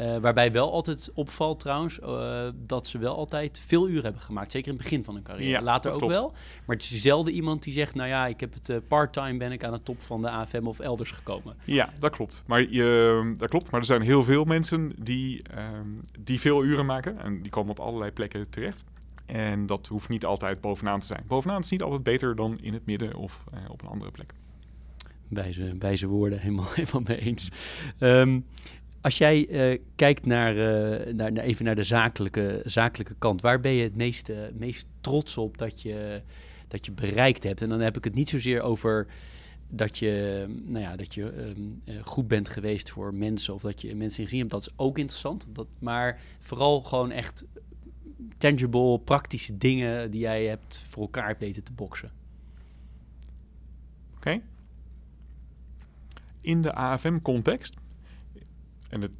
Uh, 0.00 0.16
waarbij 0.16 0.52
wel 0.52 0.72
altijd 0.72 1.10
opvalt 1.14 1.60
trouwens 1.60 1.98
uh, 1.98 2.48
dat 2.54 2.86
ze 2.86 2.98
wel 2.98 3.16
altijd 3.16 3.62
veel 3.66 3.88
uren 3.88 4.02
hebben 4.02 4.22
gemaakt. 4.22 4.52
Zeker 4.52 4.68
in 4.68 4.74
het 4.74 4.82
begin 4.82 5.04
van 5.04 5.14
hun 5.14 5.22
carrière. 5.22 5.50
Ja, 5.50 5.62
Later 5.62 5.92
ook 5.92 5.98
klopt. 5.98 6.12
wel. 6.12 6.32
Maar 6.66 6.76
het 6.76 6.84
is 6.84 7.02
zelden 7.02 7.32
iemand 7.32 7.62
die 7.62 7.72
zegt... 7.72 7.94
nou 7.94 8.08
ja, 8.08 8.26
ik 8.26 8.40
heb 8.40 8.54
het 8.54 8.68
uh, 8.68 8.76
part-time 8.88 9.38
ben 9.38 9.52
ik 9.52 9.64
aan 9.64 9.72
de 9.72 9.82
top 9.82 10.02
van 10.02 10.22
de 10.22 10.30
AFM 10.30 10.66
of 10.66 10.78
elders 10.78 11.10
gekomen. 11.10 11.56
Ja, 11.64 11.92
dat 11.98 12.10
klopt. 12.10 12.44
Maar, 12.46 12.70
je, 12.70 13.34
dat 13.38 13.48
klopt. 13.48 13.70
maar 13.70 13.80
er 13.80 13.86
zijn 13.86 14.02
heel 14.02 14.24
veel 14.24 14.44
mensen 14.44 14.92
die, 14.98 15.42
ehm, 15.42 15.88
die 16.20 16.40
veel 16.40 16.64
uren 16.64 16.86
maken. 16.86 17.18
En 17.18 17.42
die 17.42 17.50
komen 17.50 17.70
op 17.70 17.80
allerlei 17.80 18.10
plekken 18.10 18.50
terecht. 18.50 18.84
En 19.26 19.66
dat 19.66 19.86
hoeft 19.86 20.08
niet 20.08 20.24
altijd 20.24 20.60
bovenaan 20.60 21.00
te 21.00 21.06
zijn. 21.06 21.24
Bovenaan 21.26 21.60
is 21.60 21.70
niet 21.70 21.82
altijd 21.82 22.02
beter 22.02 22.36
dan 22.36 22.58
in 22.60 22.72
het 22.72 22.86
midden 22.86 23.14
of 23.14 23.44
op 23.68 23.82
een 23.82 23.88
andere 23.88 24.10
plek. 24.10 24.34
Wijze, 25.28 25.74
wijze 25.78 26.06
woorden, 26.06 26.38
helemaal, 26.38 26.72
helemaal 26.74 27.02
mee 27.04 27.18
eens. 27.18 27.48
Um, 27.98 28.46
als 29.02 29.18
jij 29.18 29.48
uh, 29.48 29.78
kijkt 29.96 30.26
naar, 30.26 30.54
uh, 30.54 31.14
naar, 31.14 31.32
naar, 31.32 31.44
even 31.44 31.64
naar 31.64 31.74
de 31.74 31.82
zakelijke, 31.82 32.60
zakelijke 32.64 33.14
kant, 33.18 33.40
waar 33.40 33.60
ben 33.60 33.72
je 33.72 33.82
het 33.82 33.96
meest, 33.96 34.32
meest 34.54 34.86
trots 35.00 35.36
op 35.36 35.58
dat 35.58 35.82
je, 35.82 36.22
dat 36.68 36.86
je 36.86 36.92
bereikt 36.92 37.42
hebt? 37.42 37.62
En 37.62 37.68
dan 37.68 37.80
heb 37.80 37.96
ik 37.96 38.04
het 38.04 38.14
niet 38.14 38.28
zozeer 38.28 38.60
over 38.60 39.06
dat 39.68 39.98
je, 39.98 40.44
nou 40.64 40.80
ja, 40.80 40.96
dat 40.96 41.14
je 41.14 41.22
um, 41.22 41.82
goed 42.02 42.28
bent 42.28 42.48
geweest 42.48 42.90
voor 42.90 43.14
mensen 43.14 43.54
of 43.54 43.62
dat 43.62 43.80
je 43.80 43.94
mensen 43.94 44.24
gezien 44.24 44.38
hebt. 44.38 44.50
Dat 44.50 44.60
is 44.60 44.72
ook 44.76 44.98
interessant. 44.98 45.46
Dat, 45.52 45.66
maar 45.78 46.20
vooral 46.40 46.80
gewoon 46.80 47.10
echt 47.10 47.44
tangible, 48.38 48.98
praktische 48.98 49.58
dingen 49.58 50.10
die 50.10 50.20
jij 50.20 50.44
hebt 50.44 50.84
voor 50.88 51.02
elkaar 51.02 51.36
weten 51.38 51.64
te 51.64 51.72
boksen. 51.72 52.10
Oké. 54.16 54.40
In 56.40 56.62
de 56.62 56.74
AFM-context 56.74 57.74
en 58.92 59.00
het, 59.00 59.10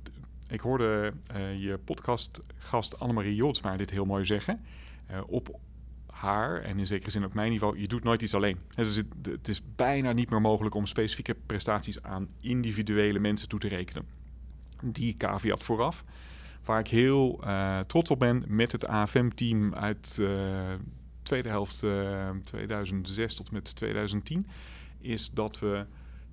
ik 0.48 0.60
hoorde 0.60 1.12
uh, 1.36 1.62
je 1.62 1.78
podcastgast 1.78 2.98
Annemarie 2.98 3.34
Jodsma 3.34 3.76
dit 3.76 3.90
heel 3.90 4.04
mooi 4.04 4.24
zeggen. 4.24 4.60
Uh, 5.10 5.20
op 5.26 5.58
haar, 6.06 6.62
en 6.62 6.78
in 6.78 6.86
zekere 6.86 7.10
zin 7.10 7.24
ook 7.24 7.34
mijn 7.34 7.50
niveau, 7.50 7.78
je 7.78 7.88
doet 7.88 8.04
nooit 8.04 8.22
iets 8.22 8.34
alleen. 8.34 8.58
Het, 8.74 9.48
is 9.48 9.62
bijna 9.76 10.12
niet 10.12 10.30
meer 10.30 10.40
mogelijk 10.40 10.74
om 10.74 10.86
specifieke 10.86 11.36
prestaties 11.46 12.02
aan 12.02 12.28
individuele 12.40 13.18
mensen 13.18 13.48
toe 13.48 13.58
te 13.58 13.68
rekenen. 13.68 14.06
Die 14.82 15.16
caveat 15.16 15.64
vooraf. 15.64 16.04
Waar 16.64 16.80
ik 16.80 16.88
heel 16.88 17.40
uh, 17.44 17.80
trots 17.80 18.10
op 18.10 18.18
ben 18.18 18.44
met 18.46 18.72
het 18.72 18.86
AFM-team 18.86 19.74
uit 19.74 20.16
de 20.16 20.76
tweede 21.22 21.48
helft 21.48 21.84
2006 22.44 23.34
tot 23.34 23.50
met 23.50 23.76
2010, 23.76 24.46
is 24.98 25.30
dat 25.30 25.58
we 25.58 25.86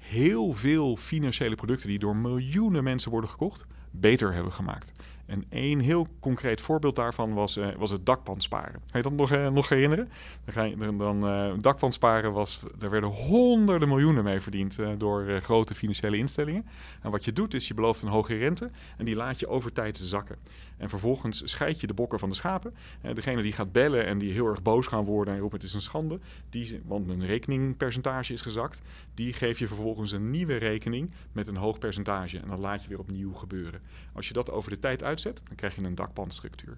heel 0.09 0.53
veel 0.53 0.95
financiële 0.95 1.55
producten 1.55 1.89
die 1.89 1.99
door 1.99 2.15
miljoenen 2.15 2.83
mensen 2.83 3.11
worden 3.11 3.29
gekocht, 3.29 3.65
beter 3.91 4.33
hebben 4.33 4.53
gemaakt. 4.53 4.91
En 5.25 5.43
één 5.49 5.79
heel 5.79 6.07
concreet 6.19 6.61
voorbeeld 6.61 6.95
daarvan 6.95 7.33
was, 7.33 7.57
uh, 7.57 7.67
was 7.77 7.91
het 7.91 8.05
dakpansparen. 8.05 8.81
Ga 8.91 8.97
je 8.97 9.03
dat 9.03 9.11
nog, 9.11 9.31
uh, 9.31 9.49
nog 9.49 9.69
herinneren? 9.69 10.09
Dan, 10.45 10.53
ga 10.53 10.63
je, 10.63 10.95
dan 10.97 11.59
dakpansparen 11.61 12.33
was, 12.33 12.63
daar 12.77 12.89
werden 12.89 13.09
honderden 13.09 13.87
miljoenen 13.87 14.23
mee 14.23 14.39
verdiend 14.39 14.77
door 14.97 15.41
grote 15.41 15.75
financiële 15.75 16.17
instellingen. 16.17 16.65
En 17.01 17.11
wat 17.11 17.25
je 17.25 17.33
doet 17.33 17.53
is 17.53 17.67
je 17.67 17.73
belooft 17.73 18.01
een 18.01 18.09
hoge 18.09 18.37
rente 18.37 18.69
en 18.97 19.05
die 19.05 19.15
laat 19.15 19.39
je 19.39 19.47
over 19.47 19.73
tijd 19.73 19.97
zakken. 19.97 20.37
En 20.79 20.89
vervolgens 20.89 21.41
scheid 21.45 21.81
je 21.81 21.87
de 21.87 21.93
bokken 21.93 22.19
van 22.19 22.29
de 22.29 22.35
schapen. 22.35 22.73
En 23.01 23.15
degene 23.15 23.41
die 23.41 23.51
gaat 23.51 23.71
bellen 23.71 24.05
en 24.05 24.17
die 24.17 24.31
heel 24.31 24.47
erg 24.47 24.61
boos 24.61 24.87
gaan 24.87 25.05
worden 25.05 25.33
en 25.33 25.39
roept 25.39 25.53
het 25.53 25.63
is 25.63 25.73
een 25.73 25.81
schande, 25.81 26.19
die, 26.49 26.81
want 26.85 27.07
mijn 27.07 27.25
rekeningpercentage 27.25 28.33
is 28.33 28.41
gezakt, 28.41 28.81
die 29.13 29.33
geef 29.33 29.59
je 29.59 29.67
vervolgens 29.67 30.11
een 30.11 30.29
nieuwe 30.29 30.55
rekening 30.55 31.11
met 31.31 31.47
een 31.47 31.55
hoog 31.55 31.77
percentage. 31.79 32.39
En 32.39 32.47
dan 32.47 32.59
laat 32.59 32.83
je 32.83 32.89
weer 32.89 32.99
opnieuw 32.99 33.33
gebeuren. 33.33 33.81
Als 34.13 34.27
je 34.27 34.33
dat 34.33 34.51
over 34.51 34.71
de 34.71 34.79
tijd 34.79 35.03
uitzet, 35.03 35.41
dan 35.47 35.55
krijg 35.55 35.75
je 35.75 35.81
een 35.81 35.95
dakpandstructuur. 35.95 36.77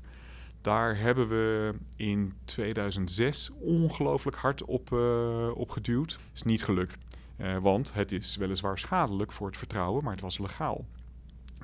Daar 0.62 0.98
hebben 0.98 1.28
we 1.28 1.74
in 1.96 2.34
2006 2.46 3.52
ongelooflijk 3.60 4.38
hard 4.38 4.64
op, 4.64 4.92
uh, 4.94 5.50
op 5.54 5.70
geduwd. 5.70 6.20
Is 6.34 6.44
niet 6.44 6.64
gelukt. 6.64 6.98
Uh, 7.38 7.58
want 7.58 7.94
het 7.94 8.12
is 8.12 8.36
weliswaar 8.36 8.80
schadelijk 8.80 9.32
voor 9.32 9.48
het 9.48 9.58
vertrouwen, 9.58 10.04
maar 10.04 10.14
het 10.14 10.22
was 10.22 10.40
legaal 10.40 10.86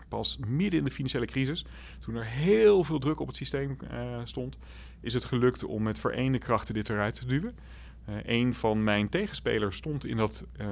pas 0.07 0.37
midden 0.47 0.79
in 0.79 0.85
de 0.85 0.91
financiële 0.91 1.25
crisis, 1.25 1.65
toen 1.99 2.15
er 2.15 2.25
heel 2.25 2.83
veel 2.83 2.99
druk 2.99 3.19
op 3.19 3.27
het 3.27 3.35
systeem 3.35 3.77
uh, 3.91 4.19
stond, 4.23 4.57
is 4.99 5.13
het 5.13 5.25
gelukt 5.25 5.63
om 5.63 5.83
met 5.83 5.99
vereende 5.99 6.37
krachten 6.37 6.73
dit 6.73 6.89
eruit 6.89 7.15
te 7.15 7.25
duwen. 7.25 7.55
Uh, 8.09 8.15
een 8.23 8.53
van 8.53 8.83
mijn 8.83 9.09
tegenspelers 9.09 9.77
stond 9.77 10.05
in 10.05 10.17
dat 10.17 10.45
uh, 10.61 10.67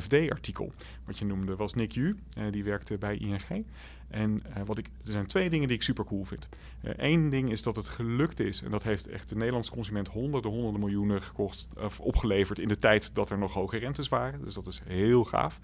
FD-artikel, 0.00 0.72
wat 1.04 1.18
je 1.18 1.24
noemde, 1.24 1.56
was 1.56 1.74
Nick 1.74 1.92
Yu. 1.92 2.16
die 2.50 2.64
werkte 2.64 2.98
bij 2.98 3.16
ING. 3.16 3.66
En 4.08 4.42
wat 4.64 4.78
ik, 4.78 4.86
er 4.86 5.12
zijn 5.12 5.26
twee 5.26 5.50
dingen 5.50 5.68
die 5.68 5.76
ik 5.76 5.82
super 5.82 6.04
cool 6.04 6.24
vind. 6.24 6.48
Eén 6.82 7.30
ding 7.30 7.50
is 7.50 7.62
dat 7.62 7.76
het 7.76 7.88
gelukt 7.88 8.40
is, 8.40 8.62
en 8.62 8.70
dat 8.70 8.82
heeft 8.82 9.08
echt 9.08 9.28
de 9.28 9.36
Nederlandse 9.36 9.70
consument 9.70 10.08
honderden, 10.08 10.50
honderden 10.50 10.80
miljoenen 10.80 11.22
gekost, 11.22 11.68
of 11.76 12.00
opgeleverd 12.00 12.58
in 12.58 12.68
de 12.68 12.76
tijd 12.76 13.14
dat 13.14 13.30
er 13.30 13.38
nog 13.38 13.52
hoge 13.52 13.78
rentes 13.78 14.08
waren. 14.08 14.44
Dus 14.44 14.54
dat 14.54 14.66
is 14.66 14.82
heel 14.84 15.24
gaaf 15.24 15.60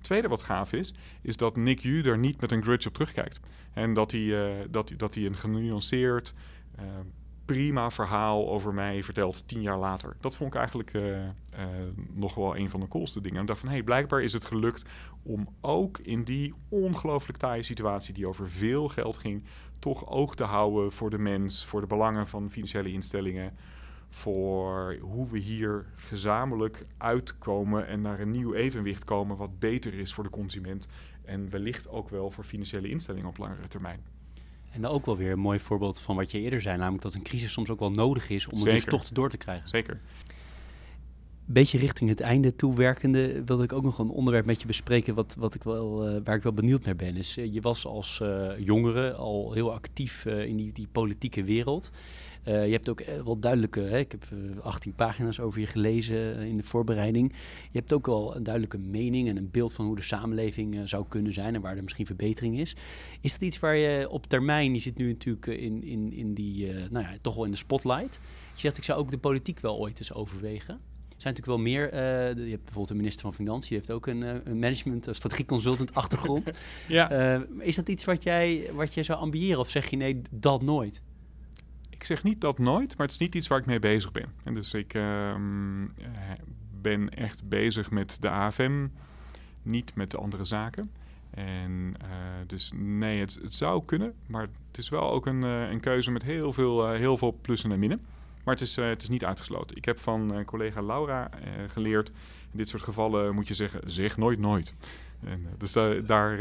tweede 0.00 0.28
wat 0.28 0.42
gaaf 0.42 0.72
is, 0.72 0.94
is 1.22 1.36
dat 1.36 1.56
Nick 1.56 1.80
Yu 1.80 2.02
er 2.02 2.18
niet 2.18 2.40
met 2.40 2.52
een 2.52 2.62
grudge 2.62 2.88
op 2.88 2.94
terugkijkt. 2.94 3.40
En 3.72 3.94
dat 3.94 4.10
hij, 4.10 4.20
uh, 4.20 4.50
dat, 4.70 4.92
dat 4.96 5.14
hij 5.14 5.26
een 5.26 5.36
genuanceerd, 5.36 6.34
uh, 6.78 6.84
prima 7.44 7.90
verhaal 7.90 8.48
over 8.48 8.74
mij 8.74 9.02
vertelt 9.02 9.48
tien 9.48 9.62
jaar 9.62 9.78
later. 9.78 10.16
Dat 10.20 10.36
vond 10.36 10.52
ik 10.52 10.58
eigenlijk 10.58 10.94
uh, 10.94 11.02
nog 12.12 12.34
wel 12.34 12.56
een 12.56 12.70
van 12.70 12.80
de 12.80 12.88
coolste 12.88 13.20
dingen. 13.20 13.36
En 13.36 13.42
ik 13.42 13.48
dacht 13.48 13.60
van, 13.60 13.68
hé, 13.68 13.74
hey, 13.74 13.84
blijkbaar 13.84 14.22
is 14.22 14.32
het 14.32 14.44
gelukt 14.44 14.84
om 15.22 15.48
ook 15.60 15.98
in 15.98 16.24
die 16.24 16.54
ongelooflijk 16.68 17.38
taaie 17.38 17.62
situatie 17.62 18.14
die 18.14 18.26
over 18.26 18.50
veel 18.50 18.88
geld 18.88 19.18
ging, 19.18 19.44
toch 19.78 20.06
oog 20.06 20.34
te 20.34 20.44
houden 20.44 20.92
voor 20.92 21.10
de 21.10 21.18
mens, 21.18 21.64
voor 21.64 21.80
de 21.80 21.86
belangen 21.86 22.26
van 22.26 22.50
financiële 22.50 22.92
instellingen 22.92 23.56
voor 24.08 24.96
hoe 25.00 25.30
we 25.30 25.38
hier 25.38 25.86
gezamenlijk 25.96 26.86
uitkomen 26.96 27.86
en 27.86 28.00
naar 28.00 28.20
een 28.20 28.30
nieuw 28.30 28.54
evenwicht 28.54 29.04
komen 29.04 29.36
wat 29.36 29.58
beter 29.58 29.94
is 29.94 30.14
voor 30.14 30.24
de 30.24 30.30
consument 30.30 30.86
en 31.24 31.50
wellicht 31.50 31.88
ook 31.88 32.08
wel 32.08 32.30
voor 32.30 32.44
financiële 32.44 32.88
instellingen 32.88 33.28
op 33.28 33.38
langere 33.38 33.68
termijn. 33.68 34.00
En 34.72 34.80
dan 34.80 34.90
ook 34.90 35.06
wel 35.06 35.16
weer 35.16 35.32
een 35.32 35.38
mooi 35.38 35.58
voorbeeld 35.58 36.00
van 36.00 36.16
wat 36.16 36.30
je 36.30 36.40
eerder 36.40 36.60
zei, 36.60 36.76
namelijk 36.76 37.02
dat 37.02 37.14
een 37.14 37.22
crisis 37.22 37.52
soms 37.52 37.70
ook 37.70 37.78
wel 37.78 37.90
nodig 37.90 38.30
is 38.30 38.46
om 38.46 38.58
Zeker. 38.58 38.74
het 38.74 38.82
dus 38.82 38.92
toch 38.92 39.08
door 39.08 39.30
te 39.30 39.36
krijgen. 39.36 39.68
Zeker. 39.68 40.00
beetje 41.44 41.78
richting 41.78 42.10
het 42.10 42.20
einde 42.20 42.56
toewerkende 42.56 43.44
wilde 43.44 43.62
ik 43.62 43.72
ook 43.72 43.82
nog 43.82 43.98
een 43.98 44.08
onderwerp 44.08 44.46
met 44.46 44.60
je 44.60 44.66
bespreken 44.66 45.14
wat, 45.14 45.36
wat 45.38 45.54
ik 45.54 45.62
wel, 45.62 46.06
eh, 46.06 46.20
waar 46.24 46.36
ik 46.36 46.42
wel 46.42 46.52
benieuwd 46.52 46.84
naar 46.84 46.96
ben. 46.96 47.16
Is, 47.16 47.34
je 47.34 47.60
was 47.60 47.86
als 47.86 48.22
jongere 48.58 49.12
al 49.12 49.52
heel 49.52 49.72
actief 49.72 50.24
in 50.26 50.56
die, 50.56 50.72
die 50.72 50.88
politieke 50.92 51.44
wereld. 51.44 51.90
Je 52.48 52.72
hebt 52.72 52.88
ook 52.88 53.02
wel 53.24 53.38
duidelijke, 53.38 53.80
hè, 53.80 53.98
ik 53.98 54.12
heb 54.12 54.24
18 54.62 54.94
pagina's 54.94 55.40
over 55.40 55.60
je 55.60 55.66
gelezen 55.66 56.38
in 56.38 56.56
de 56.56 56.62
voorbereiding. 56.62 57.32
Je 57.70 57.78
hebt 57.78 57.92
ook 57.92 58.06
wel 58.06 58.36
een 58.36 58.42
duidelijke 58.42 58.78
mening 58.78 59.28
en 59.28 59.36
een 59.36 59.50
beeld 59.50 59.72
van 59.72 59.86
hoe 59.86 59.96
de 59.96 60.02
samenleving 60.02 60.88
zou 60.88 61.04
kunnen 61.08 61.32
zijn 61.32 61.54
en 61.54 61.60
waar 61.60 61.76
er 61.76 61.82
misschien 61.82 62.06
verbetering 62.06 62.58
is. 62.58 62.76
Is 63.20 63.32
dat 63.32 63.40
iets 63.40 63.58
waar 63.58 63.76
je 63.76 64.08
op 64.10 64.26
termijn, 64.26 64.74
je 64.74 64.80
zit 64.80 64.96
nu 64.96 65.08
natuurlijk 65.08 65.46
in, 65.46 65.82
in, 65.82 66.12
in 66.12 66.34
die, 66.34 66.72
nou 66.90 67.04
ja, 67.04 67.16
toch 67.20 67.34
wel 67.34 67.44
in 67.44 67.50
de 67.50 67.56
spotlight. 67.56 68.20
Je 68.54 68.60
zegt, 68.60 68.76
ik 68.76 68.84
zou 68.84 68.98
ook 68.98 69.10
de 69.10 69.18
politiek 69.18 69.60
wel 69.60 69.78
ooit 69.78 69.98
eens 69.98 70.12
overwegen. 70.12 70.80
Er 71.18 71.24
zijn 71.24 71.34
natuurlijk 71.34 71.64
wel 71.64 71.72
meer. 71.72 71.92
Uh, 71.92 72.44
je 72.44 72.50
hebt 72.50 72.64
bijvoorbeeld 72.64 72.88
de 72.88 72.94
minister 72.94 73.22
van 73.22 73.34
Financiën, 73.34 73.68
die 73.68 73.78
heeft 73.78 73.90
ook 73.90 74.06
een, 74.06 74.22
uh, 74.22 74.34
een 74.44 74.58
management, 74.58 75.06
een 75.06 75.14
strategieconsultant 75.14 75.94
achtergrond. 75.94 76.50
ja. 76.88 77.36
Uh, 77.36 77.40
is 77.58 77.76
dat 77.76 77.88
iets 77.88 78.04
wat 78.04 78.22
jij, 78.22 78.70
wat 78.72 78.94
jij 78.94 79.02
zou 79.02 79.18
ambiëren 79.18 79.58
of 79.58 79.70
zeg 79.70 79.90
je 79.90 79.96
nee, 79.96 80.22
dat 80.30 80.62
nooit? 80.62 81.02
Ik 81.98 82.04
zeg 82.04 82.22
niet 82.22 82.40
dat 82.40 82.58
nooit, 82.58 82.96
maar 82.96 83.06
het 83.06 83.14
is 83.14 83.20
niet 83.20 83.34
iets 83.34 83.48
waar 83.48 83.58
ik 83.58 83.66
mee 83.66 83.78
bezig 83.78 84.12
ben. 84.12 84.32
En 84.44 84.54
dus 84.54 84.74
ik 84.74 84.94
ehm, 84.94 85.86
ben 86.80 87.08
echt 87.08 87.48
bezig 87.48 87.90
met 87.90 88.16
de 88.20 88.30
AFM, 88.30 88.86
niet 89.62 89.94
met 89.94 90.10
de 90.10 90.16
andere 90.16 90.44
zaken. 90.44 90.90
En 91.30 91.94
dus 92.46 92.72
nee, 92.74 93.20
het, 93.20 93.38
het, 93.42 93.54
zou 93.54 93.84
kunnen, 93.84 94.14
maar 94.26 94.42
het 94.42 94.78
is 94.78 94.88
wel 94.88 95.10
ook 95.10 95.26
een, 95.26 95.42
een 95.42 95.80
keuze 95.80 96.10
met 96.10 96.22
heel 96.22 96.52
veel, 96.52 96.90
heel 96.90 97.16
veel 97.16 97.38
plussen 97.40 97.72
en 97.72 97.78
minnen. 97.78 98.00
Maar 98.44 98.54
het 98.54 98.62
is, 98.62 98.76
het 98.76 99.02
is 99.02 99.08
niet 99.08 99.24
uitgesloten. 99.24 99.76
Ik 99.76 99.84
heb 99.84 99.98
van 99.98 100.44
collega 100.44 100.82
Laura 100.82 101.30
geleerd, 101.68 102.08
in 102.52 102.58
dit 102.58 102.68
soort 102.68 102.82
gevallen 102.82 103.34
moet 103.34 103.48
je 103.48 103.54
zeggen, 103.54 103.80
zeg 103.86 104.16
nooit 104.16 104.38
nooit. 104.38 104.74
En, 105.24 105.46
dus 105.56 105.72
daar, 105.72 106.38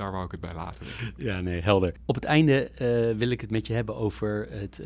daar 0.00 0.12
wou 0.12 0.24
ik 0.24 0.30
het 0.30 0.40
bij 0.40 0.54
laten. 0.54 0.86
Ja, 1.16 1.40
nee, 1.40 1.60
helder. 1.60 1.94
Op 2.06 2.14
het 2.14 2.24
einde 2.24 2.70
wil 3.16 3.30
ik 3.30 3.40
het 3.40 3.50
met 3.50 3.66
je 3.66 3.72
hebben 3.72 3.96
over 3.96 4.46
het 4.50 4.82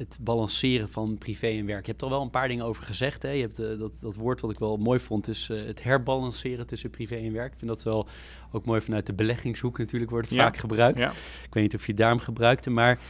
het 0.00 0.18
balanceren 0.20 0.88
van 0.88 1.18
privé 1.18 1.46
en 1.46 1.66
werk. 1.66 1.84
Je 1.84 1.90
hebt 1.90 2.02
er 2.02 2.08
wel 2.08 2.22
een 2.22 2.30
paar 2.30 2.48
dingen 2.48 2.64
over 2.64 2.84
gezegd. 2.84 3.22
Hè? 3.22 3.30
Je 3.30 3.40
hebt 3.40 3.56
dat, 3.56 3.98
dat 4.00 4.14
woord 4.14 4.40
wat 4.40 4.50
ik 4.50 4.58
wel 4.58 4.76
mooi 4.76 5.00
vond, 5.00 5.28
is 5.28 5.48
het 5.48 5.82
herbalanceren 5.82 6.66
tussen 6.66 6.90
privé 6.90 7.16
en 7.16 7.32
werk. 7.32 7.52
Ik 7.52 7.58
vind 7.58 7.70
dat 7.70 7.82
wel 7.82 8.08
ook 8.52 8.64
mooi 8.64 8.80
vanuit 8.80 9.06
de 9.06 9.12
beleggingshoek 9.12 9.78
natuurlijk 9.78 10.10
wordt 10.10 10.30
het 10.30 10.38
vaak 10.38 10.56
gebruikt. 10.56 10.98
Ja. 10.98 11.10
Ik 11.44 11.54
weet 11.54 11.62
niet 11.62 11.74
of 11.74 11.86
je 11.86 11.94
daarom 11.94 12.18
gebruikte, 12.18 12.70
maar 12.70 13.00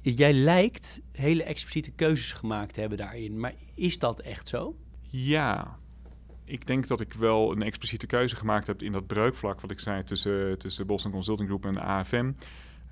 jij 0.00 0.32
lijkt 0.32 1.00
hele 1.12 1.42
expliciete 1.42 1.90
keuzes 1.90 2.32
gemaakt 2.32 2.74
te 2.74 2.80
hebben 2.80 2.98
daarin. 2.98 3.40
Maar 3.40 3.54
is 3.74 3.98
dat 3.98 4.20
echt 4.20 4.48
zo? 4.48 4.76
Ja, 5.10 5.78
ik 6.44 6.66
denk 6.66 6.86
dat 6.86 7.00
ik 7.00 7.12
wel 7.12 7.52
een 7.52 7.62
expliciete 7.62 8.06
keuze 8.06 8.36
gemaakt 8.36 8.66
heb 8.66 8.82
in 8.82 8.92
dat 8.92 9.06
breukvlak, 9.06 9.60
wat 9.60 9.70
ik 9.70 9.80
zei, 9.80 10.02
tussen, 10.02 10.58
tussen 10.58 10.86
Boston 10.86 11.10
Consulting 11.10 11.48
Group 11.48 11.64
en 11.64 11.80
AFM. 11.80 12.32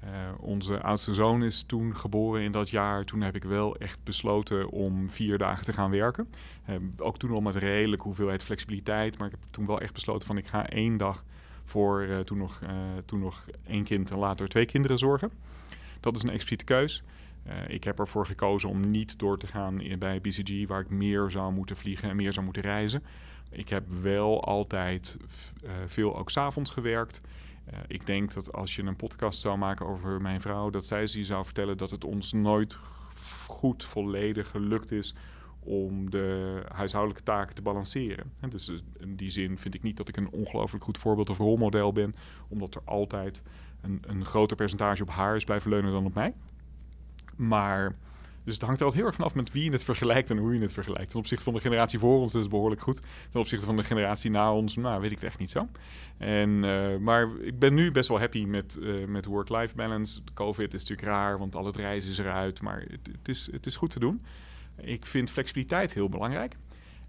Uh, 0.05 0.11
onze 0.40 0.82
oudste 0.82 1.14
zoon 1.14 1.42
is 1.42 1.62
toen 1.62 1.96
geboren 1.96 2.42
in 2.42 2.53
dat 2.53 2.70
jaar. 2.70 3.05
Toen 3.05 3.20
heb 3.20 3.36
ik 3.36 3.44
wel 3.44 3.76
echt 3.76 3.98
besloten 4.05 4.70
om 4.70 5.11
vier 5.11 5.38
dagen 5.38 5.64
te 5.64 5.72
gaan 5.72 5.90
werken. 5.90 6.28
Uh, 6.68 6.76
ook 6.96 7.18
toen 7.18 7.30
al 7.30 7.40
met 7.40 7.57
redelijk 7.57 8.03
hoeveelheid 8.03 8.42
flexibiliteit. 8.42 9.18
Maar 9.18 9.26
ik 9.26 9.34
heb 9.40 9.42
toen 9.50 9.66
wel 9.66 9.80
echt 9.80 9.92
besloten 9.92 10.26
van 10.26 10.36
ik 10.36 10.46
ga 10.46 10.68
één 10.68 10.96
dag 10.96 11.24
voor 11.64 12.03
uh, 12.03 12.18
toen, 12.18 12.38
nog, 12.38 12.61
toen 13.05 13.20
nog 13.20 13.46
één 13.66 13.84
kind 13.84 14.11
en 14.11 14.18
later 14.18 14.48
twee 14.48 14.66
kinderen 14.66 14.98
zorgen. 14.98 15.30
Dat 16.00 16.16
is 16.16 16.22
een 16.22 16.30
expliciete 16.30 16.64
keus. 16.64 17.03
Ik 17.66 17.84
heb 17.84 17.98
ervoor 17.98 18.26
gekozen 18.26 18.68
om 18.68 18.90
niet 18.90 19.18
door 19.18 19.38
te 19.38 19.46
gaan 19.46 19.82
bij 19.98 20.20
BCG, 20.20 20.66
waar 20.66 20.80
ik 20.80 20.90
meer 20.90 21.30
zou 21.30 21.53
moeten 21.53 21.76
vliegen 21.76 22.09
en 22.09 22.16
meer 22.16 22.32
zou 22.32 22.44
moeten 22.44 22.62
reizen. 22.62 23.03
Ik 23.53 23.68
heb 23.68 23.84
wel 23.88 24.44
altijd 24.44 25.16
uh, 25.64 25.70
veel 25.86 26.16
ook 26.16 26.30
s'avonds 26.30 26.70
gewerkt. 26.70 27.20
Uh, 27.72 27.78
ik 27.86 28.07
denk 28.07 28.32
dat 28.32 28.53
als 28.53 28.76
je 28.76 28.82
een 28.82 28.96
podcast 28.96 29.40
zou 29.40 29.59
maken 29.59 29.86
over 29.86 30.20
mijn 30.20 30.40
vrouw, 30.40 30.70
dat 30.70 30.86
zij 30.86 31.07
ze 31.07 31.24
zou 31.24 31.44
vertellen 31.44 31.76
dat 31.76 31.90
het 31.90 32.05
ons 32.05 32.32
nooit 32.32 32.78
goed 33.46 33.84
volledig 33.84 34.50
gelukt 34.50 34.92
is 34.92 35.14
om 35.59 36.11
de 36.11 36.61
huishoudelijke 36.72 37.24
taken 37.24 37.55
te 37.55 37.62
balanceren. 37.62 38.32
En 38.40 38.48
dus 38.48 38.72
in 38.98 39.16
die 39.16 39.30
zin 39.30 39.59
vind 39.59 39.74
ik 39.74 39.82
niet 39.82 39.96
dat 39.96 40.09
ik 40.09 40.16
een 40.16 40.30
ongelooflijk 40.30 40.84
goed 40.84 40.98
voorbeeld 40.98 41.30
of 41.30 41.38
rolmodel 41.38 41.92
ben, 41.92 42.14
omdat 42.48 42.74
er 42.74 42.82
altijd 42.84 43.42
een, 43.80 44.03
een 44.07 44.24
groter 44.24 44.57
percentage 44.57 45.03
op 45.03 45.09
haar 45.09 45.36
is 45.36 45.44
blijven 45.44 45.70
leunen 45.70 45.92
dan 45.92 46.07
op 46.07 46.14
mij. 46.14 46.34
Maar 47.36 47.94
dus 48.45 48.55
het 48.55 48.62
hangt 48.62 48.78
er 48.78 48.84
altijd 48.84 49.03
heel 49.03 49.11
erg 49.11 49.20
vanaf 49.20 49.34
met 49.34 49.53
wie 49.53 49.64
je 49.64 49.70
het 49.70 49.84
vergelijkt 49.84 50.30
en 50.30 50.38
hoe 50.38 50.55
je 50.55 50.61
het 50.61 50.72
vergelijkt. 50.72 51.11
Ten 51.11 51.18
opzichte 51.18 51.45
van 51.45 51.53
de 51.53 51.61
generatie 51.61 51.99
voor 51.99 52.20
ons 52.20 52.34
is 52.34 52.40
het 52.40 52.51
behoorlijk 52.51 52.80
goed. 52.80 53.01
Ten 53.30 53.40
opzichte 53.40 53.64
van 53.64 53.76
de 53.76 53.84
generatie 53.84 54.30
na 54.30 54.55
ons, 54.55 54.76
nou, 54.76 55.01
weet 55.01 55.11
ik 55.11 55.16
het 55.16 55.26
echt 55.26 55.38
niet 55.38 55.51
zo. 55.51 55.68
En, 56.18 56.51
uh, 56.51 56.97
maar 56.97 57.28
ik 57.40 57.59
ben 57.59 57.74
nu 57.74 57.90
best 57.90 58.09
wel 58.09 58.18
happy 58.18 58.45
met, 58.45 58.78
uh, 58.80 59.07
met 59.07 59.24
work-life 59.24 59.74
balance. 59.74 60.20
Covid 60.34 60.74
is 60.74 60.80
natuurlijk 60.80 61.09
raar, 61.09 61.38
want 61.38 61.57
al 61.57 61.66
het 61.66 61.76
reizen 61.76 62.11
is 62.11 62.18
eruit. 62.18 62.61
Maar 62.61 62.80
het, 62.80 63.09
het, 63.12 63.28
is, 63.28 63.49
het 63.53 63.66
is 63.66 63.76
goed 63.76 63.90
te 63.90 63.99
doen. 63.99 64.22
Ik 64.76 65.07
vind 65.07 65.30
flexibiliteit 65.30 65.95
heel 65.95 66.09
belangrijk. 66.09 66.57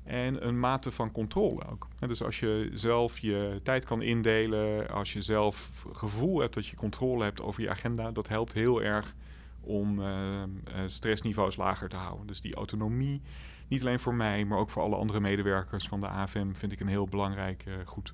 En 0.04 0.48
een 0.48 0.60
mate 0.60 0.92
van 0.92 1.12
controle 1.12 1.66
ook. 1.72 1.88
dus 2.08 2.24
als 2.24 2.40
je 2.40 2.70
zelf 2.74 3.20
je 3.20 3.60
tijd 3.64 3.86
kan 3.86 4.02
indelen, 4.02 4.90
als 4.90 5.14
je 5.14 5.22
zelf 5.22 5.86
gevoel 5.94 6.40
hebt 6.40 6.54
dat 6.54 6.68
je 6.68 6.76
controle 6.76 7.24
hebt 7.24 7.42
over 7.42 7.62
je 7.62 7.70
agenda, 7.70 8.12
dat 8.12 8.28
helpt 8.28 8.54
heel 8.54 8.82
erg 8.82 9.16
om 9.64 10.00
uh, 10.00 10.44
stressniveaus 10.86 11.56
lager 11.56 11.90
te 11.90 11.96
houden. 11.96 12.28
Dus 12.28 12.42
die 12.42 12.56
autonomie, 12.56 13.22
niet 13.68 13.82
alleen 13.82 14.00
voor 14.00 14.14
mij, 14.14 14.46
maar 14.46 14.58
ook 14.58 14.70
voor 14.70 14.82
alle 14.82 14.96
andere 14.96 15.20
medewerkers 15.20 15.88
van 15.88 16.00
de 16.00 16.08
AFM, 16.08 16.54
vind 16.54 16.72
ik 16.72 16.80
een 16.80 16.88
heel 16.88 17.08
belangrijk 17.08 17.64
uh, 17.68 17.74
goed. 17.86 18.14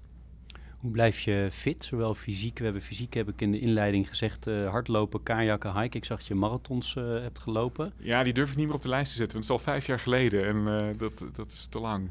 Hoe 0.77 0.91
blijf 0.91 1.19
je 1.19 1.47
fit, 1.51 1.83
zowel 1.83 2.15
fysiek, 2.15 2.57
we 2.57 2.63
hebben 2.63 2.81
fysiek, 2.81 3.13
heb 3.13 3.29
ik 3.29 3.41
in 3.41 3.51
de 3.51 3.59
inleiding 3.59 4.09
gezegd, 4.09 4.47
uh, 4.47 4.69
hardlopen, 4.69 5.23
kajakken, 5.23 5.79
hiken. 5.79 5.99
Ik 5.99 6.05
zag 6.05 6.17
dat 6.17 6.27
je 6.27 6.35
marathons 6.35 6.95
uh, 6.95 7.03
hebt 7.03 7.39
gelopen. 7.39 7.93
Ja, 7.97 8.23
die 8.23 8.33
durf 8.33 8.51
ik 8.51 8.55
niet 8.55 8.65
meer 8.65 8.75
op 8.75 8.81
de 8.81 8.89
lijst 8.89 9.11
te 9.11 9.17
zetten, 9.17 9.37
want 9.37 9.49
het 9.49 9.57
is 9.57 9.65
al 9.65 9.71
vijf 9.73 9.85
jaar 9.85 9.99
geleden 9.99 10.47
en 10.47 10.57
uh, 10.57 10.97
dat, 10.97 11.25
dat 11.33 11.51
is 11.51 11.65
te 11.65 11.79
lang. 11.79 12.09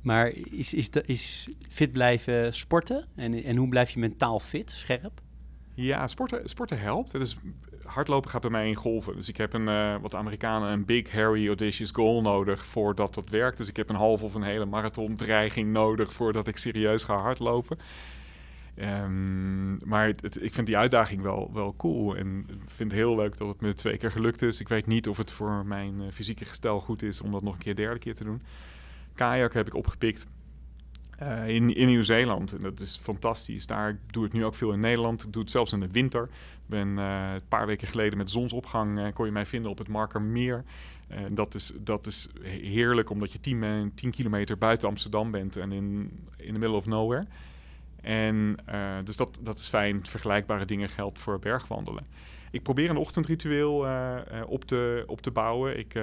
Maar 0.00 0.28
is, 0.28 0.74
is, 0.74 0.90
de, 0.90 1.02
is 1.06 1.48
fit 1.68 1.92
blijven 1.92 2.54
sporten 2.54 3.06
en, 3.14 3.44
en 3.44 3.56
hoe 3.56 3.68
blijf 3.68 3.90
je 3.90 3.98
mentaal 3.98 4.40
fit, 4.40 4.70
scherp? 4.70 5.20
Ja, 5.74 6.08
sporten, 6.08 6.48
sporten 6.48 6.80
helpt. 6.80 7.12
Het 7.12 7.22
is 7.22 7.36
hardlopen 7.92 8.30
gaat 8.30 8.40
bij 8.40 8.50
mij 8.50 8.68
in 8.68 8.74
golven. 8.74 9.16
Dus 9.16 9.28
ik 9.28 9.36
heb 9.36 9.52
een, 9.52 9.68
uh, 9.68 9.94
wat 10.00 10.14
Amerikanen 10.14 10.68
een 10.70 10.84
big, 10.84 11.12
hairy, 11.12 11.46
audacious 11.46 11.90
goal 11.90 12.22
nodig 12.22 12.64
voordat 12.64 13.14
dat 13.14 13.28
werkt. 13.28 13.56
Dus 13.56 13.68
ik 13.68 13.76
heb 13.76 13.88
een 13.88 13.96
half 13.96 14.22
of 14.22 14.34
een 14.34 14.42
hele 14.42 14.64
marathon 14.64 15.16
dreiging 15.16 15.72
nodig 15.72 16.12
voordat 16.12 16.48
ik 16.48 16.56
serieus 16.56 17.04
ga 17.04 17.16
hardlopen. 17.16 17.78
Um, 18.76 19.78
maar 19.84 20.06
het, 20.06 20.42
ik 20.42 20.54
vind 20.54 20.66
die 20.66 20.76
uitdaging 20.76 21.22
wel, 21.22 21.50
wel 21.52 21.74
cool 21.76 22.16
en 22.16 22.46
vind 22.66 22.90
het 22.90 23.00
heel 23.00 23.16
leuk 23.16 23.38
dat 23.38 23.48
het 23.48 23.60
me 23.60 23.74
twee 23.74 23.96
keer 23.96 24.10
gelukt 24.10 24.42
is. 24.42 24.60
Ik 24.60 24.68
weet 24.68 24.86
niet 24.86 25.08
of 25.08 25.16
het 25.16 25.32
voor 25.32 25.66
mijn 25.66 25.94
uh, 26.00 26.06
fysieke 26.12 26.44
gestel 26.44 26.80
goed 26.80 27.02
is 27.02 27.20
om 27.20 27.32
dat 27.32 27.42
nog 27.42 27.52
een 27.52 27.60
keer 27.60 27.76
derde 27.76 27.98
keer 27.98 28.14
te 28.14 28.24
doen. 28.24 28.42
Kajak 29.14 29.52
heb 29.54 29.66
ik 29.66 29.74
opgepikt. 29.74 30.26
Uh, 31.22 31.48
in, 31.48 31.74
in 31.74 31.86
Nieuw-Zeeland. 31.86 32.52
En 32.52 32.62
dat 32.62 32.80
is 32.80 32.98
fantastisch. 33.02 33.66
Daar 33.66 33.98
doe 34.06 34.26
ik 34.26 34.32
nu 34.32 34.44
ook 34.44 34.54
veel 34.54 34.72
in 34.72 34.80
Nederland. 34.80 35.22
Ik 35.22 35.32
doe 35.32 35.42
het 35.42 35.50
zelfs 35.50 35.72
in 35.72 35.80
de 35.80 35.90
winter. 35.90 36.28
Ben 36.66 36.88
uh, 36.88 37.30
een 37.34 37.48
paar 37.48 37.66
weken 37.66 37.88
geleden 37.88 38.18
met 38.18 38.30
zonsopgang 38.30 38.98
uh, 38.98 39.06
kon 39.14 39.26
je 39.26 39.32
mij 39.32 39.46
vinden 39.46 39.70
op 39.70 39.78
het 39.78 39.88
Markermeer. 39.88 40.64
En 41.08 41.34
dat 41.34 41.54
is, 41.54 41.72
dat 41.78 42.06
is 42.06 42.28
heerlijk 42.42 43.10
omdat 43.10 43.32
je 43.32 43.40
10, 43.40 43.92
10 43.94 44.10
kilometer 44.10 44.58
buiten 44.58 44.88
Amsterdam 44.88 45.30
bent 45.30 45.56
en 45.56 45.72
in, 45.72 46.10
in 46.36 46.52
the 46.52 46.58
middle 46.58 46.76
of 46.76 46.86
nowhere. 46.86 47.26
En 48.00 48.56
dus 49.04 49.16
dat, 49.16 49.38
dat 49.40 49.58
is 49.58 49.68
fijn. 49.68 50.06
Vergelijkbare 50.06 50.64
dingen 50.64 50.88
geldt 50.88 51.18
voor 51.18 51.38
bergwandelen. 51.38 52.06
Ik 52.50 52.62
probeer 52.62 52.90
een 52.90 52.96
ochtendritueel 52.96 53.86
op, 54.46 54.64
te, 54.64 55.04
op 55.06 55.20
te 55.20 55.30
bouwen. 55.30 55.78
Ik 55.78 55.94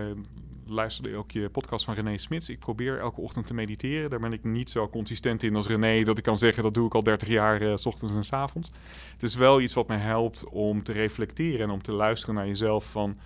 luisterde 0.69 1.15
ook 1.15 1.31
je 1.31 1.49
podcast 1.49 1.85
van 1.85 1.93
René 1.93 2.17
Smits. 2.17 2.49
Ik 2.49 2.59
probeer 2.59 2.99
elke 2.99 3.21
ochtend 3.21 3.47
te 3.47 3.53
mediteren. 3.53 4.09
Daar 4.09 4.19
ben 4.19 4.33
ik 4.33 4.43
niet 4.43 4.69
zo 4.69 4.89
consistent 4.89 5.43
in 5.43 5.55
als 5.55 5.67
René, 5.67 6.03
dat 6.03 6.17
ik 6.17 6.23
kan 6.23 6.37
zeggen 6.37 6.63
dat 6.63 6.73
doe 6.73 6.85
ik 6.85 6.93
al 6.93 7.03
30 7.03 7.27
jaar, 7.27 7.61
uh, 7.61 7.75
s 7.75 7.85
ochtends 7.85 8.15
en 8.15 8.23
s 8.23 8.33
avonds. 8.33 8.69
Het 9.11 9.23
is 9.23 9.35
wel 9.35 9.61
iets 9.61 9.73
wat 9.73 9.87
mij 9.87 9.97
helpt 9.97 10.49
om 10.49 10.83
te 10.83 10.91
reflecteren 10.91 11.59
en 11.59 11.69
om 11.69 11.81
te 11.81 11.91
luisteren 11.91 12.35
naar 12.35 12.47
jezelf 12.47 12.91
van 12.91 13.17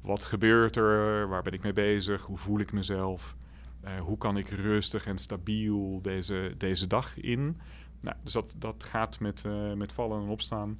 wat 0.00 0.24
gebeurt 0.24 0.76
er, 0.76 1.28
waar 1.28 1.42
ben 1.42 1.52
ik 1.52 1.62
mee 1.62 1.72
bezig, 1.72 2.22
hoe 2.22 2.38
voel 2.38 2.58
ik 2.58 2.72
mezelf, 2.72 3.36
uh, 3.84 4.00
hoe 4.00 4.18
kan 4.18 4.36
ik 4.36 4.48
rustig 4.48 5.06
en 5.06 5.18
stabiel 5.18 5.98
deze, 6.02 6.54
deze 6.58 6.86
dag 6.86 7.20
in. 7.20 7.60
Nou, 8.00 8.16
dus 8.22 8.32
dat, 8.32 8.54
dat 8.58 8.84
gaat 8.84 9.20
met, 9.20 9.42
uh, 9.46 9.72
met 9.72 9.92
vallen 9.92 10.22
en 10.22 10.28
opstaan, 10.28 10.78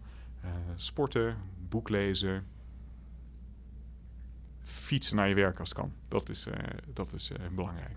sporten, 0.77 1.37
boek 1.69 1.89
lezen, 1.89 2.47
fietsen 4.69 5.17
naar 5.17 5.29
je 5.29 5.35
werk 5.35 5.59
als 5.59 5.69
het 5.69 5.79
kan. 5.79 5.93
Dat 6.09 6.29
is, 6.29 6.47
uh, 6.47 6.55
dat 6.93 7.13
is 7.13 7.31
uh, 7.31 7.37
belangrijk. 7.55 7.97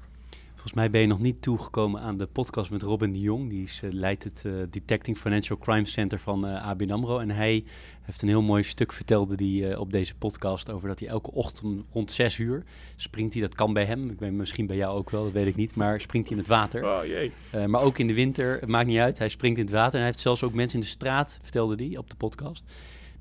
Volgens 0.61 0.81
mij 0.81 0.89
ben 0.91 1.02
je 1.02 1.07
nog 1.07 1.19
niet 1.19 1.41
toegekomen 1.41 2.02
aan 2.02 2.18
de 2.18 2.26
podcast 2.26 2.72
met 2.72 2.81
Robin 2.81 3.14
de 3.14 3.19
Jong. 3.19 3.49
Die 3.49 3.64
is, 3.64 3.81
eh, 3.84 3.91
leidt 3.91 4.23
het 4.23 4.43
uh, 4.45 4.53
Detecting 4.69 5.18
Financial 5.18 5.57
Crime 5.57 5.85
Center 5.85 6.19
van 6.19 6.45
uh, 6.45 6.68
ABN 6.68 6.91
AMRO. 6.91 7.19
En 7.19 7.30
hij 7.30 7.64
heeft 8.02 8.22
een 8.22 8.27
heel 8.27 8.41
mooi 8.41 8.64
stuk 8.64 8.91
vertelde 8.91 9.35
die, 9.35 9.80
op 9.80 9.91
deze 9.91 10.15
podcast 10.15 10.72
over 10.72 10.88
dat 10.88 10.99
hij 10.99 11.10
elke 11.10 11.31
ochtend 11.31 11.84
rond 11.91 12.11
6 12.11 12.38
uur 12.38 12.64
springt 12.95 13.34
hij. 13.34 13.41
Dat 13.41 13.56
kan 13.56 13.73
bij 13.73 13.85
hem, 13.85 14.10
ik 14.10 14.31
misschien 14.31 14.68
bij 14.68 14.76
jou 14.76 14.98
ook 14.98 15.10
wel, 15.10 15.23
dat 15.23 15.31
weet 15.31 15.48
ik 15.48 15.56
niet. 15.56 15.76
Maar 15.76 16.02
springt 16.02 16.27
hij 16.27 16.38
in 16.38 16.43
het 16.43 16.52
water. 16.52 16.85
Oh 16.85 17.06
jee. 17.06 17.31
maar 17.68 17.81
ook 17.81 17.98
in 17.98 18.07
de 18.07 18.14
winter, 18.14 18.60
het 18.60 18.69
maakt 18.69 18.88
niet 18.88 18.98
uit. 18.98 19.18
Hij 19.18 19.30
springt 19.30 19.57
in 19.57 19.65
het 19.65 19.73
water 19.73 19.93
en 19.93 19.99
hij 19.99 20.06
heeft 20.06 20.19
zelfs 20.19 20.43
ook 20.43 20.53
mensen 20.53 20.80
in 20.80 20.85
de 20.85 20.91
straat, 20.91 21.39
vertelde 21.41 21.85
hij 21.85 21.98
op 21.98 22.10
de 22.10 22.15
podcast, 22.15 22.64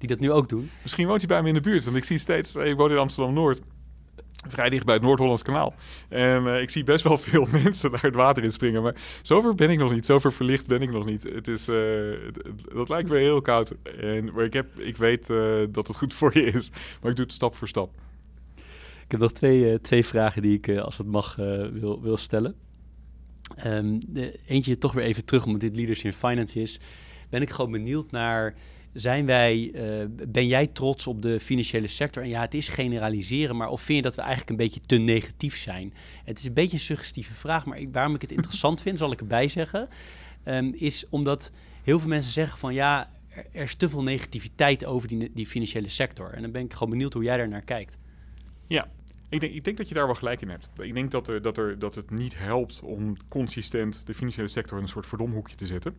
die 0.01 0.09
dat 0.09 0.21
nu 0.21 0.33
ook 0.33 0.49
doen. 0.49 0.71
Misschien 0.83 1.07
woont 1.07 1.19
hij 1.19 1.29
bij 1.29 1.43
me 1.43 1.49
in 1.49 1.55
de 1.55 1.61
buurt, 1.61 1.85
want 1.85 1.97
ik 1.97 2.05
zie 2.05 2.19
steeds, 2.19 2.57
ik 2.57 2.77
woon 2.77 2.91
in 2.91 2.99
Amsterdam-Noord 2.99 3.61
vrij 4.49 4.71
dicht 4.71 4.85
bij 4.85 4.95
het 4.95 5.03
Noord-Hollands 5.03 5.43
kanaal. 5.43 5.75
En 6.09 6.45
uh, 6.45 6.61
ik 6.61 6.71
zie 6.71 6.85
best 6.85 7.05
wel 7.05 7.19
veel 7.19 7.47
mensen 7.63 7.91
naar 7.91 8.03
het 8.03 8.15
water 8.15 8.43
inspringen. 8.43 8.83
Maar 8.83 8.95
zover 9.23 9.55
ben 9.55 9.71
ik 9.71 9.79
nog 9.79 9.93
niet. 9.93 10.07
Zover 10.07 10.33
verlicht 10.33 10.67
ben 10.67 10.83
ik 10.83 10.93
nog 10.93 11.05
niet. 11.05 11.23
Het 11.23 11.49
is, 11.49 11.69
uh, 11.69 11.77
het, 12.25 12.43
dat 12.75 12.89
lijkt 12.89 13.09
me 13.09 13.19
heel 13.19 13.41
koud. 13.41 13.75
En, 14.01 14.33
maar 14.35 14.45
ik, 14.45 14.53
heb, 14.53 14.79
ik 14.79 14.97
weet 14.97 15.31
uh, 15.31 15.65
dat 15.71 15.87
het 15.87 15.97
goed 15.97 16.15
voor 16.19 16.39
je 16.39 16.45
is. 16.45 16.71
Maar 17.01 17.11
ik 17.11 17.17
doe 17.17 17.25
het 17.25 17.35
stap 17.35 17.57
voor 17.57 17.69
stap. 17.69 17.91
Ik 19.05 19.17
heb 19.17 19.21
nog 19.21 19.33
twee, 19.33 19.81
twee 19.81 20.05
vragen 20.05 20.43
die 20.43 20.57
ik, 20.57 20.79
als 20.79 20.99
het 20.99 21.07
mag, 21.07 21.37
wil, 21.73 22.01
wil 22.03 22.17
stellen. 22.17 22.55
Um, 23.65 24.01
de, 24.07 24.41
eentje 24.47 24.79
toch 24.79 24.93
weer 24.93 25.05
even 25.05 25.25
terug, 25.25 25.45
omdat 25.45 25.61
dit 25.61 25.77
Leaders 25.77 26.05
in 26.05 26.13
Finance 26.13 26.61
is. 26.61 26.81
Ben 27.31 27.43
ik 27.43 27.51
gewoon 27.51 27.71
benieuwd 27.71 28.11
naar 28.11 28.55
zijn 28.93 29.27
wij, 29.27 29.71
uh, 29.75 30.05
ben 30.29 30.47
jij 30.47 30.67
trots 30.67 31.07
op 31.07 31.23
de 31.23 31.41
financiële 31.41 31.87
sector? 31.87 32.23
En 32.23 32.29
ja, 32.29 32.41
het 32.41 32.55
is 32.55 32.69
generaliseren, 32.69 33.57
maar 33.57 33.69
of 33.69 33.83
vind 33.83 33.99
je 33.99 34.05
dat 34.05 34.15
we 34.15 34.21
eigenlijk 34.21 34.51
een 34.51 34.57
beetje 34.57 34.81
te 34.81 34.97
negatief 34.97 35.57
zijn? 35.57 35.95
Het 36.25 36.39
is 36.39 36.45
een 36.45 36.55
beetje 36.55 36.77
een 36.77 36.83
suggestieve 36.83 37.35
vraag, 37.35 37.67
maar 37.67 37.79
ik, 37.79 37.89
waarom 37.93 38.15
ik 38.15 38.21
het 38.21 38.33
interessant 38.33 38.81
vind, 38.81 38.99
zal 38.99 39.13
ik 39.13 39.21
erbij 39.21 39.49
zeggen, 39.49 39.89
um, 40.45 40.73
is 40.75 41.09
omdat 41.09 41.53
heel 41.83 41.99
veel 41.99 42.09
mensen 42.09 42.33
zeggen 42.33 42.59
van 42.59 42.75
ja, 42.75 43.11
er, 43.53 43.63
is 43.63 43.75
te 43.75 43.89
veel 43.89 44.03
negativiteit 44.03 44.85
over 44.85 45.09
die, 45.09 45.31
die 45.35 45.47
financiële 45.47 45.89
sector. 45.89 46.33
En 46.33 46.43
dan 46.43 46.51
ben 46.51 46.65
ik 46.65 46.73
gewoon 46.73 46.91
benieuwd 46.91 47.13
hoe 47.13 47.23
jij 47.23 47.37
daar 47.37 47.49
naar 47.49 47.65
kijkt. 47.65 47.99
Ja, 48.67 48.89
ik 49.29 49.41
denk, 49.41 49.53
ik 49.53 49.65
denk, 49.65 49.77
dat 49.77 49.89
je 49.89 49.95
daar 49.95 50.07
wel 50.07 50.15
gelijk 50.15 50.41
in 50.41 50.49
hebt. 50.49 50.71
Ik 50.79 50.95
denk 50.95 51.11
dat, 51.11 51.27
dat, 51.43 51.57
er, 51.57 51.79
dat 51.79 51.95
het 51.95 52.11
niet 52.11 52.39
helpt 52.39 52.83
om 52.83 53.17
consistent 53.29 54.03
de 54.07 54.15
financiële 54.15 54.49
sector 54.49 54.77
in 54.77 54.83
een 54.83 54.89
soort 54.89 55.07
verdomhoekje 55.07 55.57
te 55.57 55.67
zetten. 55.67 55.97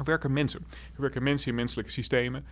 Er 0.00 0.06
werken 0.06 0.32
mensen. 0.32 0.60
Er 0.94 1.00
werken 1.00 1.22
mensen 1.22 1.48
in 1.48 1.54
menselijke 1.54 1.90
systemen 1.90 2.44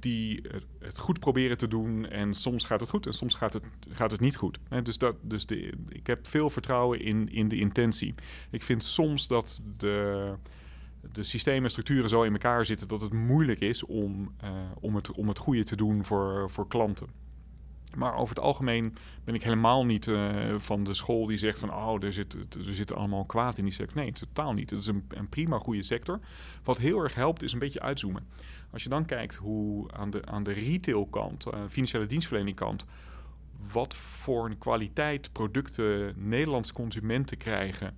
die 0.00 0.42
het 0.78 0.98
goed 0.98 1.20
proberen 1.20 1.58
te 1.58 1.68
doen. 1.68 2.08
En 2.08 2.34
soms 2.34 2.64
gaat 2.64 2.80
het 2.80 2.88
goed 2.90 3.06
en 3.06 3.12
soms 3.12 3.34
gaat 3.34 3.52
het, 3.52 3.64
gaat 3.90 4.10
het 4.10 4.20
niet 4.20 4.36
goed. 4.36 4.58
Dus 4.82 4.98
dat, 4.98 5.16
dus 5.20 5.46
de, 5.46 5.72
ik 5.88 6.06
heb 6.06 6.26
veel 6.26 6.50
vertrouwen 6.50 7.00
in, 7.00 7.32
in 7.32 7.48
de 7.48 7.58
intentie. 7.58 8.14
Ik 8.50 8.62
vind 8.62 8.84
soms 8.84 9.26
dat 9.26 9.60
de, 9.76 10.32
de 11.12 11.22
systemen 11.22 11.64
en 11.64 11.70
structuren 11.70 12.08
zo 12.08 12.22
in 12.22 12.32
elkaar 12.32 12.66
zitten 12.66 12.88
dat 12.88 13.00
het 13.00 13.12
moeilijk 13.12 13.60
is 13.60 13.84
om, 13.84 14.34
uh, 14.44 14.50
om, 14.80 14.94
het, 14.94 15.10
om 15.10 15.28
het 15.28 15.38
goede 15.38 15.64
te 15.64 15.76
doen 15.76 16.04
voor, 16.04 16.50
voor 16.50 16.68
klanten. 16.68 17.25
Maar 17.96 18.14
over 18.14 18.34
het 18.34 18.44
algemeen 18.44 18.94
ben 19.24 19.34
ik 19.34 19.42
helemaal 19.42 19.86
niet 19.86 20.06
uh, 20.06 20.54
van 20.56 20.84
de 20.84 20.94
school 20.94 21.26
die 21.26 21.38
zegt 21.38 21.58
van 21.58 21.74
oh, 21.74 22.02
er 22.02 22.12
zit, 22.12 22.34
er 22.54 22.74
allemaal 22.92 23.24
kwaad 23.24 23.58
in 23.58 23.64
die 23.64 23.72
sector. 23.72 24.02
Nee, 24.02 24.12
totaal 24.12 24.52
niet. 24.52 24.70
Het 24.70 24.80
is 24.80 24.86
een, 24.86 25.04
een 25.08 25.28
prima 25.28 25.58
goede 25.58 25.82
sector. 25.82 26.20
Wat 26.64 26.78
heel 26.78 27.02
erg 27.02 27.14
helpt 27.14 27.42
is 27.42 27.52
een 27.52 27.58
beetje 27.58 27.80
uitzoomen. 27.80 28.26
Als 28.72 28.82
je 28.82 28.88
dan 28.88 29.04
kijkt 29.04 29.34
hoe 29.34 29.92
aan 29.92 30.10
de, 30.10 30.26
aan 30.26 30.42
de 30.42 30.52
uh, 31.46 31.60
financiële 31.68 32.06
dienstverlening 32.06 32.56
kant, 32.56 32.86
wat 33.72 33.94
voor 33.94 34.46
een 34.46 34.58
kwaliteit 34.58 35.32
producten 35.32 36.14
Nederlandse 36.16 36.72
consumenten 36.72 37.36
krijgen 37.36 37.96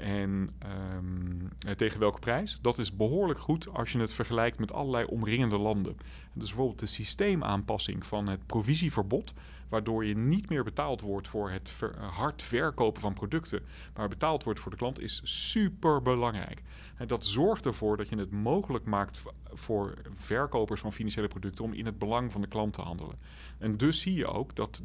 en 0.00 0.50
um, 0.96 1.48
tegen 1.76 2.00
welke 2.00 2.18
prijs? 2.18 2.58
Dat 2.62 2.78
is 2.78 2.96
behoorlijk 2.96 3.38
goed 3.38 3.68
als 3.68 3.92
je 3.92 3.98
het 3.98 4.12
vergelijkt 4.12 4.58
met 4.58 4.72
allerlei 4.72 5.04
omringende 5.04 5.58
landen. 5.58 5.96
Dus 6.32 6.48
bijvoorbeeld 6.48 6.78
de 6.78 6.86
systeemaanpassing 6.86 8.06
van 8.06 8.26
het 8.26 8.46
provisieverbod, 8.46 9.32
waardoor 9.68 10.04
je 10.04 10.16
niet 10.16 10.48
meer 10.48 10.64
betaald 10.64 11.00
wordt 11.00 11.28
voor 11.28 11.50
het 11.50 11.74
eh, 11.80 12.16
hard 12.16 12.42
verkopen 12.42 13.00
van 13.00 13.14
producten, 13.14 13.62
maar 13.94 14.08
betaald 14.08 14.44
wordt 14.44 14.60
voor 14.60 14.70
de 14.70 14.76
klant, 14.76 15.00
is 15.00 15.20
super 15.24 16.02
belangrijk. 16.02 16.62
En 16.96 17.06
dat 17.06 17.24
zorgt 17.24 17.66
ervoor 17.66 17.96
dat 17.96 18.08
je 18.08 18.16
het 18.16 18.30
mogelijk 18.30 18.84
maakt 18.84 19.22
voor 19.44 19.94
verkopers 20.14 20.80
van 20.80 20.92
financiële 20.92 21.28
producten 21.28 21.64
om 21.64 21.72
in 21.72 21.86
het 21.86 21.98
belang 21.98 22.32
van 22.32 22.40
de 22.40 22.46
klant 22.46 22.72
te 22.72 22.82
handelen. 22.82 23.18
En 23.58 23.76
dus 23.76 24.00
zie 24.00 24.14
je 24.14 24.26
ook 24.26 24.54
dat 24.54 24.82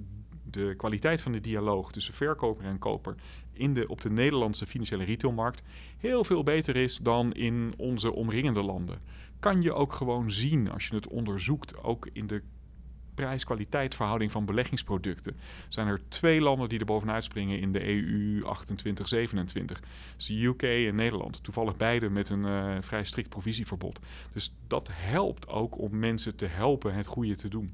de 0.51 0.73
kwaliteit 0.77 1.21
van 1.21 1.31
de 1.31 1.39
dialoog 1.39 1.91
tussen 1.91 2.13
verkoper 2.13 2.65
en 2.65 2.79
koper 2.79 3.15
in 3.53 3.73
de, 3.73 3.87
op 3.87 4.01
de 4.01 4.09
Nederlandse 4.09 4.67
financiële 4.67 5.03
retailmarkt 5.03 5.63
heel 5.97 6.23
veel 6.23 6.43
beter 6.43 6.75
is 6.75 6.97
dan 6.97 7.33
in 7.33 7.73
onze 7.77 8.13
omringende 8.13 8.63
landen. 8.63 9.01
Kan 9.39 9.61
je 9.61 9.73
ook 9.73 9.93
gewoon 9.93 10.31
zien 10.31 10.71
als 10.71 10.87
je 10.87 10.95
het 10.95 11.07
onderzoekt, 11.07 11.83
ook 11.83 12.09
in 12.13 12.27
de 12.27 12.41
prijs-kwaliteit 13.15 13.95
verhouding 13.95 14.31
van 14.31 14.45
beleggingsproducten. 14.45 15.37
Zijn 15.67 15.87
er 15.87 16.01
twee 16.07 16.41
landen 16.41 16.69
die 16.69 16.79
er 16.79 16.85
bovenuit 16.85 17.23
springen 17.23 17.59
in 17.59 17.71
de 17.71 17.87
EU 17.87 18.43
28, 18.43 19.07
27. 19.07 19.81
Dus 20.15 20.25
de 20.25 20.43
UK 20.43 20.61
en 20.61 20.95
Nederland. 20.95 21.43
Toevallig 21.43 21.77
beide 21.77 22.09
met 22.09 22.29
een 22.29 22.45
uh, 22.45 22.75
vrij 22.79 23.03
strikt 23.03 23.29
provisieverbod. 23.29 23.99
Dus 24.31 24.53
dat 24.67 24.89
helpt 24.91 25.47
ook 25.47 25.79
om 25.79 25.99
mensen 25.99 26.35
te 26.35 26.45
helpen 26.45 26.93
het 26.93 27.05
goede 27.05 27.35
te 27.35 27.47
doen. 27.47 27.73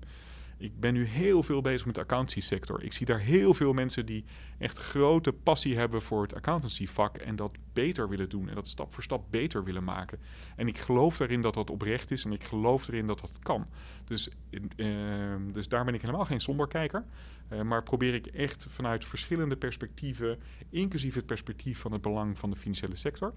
Ik 0.62 0.80
ben 0.80 0.94
nu 0.94 1.06
heel 1.06 1.44
veel 1.44 1.62
bezig 1.62 1.86
met 1.86 1.96
de 1.96 2.02
accountancy-sector. 2.02 2.84
Ik 2.84 2.94
zie 2.94 3.06
daar 3.06 3.20
heel 3.20 3.54
veel 3.54 3.74
mensen 3.74 4.06
die 4.06 4.26
echt 4.58 4.78
grote 4.78 5.34
passie 5.34 5.78
hebben 5.78 6.02
voor 6.02 6.22
het 6.22 6.36
accountancy-vak 6.36 7.18
en 7.18 7.36
dat 7.36 7.56
beter 7.74 8.10
willen 8.10 8.30
doen 8.30 8.50
en 8.50 8.56
dat 8.56 8.68
stap 8.68 8.94
voor 8.94 9.04
stap 9.04 9.26
beter 9.30 9.64
willen 9.64 9.84
maken. 9.84 10.20
En 10.56 10.68
ik 10.68 10.78
geloof 10.78 11.18
daarin 11.18 11.42
dat 11.42 11.54
dat 11.54 11.70
oprecht 11.70 12.12
is 12.12 12.26
en 12.26 12.32
ik 12.32 12.44
geloof 12.44 12.88
erin 12.88 13.08
dat 13.08 13.20
dat 13.20 13.40
kan. 13.40 13.68
Dus, 14.06 14.30
uh, 14.76 15.36
dus 15.52 15.68
daar 15.68 15.86
ben 15.86 15.94
ik 15.94 16.02
helemaal 16.02 16.26
geen 16.26 16.42
somberkijker. 16.42 17.06
Uh, 17.50 17.62
maar 17.62 17.84
probeer 17.84 18.14
ik 18.14 18.28
echt 18.28 18.66
vanuit 18.70 19.06
verschillende 19.06 19.58
perspectieven, 19.58 20.40
inclusief 20.70 21.16
het 21.16 21.26
perspectief 21.26 21.80
van 21.80 21.92
het 21.92 22.02
belang 22.02 22.38
van 22.38 22.50
de 22.50 22.56
financiële 22.56 22.96
sector, 22.96 23.34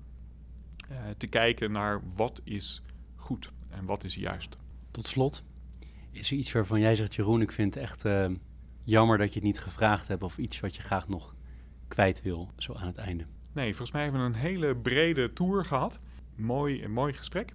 uh, 0.90 0.96
te 1.16 1.26
kijken 1.26 1.72
naar 1.72 2.00
wat 2.16 2.40
is 2.44 2.82
goed 3.16 3.50
en 3.68 3.84
wat 3.84 4.04
is 4.04 4.14
juist. 4.14 4.56
Tot 4.90 5.08
slot, 5.08 5.44
is 6.14 6.30
er 6.30 6.36
iets 6.36 6.52
waarvan 6.52 6.80
jij 6.80 6.96
zegt, 6.96 7.14
Jeroen, 7.14 7.40
ik 7.40 7.52
vind 7.52 7.74
het 7.74 7.82
echt 7.82 8.04
uh, 8.04 8.26
jammer 8.84 9.18
dat 9.18 9.28
je 9.28 9.34
het 9.34 9.42
niet 9.42 9.60
gevraagd 9.60 10.08
hebt 10.08 10.22
of 10.22 10.38
iets 10.38 10.60
wat 10.60 10.76
je 10.76 10.82
graag 10.82 11.08
nog 11.08 11.34
kwijt 11.88 12.22
wil, 12.22 12.50
zo 12.56 12.72
aan 12.72 12.86
het 12.86 12.96
einde? 12.96 13.24
Nee, 13.52 13.68
volgens 13.68 13.92
mij 13.92 14.02
hebben 14.02 14.20
we 14.20 14.26
een 14.26 14.34
hele 14.34 14.76
brede 14.76 15.32
tour 15.32 15.64
gehad. 15.64 16.00
Mooi, 16.34 16.84
een 16.84 16.92
mooi 16.92 17.12
gesprek. 17.12 17.54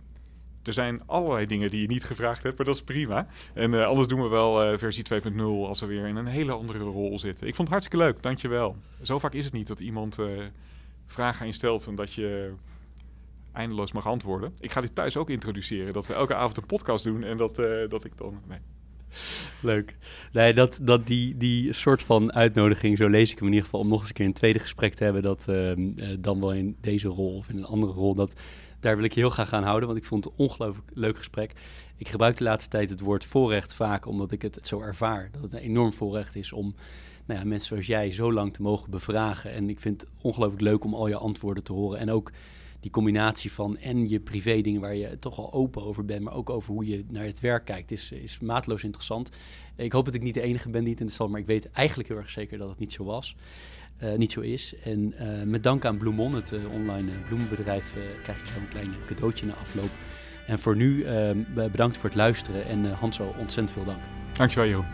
Er 0.63 0.73
zijn 0.73 1.01
allerlei 1.05 1.45
dingen 1.45 1.69
die 1.69 1.81
je 1.81 1.87
niet 1.87 2.03
gevraagd 2.03 2.43
hebt, 2.43 2.57
maar 2.57 2.65
dat 2.65 2.75
is 2.75 2.83
prima. 2.83 3.27
En 3.53 3.73
uh, 3.73 3.85
anders 3.85 4.07
doen 4.07 4.21
we 4.21 4.27
wel 4.27 4.71
uh, 4.71 4.77
versie 4.77 5.05
2.0 5.23 5.39
als 5.41 5.79
we 5.79 5.85
weer 5.85 6.07
in 6.07 6.15
een 6.15 6.27
hele 6.27 6.51
andere 6.51 6.79
rol 6.79 7.19
zitten. 7.19 7.47
Ik 7.47 7.55
vond 7.55 7.67
het 7.67 7.77
hartstikke 7.77 8.05
leuk, 8.05 8.23
dankjewel. 8.23 8.75
Zo 9.01 9.19
vaak 9.19 9.33
is 9.33 9.45
het 9.45 9.53
niet 9.53 9.67
dat 9.67 9.79
iemand 9.79 10.17
vragen 11.05 11.41
aan 11.41 11.47
je 11.47 11.53
stelt 11.53 11.87
en 11.87 11.95
dat 11.95 12.13
je 12.13 12.53
eindeloos 13.53 13.91
mag 13.91 14.05
antwoorden. 14.05 14.53
Ik 14.59 14.71
ga 14.71 14.81
dit 14.81 14.95
thuis 14.95 15.17
ook 15.17 15.29
introduceren, 15.29 15.93
dat 15.93 16.07
we 16.07 16.13
elke 16.13 16.35
avond 16.35 16.57
een 16.57 16.65
podcast 16.65 17.03
doen 17.03 17.23
en 17.23 17.37
dat, 17.37 17.59
uh, 17.59 17.89
dat 17.89 18.05
ik 18.05 18.17
dan... 18.17 18.39
Nee. 18.47 18.59
Leuk. 19.61 19.97
Nee, 20.31 20.53
dat, 20.53 20.79
dat 20.83 21.07
die, 21.07 21.37
die 21.37 21.73
soort 21.73 22.03
van 22.03 22.33
uitnodiging, 22.33 22.97
zo 22.97 23.07
lees 23.07 23.31
ik 23.31 23.37
hem 23.37 23.47
in 23.47 23.53
ieder 23.53 23.65
geval, 23.65 23.79
om 23.79 23.87
nog 23.87 23.99
eens 23.99 24.07
een 24.07 24.15
keer 24.15 24.25
een 24.25 24.33
tweede 24.33 24.59
gesprek 24.59 24.93
te 24.93 25.03
hebben, 25.03 25.21
dat 25.21 25.45
uh, 25.49 25.71
dan 26.19 26.39
wel 26.39 26.53
in 26.53 26.75
deze 26.81 27.07
rol 27.07 27.35
of 27.35 27.49
in 27.49 27.57
een 27.57 27.65
andere 27.65 27.91
rol, 27.91 28.15
dat, 28.15 28.39
daar 28.79 28.95
wil 28.95 29.05
ik 29.05 29.13
je 29.13 29.19
heel 29.19 29.29
graag 29.29 29.53
aan 29.53 29.63
houden, 29.63 29.87
want 29.87 29.99
ik 29.99 30.05
vond 30.05 30.23
het 30.23 30.33
een 30.33 30.45
ongelooflijk 30.45 30.91
leuk 30.93 31.17
gesprek. 31.17 31.53
Ik 31.97 32.07
gebruik 32.07 32.37
de 32.37 32.43
laatste 32.43 32.69
tijd 32.69 32.89
het 32.89 32.99
woord 32.99 33.25
voorrecht 33.25 33.73
vaak, 33.73 34.05
omdat 34.05 34.31
ik 34.31 34.41
het 34.41 34.59
zo 34.61 34.81
ervaar, 34.81 35.29
dat 35.31 35.41
het 35.41 35.53
een 35.53 35.59
enorm 35.59 35.93
voorrecht 35.93 36.35
is 36.35 36.53
om 36.53 36.75
nou 37.25 37.39
ja, 37.39 37.45
mensen 37.45 37.67
zoals 37.67 37.85
jij 37.85 38.11
zo 38.11 38.33
lang 38.33 38.53
te 38.53 38.61
mogen 38.61 38.91
bevragen. 38.91 39.51
En 39.51 39.69
ik 39.69 39.79
vind 39.79 40.01
het 40.01 40.09
ongelooflijk 40.21 40.61
leuk 40.61 40.83
om 40.83 40.93
al 40.93 41.07
je 41.07 41.15
antwoorden 41.15 41.63
te 41.63 41.73
horen 41.73 41.99
en 41.99 42.11
ook 42.11 42.31
die 42.79 42.91
combinatie 42.91 43.51
van 43.51 43.77
en 43.77 44.09
je 44.09 44.19
privé 44.19 44.61
dingen 44.61 44.81
waar 44.81 44.95
je 44.95 45.19
toch 45.19 45.37
al 45.37 45.53
open 45.53 45.83
over 45.83 46.05
bent, 46.05 46.23
maar 46.23 46.33
ook 46.33 46.49
over 46.49 46.73
hoe 46.73 46.85
je 46.85 47.05
naar 47.07 47.25
het 47.25 47.39
werk 47.39 47.65
kijkt, 47.65 47.91
is, 47.91 48.11
is 48.11 48.39
maatloos 48.39 48.83
interessant. 48.83 49.29
Ik 49.75 49.91
hoop 49.91 50.05
dat 50.05 50.13
ik 50.13 50.21
niet 50.21 50.33
de 50.33 50.41
enige 50.41 50.69
ben 50.69 50.81
die 50.81 50.91
het 50.91 50.99
interessant, 50.99 51.31
maar 51.31 51.39
ik 51.39 51.45
weet 51.45 51.71
eigenlijk 51.71 52.09
heel 52.09 52.17
erg 52.17 52.29
zeker 52.29 52.57
dat 52.57 52.69
het 52.69 52.79
niet 52.79 52.93
zo 52.93 53.03
was. 53.03 53.35
Uh, 54.03 54.15
niet 54.15 54.31
zo 54.31 54.39
is. 54.39 54.73
En 54.83 55.13
uh, 55.21 55.43
met 55.43 55.63
dank 55.63 55.85
aan 55.85 55.97
Bloemon, 55.97 56.33
het 56.33 56.51
uh, 56.51 56.71
online 56.73 57.11
bloemenbedrijf, 57.27 57.93
krijg 58.23 58.39
je 58.39 58.53
zo'n 58.53 58.67
klein 58.69 58.91
cadeautje 59.07 59.45
na 59.45 59.53
afloop. 59.53 59.89
En 60.47 60.59
voor 60.59 60.75
nu 60.75 61.05
bedankt 61.53 61.97
voor 61.97 62.09
het 62.09 62.17
luisteren 62.17 62.65
en 62.65 62.91
Hanso, 62.91 63.23
ontzettend 63.23 63.71
veel 63.71 63.85
dank. 63.85 63.99
Dankjewel 64.33 64.67
Jeroen. 64.67 64.85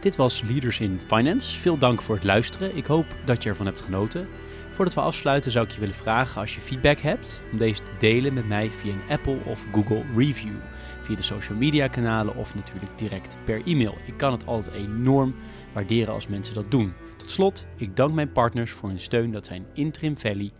Dit 0.00 0.16
was 0.16 0.42
Leaders 0.42 0.80
in 0.80 1.00
Finance. 1.06 1.60
Veel 1.60 1.78
dank 1.78 2.02
voor 2.02 2.14
het 2.14 2.24
luisteren. 2.24 2.76
Ik 2.76 2.86
hoop 2.86 3.06
dat 3.24 3.42
je 3.42 3.48
ervan 3.48 3.66
hebt 3.66 3.80
genoten. 3.80 4.28
Voordat 4.72 4.94
we 4.94 5.00
afsluiten 5.00 5.50
zou 5.50 5.64
ik 5.66 5.70
je 5.72 5.80
willen 5.80 5.94
vragen 5.94 6.40
als 6.40 6.54
je 6.54 6.60
feedback 6.60 6.98
hebt 6.98 7.42
om 7.52 7.58
deze 7.58 7.82
te 7.82 7.92
delen 7.98 8.34
met 8.34 8.48
mij 8.48 8.70
via 8.70 8.92
een 8.92 9.10
Apple 9.10 9.38
of 9.44 9.66
Google 9.72 10.04
review. 10.16 10.54
Via 11.00 11.16
de 11.16 11.22
social 11.22 11.58
media 11.58 11.88
kanalen 11.88 12.36
of 12.36 12.54
natuurlijk 12.54 12.98
direct 12.98 13.36
per 13.44 13.62
e-mail. 13.66 13.96
Ik 14.06 14.16
kan 14.16 14.32
het 14.32 14.46
altijd 14.46 14.76
enorm 14.76 15.34
waarderen 15.72 16.14
als 16.14 16.28
mensen 16.28 16.54
dat 16.54 16.70
doen. 16.70 16.92
Tot 17.16 17.30
slot, 17.30 17.66
ik 17.76 17.96
dank 17.96 18.14
mijn 18.14 18.32
partners 18.32 18.70
voor 18.70 18.88
hun 18.88 19.00
steun. 19.00 19.30
Dat 19.30 19.46
zijn 19.46 19.66
Interim 19.72 20.18
Valley, 20.18 20.50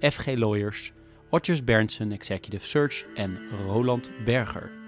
FG 0.00 0.26
Lawyers, 0.26 0.92
Otjes 1.30 1.64
Berndsen 1.64 2.12
Executive 2.12 2.66
Search 2.66 3.04
en 3.14 3.38
Roland 3.66 4.10
Berger. 4.24 4.85